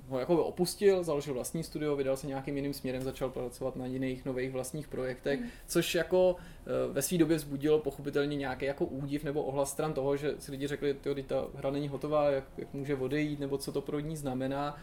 ho 0.09 0.19
jako 0.19 0.45
opustil, 0.45 1.05
založil 1.05 1.35
vlastní 1.35 1.65
studio, 1.65 1.97
vydal 1.97 2.17
se 2.17 2.27
nějakým 2.27 2.57
jiným 2.57 2.75
směrem, 2.75 3.03
začal 3.03 3.31
pracovat 3.31 3.77
na 3.77 3.87
jiných 3.87 4.25
nových 4.25 4.51
vlastních 4.51 4.89
projektech, 4.89 5.41
což 5.67 5.95
jako 5.95 6.37
eh, 6.39 6.93
ve 6.93 7.03
své 7.03 7.19
době 7.19 7.37
vzbudilo 7.37 7.79
pochopitelně 7.79 8.37
nějaký 8.37 8.65
jako 8.65 8.85
údiv 8.85 9.25
nebo 9.25 9.43
ohlas 9.43 9.71
stran 9.71 9.93
toho, 9.93 10.17
že 10.17 10.35
si 10.39 10.51
lidi 10.51 10.67
řekli, 10.67 10.97
že 11.17 11.23
ta 11.23 11.47
hra 11.55 11.71
není 11.71 11.89
hotová, 11.89 12.31
jak, 12.31 12.45
jak 12.59 12.75
může 12.75 12.97
odejít, 12.97 13.41
nebo 13.41 13.59
co 13.59 13.73
to 13.73 13.81
pro 13.81 14.01
ní 14.01 14.17
znamená. 14.17 14.77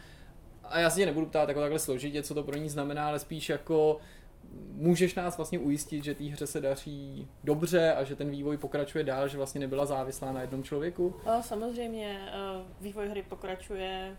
A 0.63 0.79
já 0.79 0.89
si 0.89 0.99
tě 0.99 1.05
nebudu 1.05 1.25
ptát 1.25 1.49
jako 1.49 1.61
takhle 1.61 1.79
složitě, 1.79 2.23
co 2.23 2.33
to 2.33 2.43
pro 2.43 2.57
ní 2.57 2.69
znamená, 2.69 3.07
ale 3.07 3.19
spíš 3.19 3.49
jako 3.49 3.97
můžeš 4.71 5.15
nás 5.15 5.37
vlastně 5.37 5.59
ujistit, 5.59 6.03
že 6.03 6.15
té 6.15 6.23
hře 6.23 6.47
se 6.47 6.61
daří 6.61 7.27
dobře 7.43 7.93
a 7.93 8.03
že 8.03 8.15
ten 8.15 8.29
vývoj 8.29 8.57
pokračuje 8.57 9.03
dál, 9.03 9.27
že 9.27 9.37
vlastně 9.37 9.59
nebyla 9.59 9.85
závislá 9.85 10.31
na 10.31 10.41
jednom 10.41 10.63
člověku? 10.63 11.15
Samozřejmě 11.41 12.19
eh, 12.27 12.63
vývoj 12.81 13.09
hry 13.09 13.23
pokračuje 13.23 14.15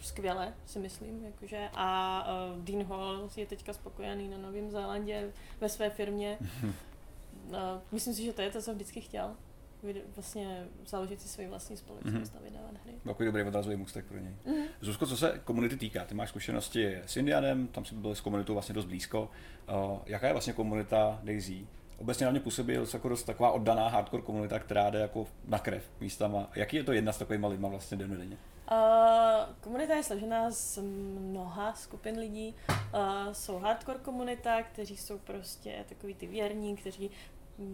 skvěle, 0.00 0.54
si 0.66 0.78
myslím, 0.78 1.24
jakože. 1.24 1.68
A 1.74 2.26
Dean 2.58 2.82
Hall 2.82 3.28
je 3.36 3.46
teďka 3.46 3.72
spokojený 3.72 4.28
na 4.28 4.38
Novém 4.38 4.70
Zélandě 4.70 5.32
ve 5.60 5.68
své 5.68 5.90
firmě. 5.90 6.38
myslím 7.92 8.14
si, 8.14 8.24
že 8.24 8.32
to 8.32 8.42
je 8.42 8.50
to, 8.50 8.62
co 8.62 8.74
vždycky 8.74 9.00
chtěl. 9.00 9.36
Vlastně 10.16 10.66
založit 10.86 11.20
si 11.20 11.28
svoji 11.28 11.48
vlastní 11.48 11.76
společnost 11.76 12.32
a 12.36 12.42
vydávat 12.44 12.74
hry. 12.84 12.94
Takový 13.04 13.26
dobrý 13.26 13.42
odrazový 13.42 13.76
můstek 13.76 14.04
pro 14.04 14.18
něj. 14.18 14.34
Mhm. 14.46 14.66
Zuzko, 14.80 15.06
co 15.06 15.16
se 15.16 15.40
komunity 15.44 15.76
týká, 15.76 16.04
ty 16.04 16.14
máš 16.14 16.28
zkušenosti 16.28 17.00
s 17.06 17.16
Indianem, 17.16 17.66
tam 17.66 17.84
si 17.84 17.94
byl 17.94 18.14
s 18.14 18.20
komunitou 18.20 18.52
vlastně 18.52 18.74
dost 18.74 18.84
blízko. 18.84 19.30
Uh, 19.68 19.98
jaká 20.06 20.26
je 20.26 20.32
vlastně 20.32 20.52
komunita 20.52 21.20
Daisy? 21.22 21.66
Obecně 21.98 22.26
na 22.26 22.30
mě 22.30 22.40
působí 22.40 22.74
jako 22.92 23.08
dost 23.08 23.24
taková 23.24 23.50
oddaná 23.50 23.88
hardcore 23.88 24.22
komunita, 24.22 24.58
která 24.58 24.90
jde 24.90 24.98
jako 24.98 25.26
na 25.44 25.58
krev 25.58 25.90
místama. 26.00 26.50
Jaký 26.54 26.76
je 26.76 26.84
to 26.84 26.92
jedna 26.92 27.12
s 27.12 27.18
takovými 27.18 27.46
lidma 27.46 27.68
vlastně 27.68 27.96
dennodenně? 27.96 28.36
Uh, 28.72 29.54
komunita 29.60 29.94
je 29.94 30.02
složená 30.02 30.50
z 30.50 30.78
mnoha 30.82 31.74
skupin 31.74 32.18
lidí. 32.18 32.54
Uh, 32.68 33.32
jsou 33.32 33.58
hardcore 33.58 33.98
komunita, 33.98 34.62
kteří 34.62 34.96
jsou 34.96 35.18
prostě 35.18 35.84
takový 35.88 36.14
ty 36.14 36.26
věrní, 36.26 36.76
kteří 36.76 37.10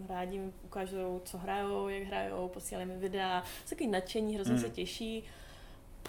rádi 0.09 0.39
mi 0.39 0.51
ukážou, 0.63 1.21
co 1.25 1.37
hrajou, 1.37 1.87
jak 1.89 2.03
hrajou, 2.03 2.47
posílají 2.47 2.87
mi 2.87 2.97
videa, 2.97 3.43
jsou 3.65 3.69
takový 3.69 3.89
nadšení, 3.89 4.35
hrozně 4.35 4.53
Mm. 4.53 4.59
se 4.59 4.69
těší. 4.69 5.23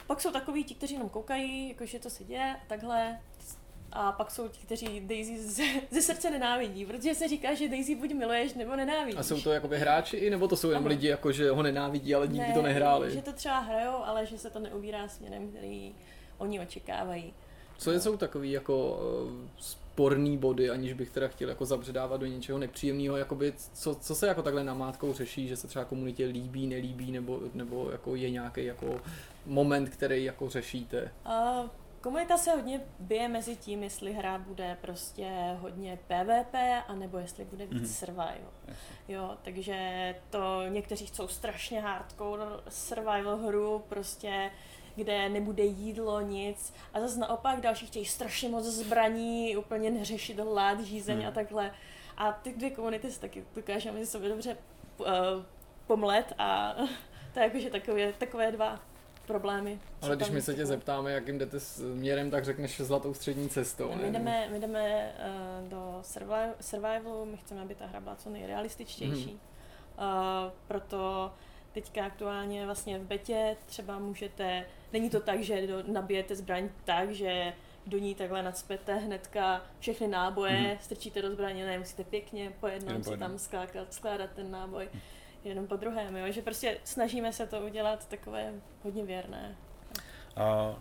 Pak 0.06 0.20
jsou 0.20 0.30
takový 0.32 0.64
ti, 0.64 0.74
kteří 0.74 0.94
jenom 0.94 1.08
koukají, 1.08 1.68
jakože 1.68 1.98
to 1.98 2.10
se 2.10 2.24
děje 2.24 2.56
a 2.56 2.66
takhle. 2.66 3.20
A 3.92 4.12
pak 4.12 4.30
jsou 4.30 4.48
ti, 4.48 4.58
kteří 4.66 5.00
Daisy 5.00 5.42
ze, 5.42 5.62
ze 5.90 6.02
srdce 6.02 6.30
nenávidí, 6.30 6.86
protože 6.86 7.14
se 7.14 7.28
říká, 7.28 7.54
že 7.54 7.68
Daisy 7.68 7.94
buď 7.94 8.12
miluješ 8.14 8.54
nebo 8.54 8.76
nenávidíš. 8.76 9.18
A 9.20 9.22
jsou 9.22 9.40
to 9.40 9.52
jakoby 9.52 9.78
hráči 9.78 10.16
i, 10.16 10.30
nebo 10.30 10.48
to 10.48 10.56
jsou 10.56 10.68
jenom 10.68 10.82
Ano. 10.84 10.88
lidi, 10.88 11.08
jako 11.08 11.32
že 11.32 11.50
ho 11.50 11.62
nenávidí, 11.62 12.14
ale 12.14 12.28
nikdy 12.28 12.52
to 12.52 12.62
nehráli? 12.62 13.10
Že 13.12 13.22
to 13.22 13.32
třeba 13.32 13.58
hrajou, 13.58 13.92
ale 14.04 14.26
že 14.26 14.38
se 14.38 14.50
to 14.50 14.58
neubírá 14.58 15.08
směrem, 15.08 15.48
který 15.48 15.94
oni 16.38 16.60
očekávají. 16.60 17.34
Co 17.78 17.92
jsou 18.00 18.16
takový 18.16 18.50
jako 18.50 18.98
eh, 19.58 19.72
sporný 20.00 20.38
body, 20.38 20.70
aniž 20.70 20.92
bych 20.92 21.10
teda 21.10 21.28
chtěl 21.28 21.48
jako 21.48 21.64
zabředávat 21.64 22.20
do 22.20 22.26
něčeho 22.26 22.58
nepříjemného, 22.58 23.16
jakoby, 23.16 23.52
co, 23.72 23.94
co 23.94 24.14
se 24.14 24.26
jako 24.26 24.42
takhle 24.42 24.64
namátkou 24.64 25.12
řeší, 25.12 25.48
že 25.48 25.56
se 25.56 25.66
třeba 25.68 25.84
komunitě 25.84 26.26
líbí, 26.26 26.66
nelíbí, 26.66 27.12
nebo, 27.12 27.40
nebo 27.54 27.90
jako 27.90 28.14
je 28.16 28.30
nějaký 28.30 28.64
jako 28.64 29.00
moment, 29.46 29.88
který 29.88 30.24
jako 30.24 30.48
řešíte. 30.48 31.10
A 31.24 31.64
komunita 32.00 32.36
se 32.38 32.50
hodně 32.50 32.80
bije 32.98 33.28
mezi 33.28 33.56
tím, 33.56 33.82
jestli 33.82 34.12
hra 34.12 34.38
bude 34.38 34.76
prostě 34.80 35.30
hodně 35.60 35.98
PvP, 36.06 36.54
anebo 36.88 37.18
jestli 37.18 37.44
bude 37.44 37.66
víc 37.66 37.78
Mhm. 37.80 37.86
survival. 37.86 38.52
Jo, 39.08 39.30
takže 39.42 40.14
to 40.30 40.62
někteří 40.68 41.06
chcou 41.06 41.28
strašně 41.28 41.80
hardcore 41.80 42.44
survival 42.68 43.36
hru, 43.36 43.82
prostě 43.88 44.50
kde 44.96 45.28
nebude 45.28 45.64
jídlo, 45.64 46.20
nic. 46.20 46.74
A 46.94 47.00
zase 47.00 47.18
naopak 47.18 47.60
další 47.60 47.86
chtějí 47.86 48.04
strašně 48.04 48.48
moc 48.48 48.64
zbraní, 48.64 49.56
úplně 49.56 49.90
neřešit 49.90 50.38
hlad, 50.38 50.80
žízeň 50.80 51.16
Hmm. 51.18 51.28
a 51.28 51.30
takhle. 51.30 51.70
A 52.16 52.32
ty 52.32 52.52
dvě 52.52 52.70
komunity 52.70 53.10
se 53.12 53.20
taky 53.20 53.44
dokážou 53.54 53.92
mezi 53.92 54.06
sobě 54.06 54.28
dobře 54.28 54.56
uh, 54.98 55.06
pomlet 55.86 56.32
a 56.38 56.74
to 57.34 57.40
je 57.40 57.44
jakože 57.44 57.70
takové, 57.70 58.12
takové 58.12 58.52
dva 58.52 58.80
problémy. 59.26 59.78
Ale 60.02 60.16
když 60.16 60.30
my 60.30 60.42
se 60.42 60.52
tě 60.52 60.56
vystupuje. 60.56 60.66
zeptáme, 60.66 61.12
jakým 61.12 61.38
jdete 61.38 61.60
směrem, 61.60 62.30
tak 62.30 62.44
řekneš 62.44 62.80
zlatou 62.80 63.14
střední 63.14 63.48
cestou. 63.48 63.94
My 64.02 64.10
jdeme, 64.10 64.48
my 64.52 64.60
jdeme 64.60 65.12
uh, 65.62 65.68
do 65.68 65.98
survival, 66.02 66.48
survivalu, 66.60 67.24
my 67.24 67.36
chceme, 67.36 67.60
aby 67.60 67.74
ta 67.74 67.86
hra 67.86 68.00
byla 68.00 68.16
co 68.16 68.30
nejrealističtější. 68.30 69.30
Mhm. 69.30 69.40
Uh, 69.98 70.52
proto 70.68 71.32
teďka 71.72 72.04
aktuálně 72.06 72.64
vlastně 72.66 72.98
v 72.98 73.02
betě 73.02 73.56
třeba 73.66 73.98
můžete, 73.98 74.66
není 74.96 75.10
to 75.10 75.20
tak, 75.20 75.42
že 75.42 75.66
do, 75.66 75.82
nabijete 75.92 76.36
zbraň 76.36 76.68
tak, 76.84 77.10
že 77.10 77.52
do 77.86 77.98
ní 77.98 78.14
takhle 78.14 78.42
nadspete 78.42 78.94
hnedka 78.94 79.62
všechny 79.78 80.08
náboje, 80.08 80.52
Mhm. 80.52 80.64
mm-hmm. 80.64 80.78
strčíte 80.80 81.22
do 81.22 81.30
zbraně, 81.30 81.66
ne, 81.66 81.78
musíte 81.78 82.04
pěkně 82.04 82.52
po 82.60 82.66
jednom 82.66 83.02
si 83.04 83.16
tam 83.18 83.38
skládat, 83.38 83.94
skládat 83.94 84.30
ten 84.30 84.50
náboj 84.50 84.88
jenom 85.44 85.66
po 85.66 85.76
druhém, 85.76 86.16
jo? 86.16 86.32
že 86.32 86.42
prostě 86.42 86.78
snažíme 86.84 87.32
se 87.32 87.46
to 87.46 87.60
udělat 87.60 88.08
takové 88.08 88.52
hodně 88.82 89.04
věrné. 89.04 89.56
Uh, 90.36 90.76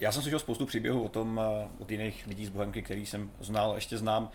já 0.00 0.12
jsem 0.12 0.22
slyšel 0.22 0.38
spoustu 0.38 0.66
příběhů 0.66 1.04
o 1.04 1.08
tom, 1.08 1.38
uh, 1.38 1.82
od 1.82 1.90
jiných 1.90 2.26
lidí 2.26 2.46
z 2.46 2.48
Bohemky, 2.50 2.82
který 2.82 3.06
jsem 3.06 3.30
znal, 3.40 3.74
ještě 3.74 3.98
znám, 3.98 4.30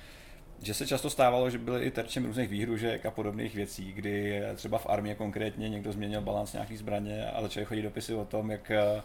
že 0.62 0.74
se 0.74 0.88
často 0.88 1.10
stávalo, 1.10 1.50
že 1.50 1.58
byly 1.58 1.86
i 1.86 1.92
terčem 1.92 2.26
různých 2.26 2.50
výhružek 2.50 3.06
a 3.06 3.12
podobných 3.12 3.56
věcí, 3.56 3.94
kdy 3.94 4.42
třeba 4.56 4.78
v 4.78 4.90
armii 4.90 5.16
konkrétně 5.16 5.70
někdo 5.70 5.92
změnil 5.92 6.22
balans 6.22 6.54
nějaký 6.54 6.78
zbraně 6.78 7.32
a 7.32 7.42
začaly 7.42 7.66
chodit 7.66 7.82
dopisy 7.82 8.14
o 8.14 8.26
tom, 8.26 8.52
jak, 8.52 8.72
uh, 8.96 9.02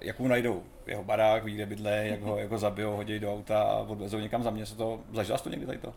jak 0.00 0.18
mu 0.18 0.28
najdou 0.28 0.62
jeho 0.86 1.04
barák, 1.04 1.44
kde 1.44 1.66
bydle, 1.66 2.06
jak 2.06 2.20
ho, 2.20 2.38
jak 2.38 2.50
ho 2.50 2.58
zabijou, 2.58 2.96
hodí 2.96 3.18
do 3.18 3.34
auta 3.34 3.62
a 3.62 3.78
odvezou 3.78 4.18
někam 4.18 4.42
za 4.42 4.50
město. 4.50 4.76
To, 4.76 5.00
zažila 5.12 5.38
jsi 5.38 5.44
to 5.44 5.50
někdy 5.50 5.66
tady 5.66 5.78
to? 5.78 5.94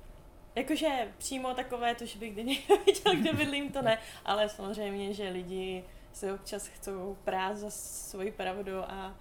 Jakože 0.55 0.87
přímo 1.17 1.53
takové 1.53 1.95
to, 1.95 2.05
že 2.05 2.19
bych 2.19 2.33
kdy 2.33 2.43
někdo 2.43 2.75
viděl, 2.85 3.15
kde 3.15 3.33
bydlím, 3.33 3.71
to 3.71 3.81
ne, 3.81 3.97
ale 4.25 4.49
samozřejmě, 4.49 5.13
že 5.13 5.29
lidi 5.29 5.83
se 6.13 6.33
občas 6.33 6.67
chcou 6.67 7.17
prát 7.23 7.57
za 7.57 7.69
svoji 7.69 8.31
pravdu 8.31 8.77
a 8.77 9.15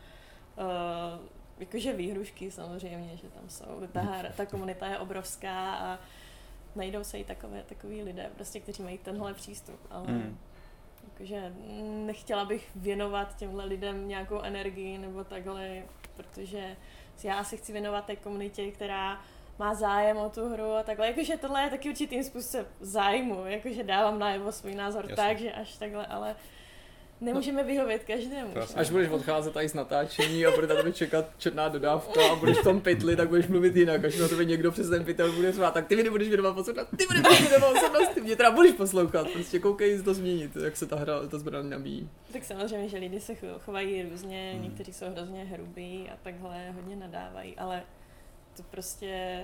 uh, 0.56 1.39
jakože 1.60 1.92
výhrušky 1.92 2.50
samozřejmě, 2.50 3.16
že 3.16 3.28
tam 3.28 3.48
jsou. 3.48 3.86
Ta, 3.92 4.00
hra- 4.00 4.32
ta 4.36 4.46
komunita 4.46 4.86
je 4.86 4.98
obrovská 4.98 5.74
a 5.74 5.98
najdou 6.76 7.04
se 7.04 7.18
i 7.18 7.24
takové, 7.24 7.62
takový 7.62 8.02
lidé, 8.02 8.30
prostě, 8.34 8.60
kteří 8.60 8.82
mají 8.82 8.98
tenhle 8.98 9.34
přístup, 9.34 9.80
ale 9.90 10.06
Hmm. 10.06 10.38
jakože 11.12 11.52
nechtěla 12.06 12.44
bych 12.44 12.70
věnovat 12.76 13.36
těmhle 13.36 13.64
lidem 13.64 14.08
nějakou 14.08 14.40
energii 14.40 14.98
nebo 14.98 15.24
takhle, 15.24 15.82
protože 16.16 16.76
já 17.24 17.44
se 17.44 17.56
chci 17.56 17.72
věnovat 17.72 18.04
té 18.04 18.16
komunitě, 18.16 18.70
která 18.70 19.20
má 19.58 19.74
zájem 19.74 20.16
o 20.16 20.30
tu 20.30 20.48
hru 20.48 20.72
a 20.72 20.82
takhle. 20.82 21.06
Jakože 21.06 21.36
tohle 21.36 21.62
je 21.62 21.70
taky 21.70 21.88
určitým 21.88 22.24
způsob 22.24 22.66
zájmu, 22.80 23.46
jakože 23.46 23.84
dávám 23.84 24.18
najevo 24.18 24.52
svůj 24.52 24.74
názor 24.74 25.02
Jasně. 25.04 25.16
tak, 25.16 25.38
že 25.38 25.52
až 25.52 25.76
takhle, 25.76 26.06
ale 26.06 26.36
nemůžeme 27.20 27.64
vyhovět 27.64 28.04
každému. 28.04 28.50
Že? 28.54 28.74
Až 28.74 28.90
budeš 28.90 29.08
odcházet 29.08 29.54
tady 29.54 29.68
z 29.68 29.74
natáčení 29.74 30.46
a 30.46 30.50
bude 30.50 30.66
na 30.66 30.74
tebe 30.74 30.92
čekat 30.92 31.24
četná 31.38 31.68
dodávka 31.68 32.20
a 32.32 32.34
budeš 32.36 32.58
v 32.58 32.62
tom 32.62 32.80
pytli, 32.80 33.16
tak 33.16 33.28
budeš 33.28 33.46
mluvit 33.46 33.76
jinak. 33.76 34.04
Až 34.04 34.18
na 34.18 34.28
tebe 34.28 34.44
někdo 34.44 34.72
přes 34.72 34.88
ten 34.88 35.04
pytel 35.04 35.32
bude 35.32 35.52
řvát, 35.52 35.74
tak 35.74 35.86
ty 35.86 35.96
mi 35.96 36.02
nebudeš 36.02 36.28
věnovat 36.28 36.52
pozornost, 36.54 36.88
ty 36.96 37.06
mi 37.10 37.14
nebudeš 37.14 37.40
věnovat 37.50 37.72
pozornost, 37.72 38.08
ty 38.14 38.20
mě 38.20 38.36
teda 38.36 38.50
budeš 38.50 38.72
poslouchat. 38.72 39.26
Prostě 39.32 39.58
koukej 39.58 40.02
to 40.02 40.14
změnit, 40.14 40.56
jak 40.64 40.76
se 40.76 40.86
ta 40.86 40.96
hra, 40.96 41.26
ta 41.28 41.38
zbraň 41.38 41.68
nabíjí. 41.68 42.10
Tak 42.32 42.44
samozřejmě, 42.44 42.88
že 42.88 42.98
lidi 42.98 43.20
se 43.20 43.32
cho- 43.32 43.58
chovají 43.58 44.02
různě, 44.10 44.50
Hmm. 44.54 44.62
někteří 44.64 44.92
jsou 44.92 45.06
hrozně 45.16 45.44
hrubí 45.44 46.08
a 46.12 46.16
takhle 46.22 46.70
hodně 46.70 46.96
nadávají, 46.96 47.56
ale 47.56 47.82
to 48.56 48.62
prostě 48.62 49.40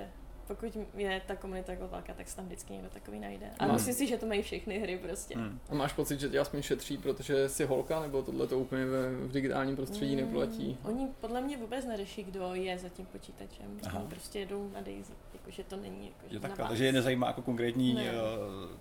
pokud 0.46 0.76
je 0.96 1.22
ta 1.26 1.36
komunita 1.36 1.72
jako 1.72 1.88
velká, 1.88 2.14
tak 2.14 2.28
se 2.28 2.36
tam 2.36 2.46
vždycky 2.46 2.72
někdo 2.72 2.88
takový 2.88 3.18
najde. 3.20 3.46
A 3.58 3.64
Hmm. 3.64 3.74
myslím 3.74 3.94
si, 3.94 4.06
že 4.06 4.16
to 4.16 4.26
mají 4.26 4.42
všechny 4.42 4.78
hry 4.78 4.98
prostě. 4.98 5.34
Hmm. 5.38 5.58
A 5.70 5.74
máš 5.74 5.92
pocit, 5.92 6.20
že 6.20 6.28
tě 6.28 6.38
aspoň 6.38 6.62
šetří, 6.62 6.98
protože 6.98 7.48
jsi 7.48 7.64
holka, 7.64 8.00
nebo 8.02 8.22
tohle 8.22 8.46
to 8.46 8.58
úplně 8.58 8.84
ve, 8.86 9.10
v 9.10 9.32
digitálním 9.32 9.76
prostředí 9.76 10.16
Mm, 10.16 10.20
neplatí? 10.20 10.78
Oni 10.84 11.08
podle 11.20 11.40
mě 11.40 11.56
vůbec 11.56 11.84
neřeší, 11.86 12.24
kdo 12.24 12.50
je 12.54 12.78
za 12.78 12.88
tím 12.88 13.06
počítačem. 13.06 13.66
Aha. 13.86 13.98
Oni 13.98 14.08
prostě 14.08 14.38
jedou 14.38 14.70
na 14.74 14.80
Daisy, 14.80 15.12
jakože 15.34 15.64
to 15.64 15.76
není 15.76 16.06
jako, 16.06 16.32
Že 16.32 16.38
vás. 16.62 16.68
takže 16.68 16.84
je 16.86 16.92
nezajímá 16.92 17.26
jako 17.26 17.42
konkrétní 17.42 17.94
Ne. 17.94 18.02
uh, 18.02 18.16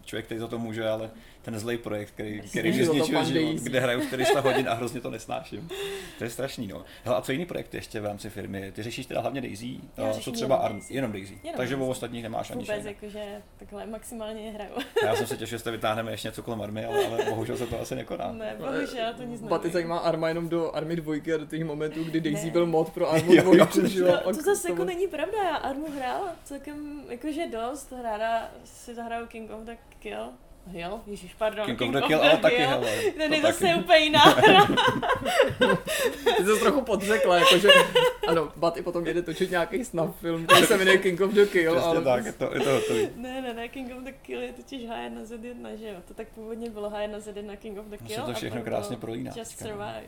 člověk, 0.05 0.25
který 0.25 0.39
za 0.39 0.47
to 0.47 0.59
může, 0.59 0.89
ale 0.89 1.11
ten 1.41 1.59
zlej 1.59 1.77
projekt, 1.77 2.11
který, 2.11 2.39
Přesně. 2.39 2.61
který 2.61 2.77
mi 2.77 2.85
zničil 2.85 3.23
život, 3.25 3.55
kde 3.63 3.79
hraju 3.79 4.01
400 4.07 4.39
hodin 4.41 4.69
a 4.69 4.73
hrozně 4.73 5.01
to 5.01 5.09
nesnáším. 5.11 5.69
To 6.17 6.23
je 6.23 6.29
strašný, 6.29 6.67
no. 6.67 6.85
Hele, 7.03 7.17
a 7.17 7.21
co 7.21 7.31
jiný 7.31 7.45
projekty 7.45 7.77
ještě 7.77 7.99
v 8.01 8.05
rámci 8.05 8.29
firmy? 8.29 8.71
Ty 8.71 8.83
řešíš 8.83 9.05
teda 9.05 9.21
hlavně 9.21 9.41
Daisy? 9.41 9.77
Já 9.97 10.11
řeším 10.13 10.23
co 10.23 10.31
třeba 10.37 10.55
jenom 10.55 10.65
Arm, 10.65 10.75
Daisy. 10.75 10.93
jenom 10.93 11.11
Daisy. 11.11 11.39
Jenom 11.43 11.54
Takže 11.57 11.75
o 11.75 11.87
ostatních 11.87 12.23
nemáš 12.23 12.51
ani 12.51 12.59
Vůbec, 12.61 12.85
jakože 12.85 13.41
takhle 13.57 13.85
maximálně 13.85 14.51
hraju. 14.51 14.71
Já 15.05 15.15
jsem 15.15 15.27
se 15.27 15.37
těšil, 15.37 15.55
že 15.57 15.59
jste 15.59 15.71
vytáhneme 15.71 16.11
ještě 16.11 16.27
něco 16.27 16.43
kolem 16.43 16.61
army, 16.61 16.85
ale, 16.85 17.05
ale 17.07 17.25
bohužel 17.29 17.57
se 17.57 17.67
to 17.67 17.79
asi 17.81 17.95
nekoná. 17.95 18.31
ne, 18.31 18.55
bohužel 18.59 19.13
to 19.17 19.23
nic 19.23 19.41
Baty 19.41 19.69
zajímá 19.69 19.97
Arma 19.97 20.27
jenom 20.27 20.49
do 20.49 20.71
Army 20.75 20.95
2 20.95 21.13
a 21.35 21.37
do 21.37 21.45
těch 21.45 21.63
momentů, 21.63 22.03
kdy 22.03 22.21
Daisy 22.21 22.45
Ne. 22.45 22.51
byl 22.51 22.65
mod 22.65 22.89
pro 22.89 23.09
Armu 23.11 23.33
Jo, 23.33 23.41
2, 23.43 23.53
jo. 23.55 23.87
že 23.87 23.99
jo. 23.99 24.13
A 24.13 24.23
to 24.23 24.29
k 24.31 24.33
zase 24.43 24.69
jako 24.69 24.83
není 24.85 25.07
pravda, 25.07 25.43
já 25.43 25.55
Armu 25.55 25.87
hrála 25.97 26.35
celkem 26.43 27.03
jakože 27.09 27.47
dost, 27.51 27.93
ráda 28.03 28.51
si 28.63 28.95
zahraju 28.95 29.27
King 29.27 29.51
of 29.51 29.61
the 29.61 29.75
Kill. 29.99 30.29
Hill, 30.67 30.99
ježiš, 31.07 31.33
pardon. 31.33 31.65
King 31.65 31.81
of 31.81 32.01
the 32.01 32.07
Kill, 32.07 32.21
ale 32.21 32.37
taky, 32.37 32.57
hele. 32.57 32.91
Ten 33.17 33.29
to 33.29 33.35
je 33.35 33.41
zase 33.41 33.59
taky. 33.65 33.75
úplně 33.79 33.97
jiná 33.99 34.19
hra. 34.23 34.67
Ty 36.37 36.43
jsi 36.45 36.59
trochu 36.59 36.81
podřekla, 36.81 37.37
jakože, 37.37 37.69
ano, 38.27 38.51
Baty 38.55 38.81
potom 38.81 39.07
jede 39.07 39.21
točit 39.21 39.51
nějaký 39.51 39.85
snap 39.85 40.15
film, 40.15 40.45
který 40.45 40.65
se 40.65 40.77
jmenuje 40.77 40.97
King 40.97 41.21
of 41.21 41.31
the 41.31 41.45
Kill, 41.45 41.73
Přesně 41.75 41.89
ale 41.89 42.01
tak, 42.01 42.25
je 42.25 42.31
to, 42.33 42.49
je 42.53 42.59
to 42.59 42.69
hotový. 42.69 43.09
ne, 43.15 43.41
ne, 43.41 43.53
ne, 43.53 43.67
King 43.69 43.91
of 43.97 44.03
the 44.03 44.11
Kill 44.21 44.41
je 44.41 44.53
totiž 44.53 44.81
H1Z1, 44.89 45.75
že 45.79 45.87
jo? 45.87 45.95
To 46.07 46.13
tak 46.13 46.27
původně 46.27 46.69
bylo 46.69 46.89
H1Z1 46.89 47.55
King 47.57 47.79
of 47.79 47.85
the 47.85 47.97
Kill. 47.97 48.15
se 48.19 48.21
to 48.21 48.33
všechno 48.33 48.61
krásně 48.61 48.97
prolíná. 48.97 49.31
Just 49.37 49.61
no. 49.61 49.67
Survive. 49.67 50.03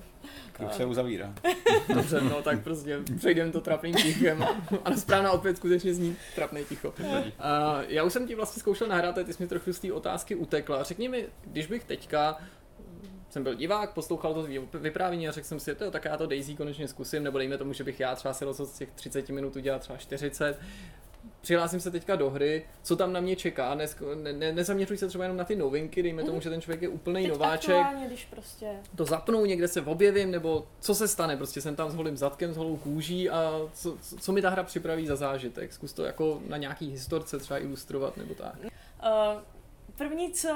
Kruh 0.52 0.74
se 0.74 0.86
uzavírá. 0.86 1.34
dobře, 1.94 2.22
no 2.22 2.42
tak 2.42 2.64
prostě 2.64 2.98
přejdeme 3.18 3.52
to 3.52 3.62
trapným 3.62 3.96
tichem. 3.96 4.46
Ale 4.86 4.98
správná 4.98 5.32
odpověď 5.32 5.58
skutečně 5.58 5.94
zní 5.94 6.16
trapný 6.36 6.66
ticho. 6.66 6.94
A 7.40 7.78
já 7.88 8.04
už 8.04 8.14
jsem 8.14 8.28
ti 8.28 8.36
vlastně 8.36 8.60
zkoušel 8.60 8.88
nahrát, 8.88 9.18
a 9.18 9.24
ty 9.24 9.34
jsi 9.34 9.44
mi 9.44 9.50
trochu 9.50 9.74
z 9.74 9.80
té 9.80 9.94
otázky 9.94 10.36
utekla. 10.48 10.84
Řekni 10.84 11.10
mi, 11.10 11.28
když 11.46 11.68
bych 11.68 11.84
teďka 11.84 12.38
jsem 13.30 13.44
byl 13.44 13.56
divák, 13.56 13.94
poslouchal 13.94 14.34
to 14.34 14.48
vyprávění 14.80 15.28
a 15.28 15.32
řekl 15.32 15.48
jsem 15.48 15.60
si, 15.60 15.76
to 15.76 15.92
tak 15.92 16.06
já 16.06 16.18
to 16.18 16.28
Daisy 16.28 16.56
konečně 16.56 16.88
zkusím, 16.88 17.24
nebo 17.24 17.38
dejme 17.38 17.58
tomu, 17.58 17.74
že 17.74 17.84
bych 17.84 18.00
já 18.00 18.16
třeba 18.16 18.34
si 18.34 18.46
rozhodl 18.46 18.70
z 18.70 18.78
těch 18.78 18.92
30 18.92 19.30
minut 19.30 19.56
udělat 19.56 19.82
třeba 19.82 19.98
40. 19.98 20.60
Přihlásím 21.42 21.80
se 21.80 21.92
teďka 21.92 22.16
do 22.16 22.30
hry, 22.30 22.66
co 22.84 22.96
tam 22.96 23.14
na 23.14 23.20
mě 23.20 23.36
čeká, 23.36 23.76
ne, 23.76 23.86
ne, 24.34 24.54
nezaměřuj 24.54 24.98
se 24.98 25.08
třeba 25.08 25.24
jenom 25.24 25.38
na 25.38 25.44
ty 25.44 25.56
novinky, 25.56 26.04
dejme 26.04 26.24
tomu, 26.24 26.42
že 26.42 26.50
ten 26.50 26.62
člověk 26.62 26.82
je 26.82 26.88
úplný 26.88 27.24
Teď 27.24 27.32
nováček, 27.32 27.76
aktuálně, 27.76 28.08
když 28.08 28.26
prostě 28.26 28.68
to 28.96 29.06
zapnu, 29.06 29.46
někde 29.46 29.68
se 29.68 29.82
objevím, 29.82 30.32
nebo 30.32 30.68
co 30.80 30.96
se 30.96 31.08
stane, 31.08 31.38
prostě 31.38 31.62
jsem 31.62 31.76
tam 31.76 31.92
s 31.92 31.96
holým 31.96 32.18
zadkem, 32.18 32.54
s 32.54 32.58
holou 32.58 32.78
kůží 32.78 33.30
a 33.30 33.62
co, 33.74 33.98
co, 34.02 34.18
co 34.18 34.32
mi 34.32 34.42
ta 34.42 34.50
hra 34.50 34.64
připraví 34.64 35.08
za 35.08 35.16
zážitek, 35.16 35.74
zkus 35.74 35.94
to 35.94 36.04
jako 36.04 36.42
na 36.48 36.58
nějaký 36.58 36.92
historce 36.92 37.40
třeba 37.40 37.60
ilustrovat 37.60 38.18
nebo 38.18 38.34
tak. 38.34 38.56
Uh, 38.64 39.42
první, 39.98 40.32
co 40.32 40.50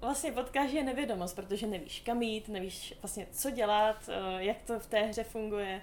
vlastně 0.00 0.32
potkáš, 0.32 0.70
je 0.72 0.82
nevědomost, 0.84 1.34
protože 1.36 1.66
nevíš 1.66 2.00
kam 2.00 2.22
jít, 2.22 2.48
nevíš 2.48 2.94
vlastně 3.02 3.26
co 3.32 3.50
dělat, 3.50 3.96
uh, 4.08 4.38
jak 4.40 4.56
to 4.66 4.78
v 4.80 4.86
té 4.86 5.02
hře 5.02 5.24
funguje. 5.24 5.82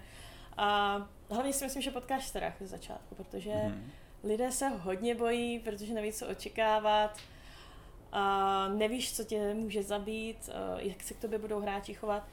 A 0.58 0.98
hlavně 1.30 1.54
si 1.54 1.64
myslím, 1.66 1.82
že 1.82 1.92
potkáš 1.92 2.28
strach 2.28 2.54
ze 2.60 2.68
začátku, 2.68 3.16
protože 3.16 3.52
Mhm. 3.54 3.92
lidé 4.24 4.52
se 4.52 4.68
hodně 4.70 5.16
bojí, 5.16 5.60
protože 5.60 5.94
neví, 5.94 6.14
co 6.14 6.28
očekávat. 6.28 7.18
A 8.12 8.68
nevíš, 8.68 9.16
co 9.16 9.24
tě 9.24 9.54
může 9.54 9.84
zabít, 9.84 10.50
uh, 10.74 10.80
jak 10.80 11.04
se 11.04 11.14
k 11.14 11.20
tobě 11.20 11.40
budou 11.40 11.60
hráči 11.60 11.94
chovat. 11.94 12.24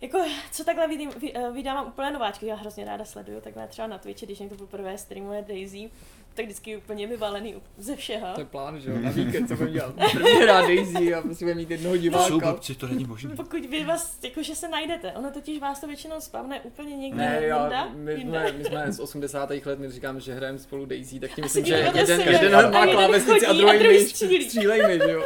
Jako, 0.00 0.18
co 0.52 0.64
takhle 0.64 0.88
vidím, 0.88 1.10
eh, 1.34 1.50
vydávám 1.50 1.86
úplně 1.86 2.10
nováčky, 2.10 2.46
já 2.46 2.54
hrozně 2.56 2.84
ráda 2.84 3.04
sleduju, 3.04 3.40
takhle 3.40 3.68
třeba 3.68 3.88
na 3.88 3.98
Twitchi, 3.98 4.26
když 4.26 4.38
někdo 4.38 4.56
poprvé 4.56 4.98
streamuje 4.98 5.42
Daisy, 5.48 5.90
tak 6.34 6.44
vždycky 6.44 6.76
úplně 6.76 7.06
vyvalený 7.06 7.54
ze 7.78 7.96
všeho. 7.96 8.26
To 8.34 8.40
je 8.40 8.46
plán, 8.46 8.80
že 8.80 8.90
jo, 8.90 8.98
na 9.00 9.10
víkend, 9.10 9.48
co 9.48 9.54
budeme 9.54 9.72
dělat. 9.72 9.94
První 10.12 10.30
hra 10.30 10.60
Daisy 10.60 11.14
a 11.14 11.20
prostě 11.22 11.44
budeme 11.44 11.60
mít 11.60 11.70
jednoho 11.70 11.96
diváka. 11.96 12.56
to 12.78 12.86
není 12.86 13.04
možné. 13.04 13.36
Pokud 13.36 13.64
vy 13.64 13.84
vás, 13.84 14.18
jakože 14.22 14.54
se 14.54 14.68
najdete, 14.68 15.12
ono 15.12 15.30
totiž 15.30 15.60
vás 15.60 15.80
to 15.80 15.86
většinou 15.86 16.20
spavne 16.20 16.60
úplně 16.60 16.96
někde 16.96 17.18
Ne, 17.18 17.32
jinde, 17.34 17.46
já, 17.46 17.88
my, 17.94 18.12
jinde. 18.12 18.48
jsme, 18.48 18.58
my 18.58 18.64
jsme 18.64 18.92
z 18.92 19.00
80. 19.00 19.50
let, 19.50 19.78
my 19.78 19.90
říkáme, 19.90 20.20
že 20.20 20.34
hrajeme 20.34 20.58
spolu 20.58 20.86
Daisy, 20.86 21.20
tak 21.20 21.34
tím 21.34 21.44
Asi 21.44 21.60
myslím, 21.60 21.64
že 21.64 21.74
jeden, 21.74 22.20
jeden 22.20 22.50
jde. 22.50 22.70
má 22.70 22.80
jeden 22.80 22.96
klávesnici 22.96 23.46
a 23.46 23.52
druhý 23.52 23.70
a 23.76 23.78
druhý 23.78 23.98
myš, 23.98 24.10
střílí. 24.10 24.44
střílej 24.44 24.86
mi, 24.86 24.98
že 25.06 25.10
jo. 25.12 25.24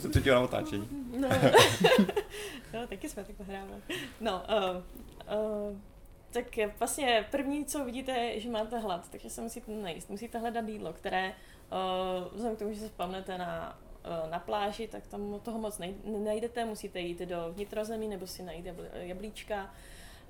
Se 0.00 0.08
třetího 0.08 0.34
na 0.34 0.40
otáčení. 0.40 0.88
No. 1.18 1.28
no, 2.74 2.86
taky 2.88 3.08
jsme 3.08 3.24
takhle 3.24 3.46
hráli. 3.46 3.70
No, 4.20 4.42
uh, 4.48 5.70
uh, 5.70 5.78
tak 6.34 6.78
vlastně 6.78 7.26
první, 7.30 7.64
co 7.64 7.84
vidíte, 7.84 8.12
je, 8.12 8.40
že 8.40 8.50
máte 8.50 8.78
hlad, 8.78 9.08
takže 9.10 9.30
se 9.30 9.40
musíte 9.42 9.72
najíst. 9.72 10.10
Musíte 10.10 10.38
hledat 10.38 10.68
jídlo, 10.68 10.92
které, 10.92 11.28
uh, 11.28 12.32
vzhledem 12.34 12.56
k 12.56 12.58
tomu, 12.58 12.72
že 12.72 12.80
se 12.80 12.88
spavnete 12.88 13.38
na, 13.38 13.78
uh, 14.24 14.30
na 14.30 14.38
pláži, 14.38 14.88
tak 14.88 15.06
tam 15.06 15.40
toho 15.42 15.58
moc 15.58 15.78
nej- 15.78 15.94
nenajdete, 16.04 16.64
musíte 16.64 17.00
jít 17.00 17.18
do 17.18 17.52
vnitrozemí 17.52 18.08
nebo 18.08 18.26
si 18.26 18.42
najít 18.42 18.66
jabl- 18.66 18.88
jablíčka, 18.92 19.74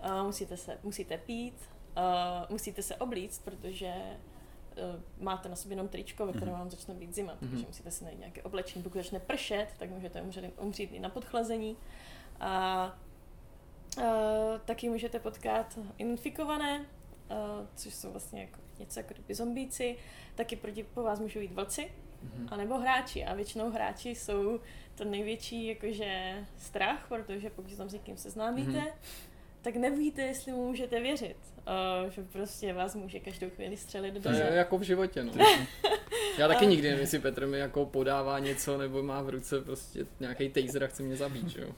uh, 0.05 0.23
musíte, 0.27 0.57
se, 0.57 0.79
musíte 0.83 1.19
pít, 1.19 1.55
uh, 1.97 2.03
musíte 2.51 2.83
se 2.83 2.97
oblíct, 2.97 3.45
protože 3.45 3.95
uh, 3.97 5.25
máte 5.25 5.49
na 5.49 5.57
sobě 5.57 5.73
jenom 5.73 5.89
tričko, 5.89 6.27
ve 6.27 6.33
kterém 6.33 6.49
Mhm. 6.49 6.59
vám 6.59 6.71
začne 6.71 6.95
být 6.95 7.15
zima, 7.15 7.33
Mhm. 7.41 7.51
takže 7.51 7.67
musíte 7.67 7.91
si 7.91 8.05
najít 8.05 8.19
nějaké 8.21 8.43
oblečení. 8.43 8.83
Pokud 8.83 8.99
začne 8.99 9.21
pršet, 9.21 9.67
tak 9.79 9.91
můžete 9.91 10.23
umřít, 10.23 10.45
umřít 10.61 10.93
i 10.93 10.99
na 11.01 11.09
podchlazení. 11.09 11.77
A 12.41 12.97
uh, 13.99 14.05
taky 14.65 14.89
můžete 14.89 15.19
potkat 15.19 15.79
infikované, 15.99 16.79
uh, 16.81 17.37
což 17.77 17.95
jsou 17.95 18.11
vlastně 18.11 18.41
jako 18.41 18.61
něco 18.79 19.01
jako 19.01 19.15
kdyby 19.15 19.35
zombíci. 19.35 19.97
Taky 20.35 20.57
proti 20.57 20.83
po 20.95 21.03
vás 21.03 21.21
můžou 21.21 21.41
jít 21.41 21.53
vlci, 21.53 21.91
Mhm. 22.23 22.49
anebo 22.51 22.79
hráči. 22.79 23.25
A 23.25 23.35
většinou 23.35 23.71
hráči 23.71 24.09
jsou 24.15 24.61
to 24.95 25.05
největší 25.05 25.67
jakože 25.67 26.35
strach, 26.59 27.07
protože 27.09 27.51
pokud 27.51 27.71
se 27.71 27.77
tam 27.77 27.89
s 27.89 27.93
někým 27.93 28.17
seznámíte, 28.17 28.71
Mhm. 28.71 28.87
tak 29.63 29.77
nevíte, 29.77 30.23
jestli 30.23 30.53
mu 30.53 30.69
můžete 30.69 31.01
věřit. 31.01 31.37
Uh, 32.05 32.11
že 32.11 32.23
prostě 32.23 32.73
vás 32.73 32.95
může 32.95 33.21
každou 33.21 33.51
chvíli 33.51 33.77
střelit 33.77 34.15
do 34.15 34.21
To 34.21 34.29
je 34.31 34.49
jako 34.53 34.79
v 34.79 34.83
životě, 34.83 35.25
no. 35.25 35.33
Já 36.39 36.49
taky 36.49 36.67
nikdy 36.67 36.89
nevím, 36.89 37.01
jestli 37.01 37.19
Petr 37.19 37.47
mi 37.47 37.59
jako 37.59 37.87
podává 37.87 38.39
něco, 38.39 38.79
nebo 38.79 39.03
má 39.03 39.23
v 39.23 39.29
ruce 39.29 39.61
prostě 39.61 40.07
nějaký 40.21 40.49
taser 40.49 40.85
a 40.85 40.87
chce 40.87 41.03
mě 41.03 41.17
zabít, 41.17 41.49
že 41.49 41.61
jo. 41.61 41.69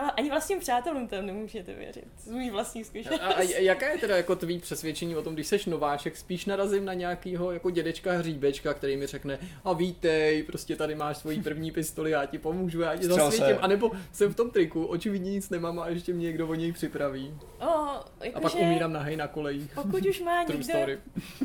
Ale 0.00 0.10
ani 0.16 0.30
vlastním 0.30 0.60
přátelům 0.60 1.08
tam 1.08 1.26
nemůžete 1.26 1.74
věřit. 1.74 2.04
Z 2.18 2.30
mých 2.30 2.52
vlastních 2.52 2.86
A, 2.86 2.88
zkušeností. 2.88 3.54
a, 3.54 3.58
a 3.58 3.60
jaká 3.60 3.88
je 3.92 3.98
teda 3.98 4.16
jako 4.16 4.36
tvý 4.36 4.58
přesvědčení 4.58 5.16
o 5.16 5.22
tom, 5.22 5.34
když 5.34 5.46
seš 5.46 5.66
nováček, 5.66 6.16
spíš 6.16 6.46
narazím 6.46 6.84
na 6.84 6.94
nějakýho 6.94 7.52
jako 7.52 7.70
dědečka 7.70 8.12
hříbečka, 8.12 8.74
který 8.74 8.96
mi 8.96 9.06
řekne 9.06 9.38
a 9.64 9.72
vítej, 9.72 10.42
prostě 10.42 10.76
tady 10.76 10.94
máš 10.94 11.16
svoji 11.16 11.42
první 11.42 11.70
pistoli, 11.70 12.10
já 12.10 12.26
ti 12.26 12.38
pomůžu, 12.38 12.80
já 12.80 12.96
ti 12.96 13.06
zasvětím, 13.06 13.56
se. 13.56 13.58
anebo 13.58 13.90
jsem 14.12 14.32
v 14.32 14.36
tom 14.36 14.50
triku, 14.50 14.84
očividně 14.84 15.30
nic 15.30 15.50
nemám 15.50 15.78
a 15.78 15.88
ještě 15.88 16.12
mě 16.12 16.26
někdo 16.26 16.48
o 16.48 16.54
něj 16.54 16.72
připraví. 16.72 17.34
O, 17.60 17.64
A 17.64 18.04
jakože, 18.24 18.42
pak 18.42 18.54
umírám 18.54 18.92
nahej 18.92 19.16
na 19.16 19.28
kolejích. 19.28 19.70
Pokud 19.74 20.06
už 20.06 20.20
má 20.20 20.42
někdo 20.42 20.92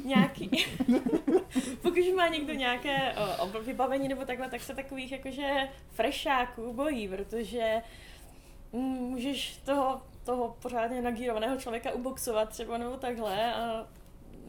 nějaký... 0.05 0.49
pokud 1.81 1.97
už 1.97 2.13
má 2.15 2.27
někdo 2.27 2.53
nějaké 2.53 3.13
o, 3.39 3.59
vybavení 3.59 4.07
nebo 4.07 4.25
takhle, 4.25 4.49
tak 4.49 4.61
se 4.61 4.75
takových 4.75 5.11
jakože 5.11 5.49
frešáků 5.91 6.73
bojí, 6.73 7.07
protože 7.07 7.81
můžeš 8.71 9.57
toho, 9.65 10.01
toho 10.23 10.57
pořádně 10.61 11.01
nagírovaného 11.01 11.57
člověka 11.57 11.91
uboxovat 11.91 12.49
třeba 12.49 12.77
nebo 12.77 12.97
takhle 12.97 13.53
a 13.53 13.87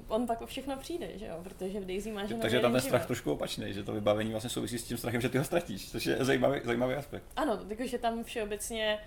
on 0.08 0.26
pak 0.26 0.42
o 0.42 0.46
všechno 0.46 0.76
přijde, 0.76 1.18
že 1.18 1.26
jo, 1.26 1.40
protože 1.42 1.80
v 1.80 1.86
Daisy 1.86 2.12
máš 2.12 2.30
Takže 2.40 2.60
tam 2.60 2.72
ten 2.72 2.80
strach 2.80 3.00
život. 3.00 3.06
trošku 3.06 3.32
opačný, 3.32 3.72
že 3.72 3.84
to 3.84 3.92
vybavení 3.92 4.30
vlastně 4.30 4.50
souvisí 4.50 4.78
s 4.78 4.84
tím 4.84 4.96
strachem, 4.96 5.20
že 5.20 5.28
ty 5.28 5.38
ho 5.38 5.44
ztratíš, 5.44 5.90
což 5.90 6.06
je 6.06 6.24
zajímavý, 6.24 6.60
zajímavý 6.64 6.94
aspekt. 6.94 7.24
Ano, 7.36 7.56
takže 7.68 7.98
tam 7.98 8.24
všeobecně 8.24 8.98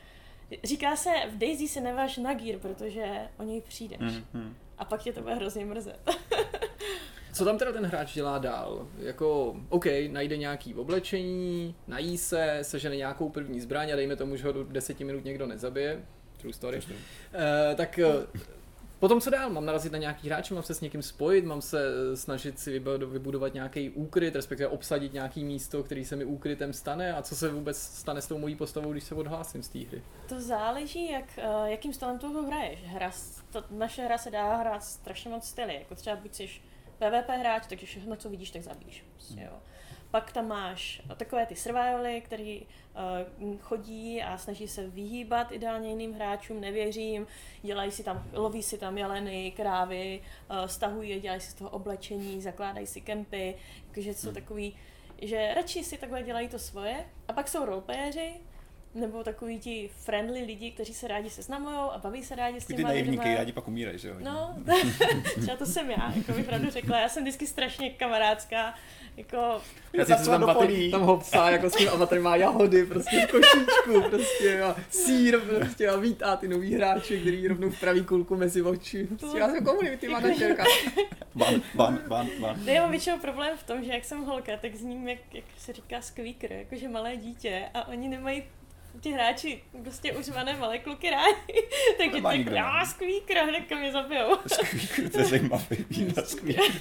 Říká 0.63 0.95
se, 0.95 1.09
v 1.29 1.37
Daisy 1.37 1.67
se 1.67 1.81
neváš 1.81 2.17
na 2.17 2.33
gír, 2.33 2.59
protože 2.59 3.05
o 3.37 3.43
něj 3.43 3.61
přijdeš. 3.61 3.99
Mm, 3.99 4.25
mm. 4.33 4.55
A 4.77 4.85
pak 4.85 5.03
tě 5.03 5.13
to 5.13 5.21
bude 5.21 5.35
hrozně 5.35 5.65
mrzet. 5.65 5.99
Co 7.35 7.45
tam 7.45 7.57
teda 7.57 7.71
ten 7.71 7.85
hráč 7.85 8.13
dělá 8.13 8.37
dál? 8.37 8.87
Jako, 8.97 9.55
OK, 9.69 9.85
najde 10.11 10.37
nějaký 10.37 10.75
oblečení, 10.75 11.75
nají 11.87 12.17
se, 12.17 12.59
sežene 12.61 12.95
nějakou 12.95 13.29
první 13.29 13.59
zbraň 13.59 13.91
a 13.91 13.95
dejme 13.95 14.15
tomu, 14.15 14.35
že 14.35 14.43
ho 14.43 14.51
do 14.51 14.63
10 14.63 14.99
minut 14.99 15.25
někdo 15.25 15.47
nezabije. 15.47 16.05
True 16.37 16.53
story. 16.53 16.77
Uh, 16.77 17.75
tak 17.75 17.99
uh, 18.03 18.41
potom 18.99 19.21
co 19.21 19.29
dál? 19.29 19.49
Mám 19.49 19.65
narazit 19.65 19.91
na 19.91 19.97
nějaký 19.97 20.27
hráče, 20.27 20.53
mám 20.53 20.63
se 20.63 20.73
s 20.73 20.81
někým 20.81 21.01
spojit, 21.01 21.45
mám 21.45 21.61
se 21.61 21.87
eh, 21.87 22.17
snažit 22.17 22.59
si 22.59 22.79
vybu- 22.79 23.05
vybudovat 23.05 23.53
nějaký 23.53 23.89
úkryt, 23.89 24.35
respektive 24.35 24.67
obsadit 24.67 25.13
nějaký 25.13 25.43
místo, 25.43 25.83
který 25.83 26.05
se 26.05 26.15
mi 26.15 26.25
úkrytem 26.25 26.73
stane 26.73 27.13
a 27.13 27.21
co 27.21 27.35
se 27.35 27.49
vůbec 27.49 27.77
stane 27.77 28.21
s 28.21 28.27
tou 28.27 28.37
mojí 28.37 28.55
postavou, 28.55 28.91
když 28.91 29.03
se 29.03 29.15
odhlásím 29.15 29.63
z 29.63 29.69
té 29.69 29.79
hry. 29.79 30.01
To 30.29 30.41
záleží, 30.41 31.11
jak, 31.11 31.25
uh, 31.37 31.65
jakým 31.65 31.93
stylem 31.93 32.19
hru 32.19 32.45
hraješ. 32.45 32.79
Hra, 32.85 33.11
to, 33.51 33.63
naše 33.71 34.05
hra 34.05 34.17
se 34.17 34.31
dá 34.31 34.55
hrát 34.55 34.83
strašně 34.83 35.31
moc 35.31 35.47
styly. 35.47 35.73
Jako 35.73 35.95
třeba 35.95 36.15
buď 36.15 36.33
jsi 36.33 36.47
PvP 36.97 37.29
hráč, 37.29 37.67
takže 37.67 37.85
všechno, 37.85 38.15
co 38.15 38.29
vidíš, 38.29 38.51
tak 38.51 38.61
zabíš. 38.61 39.03
Prostě, 39.13 39.41
jo. 39.41 39.57
Pak 40.11 40.31
tam 40.31 40.47
máš 40.47 41.01
takové 41.17 41.45
ty 41.45 41.55
survivaly, 41.55 42.21
který 42.21 42.61
uh, 43.41 43.57
chodí 43.59 44.23
a 44.23 44.37
snaží 44.37 44.67
se 44.67 44.89
vyhýbat 44.89 45.51
ideálně 45.51 45.89
jiným 45.89 46.13
hráčům, 46.13 46.61
nevěřím, 46.61 47.27
dělají 47.61 47.91
si 47.91 48.03
tam, 48.03 48.23
loví 48.33 48.63
si 48.63 48.77
tam 48.77 48.97
jeleny, 48.97 49.51
krávy, 49.51 50.21
uh, 50.49 50.65
stahují 50.65 51.09
je, 51.09 51.19
dělají 51.19 51.41
si 51.41 51.51
z 51.51 51.53
toho 51.53 51.69
oblečení, 51.69 52.41
zakládají 52.41 52.87
si 52.87 53.01
kempy, 53.01 53.55
takže 53.91 54.13
jsou 54.13 54.27
Hmm. 54.27 54.35
takový, 54.35 54.75
že 55.21 55.53
radši 55.53 55.83
si 55.83 55.97
takhle 55.97 56.23
dělají 56.23 56.49
to 56.49 56.59
svoje. 56.59 57.05
A 57.27 57.33
pak 57.33 57.47
jsou 57.47 57.65
roleplayeři, 57.65 58.33
nebo 58.95 59.23
takový 59.23 59.59
ti 59.59 59.89
friendly 59.97 60.43
lidi, 60.43 60.71
kteří 60.71 60.93
se 60.93 61.07
rádi 61.07 61.29
seznamují 61.29 61.75
a 61.75 61.97
baví 62.03 62.23
se 62.23 62.35
rádi 62.35 62.61
s 62.61 62.65
Ty 62.65 62.73
těma 62.73 62.89
naivní, 62.89 63.09
lidma. 63.09 63.23
kteří 63.23 63.35
rádi 63.35 63.51
pak 63.51 63.67
umírají, 63.67 63.99
že 63.99 64.07
jo? 64.07 64.15
No, 64.19 64.55
třeba 65.41 65.57
to 65.57 65.65
jsem 65.65 65.91
já, 65.91 66.13
jako 66.15 66.31
bych 66.31 66.45
pravdu 66.45 66.69
řekla. 66.69 66.99
Já 66.99 67.09
jsem 67.09 67.23
vždycky 67.23 67.47
strašně 67.47 67.89
kamarádská, 67.89 68.73
jako 69.17 69.61
Já 69.93 70.05
si 70.05 70.25
tam, 70.25 70.45
baty, 70.45 70.89
tam 70.91 71.01
hopsá, 71.01 71.49
jako 71.49 71.69
s 71.69 71.75
tím 71.75 71.89
avatarem 71.89 72.23
má 72.23 72.35
jahody, 72.35 72.85
prostě 72.85 73.27
v 73.27 73.31
košíčku, 73.31 74.09
prostě 74.09 74.61
a 74.61 74.75
sír, 74.89 75.39
prostě 75.39 75.89
a 75.89 75.97
vítá 75.97 76.35
ty 76.35 76.47
nový 76.47 76.75
hráče, 76.75 77.17
který 77.19 77.47
rovnou 77.47 77.69
vpraví 77.69 78.03
kulku 78.05 78.35
mezi 78.35 78.61
oči. 78.61 79.07
Prostě 79.19 79.37
já 79.37 79.49
jsem 79.49 79.65
komunity 79.65 80.07
manažerka. 80.07 80.63
Ban, 81.35 81.61
ban, 81.75 81.99
ban, 82.07 82.27
ban. 82.39 82.59
Já 82.65 82.81
mám 82.81 82.91
většinou 82.91 83.19
problém 83.19 83.57
v 83.57 83.63
tom, 83.63 83.83
že 83.83 83.91
jak 83.93 84.05
jsem 84.05 84.23
holka, 84.25 84.51
tak 84.61 84.75
zním 84.75 85.07
jak, 85.07 85.19
jak 85.33 85.45
se 85.57 85.73
říká 85.73 86.01
squeaker, 86.01 86.51
jakože 86.51 86.87
malé 86.89 87.17
dítě 87.17 87.65
a 87.73 87.87
oni 87.87 88.07
nemají 88.07 88.43
ti 89.01 89.11
hráči 89.11 89.63
prostě 89.83 90.13
uřvané 90.13 90.53
malé 90.57 90.79
kluky 90.79 91.09
rádi. 91.09 91.67
Takže 91.97 92.21
tak, 92.21 92.37
nikdo, 92.37 92.55
já 92.55 92.85
squeaker, 92.85 93.37
hnedka 93.37 93.75
mě 93.75 93.91
zabijou. 93.91 94.37
Squeaker, 94.47 95.09
to 95.09 95.19
je 95.19 95.25
zajímavý 95.25 95.85
squeaker. 96.25 96.71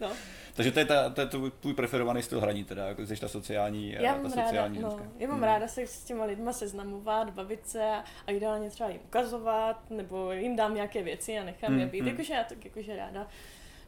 No. 0.00 0.10
Takže 0.54 0.72
to 0.72 0.78
je, 0.78 0.84
ta, 0.84 1.10
to 1.10 1.20
je 1.20 1.26
tvůj, 1.26 1.74
preferovaný 1.74 2.22
styl 2.22 2.40
hraní, 2.40 2.64
teda, 2.64 2.86
jako 2.86 3.06
jsi 3.06 3.16
ta 3.16 3.28
sociální, 3.28 3.92
Já 3.92 4.14
ta 4.14 4.22
mám 4.22 4.32
ráda, 4.32 4.44
sociální 4.46 4.78
no, 4.78 4.90
ženská. 4.90 5.08
já 5.18 5.26
mám 5.28 5.36
Hmm. 5.36 5.44
ráda 5.44 5.68
se 5.68 5.86
s 5.86 6.04
těma 6.04 6.24
lidma 6.24 6.52
seznamovat, 6.52 7.30
bavit 7.30 7.68
se 7.68 7.84
a, 7.84 8.04
a 8.26 8.30
ideálně 8.30 8.70
třeba 8.70 8.88
jim 8.90 9.00
ukazovat, 9.04 9.90
nebo 9.90 10.32
jim 10.32 10.56
dám 10.56 10.74
nějaké 10.74 11.02
věci 11.02 11.38
a 11.38 11.44
nechám 11.44 11.70
Hmm, 11.70 11.80
je 11.80 11.86
být, 11.86 11.98
hmm. 12.00 12.08
jakože 12.08 12.34
já 12.34 12.44
tak 12.44 12.64
jakože 12.64 12.96
ráda. 12.96 13.28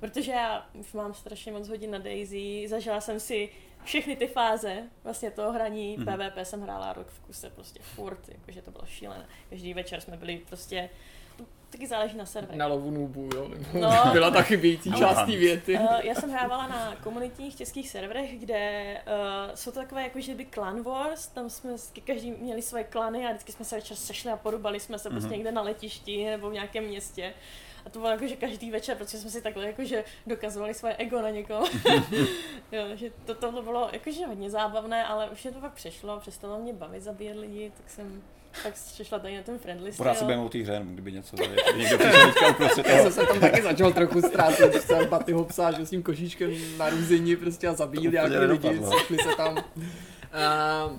Protože 0.01 0.33
já 0.33 0.67
už 0.75 0.93
mám 0.93 1.15
strašně 1.15 1.53
moc 1.53 1.69
hodin 1.69 1.91
na 1.91 1.99
Daisy, 1.99 2.65
zažila 2.69 3.01
jsem 3.01 3.21
si 3.21 3.49
všechny 3.85 4.17
ty 4.17 4.27
fáze 4.27 4.83
vlastně 5.05 5.31
toho 5.31 5.53
hraní, 5.53 5.97
Mhm. 5.99 6.07
PvP 6.07 6.39
jsem 6.45 6.63
hrála 6.63 6.93
rok 6.93 7.07
v 7.09 7.21
kuse 7.21 7.51
prostě 7.51 7.81
furt, 7.83 8.29
jakože 8.29 8.63
to 8.63 8.71
bylo 8.71 8.87
šílené. 8.87 9.27
Každý 9.51 9.75
večer 9.75 10.01
jsme 10.01 10.17
byli 10.17 10.43
prostě, 10.49 10.91
taky 11.71 11.87
záleží 11.87 12.17
na 12.17 12.27
serverech. 12.27 12.59
Na 12.59 12.67
lovu 12.67 12.91
nubu, 12.91 13.29
jo. 13.35 13.49
No. 13.81 13.91
Byla 14.13 14.31
ta 14.31 14.43
chybějící 14.43 14.93
část 14.93 15.27
té 15.27 15.37
věty. 15.37 15.75
Uh, 15.79 15.87
já 16.03 16.15
jsem 16.15 16.31
hrávala 16.31 16.67
na 16.69 16.97
komunitních 16.97 17.57
českých 17.57 17.89
serverech, 17.91 18.39
kde 18.39 18.97
uh, 19.07 19.55
jsou 19.55 19.71
to 19.71 19.79
takové 19.81 20.03
jako, 20.03 20.21
že 20.21 20.35
by 20.35 20.47
clan 20.47 20.83
wars, 20.83 21.27
tam 21.27 21.51
jsme 21.51 21.73
každý 22.05 22.31
měli 22.31 22.63
svoje 22.63 22.85
klany 22.85 23.27
a 23.27 23.31
vždycky 23.31 23.53
jsme 23.53 23.65
se 23.65 23.77
večer 23.77 23.97
sešli 23.97 24.31
a 24.31 24.37
porubali 24.37 24.81
jsme 24.81 24.99
se 24.99 25.11
prostě 25.11 25.27
Mhm. 25.29 25.37
někde 25.37 25.53
na 25.53 25.63
letišti 25.63 26.25
nebo 26.31 26.51
v 26.51 26.53
nějakém 26.53 26.85
městě. 26.85 27.35
A 27.87 27.91
to 27.91 27.99
bylo 27.99 28.11
jako, 28.11 28.27
že 28.27 28.37
každý 28.37 28.71
večer, 28.71 28.97
protože 28.97 29.19
jsme 29.19 29.31
si 29.31 29.43
takhle 29.43 29.67
jakože 29.67 30.05
dokazovali 30.27 30.75
svoje 30.75 30.97
ego 30.97 31.23
na 31.23 31.31
někoho. 31.31 31.65
jo, 32.73 32.85
že 32.95 33.11
to, 33.25 33.35
tohle 33.35 33.63
bylo 33.63 33.89
jakože 33.93 34.27
hodně 34.27 34.51
zábavné, 34.51 35.05
ale 35.05 35.31
už 35.31 35.43
mě 35.45 35.53
to 35.53 35.61
pak 35.61 35.73
přešlo, 35.73 36.21
přestalo 36.21 36.59
mě 36.59 36.73
bavit 36.73 37.03
zabíjet 37.03 37.37
lidi, 37.39 37.73
tak 37.77 37.91
jsem 37.91 38.23
tak 38.63 38.75
přešla 38.75 39.19
tady 39.19 39.37
na 39.37 39.43
ten 39.43 39.59
friendly 39.59 39.93
Pořád 39.93 40.13
se 40.13 40.17
styl. 40.17 40.27
budeme 40.27 40.43
o 40.43 40.49
té 40.49 40.59
hře, 40.59 40.83
kdyby 40.85 41.13
něco 41.13 41.37
tady, 41.37 41.57
někdo 41.77 41.99
přišel 41.99 42.27
teďka 42.27 42.49
uprostřed 42.49 42.87
Já 42.87 42.93
toho. 42.99 43.11
jsem 43.11 43.13
se 43.13 43.27
tam 43.33 43.41
taky 43.41 43.63
začal 43.63 43.93
trochu 43.95 44.21
ztrácet, 44.23 44.71
když 44.71 44.83
jsem 44.83 45.07
baty 45.07 45.33
hopsá, 45.33 45.73
že 45.73 45.87
s 45.87 45.91
tím 45.91 46.03
košíčkem 46.03 46.79
na 46.79 46.89
růzení 46.91 47.37
prostě 47.37 47.69
a 47.69 47.75
zabíjel 47.75 48.13
nějaký 48.13 48.37
lidi, 48.37 48.81
sešli 48.99 49.17
se 49.19 49.37
tam. 49.37 49.65
A, 50.33 50.91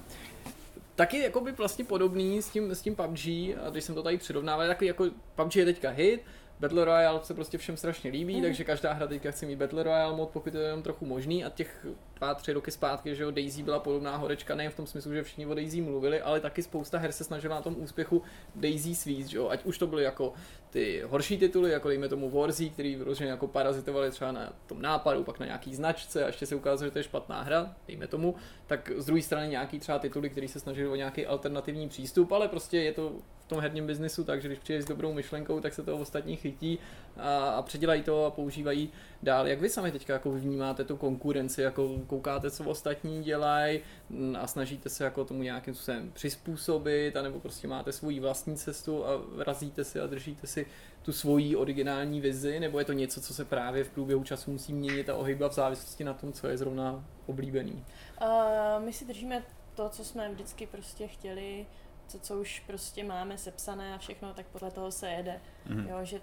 taky 0.95 1.19
jako 1.19 1.41
by 1.41 1.51
vlastně 1.51 1.85
podobný 1.85 2.41
s 2.41 2.49
tím, 2.49 2.71
s 2.71 2.81
tím 2.81 2.95
PUBG, 2.95 3.27
a 3.65 3.69
když 3.71 3.83
jsem 3.83 3.95
to 3.95 4.03
tady 4.03 4.17
přirovnával, 4.17 4.67
takový 4.67 4.87
jako 4.87 5.05
PUBG 5.35 5.55
je 5.55 5.65
teďka 5.65 5.89
hit, 5.89 6.21
Battle 6.59 6.85
Royale 6.85 7.19
se 7.23 7.33
prostě 7.33 7.57
všem 7.57 7.77
strašně 7.77 8.11
líbí, 8.11 8.33
Mhm. 8.33 8.43
takže 8.43 8.63
každá 8.63 8.93
hra 8.93 9.07
teďka 9.07 9.31
chce 9.31 9.45
mít 9.45 9.55
Battle 9.55 9.83
Royale 9.83 10.15
mod, 10.17 10.29
pokud 10.29 10.45
je 10.53 10.59
to 10.59 10.65
jenom 10.65 10.83
trochu 10.83 11.05
možný 11.05 11.45
a 11.45 11.49
těch 11.49 11.85
dva, 12.15 12.33
tři 12.33 12.53
roky 12.53 12.71
zpátky, 12.71 13.15
že 13.15 13.23
jo, 13.23 13.31
Daisy 13.31 13.63
byla 13.63 13.79
podobná 13.79 14.17
horečka, 14.17 14.55
nejen 14.55 14.71
v 14.71 14.75
tom 14.75 14.87
smyslu, 14.87 15.13
že 15.13 15.23
všichni 15.23 15.45
o 15.45 15.53
Daisy 15.53 15.81
mluvili, 15.81 16.21
ale 16.21 16.39
taky 16.39 16.63
spousta 16.63 16.97
her 16.97 17.11
se 17.11 17.23
snažila 17.23 17.55
na 17.55 17.61
tom 17.61 17.75
úspěchu 17.79 18.21
Daisy 18.55 18.95
svízt, 18.95 19.29
že 19.29 19.37
jo, 19.37 19.49
ať 19.49 19.65
už 19.65 19.77
to 19.77 19.87
byly 19.87 20.03
jako 20.03 20.33
ty 20.69 21.03
horší 21.05 21.37
tituly, 21.37 21.71
jako 21.71 21.87
dejme 21.87 22.09
tomu 22.09 22.29
Warzy, 22.29 22.69
který 22.69 22.95
vyloženě 22.95 23.29
jako 23.29 23.47
parazitovali 23.47 24.11
třeba 24.11 24.31
na 24.31 24.53
tom 24.67 24.81
nápadu, 24.81 25.23
pak 25.23 25.39
na 25.39 25.45
nějaký 25.45 25.75
značce 25.75 26.23
a 26.23 26.27
ještě 26.27 26.45
se 26.45 26.55
ukázalo, 26.55 26.87
že 26.87 26.91
to 26.91 26.99
je 26.99 27.03
špatná 27.03 27.41
hra, 27.41 27.75
dejme 27.87 28.07
tomu, 28.07 28.35
tak 28.67 28.91
z 28.97 29.05
druhé 29.05 29.21
strany 29.21 29.47
nějaký 29.47 29.79
třeba 29.79 29.99
tituly, 29.99 30.29
který 30.29 30.47
se 30.47 30.59
snažili 30.59 30.87
o 30.89 30.95
nějaký 30.95 31.25
alternativní 31.25 31.89
přístup, 31.89 32.31
ale 32.31 32.47
prostě 32.47 32.77
je 32.77 32.93
to 32.93 33.13
v 33.39 33.47
tom 33.47 33.59
herním 33.59 33.87
biznisu, 33.87 34.23
takže 34.23 34.47
když 34.47 34.59
přijde 34.59 34.81
s 34.81 34.85
dobrou 34.85 35.13
myšlenkou, 35.13 35.59
tak 35.59 35.73
se 35.73 35.83
to 35.83 35.97
ostatní 35.97 36.35
chytí 36.35 36.79
a, 37.17 37.49
a 37.49 37.61
předělají 37.61 38.03
to 38.03 38.25
a 38.25 38.31
používají 38.31 38.89
dál. 39.23 39.47
Jak 39.47 39.61
vy 39.61 39.69
sami 39.69 39.91
teďka 39.91 40.13
jako 40.13 40.31
vnímáte 40.31 40.83
tu 40.83 40.97
konkurenci, 40.97 41.61
jako 41.61 41.99
koukáte, 42.07 42.51
co 42.51 42.63
ostatní 42.63 43.23
dělají 43.23 43.79
mm, 44.09 44.35
a 44.41 44.47
snažíte 44.47 44.89
se 44.89 45.03
jako 45.03 45.25
tomu 45.25 45.43
nějakým 45.43 45.73
způsobem 45.73 46.11
přizpůsobit, 46.13 47.17
anebo 47.17 47.39
prostě 47.39 47.67
máte 47.67 47.91
svoji 47.91 48.19
vlastní 48.19 48.57
cestu 48.57 49.05
a 49.05 49.09
razíte 49.37 49.83
si 49.83 49.99
a 49.99 50.07
držíte 50.07 50.47
si 50.47 50.65
tu 51.01 51.11
svoji 51.11 51.55
originální 51.55 52.21
vizi, 52.21 52.59
nebo 52.59 52.79
je 52.79 52.85
to 52.85 52.93
něco, 52.93 53.21
co 53.21 53.33
se 53.33 53.45
právě 53.45 53.83
v 53.83 53.89
průběhu 53.89 54.23
času 54.23 54.51
musí 54.51 54.73
měnit 54.73 55.09
a 55.09 55.15
ohýbat 55.15 55.51
v 55.51 55.55
závislosti 55.55 56.03
na 56.03 56.13
tom, 56.13 56.33
co 56.33 56.47
je 56.47 56.57
zrovna 56.57 57.05
oblíbený. 57.25 57.85
Uh, 58.21 58.83
my 58.85 58.93
si 58.93 59.05
držíme 59.05 59.43
to, 59.75 59.89
co 59.89 60.03
jsme 60.03 60.29
vždycky 60.29 60.67
prostě 60.67 61.07
chtěli, 61.07 61.65
to, 62.11 62.19
co 62.19 62.41
už 62.41 62.59
prostě 62.59 63.03
máme 63.03 63.37
sepsané 63.37 63.95
a 63.95 63.97
všechno, 63.97 64.33
tak 64.33 64.45
podle 64.45 64.71
toho 64.71 64.91
se 64.91 65.09
jede. 65.09 65.41
Mhm. 65.65 65.87
Jo, 65.87 65.97
že 66.03 66.21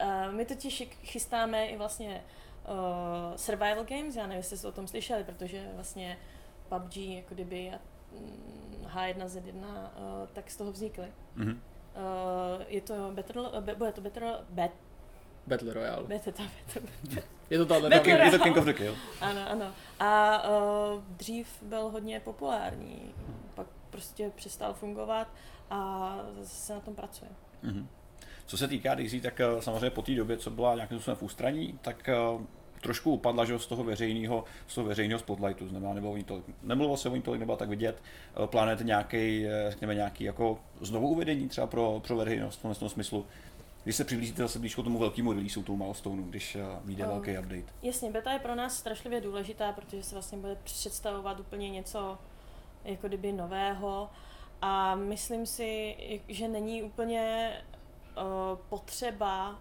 uh, 0.00 0.32
my 0.32 0.44
totiž 0.44 0.82
chystáme 1.02 1.66
i 1.66 1.76
vlastně 1.76 2.24
uh, 2.68 3.36
survival 3.36 3.84
games, 3.84 4.16
já 4.16 4.22
nevím, 4.22 4.36
jestli 4.36 4.56
jste 4.58 4.68
o 4.68 4.72
tom 4.72 4.88
slyšeli, 4.88 5.24
protože 5.24 5.70
vlastně 5.74 6.18
PUBG, 6.68 6.96
jako 6.96 7.34
kdyby 7.34 7.70
a 7.72 7.78
mm, 8.12 8.86
H1Z1, 8.94 9.54
uh, 9.64 10.28
tak 10.32 10.50
z 10.50 10.56
toho 10.56 10.72
vznikly. 10.72 11.12
Mhm. 11.34 11.50
Uh, 11.50 12.62
je 12.68 12.80
to 12.80 12.94
Battle, 13.14 13.42
uh, 13.50 13.60
bude 13.78 13.92
to 13.92 14.00
Battle, 14.00 14.38
bet, 14.50 14.72
Battle 15.46 15.72
Royale. 15.74 16.04
bet, 16.04 16.24
bet, 16.24 16.40
bet, 17.14 17.24
Je 17.50 17.58
to 17.58 17.66
tahle 17.66 17.86
Je 17.86 17.90
to 17.90 17.96
Battle 17.96 18.12
King- 18.12 18.24
je 18.24 18.30
to 18.30 18.36
Royale. 18.36 18.38
King 18.38 18.56
of 18.56 18.64
the 18.64 18.72
Kill. 18.72 18.96
Ano, 19.20 19.40
ano. 19.50 19.72
A 20.00 20.42
uh, 20.48 21.02
dřív 21.04 21.62
byl 21.62 21.88
hodně 21.88 22.20
populární, 22.20 23.14
pak 23.54 23.66
prostě 23.90 24.30
přestal 24.34 24.74
fungovat 24.74 25.28
a 25.70 26.16
zase 26.40 26.54
se 26.54 26.74
na 26.74 26.80
tom 26.80 26.94
pracuje. 26.94 27.30
Mhm. 27.62 27.88
Co 28.46 28.56
se 28.58 28.68
týká 28.68 28.94
Daisy, 28.94 29.20
tak 29.20 29.40
eh, 29.40 29.62
samozřejmě 29.62 29.90
po 29.90 30.02
té 30.02 30.14
době, 30.14 30.36
co 30.36 30.50
byla 30.50 30.74
nějakým 30.74 30.98
způsobem 30.98 31.16
v 31.16 31.22
ústraní, 31.22 31.78
tak 31.82 32.08
eh, 32.08 32.14
trošku 32.82 33.12
upadla 33.12 33.44
že, 33.44 33.58
z 33.58 33.66
toho 33.66 33.84
veřejného, 33.84 34.44
z 34.66 34.74
toho 34.74 34.86
veřejného 34.86 35.18
spotlightu, 35.18 35.68
znamená, 35.68 35.94
nebylo 35.94 36.12
o 36.12 36.16
ní 36.16 36.24
tolik, 36.24 36.44
nemluvilo 36.62 36.96
se 36.96 37.08
o 37.08 37.16
ní 37.16 37.22
tolik, 37.22 37.40
nebyla 37.40 37.56
tak 37.56 37.68
vidět. 37.68 38.02
Eh, 38.44 38.46
Plánujete 38.46 38.84
nějaký, 38.84 39.46
řekněme, 39.68 39.94
nějaký 39.94 40.24
jako 40.24 40.58
znovu 40.80 41.08
uvedení 41.08 41.48
třeba 41.48 41.66
pro, 41.66 42.02
pro 42.06 42.16
veřejnost 42.16 42.60
v 42.64 42.78
tom 42.78 42.88
smyslu, 42.88 43.26
když 43.84 43.96
se 43.96 44.04
přiblížíte 44.04 44.42
zase 44.42 44.58
blížko 44.58 44.82
tomu 44.82 44.98
velkému 44.98 45.32
releaseu, 45.32 45.62
tomu 45.62 45.78
milestoneu, 45.78 46.22
když 46.22 46.56
vyjde 46.84 47.04
Um, 47.04 47.10
velký 47.10 47.38
update. 47.38 47.72
Jasně, 47.82 48.10
beta 48.10 48.32
je 48.32 48.38
pro 48.38 48.54
nás 48.54 48.78
strašlivě 48.78 49.20
důležitá, 49.20 49.72
protože 49.72 50.02
se 50.02 50.14
vlastně 50.14 50.38
bude 50.38 50.56
představovat 50.64 51.40
úplně 51.40 51.70
něco 51.70 52.18
jako 52.84 53.08
kdyby 53.08 53.32
nového 53.32 54.10
a 54.62 54.94
myslím 54.94 55.46
si, 55.46 55.96
že 56.28 56.48
není 56.48 56.82
úplně 56.82 57.52
uh, 58.16 58.58
potřeba 58.68 59.58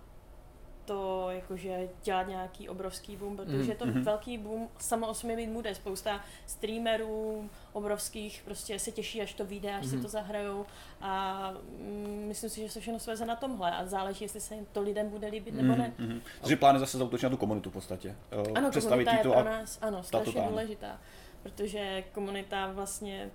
to 0.86 1.28
jakože 1.30 1.90
dělat 2.04 2.28
nějaký 2.28 2.70
obrovský 2.70 3.16
boom, 3.16 3.38
protože 3.38 3.58
Mhm, 3.58 3.76
to 3.76 3.86
mhm. 3.86 4.02
velký 4.04 4.38
boom 4.38 4.70
samo 4.80 5.08
o 5.08 5.14
sobě 5.14 5.36
mít 5.36 5.50
bude. 5.50 5.76
Spousta 5.76 6.22
streamerů 6.46 7.50
obrovských 7.74 8.42
prostě 8.46 8.80
se 8.80 8.92
těší, 8.92 9.22
až 9.22 9.34
to 9.34 9.46
vyjde, 9.46 9.76
až 9.76 9.86
si 9.86 9.96
Mhm. 9.96 10.04
to 10.04 10.10
zahrajou 10.10 10.66
a 11.02 11.52
mm, 11.80 12.24
myslím 12.28 12.50
si, 12.50 12.62
že 12.62 12.70
se 12.70 12.80
všechno 12.80 13.00
sveze 13.00 13.26
na 13.26 13.36
tomhle 13.36 13.72
a 13.72 13.86
záleží, 13.86 14.26
jestli 14.26 14.42
se 14.42 14.56
jim 14.56 14.66
to 14.72 14.82
lidem 14.82 15.10
bude 15.10 15.28
líbit 15.28 15.54
nebo 15.54 15.76
ne. 15.76 15.94
Mhm, 15.98 16.10
mhm. 16.10 16.22
Takže 16.42 16.56
plán 16.56 16.76
je 16.76 16.80
zase 16.80 16.98
zautočit 16.98 17.24
na 17.24 17.30
tu 17.30 17.38
komunitu 17.38 17.70
v 17.70 17.74
podstatě. 17.74 18.16
Eh, 18.32 18.52
Ano, 18.56 18.70
představit 18.70 19.06
komunita 19.06 19.12
je 19.30 19.36
to 19.36 19.42
pro 19.42 19.52
nás 19.52 19.80
ano, 19.82 20.04
strašně 20.04 20.42
důležitá, 20.50 21.00
protože 21.44 22.04
komunita 22.14 22.72
vlastně, 22.72 23.32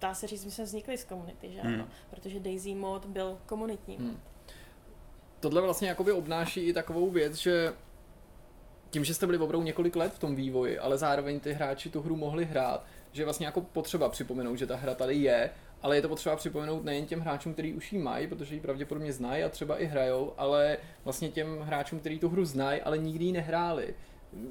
dá 0.00 0.14
se 0.14 0.26
říct, 0.26 0.44
my 0.44 0.50
jsme 0.50 0.64
vznikli 0.64 0.98
z 0.98 1.04
komunity, 1.04 1.52
že 1.52 1.60
ano, 1.60 1.88
protože 2.10 2.40
Daisy 2.40 2.74
Mod 2.74 3.06
byl 3.06 3.38
komunitní. 3.46 3.96
Hmm. 3.96 4.20
Tohle 5.42 5.62
vlastně 5.62 5.88
jakoby 5.88 6.12
obnáší 6.12 6.60
i 6.60 6.72
takovou 6.72 7.10
věc, 7.10 7.34
že 7.34 7.72
tím, 8.90 9.04
že 9.04 9.14
jste 9.14 9.26
byli 9.26 9.38
opravdu 9.38 9.66
několik 9.66 9.96
let 9.96 10.12
v 10.12 10.18
tom 10.18 10.34
vývoji, 10.34 10.78
ale 10.78 10.98
zároveň 10.98 11.40
ty 11.40 11.52
hráči 11.52 11.90
tu 11.90 12.02
hru 12.02 12.16
mohli 12.16 12.44
hrát, 12.44 12.84
že 13.12 13.24
vlastně 13.24 13.46
jako 13.46 13.60
potřeba 13.60 14.08
připomenout, 14.08 14.56
že 14.56 14.66
ta 14.66 14.76
hra 14.76 14.94
tady 14.94 15.14
je, 15.14 15.50
ale 15.82 15.96
je 15.96 16.02
to 16.02 16.08
potřeba 16.08 16.36
připomenout 16.36 16.84
nejen 16.84 17.06
těm 17.06 17.20
hráčům, 17.20 17.52
kteří 17.52 17.74
už 17.74 17.92
ji 17.92 17.98
mají, 17.98 18.26
protože 18.26 18.54
ji 18.54 18.60
pravděpodobně 18.60 19.12
znají 19.12 19.42
a 19.44 19.48
třeba 19.48 19.78
i 19.78 19.84
hrajou, 19.84 20.32
ale 20.36 20.78
vlastně 21.04 21.30
těm 21.30 21.60
hráčům, 21.60 22.00
kteří 22.00 22.18
tu 22.18 22.28
hru 22.28 22.44
znají, 22.44 22.80
ale 22.80 22.98
nikdy 22.98 23.24
ji 23.24 23.32
nehráli. 23.32 23.94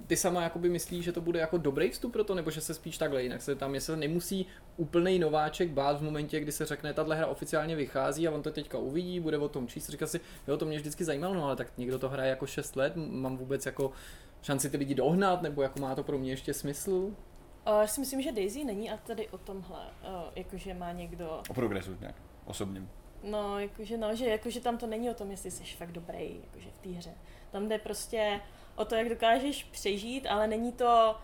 Ty 0.08 0.18
sama 0.18 0.42
jakoby 0.44 0.70
myslíš, 0.70 1.06
že 1.06 1.12
to 1.12 1.22
bude 1.22 1.40
jako 1.40 1.58
dobrý 1.58 1.90
vstup 1.90 2.14
pro 2.14 2.24
to, 2.24 2.36
nebo 2.36 2.52
že 2.52 2.62
se 2.62 2.74
spíš 2.74 2.98
takhle 2.98 3.24
jinak 3.24 3.42
se 3.42 3.56
tam, 3.56 3.76
jestli 3.76 3.98
nemusí 3.98 4.46
úplný 4.78 5.20
nováček 5.20 5.70
bát 5.70 6.00
v 6.00 6.04
momentě, 6.04 6.40
kdy 6.40 6.52
se 6.52 6.66
řekne, 6.66 6.94
tahle 6.94 7.16
hra 7.16 7.28
oficiálně 7.28 7.76
vychází 7.76 8.28
a 8.28 8.32
on 8.32 8.42
to 8.42 8.52
teďka 8.52 8.78
uvidí, 8.78 9.20
bude 9.20 9.38
o 9.38 9.50
tom 9.50 9.68
číst, 9.68 9.90
říká 9.90 10.08
si, 10.08 10.20
jo, 10.48 10.58
to 10.58 10.66
mě 10.66 10.78
vždycky 10.78 11.04
zajímalo, 11.04 11.34
no 11.34 11.46
ale 11.46 11.56
tak 11.56 11.68
někdo 11.78 12.00
to 12.00 12.10
hraje 12.10 12.30
jako 12.30 12.46
6 12.48 12.76
let, 12.76 12.94
mám 12.96 13.38
vůbec 13.38 13.66
jako 13.66 13.92
šanci 14.42 14.70
ty 14.70 14.78
lidi 14.78 14.96
dohnat, 14.96 15.42
nebo 15.42 15.62
jako 15.62 15.80
má 15.80 15.96
to 15.96 16.04
pro 16.04 16.18
mě 16.18 16.32
ještě 16.32 16.54
smysl? 16.54 16.92
Uh, 16.92 17.84
si 17.86 18.00
myslím, 18.00 18.22
že 18.22 18.32
Daisy 18.32 18.64
není 18.64 18.92
a 18.92 18.98
tady 18.98 19.28
o 19.30 19.38
tomhle, 19.38 19.80
uh, 19.80 20.22
jakože 20.36 20.74
má 20.74 20.92
někdo, 20.92 21.42
O 21.50 21.54
progresu 21.54 21.98
nějak, 22.00 22.16
osobním. 22.46 22.90
no, 23.24 23.60
jakože 23.60 23.98
no, 23.98 24.16
že 24.16 24.26
jakože 24.26 24.62
tam 24.62 24.78
to 24.78 24.88
není 24.88 25.10
o 25.10 25.14
tom, 25.14 25.32
jestli 25.32 25.52
jsi 25.52 25.64
fakt 25.64 25.92
dobrý, 25.92 26.42
jakože 26.46 26.70
v 26.72 26.78
té 26.78 26.90
hře. 26.90 27.12
Tam 27.52 27.68
jde 27.68 27.80
prostě 27.80 28.40
o 28.76 28.86
to, 28.86 28.96
jak 28.96 29.10
dokážeš 29.10 29.64
přežít, 29.64 30.28
ale 30.30 30.48
není 30.48 30.72
to, 30.72 31.16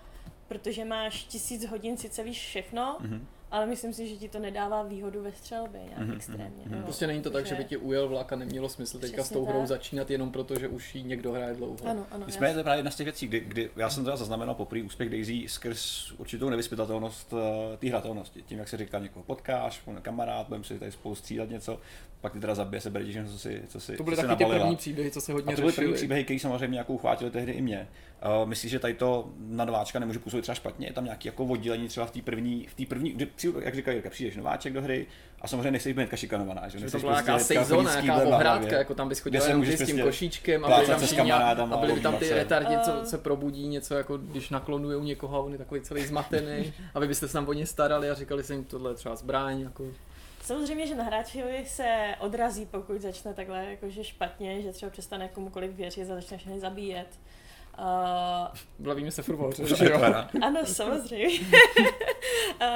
protože 0.48 0.86
máš 0.86 1.24
tisíc 1.24 1.66
hodin, 1.66 1.98
sice 1.98 2.24
víš 2.24 2.40
všechno, 2.40 2.98
Mhm. 3.00 3.28
ale 3.52 3.66
myslím 3.66 3.94
si, 3.94 4.08
že 4.08 4.16
ti 4.16 4.30
to 4.30 4.40
nedává 4.40 4.84
výhodu 4.84 5.22
ve 5.24 5.32
střelbě 5.32 5.82
nějak 5.84 6.00
Mhm, 6.00 6.12
extrémně. 6.12 6.64
mhm. 6.66 6.74
jo. 6.78 6.82
Prostě 6.84 7.08
není 7.08 7.22
to 7.22 7.30
tak, 7.32 7.46
že 7.46 7.56
by 7.56 7.64
ti 7.66 7.78
ujel 7.78 8.08
vlak 8.08 8.34
a 8.34 8.36
nemělo 8.36 8.70
smysl 8.70 9.00
teďka 9.00 9.22
s 9.22 9.26
Přesně 9.26 9.34
tou 9.34 9.46
hrou 9.46 9.60
tak. 9.60 9.68
začínat 9.68 10.12
jenom 10.12 10.32
proto, 10.32 10.60
že 10.60 10.68
už 10.68 10.96
ji 10.96 11.04
někdo 11.04 11.32
hraje 11.32 11.54
dlouho. 11.56 11.78
Ano, 11.86 12.06
ano. 12.12 12.24
Nicméně 12.28 12.48
já- 12.50 12.54
to 12.54 12.60
je 12.60 12.64
právě 12.64 12.80
jedna 12.80 12.92
z 12.92 12.96
těch 12.96 13.06
věcí, 13.06 13.28
kdy, 13.28 13.40
kdy 13.40 13.70
já 13.76 13.90
jsem 13.90 14.04
teda 14.04 14.16
zaznamenal 14.18 14.56
poprvé 14.56 14.84
úspěch 14.84 15.10
Daisy 15.10 15.44
skrz 15.48 16.12
určitou 16.18 16.50
nevyspytatelnost 16.50 17.34
uh, 17.34 17.40
té 17.78 17.88
hratelnosti. 17.90 18.42
Tím, 18.42 18.60
jak 18.60 18.68
se 18.70 18.78
říká, 18.78 19.00
někoho 19.00 19.24
potkáš, 19.24 19.82
kamarád, 20.02 20.48
budeme 20.48 20.64
si 20.64 20.80
tady 20.80 20.92
spolu 20.92 21.16
střídat 21.16 21.50
něco, 21.50 21.80
pak 22.22 22.34
ty 22.34 22.40
teda 22.40 22.56
zabije, 22.56 22.82
se 22.82 22.90
bere 22.90 23.06
co 23.32 23.40
si, 23.40 23.62
co 23.68 23.80
si, 23.80 23.98
To 23.98 24.04
byly 24.04 24.16
taky 24.16 24.36
ty 24.36 24.46
první 24.46 24.76
příběhy, 24.76 25.12
co 25.12 25.22
se 25.22 25.34
hodně 25.34 25.54
A 25.54 25.56
to 25.56 25.62
byly 25.62 25.74
první 25.74 25.94
příběhy, 25.94 26.24
které 26.24 26.40
samozřejmě 26.40 26.74
nějakou 26.74 26.94
uchvátily 26.94 27.32
tehdy 27.32 27.52
i 27.52 27.62
mě. 27.62 27.88
Uh, 28.42 28.50
myslíš, 28.50 28.72
že 28.72 28.80
tady 28.80 28.94
to 28.94 29.30
na 29.40 29.66
nováčka 29.66 30.00
nemůže 30.00 30.20
působit 30.20 30.42
třeba 30.42 30.56
špatně? 30.56 30.88
Je 30.88 30.94
tam 30.94 31.04
nějaké 31.04 31.28
jako 31.28 31.46
oddělení 31.46 31.88
třeba 31.88 32.06
v 32.06 32.12
té 32.12 32.22
první, 32.22 32.68
v 32.68 32.74
té 32.74 32.86
první, 32.86 33.18
jak 33.60 33.76
říká 33.76 33.92
Jirka, 33.92 34.10
přijdeš 34.10 34.36
nováček 34.36 34.74
do 34.74 34.82
hry 34.82 35.08
a 35.42 35.48
samozřejmě 35.48 35.72
nechceš 35.72 35.94
být 35.94 36.10
šikanovaná, 36.16 36.68
že? 36.68 36.80
Že 36.80 36.92
to 36.92 37.00
byla 37.00 37.12
nějaká 37.12 37.40
s 37.40 37.50
nějaká 37.50 38.02
kýblem 38.02 38.30
na 38.30 38.38
ohrádka, 38.38 38.78
jako 38.78 38.94
tam 38.94 39.10
bys 39.10 39.20
chodil 39.20 39.42
jenom 39.44 39.66
s 39.66 39.68
tím 39.68 39.78
prostě 39.78 40.02
košíčkem 40.02 40.66
a 40.66 40.68
byli 40.68 40.88
tam, 40.88 41.26
nějak- 41.26 41.60
a 41.60 41.78
byli 41.78 41.94
by 41.94 42.00
tam 42.00 42.18
ty 42.18 42.30
retardi, 42.30 42.78
co 42.86 42.92
se 43.04 43.18
probudí, 43.18 43.68
něco 43.68 43.96
jako 43.96 44.18
když 44.18 44.50
naklonujou 44.50 45.04
někoho 45.04 45.38
a 45.38 45.40
on 45.40 45.52
je 45.52 45.58
takový 45.58 45.82
celý 45.82 46.06
zmatený, 46.06 46.74
aby 46.94 47.08
byste 47.08 47.28
se 47.28 47.34
tam 47.34 47.48
o 47.48 47.54
ně 47.54 47.66
starali 47.66 48.10
a 48.10 48.14
říkali 48.14 48.44
se 48.44 48.54
jim 48.54 48.64
tohle 48.64 48.92
je 48.92 48.96
třeba 48.96 49.16
zbraň, 49.16 49.62
jako 49.62 49.84
Samozřejmě, 50.48 50.88
že 50.88 50.96
na 50.96 51.04
hráčovi 51.04 51.64
se 51.68 52.16
odrazí, 52.20 52.66
pokud 52.66 53.02
začne 53.02 53.34
takhle 53.34 53.66
jakože 53.66 54.04
špatně, 54.04 54.62
že 54.62 54.72
třeba 54.72 54.90
přestane 54.90 55.28
komukoliv 55.28 55.72
věřit 55.72 56.02
a 56.12 56.16
začne 56.16 56.38
všechny 56.38 56.60
zabíjet. 56.60 57.08
Uh, 57.80 58.86
bavíme 58.86 59.12
se 59.12 59.24
furt 59.24 59.56
že 59.60 59.86
je 59.86 59.92
jo. 59.92 60.02
ano, 60.42 60.66
samozřejmě. 60.66 61.40
uh, 62.62 62.68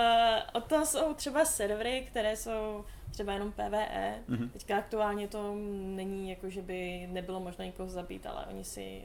od 0.53 0.63
toho 0.63 0.85
jsou 0.85 1.13
třeba 1.13 1.45
servery, 1.45 2.07
které 2.09 2.35
jsou 2.35 2.85
třeba 3.11 3.33
jenom 3.33 3.51
PvE. 3.51 4.15
Mhm. 4.27 4.49
Teďka 4.49 4.77
aktuálně 4.77 5.27
to 5.27 5.55
není 5.95 6.29
jako, 6.29 6.49
že 6.49 6.61
by 6.61 7.07
nebylo 7.11 7.39
možné 7.39 7.65
někoho 7.65 7.89
zabít, 7.89 8.25
ale 8.25 8.45
oni 8.45 8.63
si, 8.63 9.01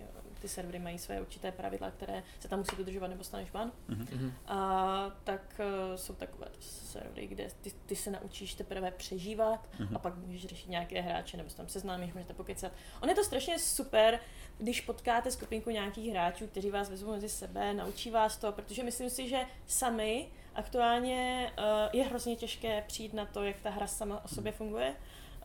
ty 0.47 0.51
servery 0.51 0.79
mají 0.79 0.99
své 0.99 1.21
určité 1.21 1.53
pravidla, 1.53 1.91
které 1.91 2.23
se 2.41 2.49
tam 2.49 2.59
musí 2.59 2.77
dodržovat, 2.77 3.09
nebo 3.09 3.25
staneš 3.25 3.51
ban. 3.51 3.73
Mhm. 3.89 4.33
A 4.47 5.11
tak 5.25 5.61
uh, 5.91 5.97
jsou 5.97 6.15
takové 6.15 6.49
servery, 6.61 7.27
kde 7.27 7.49
ty, 7.61 7.71
ty 7.87 7.97
se 7.97 8.11
naučíš 8.11 8.55
teprve 8.55 8.91
přežívat 8.91 9.69
Mhm. 9.79 9.97
a 9.97 9.99
pak 9.99 10.17
můžeš 10.17 10.47
řešit 10.47 10.69
nějaké 10.69 11.01
hráče 11.01 11.37
nebo 11.37 11.51
se 11.51 11.57
tam 11.57 11.69
seznámíš, 11.69 12.13
můžete 12.13 12.35
pokecat. 12.35 12.73
On 13.03 13.09
je 13.09 13.15
to 13.15 13.25
strašně 13.25 13.59
super, 13.59 14.21
když 14.59 14.81
potkáte 14.81 15.31
skupinku 15.31 15.71
nějakých 15.71 16.11
hráčů, 16.11 16.47
kteří 16.47 16.71
vás 16.71 16.91
vezmou 16.91 17.11
mezi 17.13 17.29
sebe, 17.29 17.75
naučí 17.75 18.11
vás 18.11 18.37
to, 18.37 18.53
protože 18.53 18.83
myslím 18.83 19.11
si, 19.11 19.29
že 19.29 19.39
sami 19.67 20.29
aktuálně 20.55 21.53
uh, 21.59 21.65
je 21.93 22.05
hrozně 22.05 22.37
těžké 22.37 22.85
přijít 22.87 23.15
na 23.15 23.27
to, 23.27 23.43
jak 23.43 23.61
ta 23.61 23.71
hra 23.71 23.87
sama 23.87 24.25
o 24.25 24.29
sobě 24.29 24.53
funguje. 24.53 24.95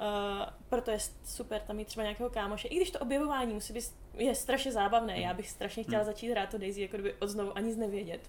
Uh, 0.02 0.46
proto 0.70 0.92
je 0.92 0.98
super 1.26 1.62
tam 1.62 1.76
mít 1.76 1.88
třeba 1.88 2.04
nějakého 2.04 2.30
kámoše. 2.30 2.68
I 2.68 2.76
když 2.76 2.92
to 2.92 3.00
objevování 3.00 3.54
musí 3.54 3.74
být, 3.74 3.86
je 4.18 4.36
strašně 4.36 4.72
zábavné. 4.72 5.20
Já 5.20 5.34
bych 5.34 5.50
strašně 5.50 5.84
chtěla 5.84 6.04
začít 6.04 6.32
hrát 6.32 6.50
to 6.50 6.58
Daisy, 6.58 6.82
jako 6.82 6.98
kdyby 6.98 7.14
od 7.20 7.30
znovu 7.30 7.58
ani 7.58 7.68
nic 7.68 7.78
nevědět. 7.78 8.22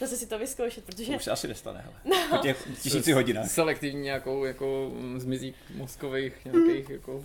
Zase 0.00 0.16
si 0.16 0.26
to 0.26 0.38
vyzkoušet, 0.38 0.84
protože 0.84 1.12
To 1.12 1.16
už 1.16 1.24
se 1.24 1.30
asi 1.30 1.48
nestane, 1.48 1.84
hele. 1.84 2.18
Po 2.30 2.36
těch 2.36 2.68
tisíci 2.82 3.12
hodinách. 3.12 3.50
Selektivní 3.50 4.00
nějakou 4.00 4.44
jako 4.44 4.92
mm, 4.94 5.20
zmizí 5.20 5.54
mozkových 5.74 6.44
nějakých 6.44 6.90
jako 6.90 7.24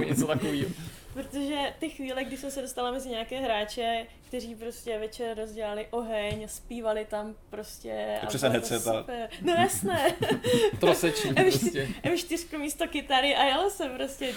něco 0.06 0.26
takového. 0.26 0.70
Protože 1.12 1.74
ty 1.78 1.90
chvíle, 1.90 2.24
kdy 2.24 2.36
jsem 2.36 2.50
se 2.50 2.62
dostala 2.62 2.90
mezi 2.90 3.08
nějaké 3.10 3.40
hráče, 3.40 4.06
kteří 4.28 4.54
prostě 4.54 4.98
večer 4.98 5.38
rozdělali 5.38 5.86
oheň, 5.90 6.48
zpívali 6.48 7.04
tam 7.04 7.34
prostě. 7.50 8.18
To 8.20 8.26
a 8.26 8.28
přes 8.28 8.40
bylo 8.40 8.52
to 8.52 8.58
headset 8.58 8.86
a- 8.86 8.98
super. 9.00 9.30
No 9.42 9.52
jasné. 9.52 10.14
Troseční 10.80 11.30
M4, 11.30 11.42
prostě. 11.50 11.88
M4 12.02 12.58
místo 12.58 12.88
kytary 12.88 13.36
a 13.36 13.44
jelo 13.44 13.70
jsem 13.70 13.96
prostě. 13.96 14.34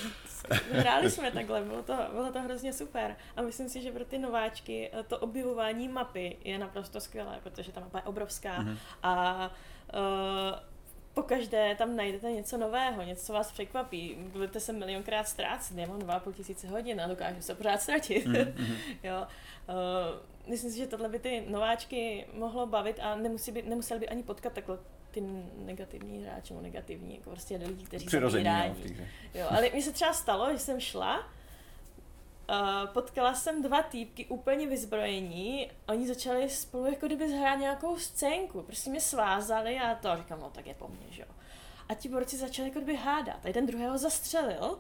Hráli 0.71 1.11
jsme 1.11 1.31
takhle, 1.31 1.61
bylo 1.61 1.83
to, 1.83 1.93
bylo 2.11 2.31
to 2.31 2.41
hrozně 2.41 2.73
super. 2.73 3.15
A 3.35 3.41
myslím 3.41 3.69
si, 3.69 3.81
že 3.81 3.91
pro 3.91 4.05
ty 4.05 4.17
nováčky 4.17 4.89
eh, 4.93 5.03
to 5.03 5.17
objevování 5.19 5.87
mapy 5.87 6.37
je 6.43 6.57
naprosto 6.57 6.99
skvělé, 7.01 7.39
protože 7.43 7.71
ta 7.71 7.79
mapa 7.81 7.97
je 7.97 8.03
obrovská 8.03 8.61
Mhm. 8.61 8.77
a 9.03 9.51
uh, 9.93 10.59
pokaždé 11.15 11.75
tam 11.75 11.95
najdete 11.95 12.31
něco 12.31 12.57
nového, 12.57 13.03
něco 13.03 13.25
co 13.25 13.33
vás 13.33 13.51
překvapí. 13.51 14.15
Budete 14.19 14.59
se 14.59 14.73
milionkrát 14.73 15.27
ztrácet, 15.27 15.77
já 15.77 15.87
mám 15.87 15.99
2,5 15.99 16.33
tisíce 16.33 16.67
hodin 16.67 17.01
a 17.01 17.07
dokážu 17.07 17.41
se 17.41 17.55
pořád 17.55 17.81
ztratit. 17.81 18.25
Mhm, 18.25 18.53
mhm. 18.57 18.75
jo. 19.03 19.27
Uh, 19.69 20.49
myslím 20.49 20.71
si, 20.71 20.77
že 20.77 20.87
tohle 20.87 21.09
by 21.09 21.19
ty 21.19 21.43
nováčky 21.47 22.25
mohlo 22.33 22.67
bavit 22.67 22.99
a 23.01 23.15
nemusí 23.15 23.51
by, 23.51 23.61
nemuseli 23.61 23.99
by 23.99 24.09
ani 24.09 24.23
potkat 24.23 24.53
takhle 24.53 24.77
ty 25.11 25.23
negativní 25.57 26.23
hráče, 26.23 26.53
nebo 26.53 26.63
negativní, 26.63 27.15
jako 27.15 27.29
prostě 27.29 27.57
lidi, 27.57 27.85
kteří 27.85 28.05
Přirození, 28.05 28.43
zabírají. 28.43 28.69
jo, 28.69 28.75
v 28.75 28.81
té 28.87 28.93
hře. 28.93 29.07
Jo, 29.33 29.47
ale 29.49 29.69
mně 29.73 29.81
se 29.81 29.91
třeba 29.91 30.13
stalo, 30.13 30.51
že 30.51 30.59
jsem 30.59 30.79
šla, 30.79 31.29
uh, 32.49 32.89
potkala 32.93 33.33
jsem 33.33 33.61
dva 33.61 33.81
týpky 33.81 34.25
úplně 34.25 34.67
vyzbrojení, 34.67 35.71
oni 35.87 36.07
začali 36.07 36.49
spolu 36.49 36.85
jako 36.85 37.05
kdyby 37.05 37.29
zhrát 37.29 37.59
nějakou 37.59 37.97
scénku, 37.97 38.61
prostě 38.61 38.89
mě 38.89 39.01
svázali 39.01 39.79
a 39.79 39.95
to, 39.95 40.17
říkám, 40.17 40.39
no 40.39 40.49
tak 40.49 40.67
je 40.67 40.73
po 40.73 40.87
mně, 40.87 41.05
že 41.09 41.21
jo. 41.21 41.27
A 41.89 41.93
ti 41.93 42.09
borci 42.09 42.37
začali 42.37 42.69
jako 42.69 42.79
kdyby 42.79 42.95
hádat, 42.95 43.39
a 43.43 43.47
jeden 43.47 43.65
druhého 43.65 43.97
zastřelil, 43.97 44.79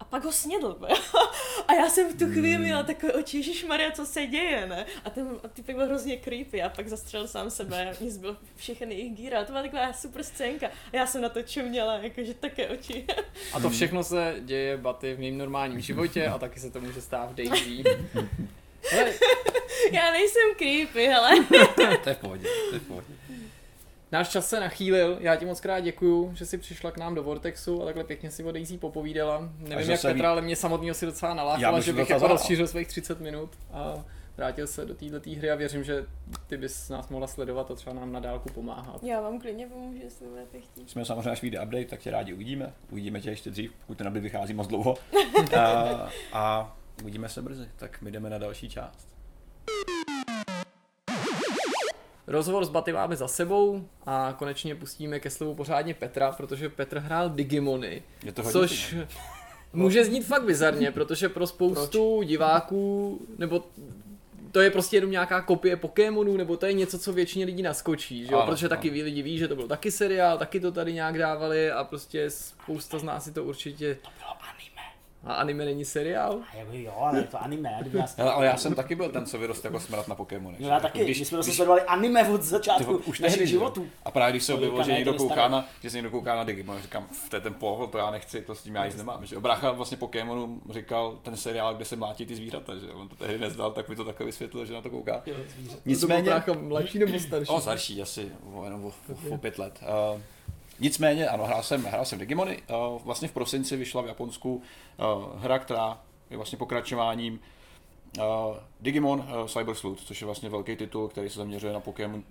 a 0.00 0.04
pak 0.04 0.24
ho 0.24 0.32
snědl. 0.32 0.78
a 1.68 1.74
já 1.74 1.88
jsem 1.88 2.12
v 2.12 2.18
tu 2.18 2.26
chvíli 2.26 2.58
měla 2.58 2.82
takové 2.82 3.12
oči, 3.12 3.66
Maria, 3.68 3.90
co 3.90 4.06
se 4.06 4.26
děje, 4.26 4.66
ne? 4.66 4.86
A 5.04 5.10
ten 5.10 5.28
typek 5.52 5.76
byl 5.76 5.86
hrozně 5.86 6.16
creepy 6.16 6.62
a 6.62 6.68
pak 6.68 6.88
zastřelil 6.88 7.28
sám 7.28 7.50
sebe, 7.50 7.94
mě 8.00 8.10
zbyl 8.10 8.36
všechny 8.56 8.94
jejich 8.94 9.14
gíra. 9.14 9.44
To 9.44 9.52
byla 9.52 9.62
taková 9.62 9.92
super 9.92 10.22
scénka. 10.22 10.66
A 10.66 10.96
já 10.96 11.06
jsem 11.06 11.22
na 11.22 11.28
to 11.28 11.42
čuměla, 11.42 11.98
jakože 11.98 12.34
také 12.34 12.68
oči. 12.68 13.06
A 13.52 13.60
to 13.60 13.70
všechno 13.70 14.04
se 14.04 14.36
děje 14.40 14.76
baty 14.76 15.14
v 15.14 15.20
mém 15.20 15.38
normálním 15.38 15.80
životě 15.80 16.26
a 16.26 16.38
taky 16.38 16.60
se 16.60 16.70
to 16.70 16.80
může 16.80 17.00
stát 17.00 17.30
v 17.30 17.34
Daisy. 17.34 17.84
Já 19.92 20.10
nejsem 20.12 20.54
creepy, 20.56 21.06
hele. 21.06 21.30
To 22.02 22.08
je 22.08 22.14
v 22.14 22.18
pohodě, 22.18 22.48
to 22.70 22.74
je 22.74 22.80
v 22.80 22.86
pohodě. 22.86 23.15
Náš 24.12 24.28
čas 24.28 24.48
se 24.48 24.60
nachýlil, 24.60 25.16
já 25.20 25.36
ti 25.36 25.44
moc 25.44 25.60
krát 25.60 25.80
děkuju, 25.80 26.30
že 26.34 26.46
jsi 26.46 26.58
přišla 26.58 26.90
k 26.90 26.96
nám 26.98 27.14
do 27.14 27.22
Vortexu 27.22 27.82
a 27.82 27.84
takhle 27.84 28.04
pěkně 28.04 28.30
si 28.30 28.44
o 28.44 28.52
Daisy 28.52 28.78
popovídala. 28.78 29.48
Nevím 29.58 29.90
jak 29.90 30.02
Petra, 30.02 30.12
ví- 30.12 30.26
ale 30.26 30.42
mě 30.42 30.56
samotného 30.56 30.94
si 30.94 31.06
docela 31.06 31.34
nalákala, 31.34 31.76
bych 31.76 31.84
že 31.84 31.92
si 31.92 31.96
bych 31.96 32.10
jako 32.10 32.26
rozšířil 32.26 32.66
svých 32.68 32.88
30 32.88 33.20
minut 33.20 33.50
a 33.72 34.04
vrátil 34.36 34.66
se 34.66 34.84
do 34.84 34.94
této 34.94 35.30
hry 35.36 35.50
a 35.50 35.54
věřím, 35.54 35.84
že 35.84 36.06
ty 36.46 36.56
bys 36.56 36.88
nás 36.88 37.08
mohla 37.08 37.26
sledovat 37.26 37.70
a 37.70 37.74
třeba 37.74 37.94
nám 37.96 38.12
na 38.12 38.20
dálku 38.20 38.48
pomáhat. 38.52 39.02
Já 39.04 39.20
vám 39.20 39.40
klidně 39.40 39.66
pomůžu, 39.66 39.98
jestli 40.02 40.26
budete 40.26 40.60
chtít. 40.60 40.90
Jsme 40.90 41.04
samozřejmě, 41.04 41.30
až 41.30 41.42
vyjde 41.42 41.60
update, 41.60 41.84
tak 41.84 42.00
tě 42.00 42.10
rádi 42.10 42.32
uvidíme. 42.34 42.72
Uvidíme 42.90 43.20
tě 43.20 43.30
ještě 43.30 43.50
dřív, 43.50 43.72
pokud 43.80 43.98
ten 43.98 44.06
update 44.06 44.20
vychází 44.22 44.54
moc 44.54 44.66
dlouho. 44.66 44.94
a, 45.58 46.08
a 46.32 46.76
uvidíme 47.02 47.28
se 47.28 47.42
brzy, 47.42 47.68
tak 47.76 48.02
my 48.02 48.10
jdeme 48.10 48.30
na 48.30 48.38
další 48.38 48.68
část. 48.68 49.08
Rozhovor 52.26 52.64
s 52.64 52.68
Baty 52.68 52.92
máme 52.92 53.16
za 53.16 53.28
sebou 53.28 53.88
a 54.06 54.34
konečně 54.38 54.74
pustíme 54.74 55.20
ke 55.20 55.30
slovu 55.30 55.54
pořádně 55.54 55.94
Petra, 55.94 56.32
protože 56.32 56.68
Petr 56.68 56.98
hrál 56.98 57.30
Digimony, 57.30 58.02
Je 58.24 58.32
to 58.32 58.42
hodně 58.42 58.52
což 58.52 58.96
může 59.72 60.04
znít 60.04 60.26
fakt 60.26 60.44
bizarně, 60.44 60.90
protože 60.90 61.28
pro 61.28 61.46
spoustu 61.46 62.22
diváků, 62.22 63.20
nebo 63.38 63.64
to 64.52 64.60
je 64.60 64.70
prostě 64.70 64.96
jenom 64.96 65.10
nějaká 65.10 65.40
kopie 65.40 65.76
Pokémonů, 65.76 66.36
nebo 66.36 66.56
to 66.56 66.66
je 66.66 66.72
něco, 66.72 66.98
co 66.98 67.12
většině 67.12 67.44
lidí 67.44 67.62
naskočí, 67.62 68.26
že 68.26 68.32
jo? 68.32 68.38
Ano, 68.38 68.52
protože 68.52 68.68
taky 68.68 68.88
ano. 68.88 68.94
ví, 68.94 69.02
lidi 69.02 69.22
ví, 69.22 69.38
že 69.38 69.48
to 69.48 69.56
byl 69.56 69.68
taky 69.68 69.90
seriál, 69.90 70.38
taky 70.38 70.60
to 70.60 70.72
tady 70.72 70.92
nějak 70.92 71.18
dávali 71.18 71.70
a 71.70 71.84
prostě 71.84 72.30
spousta 72.30 72.98
z 72.98 73.02
nás 73.02 73.24
si 73.24 73.32
to 73.32 73.44
určitě... 73.44 73.98
To. 75.26 75.32
A 75.32 75.34
anime 75.34 75.64
není 75.64 75.84
seriál? 75.84 76.38
A 76.52 76.56
jako 76.56 76.70
jo, 76.72 76.94
ale 77.00 77.18
je 77.18 77.24
to 77.24 77.42
anime. 77.42 77.76
Kdyby 77.80 77.98
já 77.98 78.06
Hele, 78.16 78.32
ale 78.32 78.46
já 78.46 78.56
jsem 78.56 78.74
taky 78.74 78.94
byl 78.94 79.08
ten, 79.08 79.26
co 79.26 79.38
vyrost 79.38 79.64
jako 79.64 79.80
smrad 79.80 80.08
na 80.08 80.14
Pokémony. 80.14 80.56
No 80.60 80.68
já 80.68 80.80
taky, 80.80 81.04
když, 81.04 81.18
my 81.18 81.24
jsme 81.24 81.36
zase 81.38 81.52
sledovali 81.52 81.82
anime 81.82 82.28
od 82.28 82.42
začátku 82.42 82.96
už 82.96 83.20
našich 83.20 83.46
životů. 83.46 83.88
A 84.04 84.10
právě 84.10 84.32
když 84.32 84.44
se 84.44 84.52
To 84.52 84.56
objevilo, 84.58 84.82
že 84.82 84.92
někdo 84.92 85.12
to 85.12 85.18
kouká 85.18 85.48
na, 85.48 85.68
že 85.82 85.90
se 85.90 85.96
někdo 85.96 86.10
kouká 86.10 86.36
na 86.36 86.44
Digimon, 86.44 86.82
říkám, 86.82 87.06
"F, 87.10 87.28
to 87.28 87.36
je 87.36 87.40
ten 87.40 87.54
pohol, 87.54 87.86
to 87.86 87.98
já 87.98 88.10
nechci, 88.10 88.40
to 88.42 88.54
s 88.54 88.62
tím 88.62 88.74
já 88.74 88.86
nic 88.86 88.96
nemám. 88.96 89.26
Že? 89.26 89.40
Brácha 89.40 89.72
vlastně 89.72 89.96
Pokémonu 89.96 90.60
říkal 90.70 91.18
ten 91.22 91.36
seriál, 91.36 91.74
kde 91.74 91.84
se 91.84 91.96
mlátí 91.96 92.26
ty 92.26 92.34
zvířata, 92.36 92.76
že 92.76 92.92
on 92.92 93.08
to 93.08 93.16
tehdy 93.16 93.38
nezdal, 93.38 93.70
tak 93.72 93.88
mi 93.88 93.96
to 93.96 94.04
takhle 94.04 94.26
vysvětlil, 94.26 94.66
že 94.66 94.72
na 94.74 94.80
to 94.82 94.90
kouká. 94.90 95.18
To 95.18 95.30
byl 95.30 95.44
Nicméně, 95.84 96.22
brácha 96.22 96.52
mladší 96.52 96.98
nebo 96.98 97.18
starší? 97.18 97.48
o 97.52 97.60
starší 97.60 98.02
asi, 98.02 98.32
o, 98.54 98.64
jenom 98.64 98.84
o, 98.84 98.88
o, 98.88 99.34
o 99.34 99.38
pět 99.38 99.58
let. 99.58 99.80
Uh, 100.14 100.20
nicméně, 100.80 101.28
ano, 101.28 101.44
hrál 101.44 101.62
jsem, 101.62 101.84
hrál 101.84 102.04
jsem 102.04 102.18
Digimony, 102.18 102.62
uh, 102.70 103.02
vlastně 103.04 103.28
v 103.28 103.32
prosinci 103.32 103.76
vyšla 103.76 104.02
v 104.02 104.06
Japonsku 104.06 104.54
uh, 104.56 105.40
hra, 105.40 105.58
která 105.58 106.00
je 106.30 106.36
vlastně 106.36 106.58
pokračováním 106.58 107.40
Uh, 108.18 108.56
Digimon 108.80 109.28
Cyber 109.46 109.74
Sleuth, 109.74 110.00
což 110.00 110.20
je 110.20 110.24
vlastně 110.24 110.48
velký 110.48 110.76
titul, 110.76 111.08
který 111.08 111.30
se 111.30 111.38
zaměřuje 111.38 111.72
na 111.72 111.80
Pokémon 111.80 112.22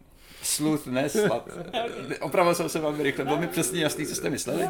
Sleuth, 0.41 0.87
ne 0.87 1.09
slad. 1.09 1.47
Opravil 2.21 2.55
jsem 2.55 2.69
se 2.69 2.79
velmi 2.79 3.03
rychle, 3.03 3.25
bylo 3.25 3.37
mi 3.37 3.47
přesně 3.47 3.81
jasný, 3.81 4.05
co 4.05 4.15
jste 4.15 4.29
mysleli. 4.29 4.69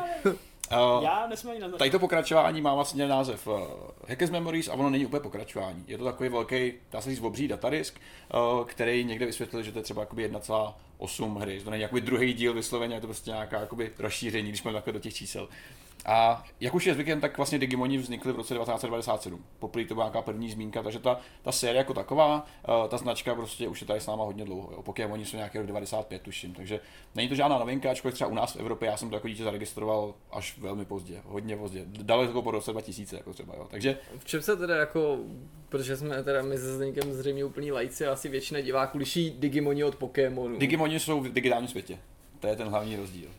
Uh, 0.72 1.04
Já 1.04 1.28
nesmím 1.28 1.64
ani 1.64 1.74
Tady 1.78 1.90
to 1.92 2.00
pokračování 2.00 2.62
má 2.62 2.74
vlastně 2.74 3.08
název 3.08 3.48
uh, 3.48 3.60
Hackers 4.08 4.32
Memories 4.32 4.68
a 4.68 4.74
ono 4.74 4.90
není 4.90 5.06
úplně 5.06 5.20
pokračování. 5.20 5.84
Je 5.88 5.98
to 5.98 6.04
takový 6.04 6.30
velký, 6.30 6.74
dá 6.92 7.02
se 7.02 7.10
říct, 7.10 7.22
obří 7.22 7.48
datadisk, 7.48 8.00
uh, 8.34 8.66
který 8.66 9.04
někde 9.04 9.26
vysvětlil, 9.26 9.64
že 9.64 9.72
to 9.72 9.80
je 9.80 9.84
třeba 9.84 10.02
jakoby 10.02 10.32
1,8 10.32 11.38
hry, 11.38 11.62
to 11.64 11.70
není 11.70 11.82
jakoby 11.82 12.02
druhý 12.02 12.34
díl 12.34 12.54
vysloveně, 12.54 12.96
je 12.96 13.02
to 13.02 13.08
prostě 13.08 13.32
nějaká 13.32 13.60
jakoby 13.60 13.92
rozšíření, 14.00 14.50
když 14.50 14.64
máme 14.64 14.78
takhle 14.78 14.94
do 14.94 15.00
těch 15.00 15.14
čísel. 15.14 15.48
A 16.06 16.44
jak 16.60 16.76
už 16.76 16.86
je 16.86 16.94
zvykem, 16.94 17.22
tak 17.22 17.38
vlastně 17.38 17.60
Digimoni 17.60 17.98
vznikly 17.98 18.34
v 18.34 18.36
roce 18.36 18.54
1997. 18.54 19.46
Poprvé 19.60 19.86
to 19.86 19.94
byla 19.94 20.06
nějaká 20.06 20.22
první 20.22 20.52
zmínka, 20.52 20.84
takže 20.84 21.00
ta, 21.00 21.20
ta 21.42 21.52
série 21.52 21.78
jako 21.78 21.94
taková, 21.94 22.46
uh, 22.68 22.88
ta 22.88 22.98
značka 22.98 23.36
prostě 23.36 23.68
už 23.68 23.82
je 23.82 23.88
tady 23.88 24.00
s 24.00 24.08
náma 24.08 24.24
hodně 24.24 24.46
dlouho. 24.46 24.70
Jo. 24.72 24.82
Pokémoni 24.82 25.26
jsou 25.26 25.38
nějaký 25.38 25.58
rok 25.58 25.68
95, 25.68 26.22
tuším. 26.22 26.54
Takže 26.54 26.80
není 27.16 27.30
to 27.30 27.36
žádná 27.36 27.58
novinka, 27.58 27.92
ačkoliv 27.92 28.16
třeba 28.16 28.30
u 28.30 28.34
nás 28.34 28.56
v 28.56 28.60
Evropě 28.60 28.88
já 28.88 28.98
jsem 28.98 29.10
to 29.10 29.16
jako 29.16 29.28
dítě 29.28 29.44
zaregistroval 29.44 30.14
až 30.32 30.58
velmi 30.58 30.86
pozdě, 30.86 31.22
hodně 31.26 31.58
pozdě. 31.58 31.86
Daleko 31.86 32.42
po 32.42 32.52
roce 32.52 32.72
2000, 32.72 33.16
jako 33.16 33.34
třeba. 33.34 33.54
Jo. 33.56 33.68
Takže 33.72 33.98
V 34.18 34.26
čem 34.26 34.42
se 34.42 34.58
teda 34.58 34.76
jako, 34.76 35.20
protože 35.70 35.98
jsme 35.98 36.24
teda 36.24 36.42
my 36.42 36.58
se 36.58 36.76
Zdeňkem 36.76 37.14
zřejmě 37.14 37.46
úplný 37.46 37.72
lajci 37.72 38.08
a 38.08 38.12
asi 38.12 38.30
většina 38.30 38.62
diváků 38.62 38.98
liší 38.98 39.36
Digimoni 39.40 39.84
od 39.84 39.96
Pokémonu. 39.96 40.58
Digimoni 40.58 41.00
jsou 41.00 41.22
v 41.22 41.34
digitálním 41.34 41.68
světě. 41.68 42.00
To 42.40 42.48
je 42.48 42.56
ten 42.56 42.68
hlavní 42.68 42.96
rozdíl. 42.96 43.30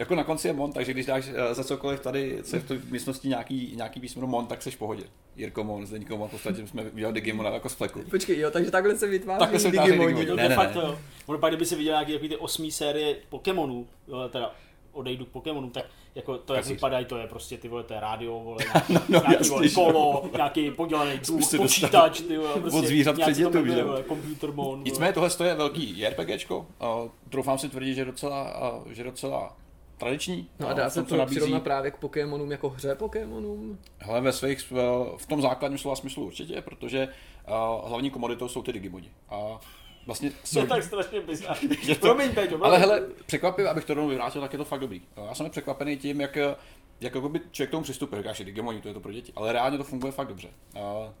Jako 0.00 0.14
na 0.14 0.24
konci 0.24 0.48
je 0.48 0.52
Mon, 0.52 0.72
takže 0.72 0.92
když 0.92 1.06
dáš 1.06 1.30
eh, 1.34 1.54
za 1.54 1.64
cokoliv 1.64 2.00
tady, 2.00 2.38
co 2.42 2.56
je 2.56 2.62
v 2.62 2.68
té 2.68 2.80
místnosti 2.90 3.28
nějaký, 3.28 3.72
nějaký 3.76 4.00
písmeno 4.00 4.26
Mon, 4.26 4.46
tak 4.46 4.62
jsi 4.62 4.70
v 4.70 4.76
pohodě. 4.76 5.04
Jirko 5.36 5.64
Mon, 5.64 5.86
Zdeňko 5.86 6.16
Mon, 6.16 6.28
v 6.28 6.30
podstatě 6.30 6.66
jsme 6.66 6.82
udělali 6.82 7.14
Digimona 7.14 7.50
jako 7.50 7.68
z 7.68 7.74
fleku. 7.74 8.02
Počkej, 8.10 8.38
jo, 8.38 8.50
takže 8.50 8.70
takhle 8.70 8.96
se 8.96 9.06
vytváří 9.06 9.38
Takhle 9.38 9.60
se. 9.60 9.70
Digimoni. 9.70 10.26
To 10.26 10.36
Ne, 10.36 10.42
de 10.42 10.48
ne, 10.48 10.54
facto 10.54 10.80
ne. 10.80 10.86
jo. 10.86 10.98
Ono 11.26 11.38
pak, 11.38 11.50
kdyby 11.50 11.66
si 11.66 11.76
viděl 11.76 11.92
nějaký 11.92 12.12
takový 12.12 12.28
ty 12.28 12.36
osmý 12.36 12.70
série 12.70 13.16
Pokémonů, 13.28 13.86
teda 14.30 14.54
odejdu 14.92 15.24
k 15.24 15.28
Pokémonům, 15.28 15.70
tak 15.70 15.84
jako 16.14 16.38
to, 16.38 16.54
jak 16.54 16.66
vypadají, 16.66 17.04
to 17.04 17.18
je 17.18 17.26
prostě 17.26 17.58
ty 17.58 17.68
vole, 17.68 17.82
to 17.82 17.94
je 17.94 18.00
rádio, 18.00 18.40
vole, 18.40 18.64
no, 18.88 19.00
nějaký 19.08 19.32
jasně, 19.32 19.50
vole, 19.50 19.68
kolo, 19.68 20.30
nějaký 20.36 20.70
podělaný 20.70 21.18
duch, 21.26 21.44
se 21.44 21.56
počítač, 21.56 22.20
ty 22.20 22.38
vole, 22.38 22.60
prostě 22.60 22.78
od 22.78 22.86
zvířat 22.86 23.16
nějaký 23.16 23.32
před 23.32 23.42
to 23.42 23.50
dětmi, 23.50 23.70
jmenuje, 23.70 24.04
že 24.38 24.46
jo? 24.46 24.52
mon. 24.52 24.82
Nicméně 24.84 25.12
tohle 25.12 25.30
je 25.44 25.54
velký 25.54 25.98
JRPGčko, 25.98 26.58
uh, 26.58 27.10
troufám 27.30 27.58
si 27.58 27.68
tvrdit, 27.68 27.94
že 27.94 28.04
docela, 28.04 28.72
uh, 28.72 28.92
že 28.92 29.04
docela 29.04 29.56
tradiční. 30.00 30.48
No 30.60 30.68
a 30.68 30.72
dá 30.72 30.90
se 30.90 31.04
to 31.04 31.16
nabízí. 31.16 31.36
přirovnat 31.36 31.62
právě 31.62 31.90
k 31.90 31.96
Pokémonům 31.96 32.50
jako 32.50 32.68
hře 32.68 32.94
Pokémonům? 32.94 33.78
Hele, 33.98 34.20
ve 34.20 34.32
svých, 34.32 34.72
uh, 34.72 34.78
v 35.16 35.26
tom 35.26 35.42
základním 35.42 35.78
slova 35.78 35.96
smyslu 35.96 36.26
určitě, 36.26 36.62
protože 36.62 37.08
uh, 37.48 37.88
hlavní 37.88 38.10
komoditou 38.10 38.48
jsou 38.48 38.62
ty 38.62 38.72
Digimoni. 38.72 39.10
A 39.28 39.60
vlastně 40.06 40.30
To 40.30 40.36
jsou, 40.44 40.60
je 40.60 40.66
tak 40.66 40.82
strašně 40.82 41.20
bizarní. 41.20 41.68
To- 41.86 41.94
Promiň, 41.94 42.34
Peťo, 42.34 42.64
Ale 42.64 42.78
hele, 42.78 43.02
překvapivě, 43.26 43.70
abych 43.70 43.84
to 43.84 43.94
rovnou 43.94 44.08
vyvrátil, 44.10 44.40
tak 44.40 44.52
je 44.52 44.58
to 44.58 44.64
fakt 44.64 44.80
dobrý. 44.80 45.02
Já 45.28 45.34
jsem 45.34 45.50
překvapený 45.50 45.96
tím, 45.96 46.20
jak, 46.20 46.36
jak 46.36 47.14
jakoby 47.14 47.40
člověk 47.50 47.68
k 47.68 47.70
tomu 47.70 47.82
přistupuje. 47.82 48.22
Říkáš, 48.22 48.36
že 48.36 48.44
Digimoni, 48.44 48.80
to 48.80 48.88
je 48.88 48.94
to 48.94 49.00
pro 49.00 49.12
děti. 49.12 49.32
Ale 49.36 49.52
reálně 49.52 49.78
to 49.78 49.84
funguje 49.84 50.12
fakt 50.12 50.28
dobře. 50.28 50.48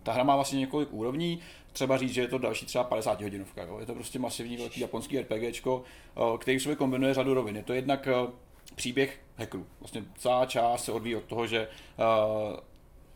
Ta 0.02 0.12
hra 0.12 0.24
má 0.24 0.34
vlastně 0.34 0.58
několik 0.58 0.88
úrovní. 0.92 1.40
Třeba 1.72 1.96
říct, 1.96 2.14
že 2.14 2.20
je 2.20 2.28
to 2.28 2.38
další 2.38 2.66
třeba 2.66 2.84
50 2.84 3.20
hodinovka. 3.22 3.62
Jo. 3.62 3.78
Je 3.80 3.86
to 3.86 3.94
prostě 3.94 4.18
masivní 4.18 4.56
velký 4.56 4.80
japonský 4.80 5.20
RPGčko, 5.20 5.82
eh, 6.16 6.38
který 6.38 6.58
v 6.58 6.62
sobě 6.62 6.76
kombinuje 6.76 7.14
řadu 7.14 7.34
rovin. 7.34 7.56
Je 7.56 7.62
to 7.62 7.72
jednak 7.72 8.06
eh, 8.08 8.12
příběh 8.74 9.18
hackerů. 9.36 9.66
Vlastně 9.80 10.04
celá 10.18 10.46
část 10.46 10.84
se 10.84 10.92
odvíjí 10.92 11.16
od 11.16 11.24
toho, 11.24 11.46
že 11.46 11.68
eh, 11.98 12.60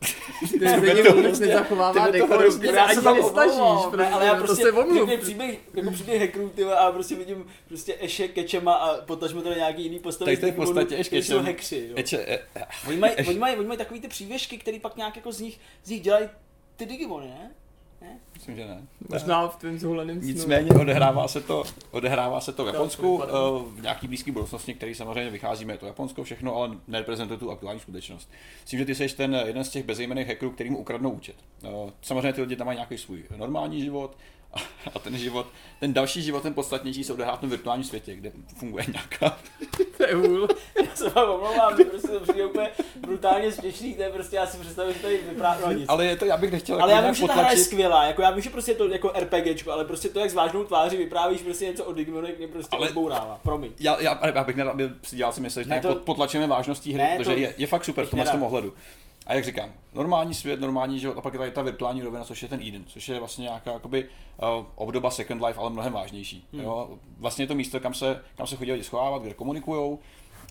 Ty 0.41 0.69
Zdeněk 0.69 1.07
to 1.07 1.13
vůbec 1.15 1.41
nezachovává 1.41 2.07
to 2.07 2.13
dekor, 2.13 2.45
já 2.45 2.51
se 2.51 2.59
se 2.61 2.81
ani 2.81 3.03
tam 3.03 3.17
nesnažíš, 3.17 3.55
omlouvám, 3.55 3.91
prostě, 3.93 4.13
ale 4.13 4.27
já 4.27 4.35
to 4.35 4.45
prostě 4.45 4.63
se 4.63 4.73
omluv. 4.73 5.09
řekne 5.09 5.17
příběh, 5.17 5.59
jako 5.75 5.91
příběh 5.91 6.21
hackerů, 6.21 6.49
ty 6.49 6.65
a 6.65 6.93
prostě 6.93 7.15
vidím 7.15 7.47
prostě 7.69 7.97
Eše, 8.01 8.29
Kečema 8.29 8.73
a 8.75 9.01
potažme 9.01 9.43
to 9.43 9.51
na 9.51 9.57
nějaký 9.57 9.83
jiný 9.83 9.99
postavy. 9.99 10.27
Tady 10.27 10.37
to 10.37 10.47
je 10.47 10.53
v 10.53 10.55
podstatě 10.55 11.05
jsou 11.05 11.11
Ketchum. 11.11 11.45
hackři, 11.45 11.87
jo. 11.89 11.95
Eče, 11.97 12.25
eh, 12.29 12.39
eh, 12.55 12.65
Oni 12.89 12.97
mají, 12.97 13.15
oni 13.29 13.39
mají, 13.39 13.57
oni 13.57 13.67
mají 13.69 13.79
takový 13.79 14.01
ty 14.01 14.09
přívěšky, 14.09 14.59
který 14.59 14.81
pak 14.81 14.97
nějak 14.97 15.17
jako 15.17 15.33
z 15.33 15.41
nich, 15.41 15.61
z 15.85 15.91
nich 15.91 16.01
dělají 16.01 16.29
ty 16.77 16.87
Digimony, 16.87 17.27
ne? 17.27 17.51
Myslím, 18.35 18.57
že 18.57 18.67
ne. 18.67 18.87
Možná 19.09 19.49
v 19.49 19.57
tvém 19.57 19.79
zhuleném 19.79 20.21
snu. 20.21 20.29
Nicméně 20.29 20.71
odehrává 20.71 21.29
se 21.29 21.41
to, 21.41 21.65
odehrává 21.91 22.41
se 22.41 22.53
to 22.53 22.65
v 22.65 22.67
Japonsku, 22.67 23.23
eh, 23.23 23.27
v 23.79 23.83
nějaký 23.83 24.09
blízké 24.09 24.33
budoucnosti, 24.33 24.75
který 24.75 24.95
samozřejmě 24.95 25.31
vycházíme, 25.31 25.73
je 25.73 25.79
to 25.79 25.87
Japonsko 25.87 26.25
všechno, 26.25 26.57
ale 26.57 26.77
nereprezentuje 26.89 27.39
tu 27.39 27.51
aktuální 27.51 27.81
skutečnost. 27.81 28.31
Myslím, 28.63 28.79
že 28.79 28.85
ty 28.87 28.95
jsi 28.95 29.17
ten 29.17 29.43
jeden 29.47 29.65
z 29.65 29.69
těch 29.69 29.85
bezejmených 29.85 30.29
hackerů, 30.29 30.51
který 30.51 30.71
mu 30.71 30.79
ukradnou 30.79 31.11
účet. 31.11 31.37
Eh, 31.65 31.69
Samozřejmě 32.03 32.33
ty 32.33 32.41
lidi 32.41 32.57
tam 32.57 32.67
mají 32.67 32.77
nějaký 32.77 32.99
svůj 32.99 33.25
normální 33.37 33.81
život, 33.81 34.17
a- 34.57 34.91
a 34.95 34.99
ten 34.99 35.19
život, 35.19 35.47
ten 35.81 35.93
další 35.95 36.23
život, 36.23 36.43
ten 36.43 36.55
podstatnější, 36.55 37.05
se 37.05 37.13
odehrává 37.13 37.37
v 37.37 37.41
tom 37.41 37.51
virtuálním 37.51 37.85
světě, 37.85 38.15
kde 38.17 38.33
funguje 38.59 38.85
nějaká 38.93 39.39
To 39.97 40.07
je 40.07 40.15
hůl. 40.15 40.49
Já 40.85 40.95
se 40.97 41.09
vám 41.11 41.31
omlouvám, 41.31 41.77
že 41.77 41.85
prostě 41.85 42.09
to 42.09 42.21
přijde 42.21 42.47
úplně 42.47 42.69
brutálně 43.01 43.53
směšný, 43.53 43.95
to 43.95 44.03
je 44.03 44.11
prostě, 44.11 44.37
já 44.37 44.47
si 44.47 44.59
představím, 44.59 44.95
že 44.95 45.01
tady 45.01 45.21
vypadá 45.31 45.59
no, 45.67 45.73
nic. 45.73 45.85
Ale 45.89 46.07
je 46.07 46.17
to, 46.17 46.25
já 46.25 46.37
bych 46.37 46.53
nechtěl 46.53 46.83
Ale 46.83 46.93
jako 46.93 47.03
já 47.05 47.11
vím, 47.11 47.15
že 47.15 47.27
ta 47.27 47.33
hra 47.35 47.51
je 47.51 47.57
skvělá, 47.57 48.05
jako 48.05 48.23
já 48.23 48.31
vím, 48.31 48.43
že 48.43 48.51
prostě 48.51 48.71
je 48.73 48.75
to 48.75 48.89
jako 48.89 49.13
RPGčko, 49.19 49.73
ale 49.73 49.85
prostě 49.85 50.09
to, 50.09 50.21
jak 50.21 50.31
s 50.31 50.35
vážnou 50.35 50.65
tváří 50.65 50.97
vyprávíš 50.97 51.43
prostě 51.43 51.65
něco 51.65 51.85
o 51.85 51.93
Digimonech, 51.93 52.39
mě 52.39 52.49
prostě 52.49 52.77
Ale- 52.77 52.89
odbourává, 52.89 53.41
promiň. 53.43 53.73
Já, 53.81 54.01
já, 54.01 54.21
já 54.35 54.45
bych 54.45 54.57
nerad, 54.57 54.71
aby 54.71 54.91
si 55.03 55.17
dělal 55.17 55.33
si 55.33 55.41
myslel, 55.41 55.65
že 55.65 55.71
Ne, 55.71 55.81
to- 55.81 55.95
potlačujeme 55.95 56.47
vážností 56.47 56.93
hry, 56.93 57.03
Ne, 57.03 57.15
protože 57.17 57.31
to- 57.31 57.41
je, 57.41 57.55
je 57.59 57.67
fakt 57.67 57.85
super 57.85 58.07
v 58.07 58.11
tomhle 58.11 58.31
tom 58.31 58.43
ohledu. 58.43 58.75
A 59.27 59.35
jak 59.35 59.45
říkám, 59.45 59.73
normální 59.95 60.35
svět, 60.35 60.61
normální 60.61 61.01
život, 61.01 61.19
a 61.19 61.21
pak 61.21 61.33
je 61.33 61.39
tady 61.39 61.51
ta 61.51 61.63
virtuální 61.63 62.03
rovina, 62.03 62.25
což 62.25 62.43
je 62.43 62.49
ten 62.49 62.61
Eden, 62.61 62.85
což 62.87 63.09
je 63.09 63.19
vlastně 63.19 63.43
nějaká 63.43 63.73
jakoby, 63.73 64.09
uh, 64.59 64.67
obdoba 64.75 65.11
Second 65.11 65.43
Life, 65.43 65.61
ale 65.61 65.71
mnohem 65.71 65.93
vážnější. 65.93 66.47
Hmm. 66.53 66.63
Jo? 66.63 66.99
Vlastně 67.19 67.43
je 67.43 67.49
to 67.49 67.55
místo, 67.55 67.81
kam 67.81 67.95
se, 67.95 68.23
kam 68.37 68.47
se 68.47 68.57
chodí 68.57 68.73
lidi 68.73 68.85
schovávat, 68.85 69.23
kde 69.23 69.35
komunikují. 69.35 69.99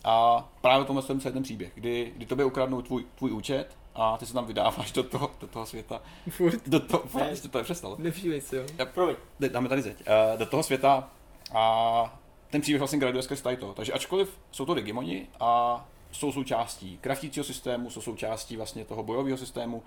A 0.04 0.48
právě 0.62 0.86
tomhle 0.86 1.04
celý 1.04 1.20
ten 1.20 1.44
příběh, 1.44 1.72
kdy, 1.76 2.14
kdy 2.16 2.26
tobě 2.26 2.46
ukradnou 2.46 2.82
tvůj, 2.82 3.06
tvůj 3.16 3.32
účet 3.32 3.78
a 3.96 4.18
ty 4.18 4.26
se 4.26 4.34
tam 4.34 4.46
vydáváš 4.46 4.92
do 4.92 5.04
toho, 5.04 5.32
do 5.42 5.48
toho 5.48 5.66
světa. 5.66 6.02
Furt. 6.30 6.68
Do 6.68 6.80
toho, 6.80 7.04
prostě 7.04 7.48
to 7.48 7.58
je 7.58 7.64
přestalo. 7.64 7.96
Nevšímej 8.00 8.42
si, 8.42 8.56
jo. 8.56 8.64
Promiň. 8.94 9.16
Jde- 9.40 9.50
dáme 9.50 9.70
tady 9.70 9.82
zeď, 9.82 9.98
uh, 10.00 10.40
do 10.40 10.46
toho 10.46 10.64
světa 10.64 11.10
a 11.54 12.20
ten 12.50 12.62
příběh 12.62 12.80
vlastně 12.80 13.00
graduje 13.00 13.24
skrz 13.24 13.42
tady 13.42 13.58
to. 13.58 13.74
Takže 13.74 13.94
ačkoliv 13.94 14.40
jsou 14.52 14.66
to 14.66 14.74
Digimoni 14.74 15.28
a 15.40 15.86
jsou 16.14 16.32
součástí 16.32 16.98
kraftícího 17.02 17.44
systému, 17.44 17.90
jsou 17.90 18.02
součástí 18.02 18.58
vlastně 18.58 18.86
toho 18.86 19.04
bojového 19.04 19.38
systému, 19.38 19.84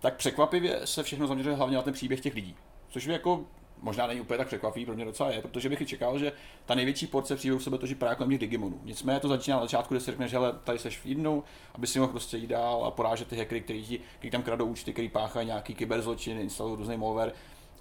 tak 0.00 0.16
překvapivě 0.16 0.80
se 0.84 1.02
všechno 1.02 1.26
zaměřuje 1.26 1.56
hlavně 1.56 1.76
na 1.76 1.82
ten 1.82 1.94
příběh 1.94 2.20
těch 2.20 2.34
lidí. 2.34 2.56
Což 2.88 3.06
by 3.06 3.12
jako 3.12 3.44
možná 3.82 4.06
není 4.06 4.20
úplně 4.20 4.38
tak 4.38 4.46
překvapivý, 4.46 4.86
pro 4.86 4.94
mě 4.94 5.04
docela 5.04 5.30
je, 5.30 5.42
protože 5.42 5.68
bych 5.68 5.80
i 5.80 5.86
čekal, 5.86 6.18
že 6.18 6.32
ta 6.66 6.74
největší 6.74 7.06
porce 7.06 7.36
příběhu 7.36 7.60
se 7.60 7.70
bude 7.70 7.80
točit 7.80 7.98
právě 7.98 8.16
kolem 8.16 8.30
těch 8.30 8.38
Digimonů. 8.38 8.80
Nicméně 8.84 9.20
to 9.20 9.28
začíná 9.28 9.56
na 9.56 9.62
začátku, 9.62 9.94
kde 9.94 10.00
si 10.00 10.10
řekneš, 10.10 10.30
že 10.30 10.38
tady 10.64 10.78
seš 10.78 10.98
v 10.98 11.06
jednou, 11.06 11.42
aby 11.74 11.86
si 11.86 11.98
mohl 11.98 12.12
prostě 12.12 12.36
jít 12.36 12.46
dál 12.46 12.84
a 12.84 12.90
porážet 12.90 13.28
ty 13.28 13.36
hackery, 13.36 13.60
který 13.60 14.30
tam 14.30 14.42
kradou 14.42 14.66
účty, 14.66 14.92
který 14.92 15.08
páchají 15.08 15.46
nějaký 15.46 15.74
kyberzločin, 15.74 16.38
instalují 16.38 16.76
různý 16.76 16.96
malware, 16.96 17.32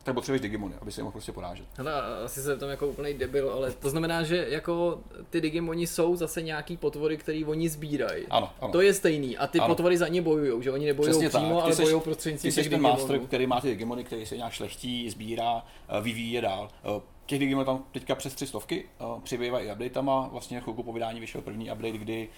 tak 0.06 0.16
potřebuješ 0.16 0.42
Digimony, 0.42 0.74
aby 0.82 0.92
si 0.92 1.00
je 1.00 1.04
mohl 1.04 1.12
prostě 1.12 1.32
porážet. 1.32 1.66
Hele, 1.78 1.94
asi 2.26 2.42
se 2.42 2.58
tam 2.58 2.70
jako 2.70 2.88
úplný 2.88 3.14
debil, 3.14 3.50
ale 3.50 3.72
to 3.72 3.90
znamená, 3.90 4.24
že 4.24 4.46
jako 4.50 5.00
ty 5.30 5.42
Digimoni 5.42 5.88
jsou 5.88 6.16
zase 6.16 6.42
nějaký 6.42 6.78
potvory, 6.78 7.18
který 7.18 7.46
oni 7.46 7.70
sbírají. 7.70 8.26
Ano, 8.30 8.50
ano. 8.62 8.72
To 8.72 8.82
je 8.82 8.94
stejný 8.94 9.38
a 9.38 9.48
ty 9.48 9.60
Ano. 9.60 9.68
potvory 9.68 9.98
za 9.98 10.08
ně 10.08 10.22
bojují, 10.22 10.64
že 10.64 10.72
oni 10.72 10.86
nebojují 10.86 11.12
Přesně 11.12 11.30
přímo, 11.30 11.62
tak. 11.62 11.66
Ty 11.66 11.72
ale 11.72 11.76
bojují 11.76 12.02
Ty 12.02 12.04
prostřednictvím 12.04 12.52
jsi 12.52 12.62
těch 12.62 12.70
ten 12.70 12.82
master, 12.82 13.20
který 13.20 13.48
má 13.48 13.62
ty 13.62 13.68
Digimony, 13.68 14.04
který 14.04 14.26
se 14.26 14.38
nějak 14.38 14.54
šlechtí, 14.54 15.10
sbírá, 15.10 15.64
eh, 15.90 16.02
vyvíjí 16.02 16.32
je 16.32 16.42
dál. 16.42 16.70
Eh, 16.98 17.02
Těch 17.26 17.40
Digimonů 17.40 17.66
tam 17.66 17.84
teďka 17.92 18.16
přes 18.16 18.34
tři 18.36 18.48
stovky, 18.48 18.86
eh, 19.00 19.22
přibývají 19.24 19.68
i 19.68 19.72
updatama, 19.72 20.30
vlastně 20.32 20.62
chvilku 20.62 20.84
po 20.84 20.94
vydání 20.94 21.20
vyšel 21.20 21.42
první 21.42 21.72
update, 21.72 21.98
kdy, 21.98 22.30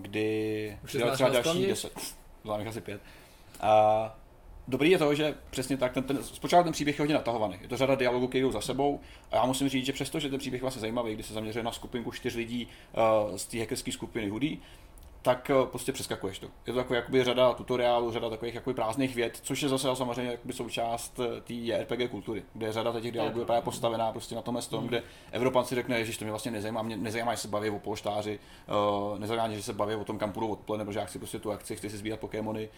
kdy 0.00 0.78
Už 0.84 0.92
se 0.92 0.98
třeba 0.98 1.30
další 1.30 1.48
spamě? 1.48 1.66
10, 1.66 1.92
zvládám 2.42 2.60
jich 2.60 2.68
asi 2.68 2.80
pět. 2.80 3.00
A 3.60 4.16
Dobrý 4.68 4.90
je 4.90 4.98
to, 4.98 5.14
že 5.14 5.34
přesně 5.50 5.76
tak, 5.76 5.92
ten, 5.92 6.04
ten, 6.04 6.22
zpočátku 6.22 6.64
ten 6.64 6.72
příběh 6.72 6.98
je 6.98 7.02
hodně 7.02 7.14
natahovaný. 7.14 7.58
Je 7.62 7.68
to 7.68 7.76
řada 7.76 7.94
dialogů, 7.94 8.28
které 8.28 8.42
jdou 8.42 8.52
za 8.52 8.60
sebou. 8.60 9.00
A 9.30 9.36
já 9.36 9.46
musím 9.46 9.68
říct, 9.68 9.86
že 9.86 9.92
přesto, 9.92 10.20
že 10.20 10.28
ten 10.28 10.38
příběh 10.38 10.60
je 10.60 10.64
vlastně 10.64 10.80
zajímavý, 10.80 11.14
kdy 11.14 11.22
se 11.22 11.34
zaměřuje 11.34 11.62
na 11.62 11.72
skupinku 11.72 12.10
čtyř 12.12 12.34
lidí 12.34 12.68
uh, 13.28 13.36
z 13.36 13.46
té 13.46 13.58
hackerské 13.58 13.92
skupiny 13.92 14.28
Hoodie, 14.28 14.56
tak 15.22 15.50
eh, 15.50 15.66
prostě 15.66 15.92
přeskakuješ 15.92 16.38
to. 16.38 16.46
Je 16.66 16.72
to 16.72 16.78
takový 16.78 16.96
jakoby 16.96 17.24
řada 17.24 17.52
tutoriálů, 17.54 18.12
řada 18.12 18.30
takových 18.30 18.54
jakoby 18.54 18.74
prázdných 18.74 19.14
věd, 19.14 19.38
což 19.42 19.62
je 19.62 19.68
zase 19.68 19.88
samozřejmě 19.96 20.30
jakoby 20.32 20.52
součást 20.52 21.20
eh, 21.20 21.40
té 21.40 21.54
JRPG 21.54 22.10
kultury, 22.10 22.42
kde 22.54 22.72
řada 22.72 23.00
těch 23.00 23.12
dialogů 23.12 23.40
je 23.40 23.46
právě 23.46 23.62
postavená 23.62 24.12
prostě 24.12 24.34
na 24.34 24.42
tomhle 24.42 24.62
tom, 24.62 24.86
kde 24.86 25.02
Evropan 25.32 25.64
si 25.64 25.74
řekne, 25.74 26.04
že 26.04 26.18
to 26.18 26.24
mě 26.24 26.32
vlastně 26.32 26.50
nezajímá, 26.50 26.82
mě 26.82 26.96
nezajímá, 26.96 27.34
že 27.34 27.40
se 27.40 27.48
baví 27.48 27.70
o 27.70 27.78
polštáři, 27.78 28.38
uh, 29.12 29.18
nezajímá 29.18 29.46
mě, 29.46 29.56
že 29.56 29.62
se 29.62 29.72
baví 29.72 29.94
o 29.94 30.04
tom, 30.04 30.18
kam 30.18 30.32
půjdu 30.32 30.48
odpoledne, 30.48 30.84
protože 30.84 30.98
já 30.98 31.04
chci 31.04 31.18
prostě 31.18 31.38
tu 31.38 31.52
akci, 31.52 31.76
chci 31.76 31.90
si 31.90 31.96
sbírat 31.96 32.20
Pokémony 32.20 32.68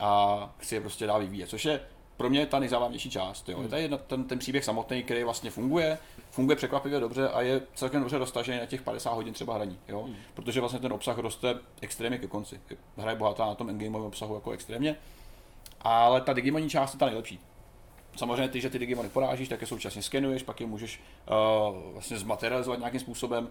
a 0.00 0.54
chci 0.58 0.74
je 0.74 0.80
prostě 0.80 1.06
dál 1.06 1.20
vyvíjet, 1.20 1.48
což 1.48 1.64
je 1.64 1.80
pro 2.16 2.30
mě 2.30 2.46
ta 2.46 2.58
nejzábavnější 2.58 3.10
část. 3.10 3.48
Jo. 3.48 3.62
Je 3.62 3.68
tady 3.68 3.88
ten, 4.06 4.24
ten 4.24 4.38
příběh 4.38 4.64
samotný, 4.64 5.02
který 5.02 5.24
vlastně 5.24 5.50
funguje, 5.50 5.98
funguje 6.30 6.56
překvapivě 6.56 7.00
dobře 7.00 7.28
a 7.28 7.40
je 7.42 7.60
celkem 7.74 8.00
dobře 8.00 8.18
dostažený 8.18 8.58
na 8.58 8.66
těch 8.66 8.82
50 8.82 9.14
hodin 9.14 9.34
třeba 9.34 9.54
hraní, 9.54 9.78
jo? 9.88 10.02
Hmm. 10.02 10.16
protože 10.34 10.60
vlastně 10.60 10.78
ten 10.78 10.92
obsah 10.92 11.18
roste 11.18 11.54
extrémně 11.80 12.18
ke 12.18 12.26
konci. 12.26 12.60
Hra 12.96 13.10
je 13.10 13.16
bohatá 13.16 13.46
na 13.46 13.54
tom 13.54 13.70
endgameovém 13.70 14.06
obsahu 14.06 14.34
jako 14.34 14.50
extrémně. 14.50 14.96
ale 15.80 16.20
ta 16.20 16.32
Digimonní 16.32 16.70
část 16.70 16.94
je 16.94 16.98
ta 16.98 17.06
nejlepší. 17.06 17.40
Samozřejmě 18.16 18.48
ty, 18.48 18.60
že 18.60 18.70
ty 18.70 18.78
Digimony 18.78 19.08
porážíš, 19.08 19.48
tak 19.48 19.60
je 19.60 19.66
současně 19.66 20.02
skenuješ, 20.02 20.42
pak 20.42 20.60
je 20.60 20.66
můžeš 20.66 21.00
uh, 21.30 21.92
vlastně 21.92 22.18
zmaterializovat 22.18 22.78
nějakým 22.78 23.00
způsobem 23.00 23.48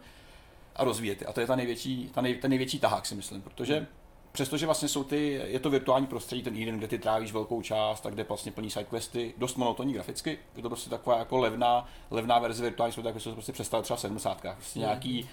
a 0.75 0.83
rozvíjet. 0.83 1.23
A 1.27 1.33
to 1.33 1.41
je 1.41 1.47
ta 1.47 1.55
největší, 1.55 2.09
ta 2.13 2.21
nej, 2.21 2.35
ten 2.35 2.49
největší 2.49 2.79
tahák, 2.79 3.05
si 3.05 3.15
myslím, 3.15 3.41
protože 3.41 3.87
přestože 4.35 4.65
vlastně 4.65 4.87
jsou 4.87 5.03
ty, 5.03 5.41
je 5.45 5.59
to 5.59 5.69
virtuální 5.69 6.07
prostředí, 6.07 6.43
ten 6.43 6.61
Eden, 6.61 6.77
kde 6.77 6.87
ty 6.87 6.99
trávíš 6.99 7.31
velkou 7.31 7.61
část 7.61 8.05
a 8.05 8.09
kde 8.09 8.23
vlastně 8.23 8.51
plní 8.51 8.69
sidequesty, 8.69 9.33
dost 9.37 9.57
monotonní 9.57 9.93
graficky, 9.93 10.39
je 10.55 10.63
to 10.63 10.69
prostě 10.69 10.89
taková 10.89 11.19
jako 11.19 11.37
levná, 11.37 11.87
levná 12.11 12.39
verze 12.39 12.63
virtuální 12.63 12.93
světa, 12.93 13.09
jako 13.09 13.19
se 13.19 13.31
prostě 13.31 13.51
představit 13.51 13.83
třeba 13.83 13.97
v 13.97 13.99
70. 13.99 14.41
Prostě 14.55 14.79
mm. 14.79 14.85
nějaký, 14.85 15.29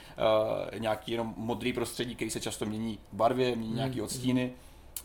uh, 0.72 0.78
nějaký 0.78 1.12
jenom 1.12 1.34
modrý 1.36 1.72
prostředí, 1.72 2.14
který 2.14 2.30
se 2.30 2.40
často 2.40 2.66
mění 2.66 2.98
v 3.12 3.16
barvě, 3.16 3.56
mění 3.56 3.70
mm. 3.70 3.76
nějaký 3.76 4.02
odstíny. 4.02 4.52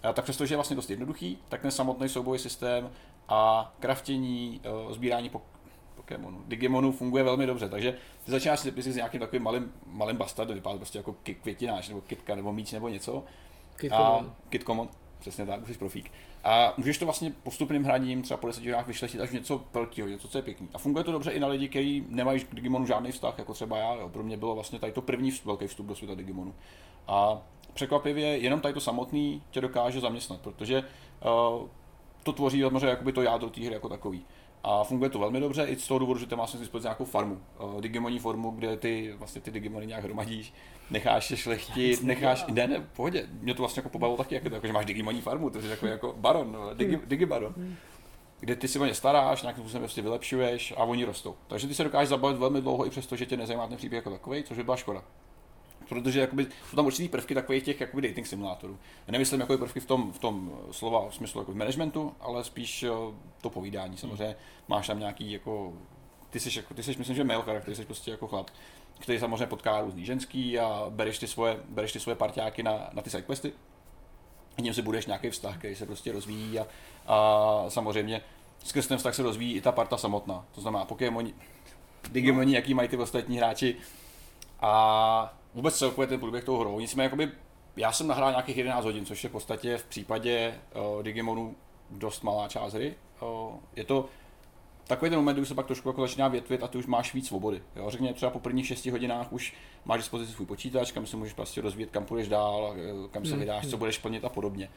Uh, 0.06 0.12
tak 0.12 0.24
přestože 0.24 0.54
je 0.54 0.58
vlastně 0.58 0.76
dost 0.76 0.90
jednoduchý, 0.90 1.38
tak 1.50 1.62
ten 1.62 1.72
samotný 1.72 2.10
soubojový 2.10 2.40
systém 2.40 2.90
a 3.30 3.74
kraftění, 3.80 4.62
uh, 4.88 4.94
sbírání 4.94 5.30
po, 5.30 5.42
Pokémonů, 5.96 6.42
Digimonů 6.48 6.92
funguje 6.92 7.24
velmi 7.24 7.46
dobře, 7.46 7.70
takže 7.70 7.98
ty 8.26 8.32
začínáš 8.32 8.60
si 8.60 8.72
s 8.82 8.96
nějakým 8.96 9.20
takovým 9.20 9.44
malým, 9.44 9.72
malým 9.86 10.18
bastardem, 10.18 10.56
vypadá 10.56 10.78
prostě 10.78 10.98
jako 10.98 11.16
květináš, 11.42 11.90
nebo 11.90 12.02
kitka, 12.02 12.36
nebo 12.36 12.54
míč, 12.54 12.72
nebo 12.72 12.90
něco 12.90 13.24
Kid 13.80 13.94
a 13.94 14.26
přesně 15.20 15.46
tak, 15.46 15.62
už 15.62 15.68
jsi 15.68 15.78
profík. 15.78 16.12
A 16.44 16.74
můžeš 16.78 16.98
to 16.98 17.06
vlastně 17.06 17.34
postupným 17.44 17.84
hraním 17.84 18.22
třeba 18.22 18.38
po 18.38 18.48
10 18.48 18.60
hodinách 18.60 18.88
vyšletit 18.88 19.22
až 19.22 19.32
něco 19.32 19.62
velkého, 19.74 20.08
něco, 20.08 20.28
co 20.28 20.38
je 20.38 20.42
pěkný. 20.42 20.70
A 20.74 20.78
funguje 20.78 21.04
to 21.04 21.12
dobře 21.12 21.32
i 21.32 21.40
na 21.40 21.48
lidi, 21.48 21.70
kteří 21.70 22.06
nemají 22.10 22.40
k 22.40 22.56
Digimonu 22.56 22.86
žádný 22.86 23.12
vztah, 23.12 23.38
jako 23.38 23.54
třeba 23.54 23.78
já. 23.78 23.94
Jo. 23.94 24.10
Pro 24.10 24.24
mě 24.24 24.38
bylo 24.38 24.56
vlastně 24.56 24.80
tady 24.80 24.92
to 24.92 25.02
první 25.02 25.32
velký 25.46 25.68
vstup 25.68 25.86
do 25.86 25.96
světa 25.96 26.16
Digimonu. 26.16 26.54
A 27.08 27.42
překvapivě 27.74 28.38
jenom 28.38 28.60
tady 28.60 28.74
to 28.74 28.82
samotný 28.82 29.44
tě 29.52 29.62
dokáže 29.62 30.00
zaměstnat, 30.00 30.42
protože 30.42 30.80
uh, 30.82 31.68
to 32.24 32.34
tvoří 32.34 32.62
samozřejmě 32.62 32.88
jakoby 32.88 33.14
to 33.14 33.22
jádro 33.22 33.50
té 33.50 33.62
hry 33.62 33.74
jako 33.74 33.90
takový. 33.90 34.26
A 34.70 34.84
funguje 34.84 35.10
to 35.10 35.20
velmi 35.20 35.40
dobře 35.40 35.66
i 35.66 35.76
z 35.76 35.88
toho 35.88 36.00
důvodu, 36.00 36.20
že 36.20 36.26
tam 36.26 36.40
máš 36.40 36.52
dispozici 36.52 36.86
nějakou 36.86 37.06
farmu, 37.06 37.42
uh, 37.60 37.82
Digimonní 37.82 38.20
formu, 38.20 38.52
kde 38.52 38.78
ty 38.78 39.14
vlastně 39.18 39.42
ty 39.42 39.52
Digimony 39.52 39.88
nějak 39.88 40.04
hromadíš, 40.04 40.54
necháš 40.90 41.32
je 41.32 41.38
šlechtit, 41.38 42.04
necháš, 42.04 42.46
ne, 42.48 42.68
ne, 42.68 42.80
v 42.80 42.96
pohodě, 42.96 43.28
mě 43.42 43.54
to 43.54 43.62
vlastně 43.62 43.80
jako 43.80 43.90
pobavilo 43.90 44.18
taky, 44.18 44.36
jako, 44.36 44.54
jako 44.54 44.68
že 44.68 44.74
máš 44.74 44.86
Digimonní 44.86 45.22
farmu, 45.22 45.50
to 45.50 45.60
je 45.60 45.70
jako, 45.70 45.88
jako 45.88 46.16
baron, 46.18 46.52
no, 46.52 46.74
digi, 46.74 47.00
digibaron 47.06 47.54
kde 48.40 48.56
ty 48.56 48.68
si 48.68 48.80
o 48.80 48.86
ně 48.86 48.94
staráš, 48.94 49.42
nějakým 49.42 49.64
způsobem 49.64 49.82
prostě 49.82 50.02
vylepšuješ 50.02 50.74
a 50.78 50.84
oni 50.84 51.06
rostou. 51.06 51.36
Takže 51.48 51.68
ty 51.68 51.74
se 51.74 51.84
dokážeš 51.84 52.10
zabavit 52.10 52.38
velmi 52.38 52.62
dlouho 52.62 52.88
i 52.88 52.90
přesto, 52.90 53.16
že 53.16 53.26
tě 53.26 53.38
nezajímá 53.38 53.68
ten 53.68 53.78
příběh 53.78 53.98
jako 53.98 54.10
takový, 54.10 54.44
což 54.44 54.58
by 54.58 54.64
byla 54.64 54.78
škoda. 54.78 55.04
Protože 55.90 56.20
jakoby, 56.20 56.48
jsou 56.70 56.76
tam 56.76 56.86
určitý 56.86 57.10
prvky 57.10 57.36
takových 57.36 57.64
těch 57.64 57.82
jakoby 57.82 58.08
dating 58.08 58.28
simulátorů. 58.28 58.78
Já 59.08 59.12
nemyslím 59.12 59.40
jako 59.40 59.58
prvky 59.58 59.80
v 59.80 59.86
tom, 59.86 60.12
v 60.12 60.20
tom 60.20 60.60
slova 60.72 61.10
v 61.10 61.16
smyslu 61.16 61.42
jako 61.42 61.52
v 61.52 61.56
managementu, 61.56 62.14
ale 62.20 62.44
spíš 62.44 62.84
eh, 62.84 62.90
to 63.42 63.50
povídání. 63.50 63.98
Samozřejmě 63.98 64.36
máš 64.68 64.88
tam 64.88 65.00
nějaký 65.00 65.32
jako 65.32 65.74
ty 66.30 66.40
jsi, 66.40 66.60
jako, 66.60 66.74
ty 66.74 66.84
jsi 66.84 66.96
myslím, 66.98 67.16
že 67.16 67.24
male 67.24 67.44
charakter, 67.44 67.76
jsi 67.76 67.86
prostě 67.86 68.12
jako 68.12 68.28
chlap, 68.28 68.50
který 69.00 69.20
samozřejmě 69.20 69.46
potká 69.46 69.82
různý 69.82 70.06
ženský 70.06 70.60
a 70.60 70.86
bereš 70.90 71.20
ty 71.20 71.28
svoje, 71.28 71.60
bereš 71.70 71.94
ty 71.94 72.00
svoje 72.00 72.16
partiáky 72.16 72.64
na, 72.64 72.90
na 72.94 73.02
ty 73.02 73.10
sidequesty. 73.10 73.54
S 74.58 74.62
ním 74.62 74.74
si 74.74 74.82
budeš 74.82 75.06
nějaký 75.06 75.30
vztah, 75.30 75.58
který 75.58 75.76
se 75.76 75.86
prostě 75.86 76.12
rozvíjí 76.12 76.60
a, 76.60 76.68
a 77.08 77.66
samozřejmě 77.70 78.22
skrz 78.64 78.88
ten 78.88 78.98
vztah 78.98 79.16
se 79.16 79.24
rozvíjí 79.24 79.56
i 79.56 79.62
ta 79.62 79.72
parta 79.72 79.98
samotná. 79.98 80.46
To 80.56 80.62
znamená 80.62 80.86
Pokémoni, 80.86 81.34
Digimoni, 82.12 82.56
jaký 82.56 82.74
mají 82.74 82.90
ty 82.90 82.98
ostatní 82.98 83.38
hráči 83.38 83.76
a 84.62 85.37
vůbec 85.58 85.78
celkově 85.78 86.08
ten 86.08 86.20
průběh 86.20 86.44
tou 86.44 86.58
hrou. 86.58 86.80
Nicméně 86.80 87.04
jakoby, 87.04 87.32
já 87.76 87.92
jsem 87.92 88.08
nahrál 88.08 88.32
nějakých 88.32 88.58
11 88.58 88.86
hodin, 88.86 89.06
což 89.06 89.24
je 89.24 89.30
v 89.30 89.32
podstatě 89.32 89.78
v 89.78 89.86
případě 89.86 90.56
uh, 90.96 91.04
Digimonu 91.04 91.56
dost 91.90 92.24
malá 92.24 92.48
část 92.48 92.74
hry. 92.74 92.96
Uh, 93.22 93.56
je 93.76 93.84
to 93.84 94.06
takový 94.88 95.10
ten 95.10 95.20
moment, 95.20 95.36
kdy 95.36 95.46
se 95.46 95.56
pak 95.56 95.66
trošku 95.66 95.90
jako 95.90 96.02
začíná 96.02 96.28
větvit 96.28 96.64
a 96.64 96.68
ty 96.68 96.78
už 96.78 96.86
máš 96.86 97.14
víc 97.14 97.28
svobody. 97.28 97.62
Jo? 97.76 97.90
Řekněme 97.90 98.14
třeba 98.14 98.32
po 98.32 98.40
prvních 98.40 98.68
6 98.68 98.86
hodinách 98.86 99.34
už 99.34 99.54
máš 99.86 100.00
dispozici 100.00 100.32
svůj 100.32 100.48
počítač, 100.48 100.92
kam 100.92 101.06
se 101.06 101.18
můžeš 101.18 101.34
prostě 101.34 101.62
rozvíjet, 101.62 101.92
kam 101.92 102.06
půjdeš 102.06 102.28
dál, 102.28 102.76
eh, 102.78 103.08
kam 103.12 103.26
se 103.26 103.32
Hmm, 103.32 103.40
vydáš, 103.40 103.62
hmm. 103.62 103.72
co 103.72 103.78
budeš 103.78 103.98
plnit 103.98 104.26
a 104.26 104.30
podobně. 104.30 104.70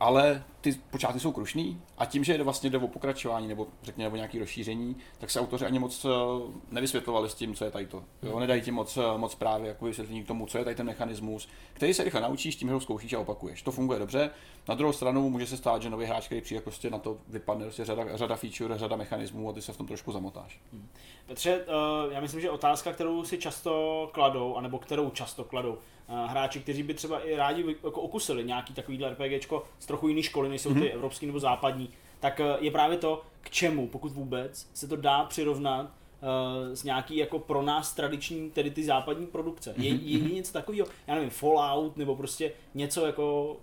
Ale 0.00 0.44
ty 0.62 0.72
počátky 0.90 1.20
jsou 1.20 1.32
krušný 1.32 1.82
a 1.98 2.04
tím, 2.04 2.24
že 2.24 2.42
vlastně 2.42 2.70
jde 2.70 2.78
o 2.78 2.88
pokračování 2.88 3.48
nebo 3.48 3.66
řekněme 3.82 4.10
o 4.12 4.16
nějaké 4.16 4.38
rozšíření, 4.38 4.96
tak 5.18 5.30
se 5.30 5.40
autoři 5.40 5.64
ani 5.64 5.78
moc 5.78 6.04
eh, 6.04 6.08
nevysvětlovali 6.70 7.30
s 7.30 7.34
tím, 7.34 7.54
co 7.54 7.64
je 7.64 7.70
tady 7.70 7.86
to. 7.86 8.04
Jo, 8.22 8.38
nedají 8.38 8.62
ti 8.62 8.70
moc, 8.70 8.96
eh, 8.96 9.18
moc 9.18 9.34
právě 9.34 9.68
jako 9.68 9.84
vysvětlení 9.84 10.24
k 10.24 10.26
tomu, 10.26 10.46
co 10.46 10.58
je 10.58 10.64
tady 10.64 10.76
ten 10.76 10.86
mechanismus, 10.86 11.48
který 11.72 11.94
se 11.94 12.04
rychle 12.04 12.20
naučíš 12.20 12.56
tím, 12.56 12.68
že 12.68 12.74
ho 12.74 12.80
zkoušíš 12.80 13.12
a 13.12 13.18
opakuješ. 13.18 13.62
To 13.62 13.70
funguje 13.70 13.98
dobře. 13.98 14.30
Na 14.68 14.74
druhou 14.74 14.92
stranu 14.92 15.30
může 15.30 15.46
se 15.46 15.56
stát, 15.56 15.82
že 15.82 15.90
nový 15.90 16.06
hráč, 16.06 16.26
který 16.26 16.40
přijde 16.40 16.60
prostě 16.60 16.90
na 16.90 16.98
to, 16.98 17.18
vypadne 17.28 17.64
prostě 17.64 17.84
řada, 17.84 18.16
řada 18.16 18.36
feature, 18.36 18.78
řada 18.78 18.96
mechanismů 18.96 19.50
a 19.50 19.52
ty 19.52 19.62
se 19.62 19.72
v 19.72 19.76
tom 19.76 19.86
trošku 19.86 20.12
zamotáš. 20.12 20.60
Petře, 21.26 21.56
uh, 21.56 22.12
já 22.12 22.20
myslím, 22.20 22.40
že 22.40 22.50
otázka, 22.50 22.92
kterou 22.92 23.24
si 23.24 23.38
často 23.38 24.10
kladou, 24.12 24.56
anebo 24.56 24.78
kterou 24.78 25.10
často 25.10 25.44
kladou 25.44 25.78
hráči, 26.26 26.60
kteří 26.60 26.82
by 26.82 26.94
třeba 26.94 27.20
i 27.20 27.36
rádi 27.36 27.76
jako 27.84 28.00
okusili 28.00 28.44
nějaký 28.44 28.74
takovýhle 28.74 29.10
RPGčko 29.10 29.64
z 29.78 29.86
trochu 29.86 30.08
jiný 30.08 30.22
školy, 30.22 30.48
než 30.52 30.60
jsou 30.60 30.74
ty 30.74 30.90
evropský 30.90 31.26
nebo 31.26 31.40
západní, 31.40 31.90
tak 32.20 32.40
uh, 32.40 32.64
je 32.64 32.70
právě 32.70 32.98
to, 32.98 33.22
k 33.40 33.50
čemu, 33.50 33.88
pokud 33.88 34.12
vůbec, 34.12 34.66
se 34.74 34.88
to 34.88 34.96
dá 34.96 35.24
přirovnat 35.24 35.86
uh, 35.86 36.74
s 36.74 36.84
nějaký 36.84 37.16
jako 37.16 37.38
pro 37.38 37.62
nás 37.62 37.94
tradiční, 37.94 38.50
tedy 38.50 38.70
ty 38.70 38.84
západní 38.84 39.26
produkce. 39.26 39.74
Je, 39.76 39.88
je, 39.94 40.18
je 40.18 40.34
něco 40.34 40.52
takového, 40.52 40.86
já 41.06 41.14
nevím, 41.14 41.30
Fallout, 41.30 41.96
nebo 41.96 42.16
prostě 42.16 42.52
něco 42.74 43.06
jako... 43.06 43.56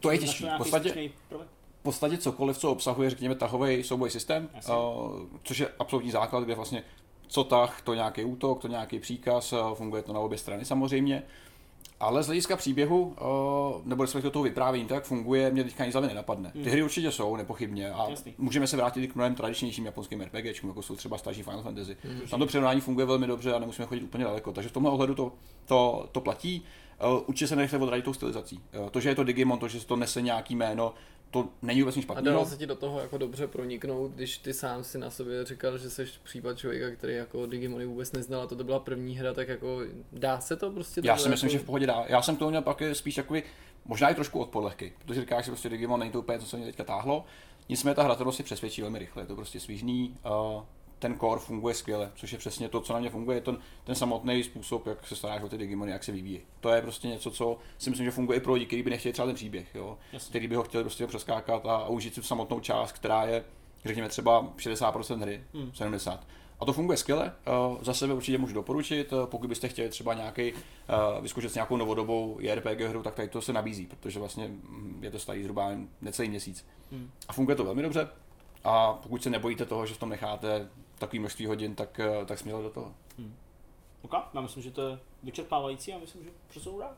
To 0.00 0.10
je 0.10 0.16
na 0.16 0.26
těžký. 0.26 0.44
V 0.44 0.58
podstatě- 0.58 1.10
v 1.80 1.82
podstatě 1.82 2.18
cokoliv, 2.18 2.58
co 2.58 2.70
obsahuje, 2.70 3.10
řekněme, 3.10 3.34
tahový 3.34 3.82
souboj 3.82 4.10
systém, 4.10 4.48
Jasně. 4.54 4.74
uh, 4.74 5.22
což 5.42 5.58
je 5.58 5.68
absolutní 5.78 6.10
základ, 6.10 6.44
kde 6.44 6.54
vlastně 6.54 6.84
co 7.26 7.44
tah, 7.44 7.82
to 7.82 7.94
nějaký 7.94 8.24
útok, 8.24 8.60
to 8.60 8.68
nějaký 8.68 8.98
příkaz, 8.98 9.52
uh, 9.52 9.74
funguje 9.74 10.02
to 10.02 10.12
na 10.12 10.20
obě 10.20 10.38
strany 10.38 10.64
samozřejmě. 10.64 11.22
Ale 12.00 12.22
z 12.22 12.26
hlediska 12.26 12.56
příběhu, 12.56 13.02
uh, 13.02 13.86
nebo 13.86 14.02
respektive 14.02 14.30
toho 14.30 14.42
vyprávění, 14.42 14.86
to 14.86 14.94
jak 14.94 15.04
funguje, 15.04 15.50
mě 15.50 15.64
teďka 15.64 15.84
nic 15.84 15.94
hlavě 15.94 16.08
nenapadne. 16.08 16.50
Ty 16.50 16.70
hry 16.70 16.82
určitě 16.82 17.10
jsou, 17.10 17.36
nepochybně, 17.36 17.90
a 17.90 18.10
Jasný. 18.10 18.34
můžeme 18.38 18.66
se 18.66 18.76
vrátit 18.76 19.12
k 19.12 19.14
mnohem 19.14 19.34
tradičnějším 19.34 19.86
japonským 19.86 20.20
RPGčkům, 20.20 20.70
jako 20.70 20.82
jsou 20.82 20.96
třeba 20.96 21.18
staří 21.18 21.42
Final 21.42 21.62
Fantasy. 21.62 21.96
Tam 22.30 22.40
to 22.40 22.46
přirovnání 22.46 22.80
funguje 22.80 23.06
velmi 23.06 23.26
dobře 23.26 23.54
a 23.54 23.58
nemusíme 23.58 23.86
chodit 23.86 24.02
úplně 24.02 24.24
daleko. 24.24 24.52
Takže 24.52 24.68
v 24.68 24.72
tomhle 24.72 24.92
ohledu 24.92 25.14
to, 25.14 25.32
to, 25.66 26.08
to 26.12 26.20
platí. 26.20 26.64
Uh, 27.12 27.20
určitě 27.26 27.48
se 27.48 27.56
nenechte 27.56 27.78
odradit 27.78 28.04
tou 28.04 28.12
stylizací. 28.12 28.60
Uh, 28.80 28.88
to, 28.88 29.00
že 29.00 29.08
je 29.08 29.14
to 29.14 29.24
Digimon, 29.24 29.58
to, 29.58 29.68
že 29.68 29.86
to 29.86 29.96
nese 29.96 30.22
nějaký 30.22 30.56
jméno, 30.56 30.94
to 31.34 31.48
není 31.62 31.82
vůbec 31.82 31.96
nic 31.96 32.04
A 32.04 32.06
špatného. 32.06 32.34
dalo 32.34 32.46
se 32.46 32.56
ti 32.56 32.66
do 32.66 32.74
toho 32.76 33.00
jako 33.00 33.18
dobře 33.18 33.46
proniknout, 33.46 34.12
když 34.12 34.38
ty 34.38 34.54
sám 34.54 34.84
si 34.84 34.98
na 34.98 35.10
sobě 35.10 35.44
říkal, 35.44 35.78
že 35.78 35.90
jsi 35.90 36.06
případ 36.22 36.58
člověka, 36.58 36.90
který 36.90 37.14
jako 37.14 37.46
Digimony 37.46 37.86
vůbec 37.86 38.12
neznal 38.12 38.42
a 38.42 38.46
to 38.46 38.64
byla 38.64 38.78
první 38.78 39.18
hra, 39.18 39.34
tak 39.34 39.48
jako 39.48 39.80
dá 40.12 40.40
se 40.40 40.56
to 40.56 40.70
prostě 40.70 41.00
Já 41.04 41.16
si 41.16 41.28
myslím, 41.28 41.48
jako... 41.48 41.58
že 41.58 41.62
v 41.62 41.66
pohodě 41.66 41.86
dá. 41.86 42.04
Já 42.08 42.22
jsem 42.22 42.36
to 42.36 42.50
měl 42.50 42.62
pak 42.62 42.82
spíš 42.92 43.14
takový, 43.14 43.42
možná 43.84 44.08
i 44.10 44.14
trošku 44.14 44.40
odpolehky, 44.40 44.92
protože 44.98 45.20
říkáš, 45.20 45.44
že 45.44 45.50
prostě 45.50 45.68
Digimon 45.68 46.00
není 46.00 46.12
to 46.12 46.18
úplně 46.18 46.38
to, 46.38 46.44
co 46.44 46.56
mě 46.56 46.66
teďka 46.66 46.84
táhlo. 46.84 47.24
Nicméně 47.68 47.94
ta 47.94 48.02
hra 48.02 48.14
to 48.14 48.32
si 48.32 48.42
přesvědčí 48.42 48.82
velmi 48.82 48.98
rychle, 48.98 49.22
je 49.22 49.26
to 49.26 49.36
prostě 49.36 49.60
svížný, 49.60 50.16
uh, 50.56 50.62
ten 50.98 51.18
core 51.18 51.40
funguje 51.40 51.74
skvěle, 51.74 52.12
což 52.14 52.32
je 52.32 52.38
přesně 52.38 52.68
to, 52.68 52.80
co 52.80 52.92
na 52.92 52.98
mě 52.98 53.10
funguje, 53.10 53.36
je 53.36 53.40
to, 53.40 53.56
ten 53.84 53.94
samotný 53.94 54.44
způsob, 54.44 54.86
jak 54.86 55.06
se 55.06 55.16
staráš 55.16 55.42
o 55.42 55.48
ty 55.48 55.58
Digimony, 55.58 55.92
jak 55.92 56.04
se 56.04 56.12
vyvíjí. 56.12 56.40
To 56.60 56.68
je 56.68 56.82
prostě 56.82 57.08
něco, 57.08 57.30
co 57.30 57.58
si 57.78 57.90
myslím, 57.90 58.04
že 58.04 58.10
funguje 58.10 58.38
i 58.38 58.40
pro 58.40 58.52
lidi, 58.52 58.66
kteří 58.66 58.82
by 58.82 58.90
nechtěli 58.90 59.12
třeba 59.12 59.26
ten 59.26 59.34
příběh, 59.34 59.74
jo? 59.74 59.98
Jasně. 60.12 60.28
který 60.30 60.48
by 60.48 60.54
ho 60.56 60.62
chtěli 60.62 60.84
prostě 60.84 61.06
přeskákat 61.06 61.66
a, 61.66 61.76
a 61.76 61.88
užít 61.88 62.14
si 62.14 62.20
tu 62.20 62.26
samotnou 62.26 62.60
část, 62.60 62.92
která 62.92 63.24
je, 63.24 63.44
řekněme 63.84 64.08
třeba 64.08 64.42
60% 64.56 65.20
hry, 65.20 65.44
Hmm. 65.54 65.70
70%. 65.70 66.18
A 66.60 66.64
to 66.64 66.72
funguje 66.72 66.98
skvěle, 66.98 67.32
eh, 67.46 67.50
za 67.80 67.94
sebe 67.94 68.14
určitě 68.14 68.38
můžu 68.38 68.54
doporučit, 68.54 69.12
eh, 69.12 69.16
pokud 69.26 69.48
byste 69.48 69.68
chtěli 69.68 69.88
třeba 69.88 70.14
nějaký, 70.14 70.52
vyzkoušet 71.20 71.52
si 71.52 71.56
nějakou 71.58 71.76
novodobou 71.76 72.36
JRPG 72.40 72.88
hru, 72.88 73.02
tak 73.02 73.14
tady 73.14 73.28
to 73.28 73.42
se 73.42 73.52
nabízí, 73.52 73.86
protože 73.86 74.18
vlastně 74.18 74.48
mm, 74.48 74.98
je 75.02 75.10
to 75.10 75.18
starý 75.18 75.42
zhruba 75.42 75.70
necelý 76.00 76.28
měsíc. 76.28 76.66
Hmm. 76.92 77.10
A 77.28 77.32
funguje 77.32 77.56
to 77.56 77.64
velmi 77.64 77.82
dobře. 77.82 78.08
A 78.64 78.92
pokud 78.92 79.22
se 79.22 79.30
nebojíte 79.30 79.64
toho, 79.64 79.86
že 79.86 79.94
v 79.94 79.98
tom 79.98 80.08
necháte 80.08 80.68
takový 81.06 81.18
množství 81.18 81.46
hodin, 81.46 81.74
tak, 81.74 82.00
eh, 82.00 82.24
tak 82.26 82.38
směle 82.38 82.62
do 82.62 82.70
toho. 82.70 82.94
OK, 84.02 84.12
já 84.34 84.40
myslím, 84.40 84.62
že 84.62 84.70
to 84.70 84.88
je 84.88 84.98
vyčerpávající 85.22 85.92
a 85.92 85.98
myslím, 85.98 86.24
že 86.24 86.30
přesunu 86.48 86.78
dál. 86.78 86.96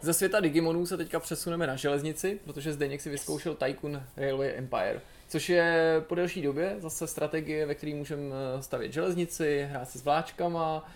Ze 0.00 0.14
světa 0.14 0.40
Digimonů 0.40 0.86
se 0.86 0.96
teďka 0.96 1.20
přesuneme 1.20 1.66
na 1.66 1.76
železnici, 1.76 2.40
protože 2.44 2.72
Zdeněk 2.72 3.00
si 3.00 3.10
vyzkoušel 3.10 3.54
Tycoon 3.54 4.02
Railway 4.16 4.52
Empire, 4.56 5.00
což 5.28 5.48
je 5.48 6.02
po 6.08 6.14
delší 6.14 6.42
době 6.42 6.76
zase 6.78 7.06
strategie, 7.06 7.66
ve 7.66 7.74
které 7.74 7.94
můžeme 7.94 8.34
stavět 8.60 8.92
železnici, 8.92 9.68
hrát 9.70 9.90
se 9.90 9.98
s 9.98 10.04
vláčkama, 10.04 10.90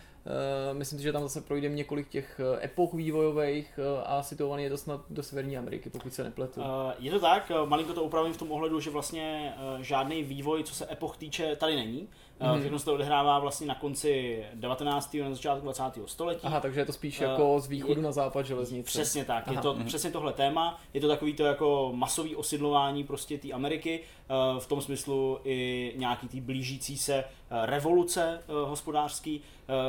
myslím 0.72 0.98
si, 0.98 1.02
že 1.02 1.12
tam 1.12 1.22
zase 1.22 1.40
projdeme 1.40 1.74
několik 1.74 2.08
těch 2.08 2.40
eh, 2.40 2.64
epoch 2.64 2.94
vývojových 2.94 3.78
eh, 3.78 4.02
a 4.04 4.22
situovaný 4.22 4.64
je 4.64 4.70
to 4.70 4.76
snad 4.76 5.00
do 5.10 5.22
Severní 5.22 5.58
Ameriky, 5.58 5.90
pokud 5.90 6.14
se 6.14 6.24
nepletu. 6.24 6.60
Je 6.98 7.10
to 7.10 7.20
tak, 7.20 7.52
malinko 7.64 7.92
to 7.92 8.02
upravím 8.02 8.32
v 8.32 8.36
tom 8.36 8.52
ohledu, 8.52 8.80
že 8.80 8.90
vlastně 8.90 9.54
žádný 9.80 10.22
vývoj, 10.22 10.64
co 10.64 10.74
se 10.74 10.92
epoch 10.92 11.16
týče, 11.16 11.56
tady 11.56 11.76
není. 11.76 12.08
Mm-hmm. 12.40 12.60
Všechno 12.60 12.78
se 12.78 12.84
to 12.84 12.94
odehrává 12.94 13.38
vlastně 13.38 13.66
na 13.66 13.74
konci 13.74 14.44
19. 14.54 15.14
a 15.14 15.24
na 15.28 15.34
začátku 15.34 15.64
20. 15.64 15.82
století. 16.06 16.40
Aha, 16.42 16.60
takže 16.60 16.80
je 16.80 16.86
to 16.86 16.92
spíš 16.92 17.20
Eh, 17.20 17.24
jako 17.24 17.60
z 17.60 17.66
východu 17.68 18.00
je- 18.00 18.02
na 18.04 18.12
západ 18.12 18.46
železnice. 18.46 18.86
Přesně 18.86 19.24
tak, 19.24 19.46
je 19.46 19.52
Aha. 19.52 19.62
to 19.62 19.76
přesně 19.86 20.10
tohle 20.10 20.32
téma, 20.32 20.80
je 20.94 21.00
to 21.00 21.08
takový 21.08 21.34
to 21.34 21.44
jako 21.44 21.90
masový 21.94 22.36
osidlování 22.36 23.04
prostě 23.04 23.38
té 23.38 23.52
Ameriky, 23.52 24.00
eh, 24.00 24.60
v 24.60 24.66
tom 24.66 24.80
smyslu 24.80 25.38
i 25.44 25.92
nějaký 25.96 26.28
tý 26.28 26.40
blížící 26.40 26.98
se 26.98 27.14
eh, 27.14 27.24
revoluce 27.66 28.40
hospodářský, 28.66 29.40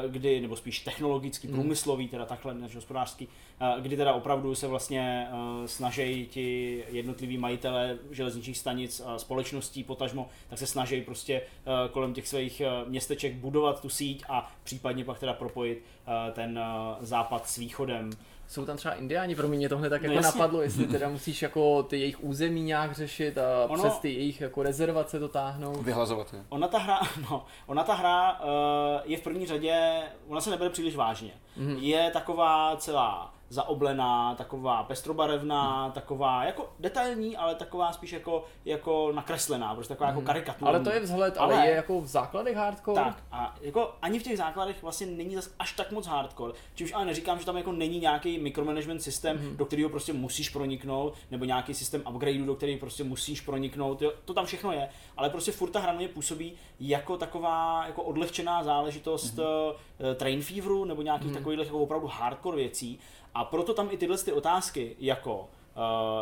kdy, 0.07 0.41
nebo 0.41 0.55
spíš 0.55 0.79
technologický, 0.79 1.47
Mhm. 1.47 1.55
průmyslový, 1.55 2.07
teda 2.07 2.25
takhle 2.25 2.53
než 2.53 2.75
hospodářský, 2.75 3.27
kdy 3.79 3.97
teda 3.97 4.13
opravdu 4.13 4.55
se 4.55 4.67
vlastně 4.67 5.27
eh, 5.31 5.67
snaží 5.67 6.27
ti 6.31 6.83
jednotliví 6.89 7.37
majitele 7.37 7.97
železničních 8.11 8.57
stanic 8.57 9.01
a 9.05 9.19
společností 9.19 9.83
potažmo, 9.83 10.29
tak 10.49 10.59
se 10.59 10.67
snaží 10.67 11.01
prostě 11.01 11.33
eh, 11.41 11.89
kolem 11.91 12.13
těch 12.13 12.27
svých 12.27 12.61
eh, 12.61 12.69
městeček 12.87 13.33
budovat 13.35 13.81
tu 13.81 13.89
síť 13.89 14.23
a 14.29 14.51
případně 14.63 15.05
pak 15.05 15.19
teda 15.19 15.33
propojit 15.33 15.83
eh, 16.07 16.31
ten 16.31 16.59
eh, 16.59 16.95
západ 17.05 17.47
s 17.47 17.57
východem. 17.57 18.09
Jsou 18.47 18.65
tam 18.65 18.77
třeba 18.77 18.93
indiáni, 18.93 19.35
pro 19.35 19.47
mě 19.47 19.69
tohle 19.69 19.89
tak 19.89 20.01
No 20.01 20.05
jako 20.11 20.15
jasně. 20.25 20.39
napadlo, 20.39 20.61
jestli 20.61 20.87
teda 20.87 21.09
musíš 21.09 21.41
jako 21.41 21.83
ty 21.83 21.99
jejich 21.99 22.23
území 22.23 22.61
nějak 22.63 22.91
řešit 22.95 23.37
a 23.37 23.65
Ono- 23.67 23.83
přes 23.83 23.99
ty 23.99 24.13
jejich 24.13 24.41
jako 24.41 24.63
rezervace 24.63 25.19
to 25.19 25.27
táhnout. 25.27 25.81
Vyhlazovat 25.85 26.33
je. 26.33 26.43
Ona 26.49 26.67
ta 26.67 26.77
hra, 26.77 26.99
no, 27.31 27.45
ona 27.67 27.83
ta 27.83 27.93
hra 27.93 28.39
uh, 28.39 28.47
je 29.05 29.17
v 29.17 29.21
první 29.21 29.45
řadě, 29.45 30.01
ona 30.27 30.41
se 30.41 30.49
nebere 30.49 30.69
příliš 30.69 30.95
vážně. 30.95 31.31
Mm-hmm. 31.57 31.77
Je 31.79 32.09
taková 32.13 32.75
celá 32.77 33.34
zaoblená, 33.55 34.35
taková 34.35 34.83
pestrobarevná, 34.83 35.89
taková 35.89 36.43
jako 36.43 36.73
detailní, 36.79 37.37
ale 37.37 37.55
taková 37.55 37.91
spíš 37.93 38.11
jako, 38.11 38.43
jako 38.65 39.11
nakreslená, 39.11 39.75
prostě 39.75 39.93
taková 39.93 40.09
jako 40.09 40.21
karikatura. 40.21 40.71
Ale 40.71 40.79
to 40.79 40.89
je 40.91 40.99
vzhled, 40.99 41.37
ale, 41.37 41.55
Ale- 41.55 41.67
je 41.67 41.75
jako 41.75 42.01
v 42.01 42.07
základech 42.07 42.57
hardcore. 42.57 43.03
Tak 43.03 43.23
a 43.31 43.55
jako 43.61 43.93
ani 44.01 44.19
v 44.19 44.23
těch 44.23 44.37
základech 44.37 44.83
vlastně 44.83 45.07
není 45.07 45.35
zas 45.35 45.49
až 45.59 45.71
tak 45.73 45.91
moc 45.91 46.07
hardcore, 46.07 46.53
čímž 46.75 46.93
ale 46.93 47.05
neříkám, 47.05 47.39
že 47.39 47.45
tam 47.45 47.57
jako 47.57 47.71
není 47.71 47.99
nějaký 47.99 48.39
micromanagement 48.39 49.01
systém, 49.01 49.37
mm-hmm. 49.37 49.55
do 49.55 49.65
kterého 49.65 49.89
prostě 49.89 50.13
musíš 50.13 50.49
proniknout, 50.49 51.13
nebo 51.31 51.45
nějaký 51.45 51.73
systém 51.73 52.03
upgradeů, 52.09 52.45
do 52.45 52.55
kterého 52.55 52.79
prostě 52.79 53.03
musíš 53.03 53.41
proniknout, 53.41 54.01
jo, 54.01 54.11
to 54.25 54.33
tam 54.33 54.45
všechno 54.45 54.71
je, 54.71 54.89
ale 55.17 55.29
prostě 55.29 55.51
furt 55.51 55.69
ta 55.69 55.79
hra 55.79 55.93
mě 55.93 56.07
působí 56.07 56.53
jako 56.79 57.17
taková 57.17 57.83
jako 57.87 58.03
odlehčená 58.03 58.63
záležitost 58.63 59.35
mm-hmm. 59.35 60.15
train 60.15 60.41
feveru, 60.41 60.85
nebo 60.85 61.01
nějakých 61.01 61.31
mm-hmm. 61.31 61.33
takových 61.33 61.59
jako 61.59 61.79
opravdu 61.79 62.07
hardcore 62.07 62.57
věcí 62.57 62.99
a 63.35 63.43
proto 63.43 63.73
tam 63.73 63.87
i 63.91 63.97
tyhle 63.97 64.17
ty 64.17 64.31
otázky 64.31 64.95
jako 64.99 65.47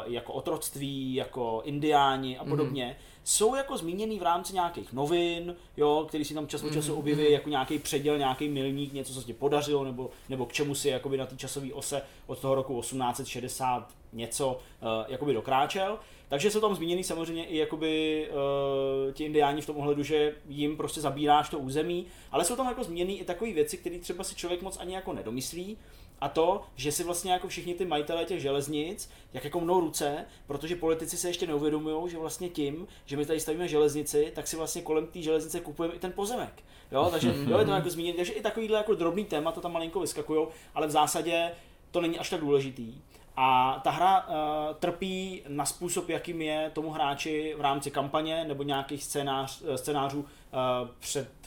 Uh, 0.05 0.13
jako 0.13 0.33
otroctví, 0.33 1.15
jako 1.15 1.61
indiáni 1.65 2.37
a 2.37 2.45
podobně, 2.45 2.85
mm. 2.85 3.05
jsou 3.23 3.55
jako 3.55 3.77
zmíněný 3.77 4.19
v 4.19 4.23
rámci 4.23 4.53
nějakých 4.53 4.93
novin, 4.93 5.55
jo, 5.77 6.05
který 6.07 6.25
si 6.25 6.33
tam 6.33 6.47
čas 6.47 6.63
od 6.63 6.73
času 6.73 6.95
objeví 6.95 7.31
jako 7.31 7.49
nějaký 7.49 7.79
předěl, 7.79 8.17
nějaký 8.17 8.49
milník, 8.49 8.93
něco, 8.93 9.13
co 9.13 9.21
se 9.21 9.25
ti 9.25 9.33
podařilo, 9.33 9.83
nebo, 9.83 10.09
nebo 10.29 10.45
k 10.45 10.53
čemu 10.53 10.75
si 10.75 10.89
jakoby 10.89 11.17
na 11.17 11.25
té 11.25 11.35
časové 11.35 11.73
ose 11.73 12.01
od 12.27 12.39
toho 12.39 12.55
roku 12.55 12.79
1860 12.81 13.89
něco 14.13 14.47
uh, 14.51 14.87
jakoby 15.07 15.33
dokráčel. 15.33 15.99
Takže 16.29 16.51
jsou 16.51 16.61
tam 16.61 16.75
zmíněný 16.75 17.03
samozřejmě 17.03 17.45
i 17.45 17.57
jakoby 17.57 18.27
uh, 18.29 19.13
ti 19.13 19.23
indiáni 19.23 19.61
v 19.61 19.65
tom 19.65 19.77
ohledu, 19.77 20.03
že 20.03 20.35
jim 20.49 20.77
prostě 20.77 21.01
zabíráš 21.01 21.49
to 21.49 21.59
území, 21.59 22.05
ale 22.31 22.45
jsou 22.45 22.55
tam 22.55 22.67
jako 22.67 22.83
zmíněný 22.83 23.19
i 23.19 23.25
takové 23.25 23.53
věci, 23.53 23.77
které 23.77 23.99
třeba 23.99 24.23
si 24.23 24.35
člověk 24.35 24.61
moc 24.61 24.77
ani 24.77 24.93
jako 24.93 25.13
nedomyslí, 25.13 25.77
a 26.23 26.29
to, 26.29 26.61
že 26.75 26.91
si 26.91 27.03
vlastně 27.03 27.31
jako 27.31 27.47
všichni 27.47 27.73
ty 27.73 27.85
majitelé 27.85 28.25
těch 28.25 28.41
železnic, 28.41 29.09
jak 29.33 29.43
jako 29.43 29.59
mnou 29.59 29.79
ruce, 29.79 30.25
protože 30.47 30.75
politici 30.75 31.17
se 31.17 31.29
ještě 31.29 31.47
neuvědomují, 31.47 32.09
že 32.11 32.17
vlastně 32.17 32.49
tím, 32.49 32.87
že 33.05 33.17
my 33.17 33.25
tady 33.25 33.39
stavíme 33.39 33.67
železnici, 33.67 34.31
tak 34.35 34.47
si 34.47 34.57
vlastně 34.57 34.81
kolem 34.81 35.07
té 35.07 35.21
železnice 35.21 35.59
kupujeme 35.59 35.95
i 35.95 35.99
ten 35.99 36.11
pozemek. 36.11 36.63
Jo, 36.91 37.07
takže 37.11 37.33
jo, 37.47 37.57
je 37.57 37.65
to 37.65 37.71
jako 37.71 37.89
zmíněné, 37.89 38.17
takže 38.17 38.33
i 38.33 38.41
takovýhle 38.41 38.77
jako 38.77 38.95
drobný 38.95 39.25
téma 39.25 39.51
to 39.51 39.61
tam 39.61 39.73
malinko 39.73 39.99
vyskakují, 39.99 40.47
ale 40.75 40.87
v 40.87 40.91
zásadě 40.91 41.51
to 41.91 42.01
není 42.01 42.19
až 42.19 42.29
tak 42.29 42.39
důležitý. 42.39 42.93
A 43.35 43.79
ta 43.83 43.91
hra 43.91 44.27
uh, 44.27 44.35
trpí 44.79 45.43
na 45.47 45.65
způsob, 45.65 46.09
jakým 46.09 46.41
je 46.41 46.71
tomu 46.73 46.89
hráči 46.89 47.55
v 47.57 47.61
rámci 47.61 47.91
kampaně 47.91 48.45
nebo 48.47 48.63
nějakých 48.63 49.03
scénář, 49.03 49.63
eh, 49.67 49.77
scénářů 49.77 50.19
uh, 50.19 50.27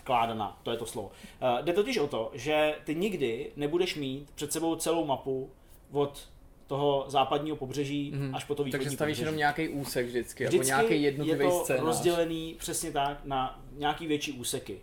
předkládána, 0.07 0.59
to 0.63 0.71
je 0.71 0.77
to 0.77 0.87
slovo. 0.87 1.11
Uh, 1.43 1.65
jde 1.65 1.73
totiž 1.73 1.99
o 1.99 2.07
to, 2.07 2.31
že 2.35 2.75
ty 2.85 2.95
nikdy 2.95 3.51
nebudeš 3.57 3.95
mít 3.97 4.31
před 4.35 4.53
sebou 4.53 4.77
celou 4.77 5.05
mapu 5.05 5.51
od 5.93 6.29
toho 6.67 7.05
západního 7.09 7.57
pobřeží 7.57 8.13
mm-hmm. 8.13 8.37
až 8.37 8.45
po 8.45 8.55
to 8.55 8.65
východní 8.65 8.85
Takže 8.85 8.97
stavíš 8.97 9.13
pobřeží. 9.13 9.23
jenom 9.23 9.37
nějaký 9.37 9.69
úsek 9.69 10.07
vždycky, 10.07 10.45
Vždycky 10.47 10.69
jako 10.69 10.83
nějaký 10.83 11.03
jednotlivý 11.03 11.45
je 11.45 11.51
to 11.51 11.61
scénář. 11.65 11.83
rozdělený 11.85 12.55
přesně 12.59 12.91
tak 12.93 13.25
na 13.25 13.61
nějaký 13.73 14.07
větší 14.07 14.33
úseky. 14.33 14.79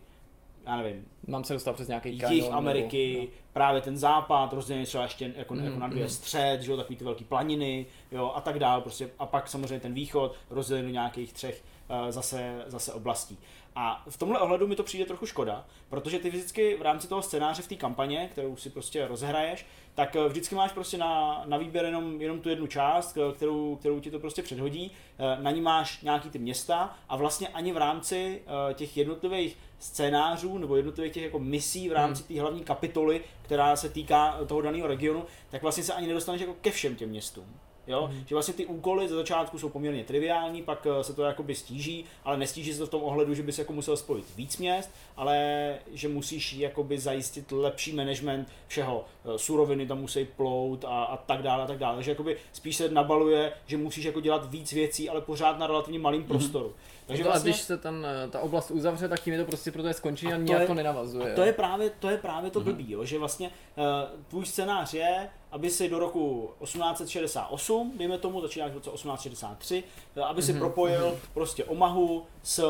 Já 0.65 0.77
nevím, 0.77 1.05
Mám 1.27 1.43
se 1.43 1.53
dostat 1.53 1.73
přes 1.73 1.87
nějaký 1.87 2.09
jich 2.09 2.21
kanon, 2.21 2.53
Ameriky, 2.53 3.17
Nebo, 3.19 3.31
právě 3.53 3.81
ten 3.81 3.97
západ, 3.97 4.53
rozdělený 4.53 4.85
třeba 4.85 5.03
ještě 5.03 5.33
jako, 5.35 5.53
Mm, 5.53 5.65
jako 5.65 5.79
na 5.79 5.87
dvě 5.87 6.03
mm. 6.03 6.09
střed, 6.09 6.61
že 6.61 6.71
jo, 6.71 6.77
takový 6.77 6.95
ty 6.95 7.03
velké 7.03 7.23
planiny, 7.25 7.85
jo, 8.11 8.31
a 8.35 8.41
tak 8.41 8.59
dál, 8.59 8.81
prostě, 8.81 9.09
a 9.19 9.25
pak 9.25 9.47
samozřejmě 9.47 9.79
ten 9.79 9.93
východ 9.93 10.35
rozdělený 10.49 10.87
do 10.87 10.93
nějakých 10.93 11.33
třech 11.33 11.63
uh, 11.89 12.11
zase, 12.11 12.63
zase 12.67 12.93
oblastí. 12.93 13.37
A 13.75 14.03
v 14.09 14.17
tomhle 14.17 14.39
ohledu 14.39 14.67
mi 14.67 14.75
to 14.75 14.83
přijde 14.83 15.05
trochu 15.05 15.25
škoda, 15.25 15.65
protože 15.89 16.19
ty 16.19 16.29
vždycky 16.29 16.75
v 16.75 16.81
rámci 16.81 17.07
toho 17.07 17.21
scénáře 17.21 17.61
v 17.61 17.67
té 17.67 17.75
kampaně, 17.75 18.29
kterou 18.31 18.55
si 18.55 18.69
prostě 18.69 19.07
rozehraješ, 19.07 19.65
tak 19.95 20.15
eh, 20.15 20.27
vždycky 20.27 20.55
máš 20.55 20.71
prostě 20.71 20.97
na, 20.97 21.43
na 21.45 21.57
výběr 21.57 21.85
jenom, 21.85 22.21
jenom 22.21 22.39
tu 22.39 22.49
jednu 22.49 22.67
část, 22.67 23.13
k- 23.13 23.33
kterou, 23.35 23.75
kterou 23.75 23.99
ti 23.99 24.11
to 24.11 24.19
prostě 24.19 24.43
předhodí, 24.43 24.91
Eh, 25.19 25.43
na 25.43 25.51
ní 25.51 25.61
máš 25.61 26.01
nějaký 26.01 26.29
ty 26.29 26.39
města 26.39 26.97
a 27.09 27.15
vlastně 27.15 27.47
ani 27.47 27.71
v 27.73 27.77
rámci 27.77 28.41
eh, 28.69 28.73
těch 28.73 28.97
jednotlivých 28.97 29.57
scénářů 29.79 30.57
nebo 30.57 30.75
jednotlivých 30.75 31.13
těch 31.13 31.23
jako 31.23 31.39
misí 31.39 31.89
v 31.89 31.91
rámci 31.93 32.23
té 32.23 32.41
hlavní 32.41 32.63
kapitoly, 32.63 33.21
která 33.41 33.75
se 33.75 33.89
týká 33.89 34.39
toho 34.47 34.61
daného 34.61 34.87
regionu, 34.87 35.25
tak 35.49 35.61
vlastně 35.61 35.83
se 35.83 35.93
ani 35.93 36.07
nedostaneš 36.07 36.41
jako 36.41 36.53
ke 36.61 36.71
všem 36.71 36.95
těm 36.95 37.09
městům. 37.09 37.59
Jo? 37.87 38.09
Mm. 38.11 38.23
Že 38.27 38.35
vlastně 38.35 38.53
ty 38.53 38.65
úkoly 38.65 39.09
ze 39.09 39.15
začátku 39.15 39.59
jsou 39.59 39.69
poměrně 39.69 40.03
triviální, 40.03 40.61
pak 40.63 40.87
eh, 40.99 41.03
se 41.03 41.13
to 41.13 41.23
jakoby 41.23 41.55
stíží, 41.55 42.05
ale 42.23 42.37
nestíží 42.37 42.73
se 42.73 42.79
to 42.79 42.85
v 42.85 42.89
tom 42.89 43.03
ohledu, 43.03 43.33
že 43.33 43.43
bys 43.43 43.59
jako 43.59 43.73
musel 43.73 43.97
spojit 43.97 44.25
víc 44.35 44.57
měst, 44.57 44.89
ale 45.17 45.75
že 45.91 46.07
musíš 46.07 46.53
jakoby 46.53 46.99
zajistit 46.99 47.51
lepší 47.51 47.93
management 47.95 48.47
všeho. 48.67 49.05
Eh, 49.25 49.37
Suroviny 49.37 49.87
tam 49.87 49.99
musí 50.01 50.25
plout 50.25 50.85
a, 50.85 51.03
a 51.03 51.17
tak 51.17 51.41
dále 51.41 51.63
a 51.63 51.67
tak 51.67 51.77
dále. 51.77 51.95
Takže 51.95 52.11
jakoby 52.11 52.37
spíš 52.53 52.75
se 52.75 52.89
nabaluje, 52.89 53.53
že 53.65 53.77
musíš 53.77 54.05
jako 54.05 54.19
dělat 54.19 54.51
víc 54.51 54.71
věcí, 54.73 55.09
ale 55.09 55.21
pořád 55.21 55.59
na 55.59 55.67
relativně 55.67 55.99
malým 55.99 56.23
prostoru. 56.23 56.73
Takže 57.05 57.23
No 57.23 57.29
a 57.29 57.31
vlastně... 57.33 57.51
když 57.51 57.61
se 57.61 57.77
tam 57.77 58.05
eh, 58.05 58.29
ta 58.29 58.39
oblast 58.39 58.71
uzavře, 58.71 59.09
tak 59.09 59.19
tím 59.19 59.33
je 59.33 59.39
to 59.39 59.45
prostě 59.45 59.71
pro 59.71 59.81
to 59.81 59.87
je 59.87 59.93
skončení 59.93 60.31
a, 60.33 60.35
A 60.35 60.39
to 60.39 60.43
nějak 60.43 60.61
je- 60.61 60.67
to 60.67 60.73
nenavazuje. 60.73 61.31
A 61.33 61.35
to 61.35 61.41
je 61.41 61.53
právě 61.53 61.89
to, 61.99 62.09
je 62.09 62.17
právě 62.17 62.51
to 62.51 62.59
blbý, 62.59 62.91
jo, 62.91 63.05
že 63.05 63.19
vlastně 63.19 63.47
uh, 63.77 63.83
tvůj 64.29 64.45
scénář 64.45 64.93
je, 64.93 65.29
aby 65.53 65.69
si 65.69 65.89
do 65.89 65.99
roku 65.99 66.53
1868, 66.63 67.93
dejme 67.97 68.17
tomu, 68.17 68.41
začínáš 68.41 68.71
v 68.71 68.73
roce 68.73 68.89
1863, 68.89 69.83
eh, 70.15 70.21
aby 70.21 70.41
si 70.41 70.53
propojil 70.53 71.17
prostě 71.33 71.63
Omahu 71.63 72.25
s 72.43 72.63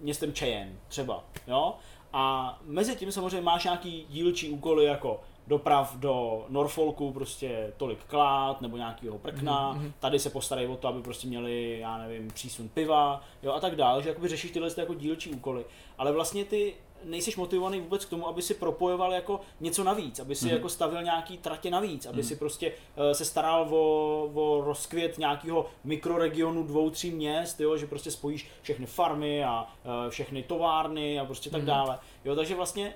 městem 0.00 0.32
Cheyenne 0.32 0.76
třeba, 0.88 1.24
jo. 1.46 1.74
A 2.12 2.58
mezi 2.62 2.96
tím 2.96 3.12
samozřejmě 3.12 3.40
máš 3.40 3.64
nějaký 3.64 4.06
dílčí 4.08 4.50
úkoly 4.50 4.84
jako 4.84 5.20
doprav 5.46 5.96
do 5.96 6.46
Norfolku 6.48 7.12
prostě 7.12 7.72
tolik 7.76 8.04
klát 8.04 8.60
nebo 8.60 8.76
nějakého 8.76 9.18
prkna, 9.18 9.74
mm-hmm. 9.74 9.92
tady 10.00 10.18
se 10.18 10.30
postarají 10.30 10.68
o 10.68 10.76
to, 10.76 10.88
aby 10.88 11.02
prostě 11.02 11.28
měli, 11.28 11.78
já 11.78 11.98
nevím, 11.98 12.28
přísun 12.28 12.68
piva, 12.68 13.20
jo 13.42 13.52
a 13.52 13.60
tak 13.60 13.76
dále, 13.76 14.02
že 14.02 14.08
jakoby 14.08 14.28
řešíš 14.28 14.50
tyhle 14.50 14.70
ty 14.70 14.80
jako 14.80 14.94
dílčí 14.94 15.30
úkoly, 15.30 15.64
ale 15.98 16.12
vlastně 16.12 16.44
ty 16.44 16.74
nejsiš 17.04 17.36
motivovaný 17.36 17.80
vůbec 17.80 18.04
k 18.04 18.08
tomu, 18.08 18.28
aby 18.28 18.42
si 18.42 18.54
propojoval 18.54 19.12
jako 19.12 19.40
něco 19.60 19.84
navíc, 19.84 20.18
aby 20.18 20.34
si 20.34 20.44
mm-hmm. 20.44 20.52
jako 20.52 20.68
stavil 20.68 21.02
nějaký 21.02 21.38
tratě 21.38 21.70
navíc, 21.70 22.06
aby 22.06 22.22
mm-hmm. 22.22 22.28
si 22.28 22.36
prostě 22.36 22.72
uh, 22.72 23.12
se 23.12 23.24
staral 23.24 23.74
o, 23.74 24.30
o 24.34 24.64
rozkvět 24.64 25.18
nějakého 25.18 25.66
mikroregionu 25.84 26.62
dvou, 26.62 26.90
tří 26.90 27.10
měst, 27.10 27.60
jo, 27.60 27.76
že 27.76 27.86
prostě 27.86 28.10
spojíš 28.10 28.48
všechny 28.62 28.86
farmy 28.86 29.44
a 29.44 29.62
uh, 29.84 30.10
všechny 30.10 30.42
továrny 30.42 31.20
a 31.20 31.24
prostě 31.24 31.50
tak 31.50 31.62
mm-hmm. 31.62 31.64
dále. 31.64 31.98
Jo, 32.24 32.36
takže 32.36 32.54
vlastně 32.54 32.94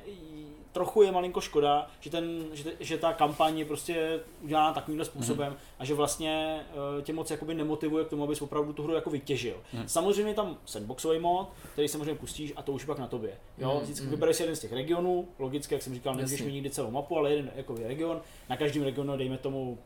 trochu 0.74 1.02
je 1.02 1.12
malinko 1.12 1.40
škoda, 1.40 1.86
že, 2.00 2.10
ten, 2.10 2.44
že, 2.52 2.72
že 2.80 2.98
ta 2.98 3.12
kampaň 3.12 3.58
je 3.58 3.64
prostě 3.64 4.20
udělána 4.42 4.72
takovýmhle 4.72 5.04
způsobem 5.04 5.52
mm. 5.52 5.58
a 5.78 5.84
že 5.84 5.94
vlastně 5.94 6.60
uh, 6.96 7.02
tě 7.02 7.12
moc 7.12 7.30
jakoby 7.30 7.54
nemotivuje 7.54 8.04
k 8.04 8.08
tomu, 8.08 8.24
abys 8.24 8.42
opravdu 8.42 8.72
tu 8.72 8.82
hru 8.82 8.94
jako 8.94 9.10
vytěžil. 9.10 9.56
Mm. 9.72 9.88
Samozřejmě 9.88 10.34
tam 10.34 10.56
sandboxový 10.64 11.18
mod, 11.18 11.48
který 11.72 11.88
samozřejmě 11.88 12.14
pustíš 12.14 12.52
a 12.56 12.62
to 12.62 12.72
už 12.72 12.82
je 12.82 12.86
pak 12.86 12.98
na 12.98 13.06
tobě. 13.06 13.32
Jo, 13.58 13.80
vždycky 13.82 14.06
vybereš 14.06 14.36
si 14.36 14.42
jeden 14.42 14.56
z 14.56 14.60
těch 14.60 14.72
regionů, 14.72 15.28
logicky, 15.38 15.74
jak 15.74 15.82
jsem 15.82 15.94
říkal, 15.94 16.14
nemůžeš 16.14 16.42
mít 16.42 16.52
nikdy 16.52 16.70
celou 16.70 16.90
mapu, 16.90 17.18
ale 17.18 17.30
jeden 17.30 17.52
jako 17.56 17.74
region, 17.74 18.20
na 18.48 18.56
každém 18.56 18.82
regionu 18.82 19.16
dejme 19.16 19.38
tomu 19.38 19.78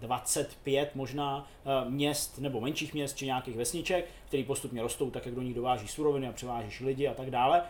25 0.00 0.94
možná 0.94 1.48
eh, 1.64 1.90
měst 1.90 2.38
nebo 2.38 2.60
menších 2.60 2.94
měst 2.94 3.16
či 3.16 3.26
nějakých 3.26 3.56
vesniček, 3.56 4.06
které 4.28 4.44
postupně 4.44 4.82
rostou 4.82 5.10
tak, 5.10 5.26
jak 5.26 5.34
do 5.34 5.42
nich 5.42 5.54
dováží 5.54 5.88
suroviny 5.88 6.28
a 6.28 6.32
převážíš 6.32 6.80
lidi 6.80 7.08
a 7.08 7.14
tak 7.14 7.30
dále. 7.30 7.62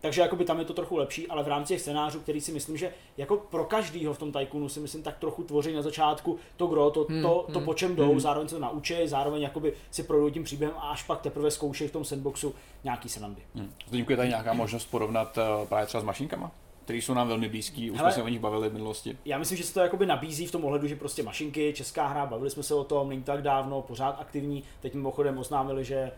Takže 0.00 0.20
jakoby 0.20 0.44
tam 0.44 0.58
je 0.58 0.64
to 0.64 0.72
trochu 0.72 0.96
lepší, 0.96 1.28
ale 1.28 1.42
v 1.42 1.48
rámci 1.48 1.68
těch 1.68 1.80
scénářů, 1.80 2.20
který 2.20 2.40
si 2.40 2.52
myslím, 2.52 2.76
že 2.76 2.92
jako 3.16 3.36
pro 3.36 3.64
každýho 3.64 4.14
v 4.14 4.18
tom 4.18 4.32
Tycoonu 4.32 4.68
si 4.68 4.80
myslím 4.80 5.02
tak 5.02 5.18
trochu 5.18 5.42
tvoří 5.42 5.72
na 5.72 5.82
začátku 5.82 6.38
to 6.56 6.66
gro, 6.66 6.90
to, 6.90 7.06
Hmm, 7.10 7.22
to, 7.22 7.46
to 7.52 7.58
hmm, 7.58 7.64
po 7.64 7.74
čem 7.74 7.96
jdou, 7.96 8.10
hmm. 8.10 8.20
zároveň 8.20 8.48
se 8.48 8.54
to 8.54 8.60
naučí, 8.60 8.94
zároveň 9.04 9.42
jakoby 9.42 9.72
si 9.90 10.02
projdou 10.02 10.30
tím 10.30 10.44
příběhem 10.44 10.74
a 10.78 10.80
až 10.80 11.02
pak 11.02 11.20
teprve 11.20 11.50
zkoušejí 11.50 11.88
v 11.88 11.92
tom 11.92 12.04
sandboxu 12.04 12.54
nějaký 12.84 13.08
srandy. 13.08 13.42
Hm. 13.54 13.72
Zdeňku, 13.88 14.12
je 14.12 14.16
tady 14.16 14.28
nějaká 14.28 14.52
možnost 14.52 14.86
porovnat 14.86 15.38
uh, 15.38 15.68
právě 15.68 15.86
třeba 15.86 16.00
s 16.00 16.04
mašinkama? 16.04 16.50
Které 16.90 17.02
jsou 17.02 17.14
nám 17.14 17.28
velmi 17.28 17.48
blízký, 17.48 17.90
už 17.90 17.98
Hele. 17.98 18.12
jsme 18.12 18.14
se 18.14 18.22
o 18.22 18.28
nich 18.28 18.40
bavili 18.40 18.68
v 18.68 18.72
minulosti. 18.72 19.18
Já 19.24 19.38
myslím, 19.38 19.58
že 19.58 19.64
se 19.64 19.74
to 19.74 19.80
jakoby 19.80 20.06
nabízí 20.06 20.46
v 20.46 20.52
tom 20.52 20.64
ohledu, 20.64 20.86
že 20.86 20.96
prostě 20.96 21.22
mašinky, 21.22 21.72
česká 21.76 22.06
hra, 22.06 22.26
bavili 22.26 22.50
jsme 22.50 22.62
se 22.62 22.74
o 22.74 22.84
tom, 22.84 23.08
není 23.08 23.22
tak 23.22 23.42
dávno, 23.42 23.82
pořád 23.82 24.16
aktivní. 24.20 24.62
Teď 24.80 24.94
mimochodem 24.94 25.38
oznámili, 25.38 25.84
že 25.84 26.10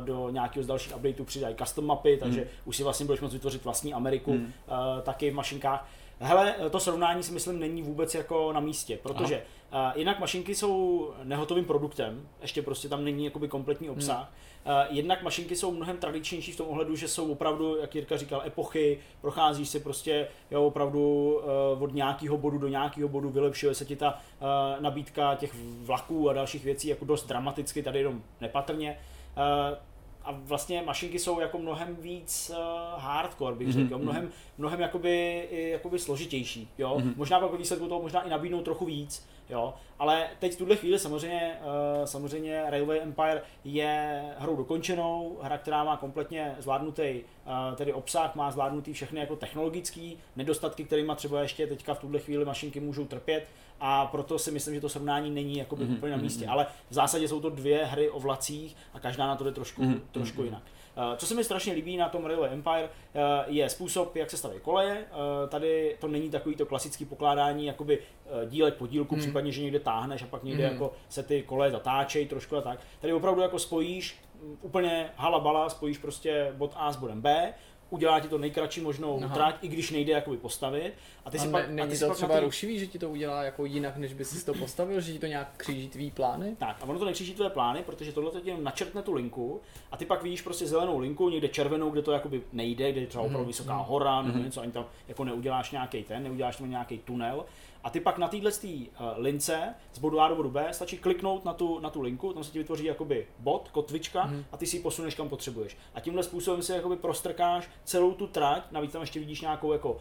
uh, 0.00 0.04
do 0.04 0.30
nějakého 0.30 0.64
z 0.64 0.66
dalších 0.66 0.96
updateů 0.96 1.24
přidají 1.24 1.54
custom 1.54 1.86
mapy, 1.86 2.16
takže 2.16 2.46
už 2.64 2.76
si 2.76 2.82
vlastně 2.82 3.06
budeš 3.06 3.20
moct 3.20 3.32
vytvořit 3.32 3.64
vlastní 3.64 3.94
Ameriku 3.94 4.30
Hmm. 4.30 4.44
uh, 4.44 5.02
taky 5.02 5.30
v 5.30 5.34
mašinkách. 5.34 5.88
Hele, 6.22 6.54
to 6.70 6.80
srovnání 6.80 7.22
si 7.22 7.32
myslím 7.32 7.58
není 7.58 7.82
vůbec 7.82 8.14
jako 8.14 8.52
na 8.52 8.60
místě, 8.60 8.98
protože 9.02 9.42
uh, 9.72 9.78
jinak 9.94 10.20
mašinky 10.20 10.54
jsou 10.54 11.10
nehotovým 11.24 11.64
produktem, 11.64 12.28
ještě 12.42 12.62
prostě 12.62 12.88
tam 12.88 13.04
není 13.04 13.24
jakoby 13.24 13.48
kompletní 13.48 13.90
obsah. 13.90 14.32
Uh, 14.66 14.72
jednak 14.96 15.22
mašinky 15.22 15.56
jsou 15.56 15.70
mnohem 15.70 15.96
tradičnější 15.96 16.52
v 16.52 16.56
tom 16.56 16.68
ohledu, 16.68 16.96
že 16.96 17.08
jsou 17.08 17.32
opravdu, 17.32 17.76
jak 17.76 17.94
Jirka 17.94 18.16
říkal, 18.16 18.42
epochy, 18.46 18.98
procházíš 19.20 19.68
si 19.68 19.80
prostě 19.80 20.28
jo, 20.50 20.66
opravdu 20.66 21.34
uh, 21.74 21.82
od 21.82 21.94
nějakého 21.94 22.38
bodu 22.38 22.58
do 22.58 22.68
nějakého 22.68 23.08
bodu, 23.08 23.30
vylepšuje 23.30 23.74
se 23.74 23.84
ti 23.84 23.96
ta 23.96 24.14
uh, 24.14 24.82
nabídka 24.82 25.34
těch 25.34 25.54
vlaků 25.80 26.30
a 26.30 26.32
dalších 26.32 26.64
věcí 26.64 26.88
jako 26.88 27.04
dost 27.04 27.26
dramaticky, 27.26 27.82
tady 27.82 27.98
jenom 27.98 28.22
nepatrně. 28.40 28.98
Uh, 29.36 29.78
a 30.24 30.32
vlastně 30.32 30.82
mašinky 30.82 31.18
jsou 31.18 31.40
jako 31.40 31.58
mnohem 31.58 31.96
víc 31.96 32.50
uh, 32.54 33.02
hardcore, 33.02 33.56
bych 33.56 33.72
řekl, 33.72 33.94
Mhm, 33.94 34.02
mnohem, 34.02 34.30
mnohem 34.58 34.80
jakoby, 34.80 35.48
jakoby 35.50 35.98
složitější, 35.98 36.68
jo. 36.78 36.98
Mhm. 36.98 37.14
Možná 37.16 37.40
pak 37.40 37.58
výsledku 37.58 37.88
toho 37.88 38.02
možná 38.02 38.22
i 38.22 38.30
nabídnou 38.30 38.62
trochu 38.62 38.84
víc, 38.84 39.28
jo. 39.50 39.74
Ale 39.98 40.28
teď 40.38 40.52
v 40.54 40.58
tuhle 40.58 40.76
chvíli 40.76 40.98
samozřejmě, 40.98 41.58
uh, 41.60 42.04
samozřejmě 42.04 42.64
Railway 42.68 43.00
Empire 43.00 43.42
je 43.64 44.24
hrou 44.38 44.56
dokončenou, 44.56 45.38
hra, 45.42 45.58
která 45.58 45.84
má 45.84 45.96
kompletně 45.96 46.56
zvládnutý 46.58 47.20
uh, 47.46 47.76
tedy 47.76 47.92
obsah, 47.92 48.34
má 48.34 48.50
zvládnutý 48.50 48.92
všechny 48.92 49.20
jako 49.20 49.36
technologické 49.36 50.10
nedostatky, 50.36 50.84
kterými 50.84 51.12
třeba 51.16 51.42
ještě 51.42 51.66
teďka 51.66 51.94
v 51.94 52.00
tuhle 52.00 52.18
chvíli 52.18 52.44
mašinky 52.44 52.80
můžou 52.80 53.04
trpět 53.04 53.46
a 53.80 54.06
proto 54.06 54.38
si 54.38 54.50
myslím, 54.50 54.74
že 54.74 54.80
to 54.80 54.88
srovnání 54.88 55.30
není 55.30 55.58
jakoby 55.58 55.84
Mhm, 55.84 55.94
úplně 55.94 56.10
na 56.10 56.16
mhm, 56.16 56.24
místě, 56.24 56.44
mhm. 56.44 56.52
ale 56.52 56.66
v 56.90 56.94
zásadě 56.94 57.28
jsou 57.28 57.40
to 57.40 57.50
dvě 57.50 57.84
hry 57.84 58.10
o 58.10 58.20
vlacích 58.20 58.76
a 58.94 59.00
každá 59.00 59.26
na 59.26 59.36
to 59.36 59.44
jde 59.44 59.52
trošku, 59.52 59.82
Mhm, 59.82 60.00
trošku 60.12 60.36
mhm. 60.38 60.44
jinak. 60.44 60.62
Eh, 60.96 61.16
Co 61.16 61.26
se 61.26 61.34
mi 61.34 61.44
strašně 61.44 61.72
líbí 61.72 61.96
na 61.96 62.08
tom 62.08 62.24
Railway 62.26 62.52
Empire, 62.52 62.84
eh, 63.14 63.20
je 63.46 63.68
způsob, 63.68 64.16
jak 64.16 64.30
se 64.30 64.36
staví 64.36 64.54
koleje. 64.62 64.98
Eh, 65.44 65.48
Tady 65.48 65.96
to 66.00 66.08
není 66.08 66.30
takový 66.30 66.56
to 66.56 66.66
klasický 66.66 67.04
pokládání 67.04 67.66
jakoby 67.66 67.98
dílek 68.46 68.74
po 68.74 68.86
dílku, 68.86 69.14
Hmm. 69.14 69.22
případně, 69.22 69.52
že 69.52 69.62
někde 69.62 69.80
táhneš 69.80 70.22
a 70.22 70.26
pak 70.26 70.42
někde 70.44 70.64
Hmm. 70.66 70.72
jako 70.72 70.92
se 71.08 71.22
ty 71.22 71.42
koleje 71.42 71.70
zatáčejí 71.70 72.26
trošku 72.26 72.56
a 72.56 72.60
tak. 72.60 72.80
Tady 73.00 73.12
opravdu 73.12 73.40
jako 73.40 73.58
spojíš 73.58 74.16
mm, 74.42 74.56
úplně 74.62 75.10
halabala, 75.16 75.68
spojíš 75.70 75.98
prostě 75.98 76.52
bod 76.56 76.72
A 76.76 76.92
s 76.92 76.96
bodem 76.96 77.20
B, 77.20 77.54
udělá 77.90 78.20
ti 78.20 78.28
to 78.28 78.38
nejkratší 78.38 78.80
možnou 78.80 79.20
Aha. 79.24 79.34
trať, 79.34 79.56
i 79.62 79.68
když 79.68 79.90
nejde 79.90 80.12
jakoby 80.12 80.36
postavit. 80.36 80.92
A 81.24 81.30
ty 81.30 81.38
a 81.38 81.40
si 81.40 81.46
ne, 81.46 81.52
pak, 81.52 81.64
a 81.64 81.70
není 81.70 81.88
ty 81.90 81.94
si 81.96 82.00
to 82.00 82.06
pak 82.06 82.16
třeba 82.16 82.34
ty- 82.38 82.44
rušivý, 82.44 82.78
že 82.78 82.86
ti 82.86 82.98
to 82.98 83.10
udělá 83.10 83.42
jako 83.42 83.64
jinak, 83.64 83.96
než 83.96 84.12
by 84.12 84.24
si 84.24 84.44
to 84.44 84.54
postavil, 84.54 85.00
že 85.00 85.12
ti 85.12 85.18
to 85.18 85.26
nějak 85.26 85.48
kříží 85.56 85.88
tvý 85.88 86.10
plány? 86.10 86.56
Tak 86.58 86.76
a 86.80 86.84
ono 86.84 86.98
to 86.98 87.04
nekřičí 87.04 87.34
tvoje 87.34 87.50
plány, 87.50 87.82
protože 87.82 88.12
tohle 88.12 88.40
ti 88.40 88.48
jenom 88.48 88.64
načrtne 88.64 89.02
tu 89.02 89.12
linku 89.12 89.60
a 89.92 89.96
ty 89.96 90.04
pak 90.04 90.22
vidíš 90.22 90.42
prostě 90.42 90.66
zelenou 90.66 90.98
linku, 90.98 91.28
někde 91.30 91.48
červenou, 91.48 91.90
kde 91.90 92.02
to 92.02 92.12
jakoby 92.12 92.42
nejde, 92.52 92.92
kde 92.92 93.00
je 93.00 93.06
třeba 93.06 93.22
opravdu 93.24 93.38
Mhm, 93.44 93.46
vysoká 93.48 93.74
mhm. 93.76 93.84
hora 93.84 94.22
nebo 94.22 94.34
Mhm. 94.34 94.44
něco, 94.44 94.60
ani 94.60 94.72
tam 94.72 94.86
jako 95.08 95.24
neuděláš 95.24 95.70
nějaký 95.70 96.02
ten, 96.02 96.22
neuděláš 96.22 96.56
tam 96.56 96.70
nějaký 96.70 96.98
tunel. 96.98 97.44
A 97.84 97.90
ty 97.90 98.00
pak 98.00 98.18
na 98.18 98.28
téhle 98.28 98.50
uh, 98.62 98.86
lince 99.16 99.74
z 99.92 99.98
bodu 99.98 100.20
A 100.20 100.28
do 100.28 100.36
bodu 100.36 100.50
B 100.50 100.68
stačí 100.72 100.98
kliknout 100.98 101.44
na 101.44 101.52
tu, 101.54 101.78
na 101.78 101.90
tu 101.90 102.00
linku, 102.00 102.32
tam 102.32 102.44
se 102.44 102.52
ti 102.52 102.58
vytvoří 102.58 102.84
jakoby 102.84 103.26
bod, 103.38 103.68
kotvička 103.72 104.24
Mhm. 104.26 104.44
a 104.52 104.56
ty 104.56 104.66
si 104.66 104.76
ji 104.76 104.82
posuneš 104.82 105.14
kam 105.14 105.28
potřebuješ. 105.28 105.76
A 105.94 106.00
tímhle 106.00 106.22
způsobem 106.22 106.62
si 106.62 106.72
jakoby 106.72 106.96
prostrkáš 106.96 107.68
celou 107.84 108.12
tu 108.14 108.26
trať, 108.26 108.62
navíc 108.70 108.92
tam 108.92 109.00
ještě 109.00 109.20
vidíš 109.20 109.40
nějakou 109.40 109.72
jako 109.72 109.92
uh, 109.92 109.98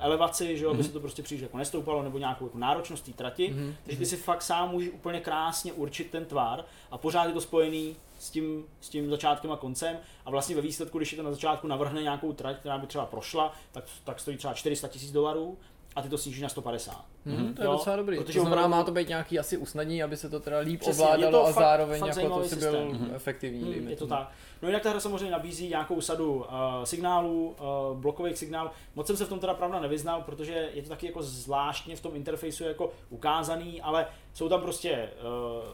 elevaci, 0.00 0.58
že 0.58 0.64
jo, 0.64 0.70
aby 0.70 0.78
Mhm. 0.78 0.86
se 0.86 0.92
to 0.92 1.00
prostě 1.00 1.22
příliš 1.22 1.42
jako 1.42 1.58
nestoupalo, 1.58 2.02
nebo 2.02 2.18
nějakou 2.18 2.44
jako 2.44 2.58
náročnost 2.58 3.04
té 3.04 3.12
trati. 3.12 3.48
Mhm. 3.50 3.74
Takže 3.84 3.98
ty 3.98 4.06
si 4.06 4.16
fakt 4.16 4.42
sám 4.42 4.70
můžeš 4.70 4.90
úplně 4.94 5.20
krásně 5.20 5.72
určit 5.72 6.10
ten 6.10 6.24
tvar 6.24 6.64
a 6.90 6.98
pořád 6.98 7.24
je 7.26 7.32
to 7.32 7.40
spojený 7.40 7.96
s 8.18 8.30
tím, 8.30 8.64
s 8.80 8.88
tím 8.88 9.10
začátkem 9.10 9.52
a 9.52 9.56
koncem 9.56 9.96
a 10.26 10.30
vlastně 10.30 10.56
ve 10.56 10.60
výsledku, 10.62 10.98
když 10.98 11.12
je 11.12 11.16
to 11.16 11.22
na 11.22 11.30
začátku 11.30 11.66
navrhne 11.68 12.02
nějakou 12.02 12.32
trať, 12.32 12.56
která 12.58 12.78
by 12.78 12.86
třeba 12.86 13.06
prošla, 13.06 13.52
tak, 13.72 13.84
tak 14.04 14.20
stojí 14.20 14.36
třeba 14.36 14.54
400 14.54 14.88
tisíc 14.88 15.12
dolarů 15.12 15.58
a 15.96 16.02
ty 16.02 16.08
to 16.08 16.18
snížíš 16.18 16.42
na 16.42 16.48
150. 16.48 17.04
Mhm, 17.24 17.54
to 17.54 17.62
je 17.62 17.66
Jo, 17.66 17.72
docela 17.72 17.96
dobrý. 17.96 18.16
protože 18.18 18.38
to 18.38 18.40
znamená, 18.40 18.62
opravdu- 18.62 18.76
má 18.76 18.84
to 18.84 18.92
být 18.92 19.08
nějaký 19.08 19.38
asi 19.38 19.56
usnadní, 19.56 20.02
aby 20.02 20.16
se 20.16 20.30
to 20.30 20.40
teda 20.40 20.58
líp 20.58 20.80
Přesně, 20.80 21.04
ovládalo 21.04 21.32
to 21.32 21.46
a 21.46 21.52
fakt- 21.52 21.64
zároveň 21.64 22.00
fakt 22.00 22.16
jako 22.16 22.38
to 22.38 22.44
si 22.48 22.56
byl. 22.56 22.84
Mhm. 22.84 23.10
efektivní. 23.14 23.62
Hmm, 23.62 23.72
dejme 23.72 23.90
je 23.90 23.96
to 23.96 24.06
tak. 24.06 24.30
No 24.62 24.68
jinak 24.68 24.82
ta 24.82 24.90
hra 24.90 25.00
samozřejmě 25.00 25.30
nabízí 25.30 25.68
nějakou 25.68 26.00
sadu 26.00 26.34
uh, 26.34 26.44
signálů, 26.84 27.54
uh, 27.92 27.96
blokových 27.98 28.38
signálů. 28.38 28.70
Moc 28.94 29.06
jsem 29.06 29.16
se 29.16 29.24
v 29.24 29.28
tom 29.28 29.38
teda 29.38 29.54
pravda 29.54 29.80
nevyznal, 29.80 30.22
protože 30.22 30.68
je 30.74 30.82
to 30.82 30.88
taky 30.88 31.06
jako 31.06 31.22
zvláštně 31.22 31.96
v 31.96 32.00
tom 32.00 32.16
interfejsu 32.16 32.64
jako 32.64 32.92
ukázaný, 33.10 33.82
ale 33.82 34.06
jsou 34.34 34.48
tam 34.48 34.60
prostě 34.60 35.08
uh, 35.20 35.28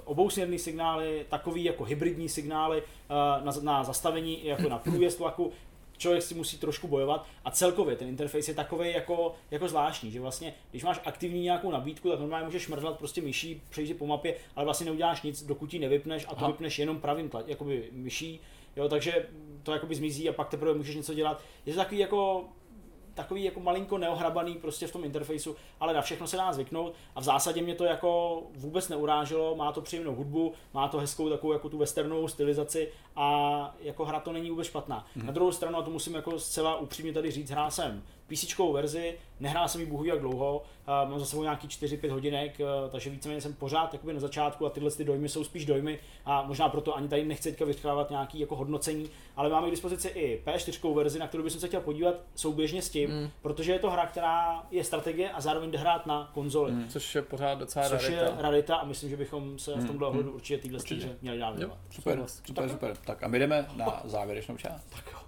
obousměrný 0.05 0.59
signály, 0.59 1.27
takový 1.29 1.65
jako 1.65 1.85
hybridní 1.85 2.29
signály 2.29 2.83
uh, 2.83 3.45
na, 3.45 3.53
na 3.63 3.85
zastavení 3.85 4.45
i 4.45 4.49
jako 4.49 4.69
na 4.69 4.79
průjezd 4.79 5.19
vlaku. 5.19 5.53
Člověk 6.01 6.23
si 6.23 6.35
musí 6.35 6.59
trošku 6.59 6.89
bojovat 6.89 7.27
a 7.45 7.51
celkově 7.51 7.97
ten 7.97 8.09
interface 8.09 8.51
je 8.51 8.55
takový 8.55 8.93
jako, 8.93 9.35
jako 9.51 9.69
zvláštní, 9.69 10.11
že 10.11 10.21
vlastně, 10.21 10.55
když 10.71 10.85
máš 10.85 11.01
aktivní 11.05 11.41
nějakou 11.43 11.71
nabídku, 11.71 12.11
tak 12.11 12.21
normálně 12.21 12.47
můžeš 12.47 12.63
šmrdlat 12.63 12.99
prostě 12.99 13.21
myší, 13.21 13.63
přejít 13.71 13.95
po 13.95 14.07
mapě, 14.07 14.35
ale 14.57 14.65
vlastně 14.65 14.87
neuděláš 14.87 15.23
nic, 15.23 15.43
dokud 15.43 15.75
ji 15.75 15.81
nevypneš 15.81 16.25
a 16.29 16.35
to 16.35 16.41
Aha. 16.41 16.47
vypneš 16.47 16.79
jenom 16.79 17.01
pravým 17.01 17.29
tla, 17.29 17.43
jakoby 17.47 17.89
myší, 17.93 18.41
jo, 18.77 18.89
takže 18.89 19.29
to 19.63 19.73
jakoby 19.73 19.95
zmizí 19.95 20.29
a 20.29 20.33
pak 20.33 20.49
teprve 20.49 20.75
můžeš 20.75 20.97
něco 20.97 21.15
dělat. 21.15 21.43
Je 21.67 21.73
to 21.73 21.79
takový 21.79 21.99
jako 21.99 22.45
takový 23.23 23.45
jako 23.45 23.61
malinko 23.61 23.99
neohrabaný 23.99 24.55
prostě 24.55 24.87
v 24.87 24.93
tom 24.93 25.05
interfejsu, 25.05 25.57
ale 25.81 25.95
na 25.95 26.03
všechno 26.03 26.27
se 26.27 26.37
dá 26.37 26.53
zvyknout 26.53 26.95
a 27.15 27.21
v 27.21 27.25
zásadě 27.25 27.63
mě 27.63 27.75
to 27.75 27.85
jako 27.85 28.43
vůbec 28.55 28.89
neuráželo, 28.89 29.57
má 29.57 29.73
to 29.73 29.81
příjemnou 29.81 30.15
hudbu, 30.15 30.53
má 30.75 30.89
to 30.89 30.99
hezkou 30.99 31.29
takovou 31.29 31.53
jako 31.53 31.69
tu 31.69 31.79
westernovou 31.79 32.29
stylizaci 32.29 32.93
a 33.17 33.75
jako 33.81 34.05
hra 34.05 34.21
to 34.21 34.33
není 34.33 34.51
vůbec 34.51 34.67
špatná. 34.67 35.07
Mhm. 35.17 35.27
Na 35.27 35.33
druhou 35.33 35.53
stranu, 35.53 35.79
a 35.79 35.83
to 35.83 35.91
musím 35.91 36.15
jako 36.15 36.39
zcela 36.39 36.77
upřímně 36.77 37.13
tady 37.13 37.31
říct, 37.31 37.51
hrál 37.51 37.71
jsem 37.71 38.03
PC 38.37 38.59
verzi, 38.73 39.15
nehrál 39.41 39.69
jsem 39.69 39.81
ji 39.81 39.87
bohu 39.87 40.05
jak 40.05 40.21
dlouho, 40.21 40.63
mám 40.87 41.19
za 41.19 41.27
sebou 41.27 41.43
nějaký 41.43 41.69
4-5 41.69 42.11
hodinek, 42.11 42.61
eh, 42.61 42.65
takže 42.91 43.11
víceméně 43.11 43.41
jsem 43.41 43.55
pořád 43.55 43.93
jakoby 43.95 44.13
na 44.13 44.21
začátku 44.21 44.67
a 44.67 44.71
tyhle 44.71 44.91
ty 44.91 45.05
dojmy 45.05 45.29
jsou 45.29 45.45
spíš 45.45 45.67
dojmy 45.67 45.99
a 46.25 46.43
možná 46.43 46.69
proto 46.69 46.97
ani 46.97 47.09
tady 47.09 47.25
nechci 47.25 47.51
teďka 47.51 47.65
vytkávat 47.65 48.11
nějaký 48.11 48.41
jako 48.41 48.57
hodnocení, 48.57 49.11
ale 49.37 49.49
máme 49.49 49.67
k 49.69 49.71
dispozici 49.71 50.09
i 50.09 50.43
P4 50.47 50.95
verzi, 50.95 51.19
na 51.19 51.29
kterou 51.29 51.43
bych 51.45 51.53
se 51.53 51.69
chtěl 51.69 51.81
podívat 51.81 52.15
souběžně 52.35 52.83
s 52.83 52.91
tím, 52.91 53.11
Mm. 53.11 53.31
protože 53.43 53.73
je 53.73 53.79
to 53.79 53.91
hra, 53.91 54.07
která 54.07 54.63
je 54.71 54.85
strategie 54.85 55.31
a 55.31 55.41
zároveň 55.41 55.71
jde 55.71 55.79
hrát 55.79 56.07
na 56.07 56.31
konzoli. 56.35 56.73
Mm. 56.73 56.89
Což 56.89 57.15
je 57.15 57.23
pořád 57.23 57.55
docela 57.59 57.89
Což 57.89 58.09
je 58.09 58.17
rarita. 58.23 58.43
rarita 58.43 58.77
a 58.77 58.85
myslím, 58.85 59.11
že 59.11 59.17
bychom 59.17 59.59
se 59.59 59.73
v 59.73 59.77
Mm, 59.77 59.87
tomhle 59.87 60.07
mm. 60.07 60.11
ohledu 60.11 60.33
určitě 60.33 60.59
týhle 60.63 60.79
Určitě. 60.79 61.01
stíře 61.01 61.19
měli 61.23 61.39
dát 61.39 61.51
věnovat. 61.57 61.79
Super, 61.91 62.13
Souhlas. 62.15 62.43
super, 62.47 62.69
super. 62.69 62.97
Tak 62.97 63.23
a 63.23 63.29
my 63.29 63.39
jdeme 63.39 63.67
na 63.77 64.01
závěrečnou 64.05 64.57
část. 64.57 64.85
Tak 64.91 65.05
jo. 65.13 65.19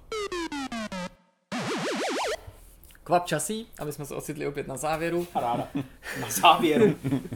Kvap 3.04 3.26
časí, 3.26 3.66
aby 3.78 3.92
jsme 3.92 4.06
se 4.06 4.14
ocitli 4.14 4.46
opět 4.46 4.68
na 4.68 4.76
závěru. 4.76 5.26
Paráda. 5.32 5.68
Na 6.20 6.30
závěru. 6.30 6.94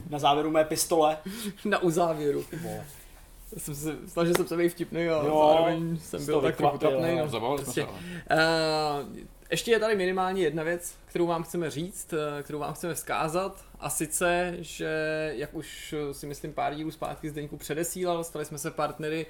Na 0.09 0.19
závěru 0.19 0.51
mé 0.51 0.63
pistole. 0.63 1.17
na 1.65 1.79
uzávěru. 1.79 2.45
Já 3.53 3.59
jsem 3.59 3.75
se, 3.75 3.95
snažil 4.07 4.33
jsem 4.35 4.47
se 4.47 4.57
být 4.57 4.69
vtipný 4.69 5.01
a 5.01 5.25
Jo, 5.25 5.53
zároveň 5.53 5.97
jsem 5.97 6.25
byl 6.25 6.41
tak 6.41 6.55
trochu 6.55 6.77
trapný. 6.77 7.17
No. 7.17 7.27
Zabavili 7.27 7.63
Prostě. 7.63 7.83
Uh, 7.83 7.89
ještě 9.51 9.71
je 9.71 9.79
tady 9.79 9.95
minimálně 9.95 10.41
jedna 10.41 10.63
věc, 10.63 10.95
kterou 11.05 11.27
vám 11.27 11.43
chceme 11.43 11.69
říct, 11.69 12.13
eh, 12.13 12.43
kterou 12.43 12.59
vám 12.59 12.73
chceme 12.73 12.93
vzkázat, 12.93 13.65
a 13.79 13.89
sice, 13.89 14.57
že 14.59 14.89
jak 15.35 15.55
už 15.55 15.95
si 16.11 16.27
myslím 16.27 16.53
pár 16.53 16.75
dílů 16.75 16.91
zpátky 16.91 17.29
Zdeňku 17.29 17.57
předesílal, 17.57 18.23
stali 18.23 18.45
jsme 18.45 18.57
se 18.57 18.71
partnery 18.71 19.25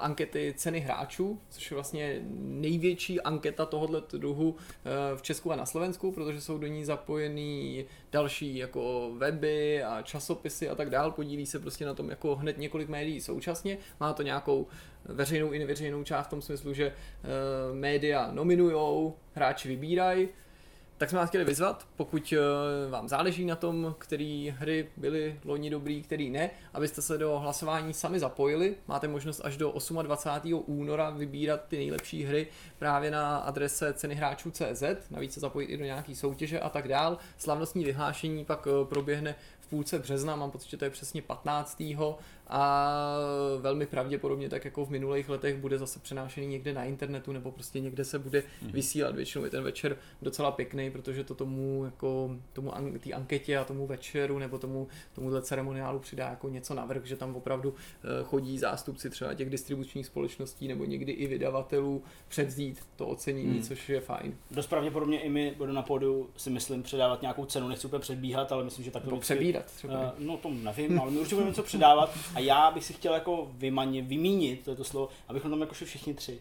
ankety 0.00 0.54
ceny 0.56 0.80
hráčů, 0.80 1.40
což 1.50 1.70
je 1.70 1.74
vlastně 1.74 2.20
největší 2.40 3.20
anketa 3.20 3.66
tohoto 3.66 4.18
druhu 4.18 4.56
eh, 4.58 5.16
v 5.16 5.22
Česku 5.22 5.52
a 5.52 5.56
na 5.56 5.66
Slovensku, 5.66 6.12
protože 6.12 6.40
jsou 6.40 6.58
do 6.58 6.66
ní 6.66 6.84
zapojený 6.84 7.84
další 8.12 8.56
jako 8.56 9.10
weby 9.18 9.82
a 9.82 10.02
časopisy 10.02 10.68
a 10.68 10.74
tak 10.74 10.90
dál, 10.90 11.10
podílí 11.10 11.46
se 11.46 11.58
prostě 11.58 11.86
na 11.86 11.94
tom 11.94 12.10
jako 12.10 12.36
hned 12.36 12.58
několik 12.58 12.88
médií 12.88 13.20
současně, 13.20 13.78
má 14.00 14.12
to 14.12 14.22
nějakou 14.22 14.66
veřejnou 15.04 15.52
i 15.52 15.58
neveřejnou 15.58 16.04
část 16.04 16.26
v 16.26 16.30
tom 16.30 16.42
smyslu, 16.42 16.74
že 16.74 16.86
uh, 16.86 17.76
média 17.76 18.30
nominujou, 18.32 19.16
hráči 19.34 19.68
vybírají. 19.68 20.28
Tak 20.98 21.10
jsme 21.10 21.18
vás 21.18 21.28
chtěli 21.28 21.44
vyzvat, 21.44 21.86
pokud 21.96 22.32
eh, 22.36 22.90
vám 22.90 23.08
záleží 23.08 23.44
na 23.44 23.56
tom, 23.56 23.94
který 23.98 24.54
hry 24.58 24.88
byly 24.96 25.40
loni 25.44 25.70
dobrý, 25.70 26.02
který 26.02 26.30
ne, 26.30 26.50
abyste 26.74 27.02
se 27.02 27.18
do 27.18 27.38
hlasování 27.38 27.94
sami 27.94 28.20
zapojili. 28.20 28.74
Máte 28.88 29.08
možnost 29.08 29.40
až 29.44 29.56
do 29.56 29.74
28. 30.02 30.64
února 30.66 31.10
vybírat 31.10 31.60
ty 31.68 31.76
nejlepší 31.76 32.24
hry 32.24 32.46
právě 32.78 33.10
na 33.10 33.36
adrese 33.36 33.92
cenyhráčů.cz, 33.92 34.82
navíc 35.10 35.34
se 35.34 35.40
zapojit 35.40 35.66
i 35.66 35.76
do 35.76 35.84
nějaký 35.84 36.14
soutěže 36.14 36.60
a 36.60 36.68
tak 36.68 36.88
dál. 36.88 37.18
Slavnostní 37.38 37.84
vyhlášení 37.84 38.44
pak 38.44 38.68
eh, 38.70 38.84
proběhne 38.84 39.34
v 39.60 39.66
půlce 39.66 39.98
března, 39.98 40.36
mám 40.36 40.50
pocit, 40.50 40.70
že 40.70 40.76
to 40.76 40.84
je 40.84 40.90
přesně 40.90 41.22
15. 41.22 41.82
a 42.48 42.90
velmi 43.60 43.86
pravděpodobně, 43.86 44.48
tak 44.48 44.64
jako 44.64 44.84
v 44.84 44.90
minulých 44.90 45.28
letech, 45.28 45.56
bude 45.56 45.78
zase 45.78 45.98
přenášený 45.98 46.46
někde 46.46 46.72
na 46.72 46.84
internetu 46.84 47.32
nebo 47.32 47.50
prostě 47.52 47.80
někde 47.80 48.04
se 48.04 48.18
bude 48.18 48.42
vysílat. 48.62 49.14
Většinou 49.14 49.44
je 49.44 49.50
ten 49.50 49.62
večer 49.64 49.96
docela 50.22 50.50
pěkný, 50.50 50.90
protože 50.90 51.24
to 51.24 51.34
tomu, 51.34 51.84
jako, 51.84 52.36
tomu 52.52 52.74
an- 52.76 52.98
té 52.98 53.12
anketě 53.12 53.58
a 53.58 53.64
tomu 53.64 53.86
večeru 53.86 54.38
nebo 54.38 54.58
tomu, 54.58 54.88
tomuhle 55.12 55.42
ceremoniálu 55.42 55.98
přidá 55.98 56.28
jako 56.28 56.48
něco 56.48 56.74
navrh, 56.74 57.04
že 57.04 57.16
tam 57.16 57.36
opravdu 57.36 57.74
eh, 58.04 58.24
chodí 58.24 58.58
zástupci 58.58 59.10
třeba 59.10 59.34
těch 59.34 59.50
distribučních 59.50 60.06
společností 60.06 60.68
nebo 60.68 60.84
někdy 60.84 61.12
i 61.12 61.26
vydavatelů 61.26 62.02
předzít 62.28 62.80
to 62.96 63.06
ocenění, 63.06 63.46
Hmm. 63.52 63.62
což 63.62 63.88
je 63.88 64.00
fajn. 64.00 64.34
Dost 64.50 64.66
pravděpodobně 64.66 65.20
i 65.20 65.28
my 65.28 65.54
budeme 65.56 65.76
na 65.76 65.82
pódu 65.82 66.30
si 66.36 66.50
myslím 66.50 66.82
předávat 66.82 67.22
nějakou 67.22 67.44
cenu, 67.44 67.68
nechci 67.68 67.86
úplně 67.86 68.00
předbíhat, 68.00 68.52
ale 68.52 68.64
myslím, 68.64 68.84
že 68.84 68.90
tak 68.90 69.02
to 69.04 69.16
přebírat 69.16 69.64
třeba. 69.64 69.94
Uh, 69.94 70.08
no 70.18 70.36
to 70.36 70.50
nevím, 70.50 71.00
ale 71.00 71.10
my 71.10 71.18
určitě 71.18 71.34
budeme 71.34 71.50
něco 71.50 71.62
předávat 71.62 72.18
a 72.36 72.38
já 72.40 72.70
bych 72.70 72.84
si 72.84 72.92
chtěl 72.92 73.14
jako 73.14 73.50
vymaně, 73.52 74.02
vymínit, 74.02 74.64
to 74.64 74.70
je 74.70 74.76
to 74.76 74.84
slovo, 74.84 75.08
abychom 75.28 75.50
tam 75.50 75.60
jako 75.60 75.74
šli 75.74 75.86
všichni 75.86 76.14
tři. 76.14 76.40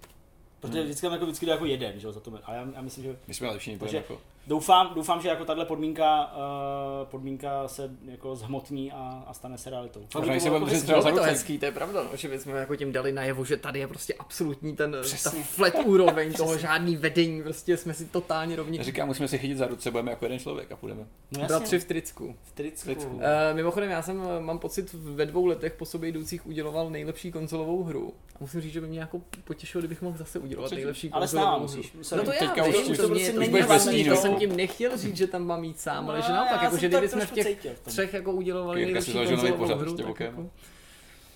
Protože 0.60 0.74
Hmm. 0.78 0.84
vždycky 0.86 1.02
tam 1.02 1.14
jako 1.14 1.26
vždycky 1.26 1.46
jde 1.46 1.52
jako 1.52 1.66
jeden, 1.66 2.00
že 2.00 2.08
jo, 2.08 2.12
za 2.14 2.20
to. 2.20 2.40
A 2.44 2.54
já, 2.54 2.68
já 2.76 2.82
myslím, 2.82 3.04
že 3.04 3.18
My 3.28 3.34
jsme 3.34 3.50
lepší, 3.52 3.78
Takže- 3.78 3.98
jako... 3.98 4.22
doufám, 4.48 4.92
doufám, 4.96 5.22
že 5.22 5.30
jako 5.30 5.46
tahle 5.46 5.66
podmínka, 5.66 6.34
uh, 6.36 7.08
podmínka 7.08 7.68
se 7.68 7.90
jako 8.06 8.36
zhmotní 8.36 8.92
a, 8.92 9.24
a 9.28 9.34
stane 9.34 9.58
se 9.58 9.70
realitou. 9.70 10.06
Fakt 10.14 10.26
že 10.34 10.40
se 10.40 10.48
jako 10.48 11.02
za 11.02 11.02
to 11.02 11.10
ruce. 11.10 11.24
hezký, 11.30 11.58
to 11.60 11.66
je 11.66 11.72
pravda, 11.72 12.04
no, 12.04 12.18
že 12.18 12.28
bychom 12.30 12.56
jako 12.56 12.76
tím 12.76 12.92
dali 12.92 13.12
najevo, 13.12 13.46
že 13.46 13.58
tady 13.58 13.80
je 13.80 13.88
prostě 13.88 14.14
absolutní 14.14 14.76
ten 14.76 14.96
ta 15.24 15.30
flat 15.30 15.74
úroveň 15.86 16.34
toho, 16.38 16.58
žádný 16.58 16.96
vedení, 16.96 17.44
prostě 17.44 17.78
jsme 17.78 17.94
si 17.94 18.06
totálně 18.06 18.56
rovni. 18.56 18.78
Já 18.78 18.84
říkám, 18.84 19.08
musíme 19.08 19.28
si 19.28 19.38
chytit 19.38 19.58
za 19.58 19.68
ruce, 19.68 19.92
budeme 19.92 20.12
jako 20.12 20.26
jeden 20.26 20.40
člověk 20.40 20.72
a 20.72 20.76
půjdeme. 20.76 21.06
No 21.32 21.46
Bratři 21.48 21.80
v 21.80 21.86
tricku. 21.86 22.36
v 22.44 22.52
tricku. 22.52 22.86
tricku. 22.86 23.16
Uh, 23.16 23.22
mimochodem, 23.54 23.90
já 23.90 24.02
jsem, 24.02 24.24
eh, 24.38 24.42
mám 24.42 24.60
pocit, 24.60 24.94
ve 24.94 25.26
dvou 25.26 25.46
letech 25.46 25.74
po 25.74 25.86
sobě 25.86 26.10
jdoucích 26.10 26.48
uděloval 26.48 26.90
nejlepší 26.90 27.32
konzolovou 27.32 27.84
hru. 27.84 28.14
A 28.36 28.38
musím 28.40 28.62
říct, 28.62 28.74
že 28.74 28.82
by 28.82 28.88
mě 28.88 29.00
jako 29.00 29.22
potěšilo, 29.44 29.82
kdybych 29.82 30.02
mohl 30.02 30.18
zase 30.18 30.40
udělovat 30.40 30.72
nejlepší 30.72 31.10
Ale 31.12 31.22
konzolovou 31.22 31.52
hru. 31.52 31.62
musíš. 31.62 31.94
No 32.16 32.24
to 32.24 32.32
já 32.32 32.40
Teďka 32.40 32.64
vím, 32.64 32.76
už- 32.76 32.86
to, 32.86 32.92
už 32.92 32.98
to 32.98 33.08
prostě 33.08 33.34
to 33.34 34.35
jsem 34.40 34.50
tím 34.50 34.58
nechtěl 34.58 34.98
říct, 34.98 35.18
že 35.18 35.28
tam 35.28 35.44
mám 35.48 35.64
jít 35.64 35.80
sám, 35.80 36.10
ale 36.10 36.22
že 36.22 36.30
No, 36.30 36.36
naopak, 36.36 36.62
jako, 36.64 36.78
že 36.78 36.88
kdyby 36.88 37.10
jsme 37.10 37.26
v 37.26 37.32
těch 37.32 37.66
v 37.76 37.80
třech 37.80 38.14
jako 38.14 38.32
udělovali 38.32 38.80
Jirka 38.82 38.94
nejlepší 39.14 39.36
konzolovou 39.58 39.76
hru, 39.78 39.98
tak 39.98 40.20
jako, 40.20 40.50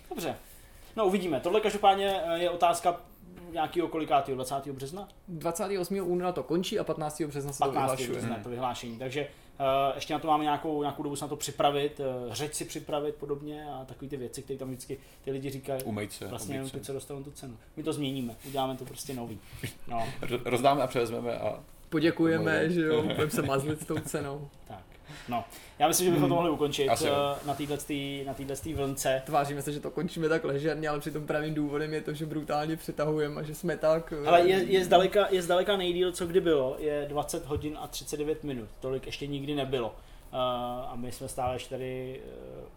Dobře. 0.10 0.36
No 0.96 1.06
uvidíme. 1.06 1.40
Tohle 1.40 1.62
každopádně 1.62 2.16
eh, 2.26 2.40
je 2.40 2.50
otázka 2.50 3.02
nějakého 3.52 3.88
kolikátého, 3.88 4.36
20. 4.36 4.68
března? 4.68 5.08
28. 5.28 6.00
února 6.12 6.32
to 6.32 6.44
končí 6.44 6.80
a 6.80 6.84
15. 6.84 7.22
března 7.22 7.52
se 7.54 7.60
to 7.60 7.66
15. 7.66 7.82
vyhlašuje. 7.84 8.10
března 8.10 8.34
Hmm. 8.36 8.44
to 8.44 8.50
vyhlášení. 8.50 8.98
Takže 8.98 9.28
uh, 9.60 9.66
ještě 9.96 10.14
na 10.14 10.20
to 10.20 10.28
máme 10.28 10.44
nějakou, 10.44 10.82
nějakou 10.82 11.04
dobu 11.04 11.16
se 11.16 11.26
na 11.26 11.30
to 11.30 11.36
připravit, 11.36 12.00
uh, 12.28 12.34
řeč 12.34 12.54
si 12.54 12.66
připravit 12.66 13.16
podobně 13.16 13.66
a 13.74 13.86
takové 13.86 14.10
ty 14.10 14.18
věci, 14.18 14.42
které 14.44 14.60
tam 14.60 14.68
vždycky 14.68 14.98
ty 15.22 15.32
lidi 15.32 15.50
říkají. 15.50 15.84
Umejt 15.84 16.12
se, 16.14 16.28
Vlastně 16.28 16.48
umýt 16.50 16.56
jenom 16.56 16.70
se. 16.70 16.78
teď 16.78 16.86
se 16.86 16.94
dostanou 16.94 17.24
tu 17.24 17.32
cenu. 17.32 17.58
My 17.78 17.84
to 17.84 17.94
změníme, 17.94 18.36
uděláme 18.48 18.78
to 18.78 18.86
prostě 18.86 19.14
nový. 19.14 19.40
No, 19.88 20.08
Ro- 20.22 20.42
Rozdáme 20.46 20.82
a 20.84 20.88
převezmeme 20.88 21.38
a 21.38 21.60
Poděkujeme, 21.90 22.52
Moje. 22.58 22.70
že 22.70 22.82
jo, 22.82 23.02
budeme 23.16 23.32
se 23.32 23.42
mazlit 23.42 23.82
s 23.82 23.86
tou 23.86 23.98
cenou. 24.00 24.50
tak. 24.68 24.80
No, 25.30 25.44
já 25.80 25.88
myslím, 25.88 26.06
že 26.06 26.12
bychom 26.14 26.30
to 26.30 26.36
mohli 26.36 26.50
ukončit 26.50 26.90
Asi 26.90 27.08
eh, 27.08 27.12
na 27.48 27.54
této 27.54 27.74
na 28.26 28.34
této 28.34 28.54
vlnce. 28.76 29.22
Tváříme 29.26 29.62
se, 29.62 29.72
že 29.72 29.80
to 29.80 29.92
končíme 29.92 30.30
tak 30.30 30.44
ležerně, 30.44 30.90
ale 30.90 31.00
přitom 31.00 31.28
pravým 31.28 31.54
důvodem 31.54 31.94
je 31.94 32.02
to, 32.02 32.14
že 32.14 32.26
brutálně 32.26 32.78
přetahujeme 32.78 33.42
a 33.42 33.44
že 33.44 33.56
jsme 33.56 33.78
tak... 33.78 34.14
eh, 34.24 34.28
Ale 34.28 34.42
je, 34.50 34.64
je, 34.64 34.86
zdaleka, 34.86 35.28
je 35.30 35.42
zdaleka 35.42 35.78
nejdíl, 35.78 36.12
co 36.12 36.28
kdy 36.28 36.42
bylo, 36.42 36.76
je 36.80 37.06
20 37.10 37.46
hodin 37.46 37.78
a 37.82 37.88
39 37.88 38.44
minut. 38.44 38.70
Tolik 38.80 39.06
ještě 39.06 39.28
nikdy 39.28 39.56
nebylo. 39.56 39.96
Uh, 40.34 40.40
a 40.92 40.94
my 40.96 41.12
jsme 41.12 41.28
stále 41.28 41.56
ještě 41.56 41.70
tady 41.70 42.22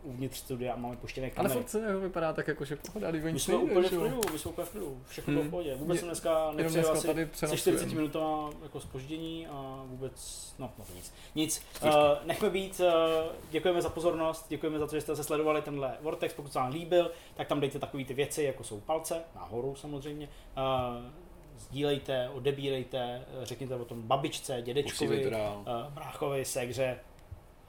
uh, 0.05 0.11
uvnitř 0.11 0.39
studia 0.39 0.73
a 0.73 0.77
máme 0.77 0.97
puštěné 0.97 1.27
Ale 1.27 1.35
kamery. 1.35 1.55
furt 1.55 1.71
se 1.71 1.81
jako 1.81 2.01
vypadá 2.01 2.33
tak 2.33 2.49
jako, 2.49 2.65
že 2.65 2.77
pohoda, 2.77 3.11
My 3.11 3.41
jsme 3.41 3.57
úplně 3.57 3.89
v 3.89 3.99
klidu, 3.99 4.21
my 4.33 4.39
jsme 4.39 4.51
úplně 4.51 4.65
v 4.67 4.71
klidu, 4.71 5.03
všechno 5.09 5.35
Hmm. 5.35 5.49
v 5.49 5.51
pohodě. 5.51 5.75
Vůbec 5.75 5.99
jsem 5.99 6.09
dneska 6.09 6.53
nepřijel 6.53 6.93
asi 6.93 7.07
tady 7.07 7.25
se 7.25 7.31
přenosujeme. 7.31 7.79
40 7.79 7.97
minutová 7.97 8.51
jako 8.63 8.81
spoždění 8.81 9.47
a 9.47 9.83
vůbec, 9.87 10.55
no, 10.59 10.73
no 10.79 10.85
to 10.85 10.95
nic. 10.95 11.13
Nic, 11.35 11.63
uh, 11.83 11.91
nechme 12.25 12.51
být, 12.51 12.81
uh, 12.81 12.87
děkujeme 13.51 13.83
za 13.83 13.89
pozornost, 13.89 14.47
děkujeme 14.49 14.79
za 14.79 14.87
to, 14.87 14.95
že 14.97 15.01
jste 15.01 15.17
se 15.17 15.25
sledovali 15.25 15.63
tenhle 15.63 15.95
Vortex, 16.01 16.35
pokud 16.35 16.53
se 16.53 16.59
vám 16.59 16.73
líbil, 16.73 17.11
tak 17.35 17.49
tam 17.49 17.61
dejte 17.61 17.79
takové 17.79 18.05
ty 18.05 18.15
věci, 18.15 18.43
jako 18.43 18.65
jsou 18.65 18.81
palce, 18.81 19.23
nahoru 19.35 19.75
samozřejmě, 19.77 20.29
uh, 20.57 20.63
sdílejte, 21.59 22.29
odebírejte, 22.29 22.99
eh, 22.99 23.47
řekněte 23.47 23.75
o 23.75 23.85
tom 23.85 24.03
babičce, 24.03 24.63
dědečkovi, 24.63 25.27
uh, 25.27 25.35
bráchovi, 25.89 26.45
segře 26.45 26.99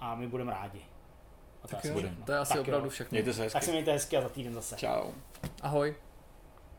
a 0.04 0.16
my 0.16 0.28
budeme 0.28 0.52
rádi. 0.52 0.82
A 1.64 1.68
to 1.68 1.76
Tak 1.76 1.80
asi 1.80 1.94
všechno. 1.94 2.26
to 2.26 2.32
je 2.32 2.38
asi 2.40 2.50
Tak 2.50 2.56
jo. 2.58 2.62
opravdu 2.64 2.90
všechno. 2.90 3.16
Mějte 3.16 3.34
se 3.34 3.42
hezky. 3.44 3.54
Tak 3.54 3.64
se 3.64 3.72
mějte 3.72 3.92
hezky 3.92 4.18
a 4.18 4.22
za 4.22 4.30
týden 4.30 4.54
zase. 4.54 4.76
Čau. 4.76 5.12
Ahoj. 5.62 5.96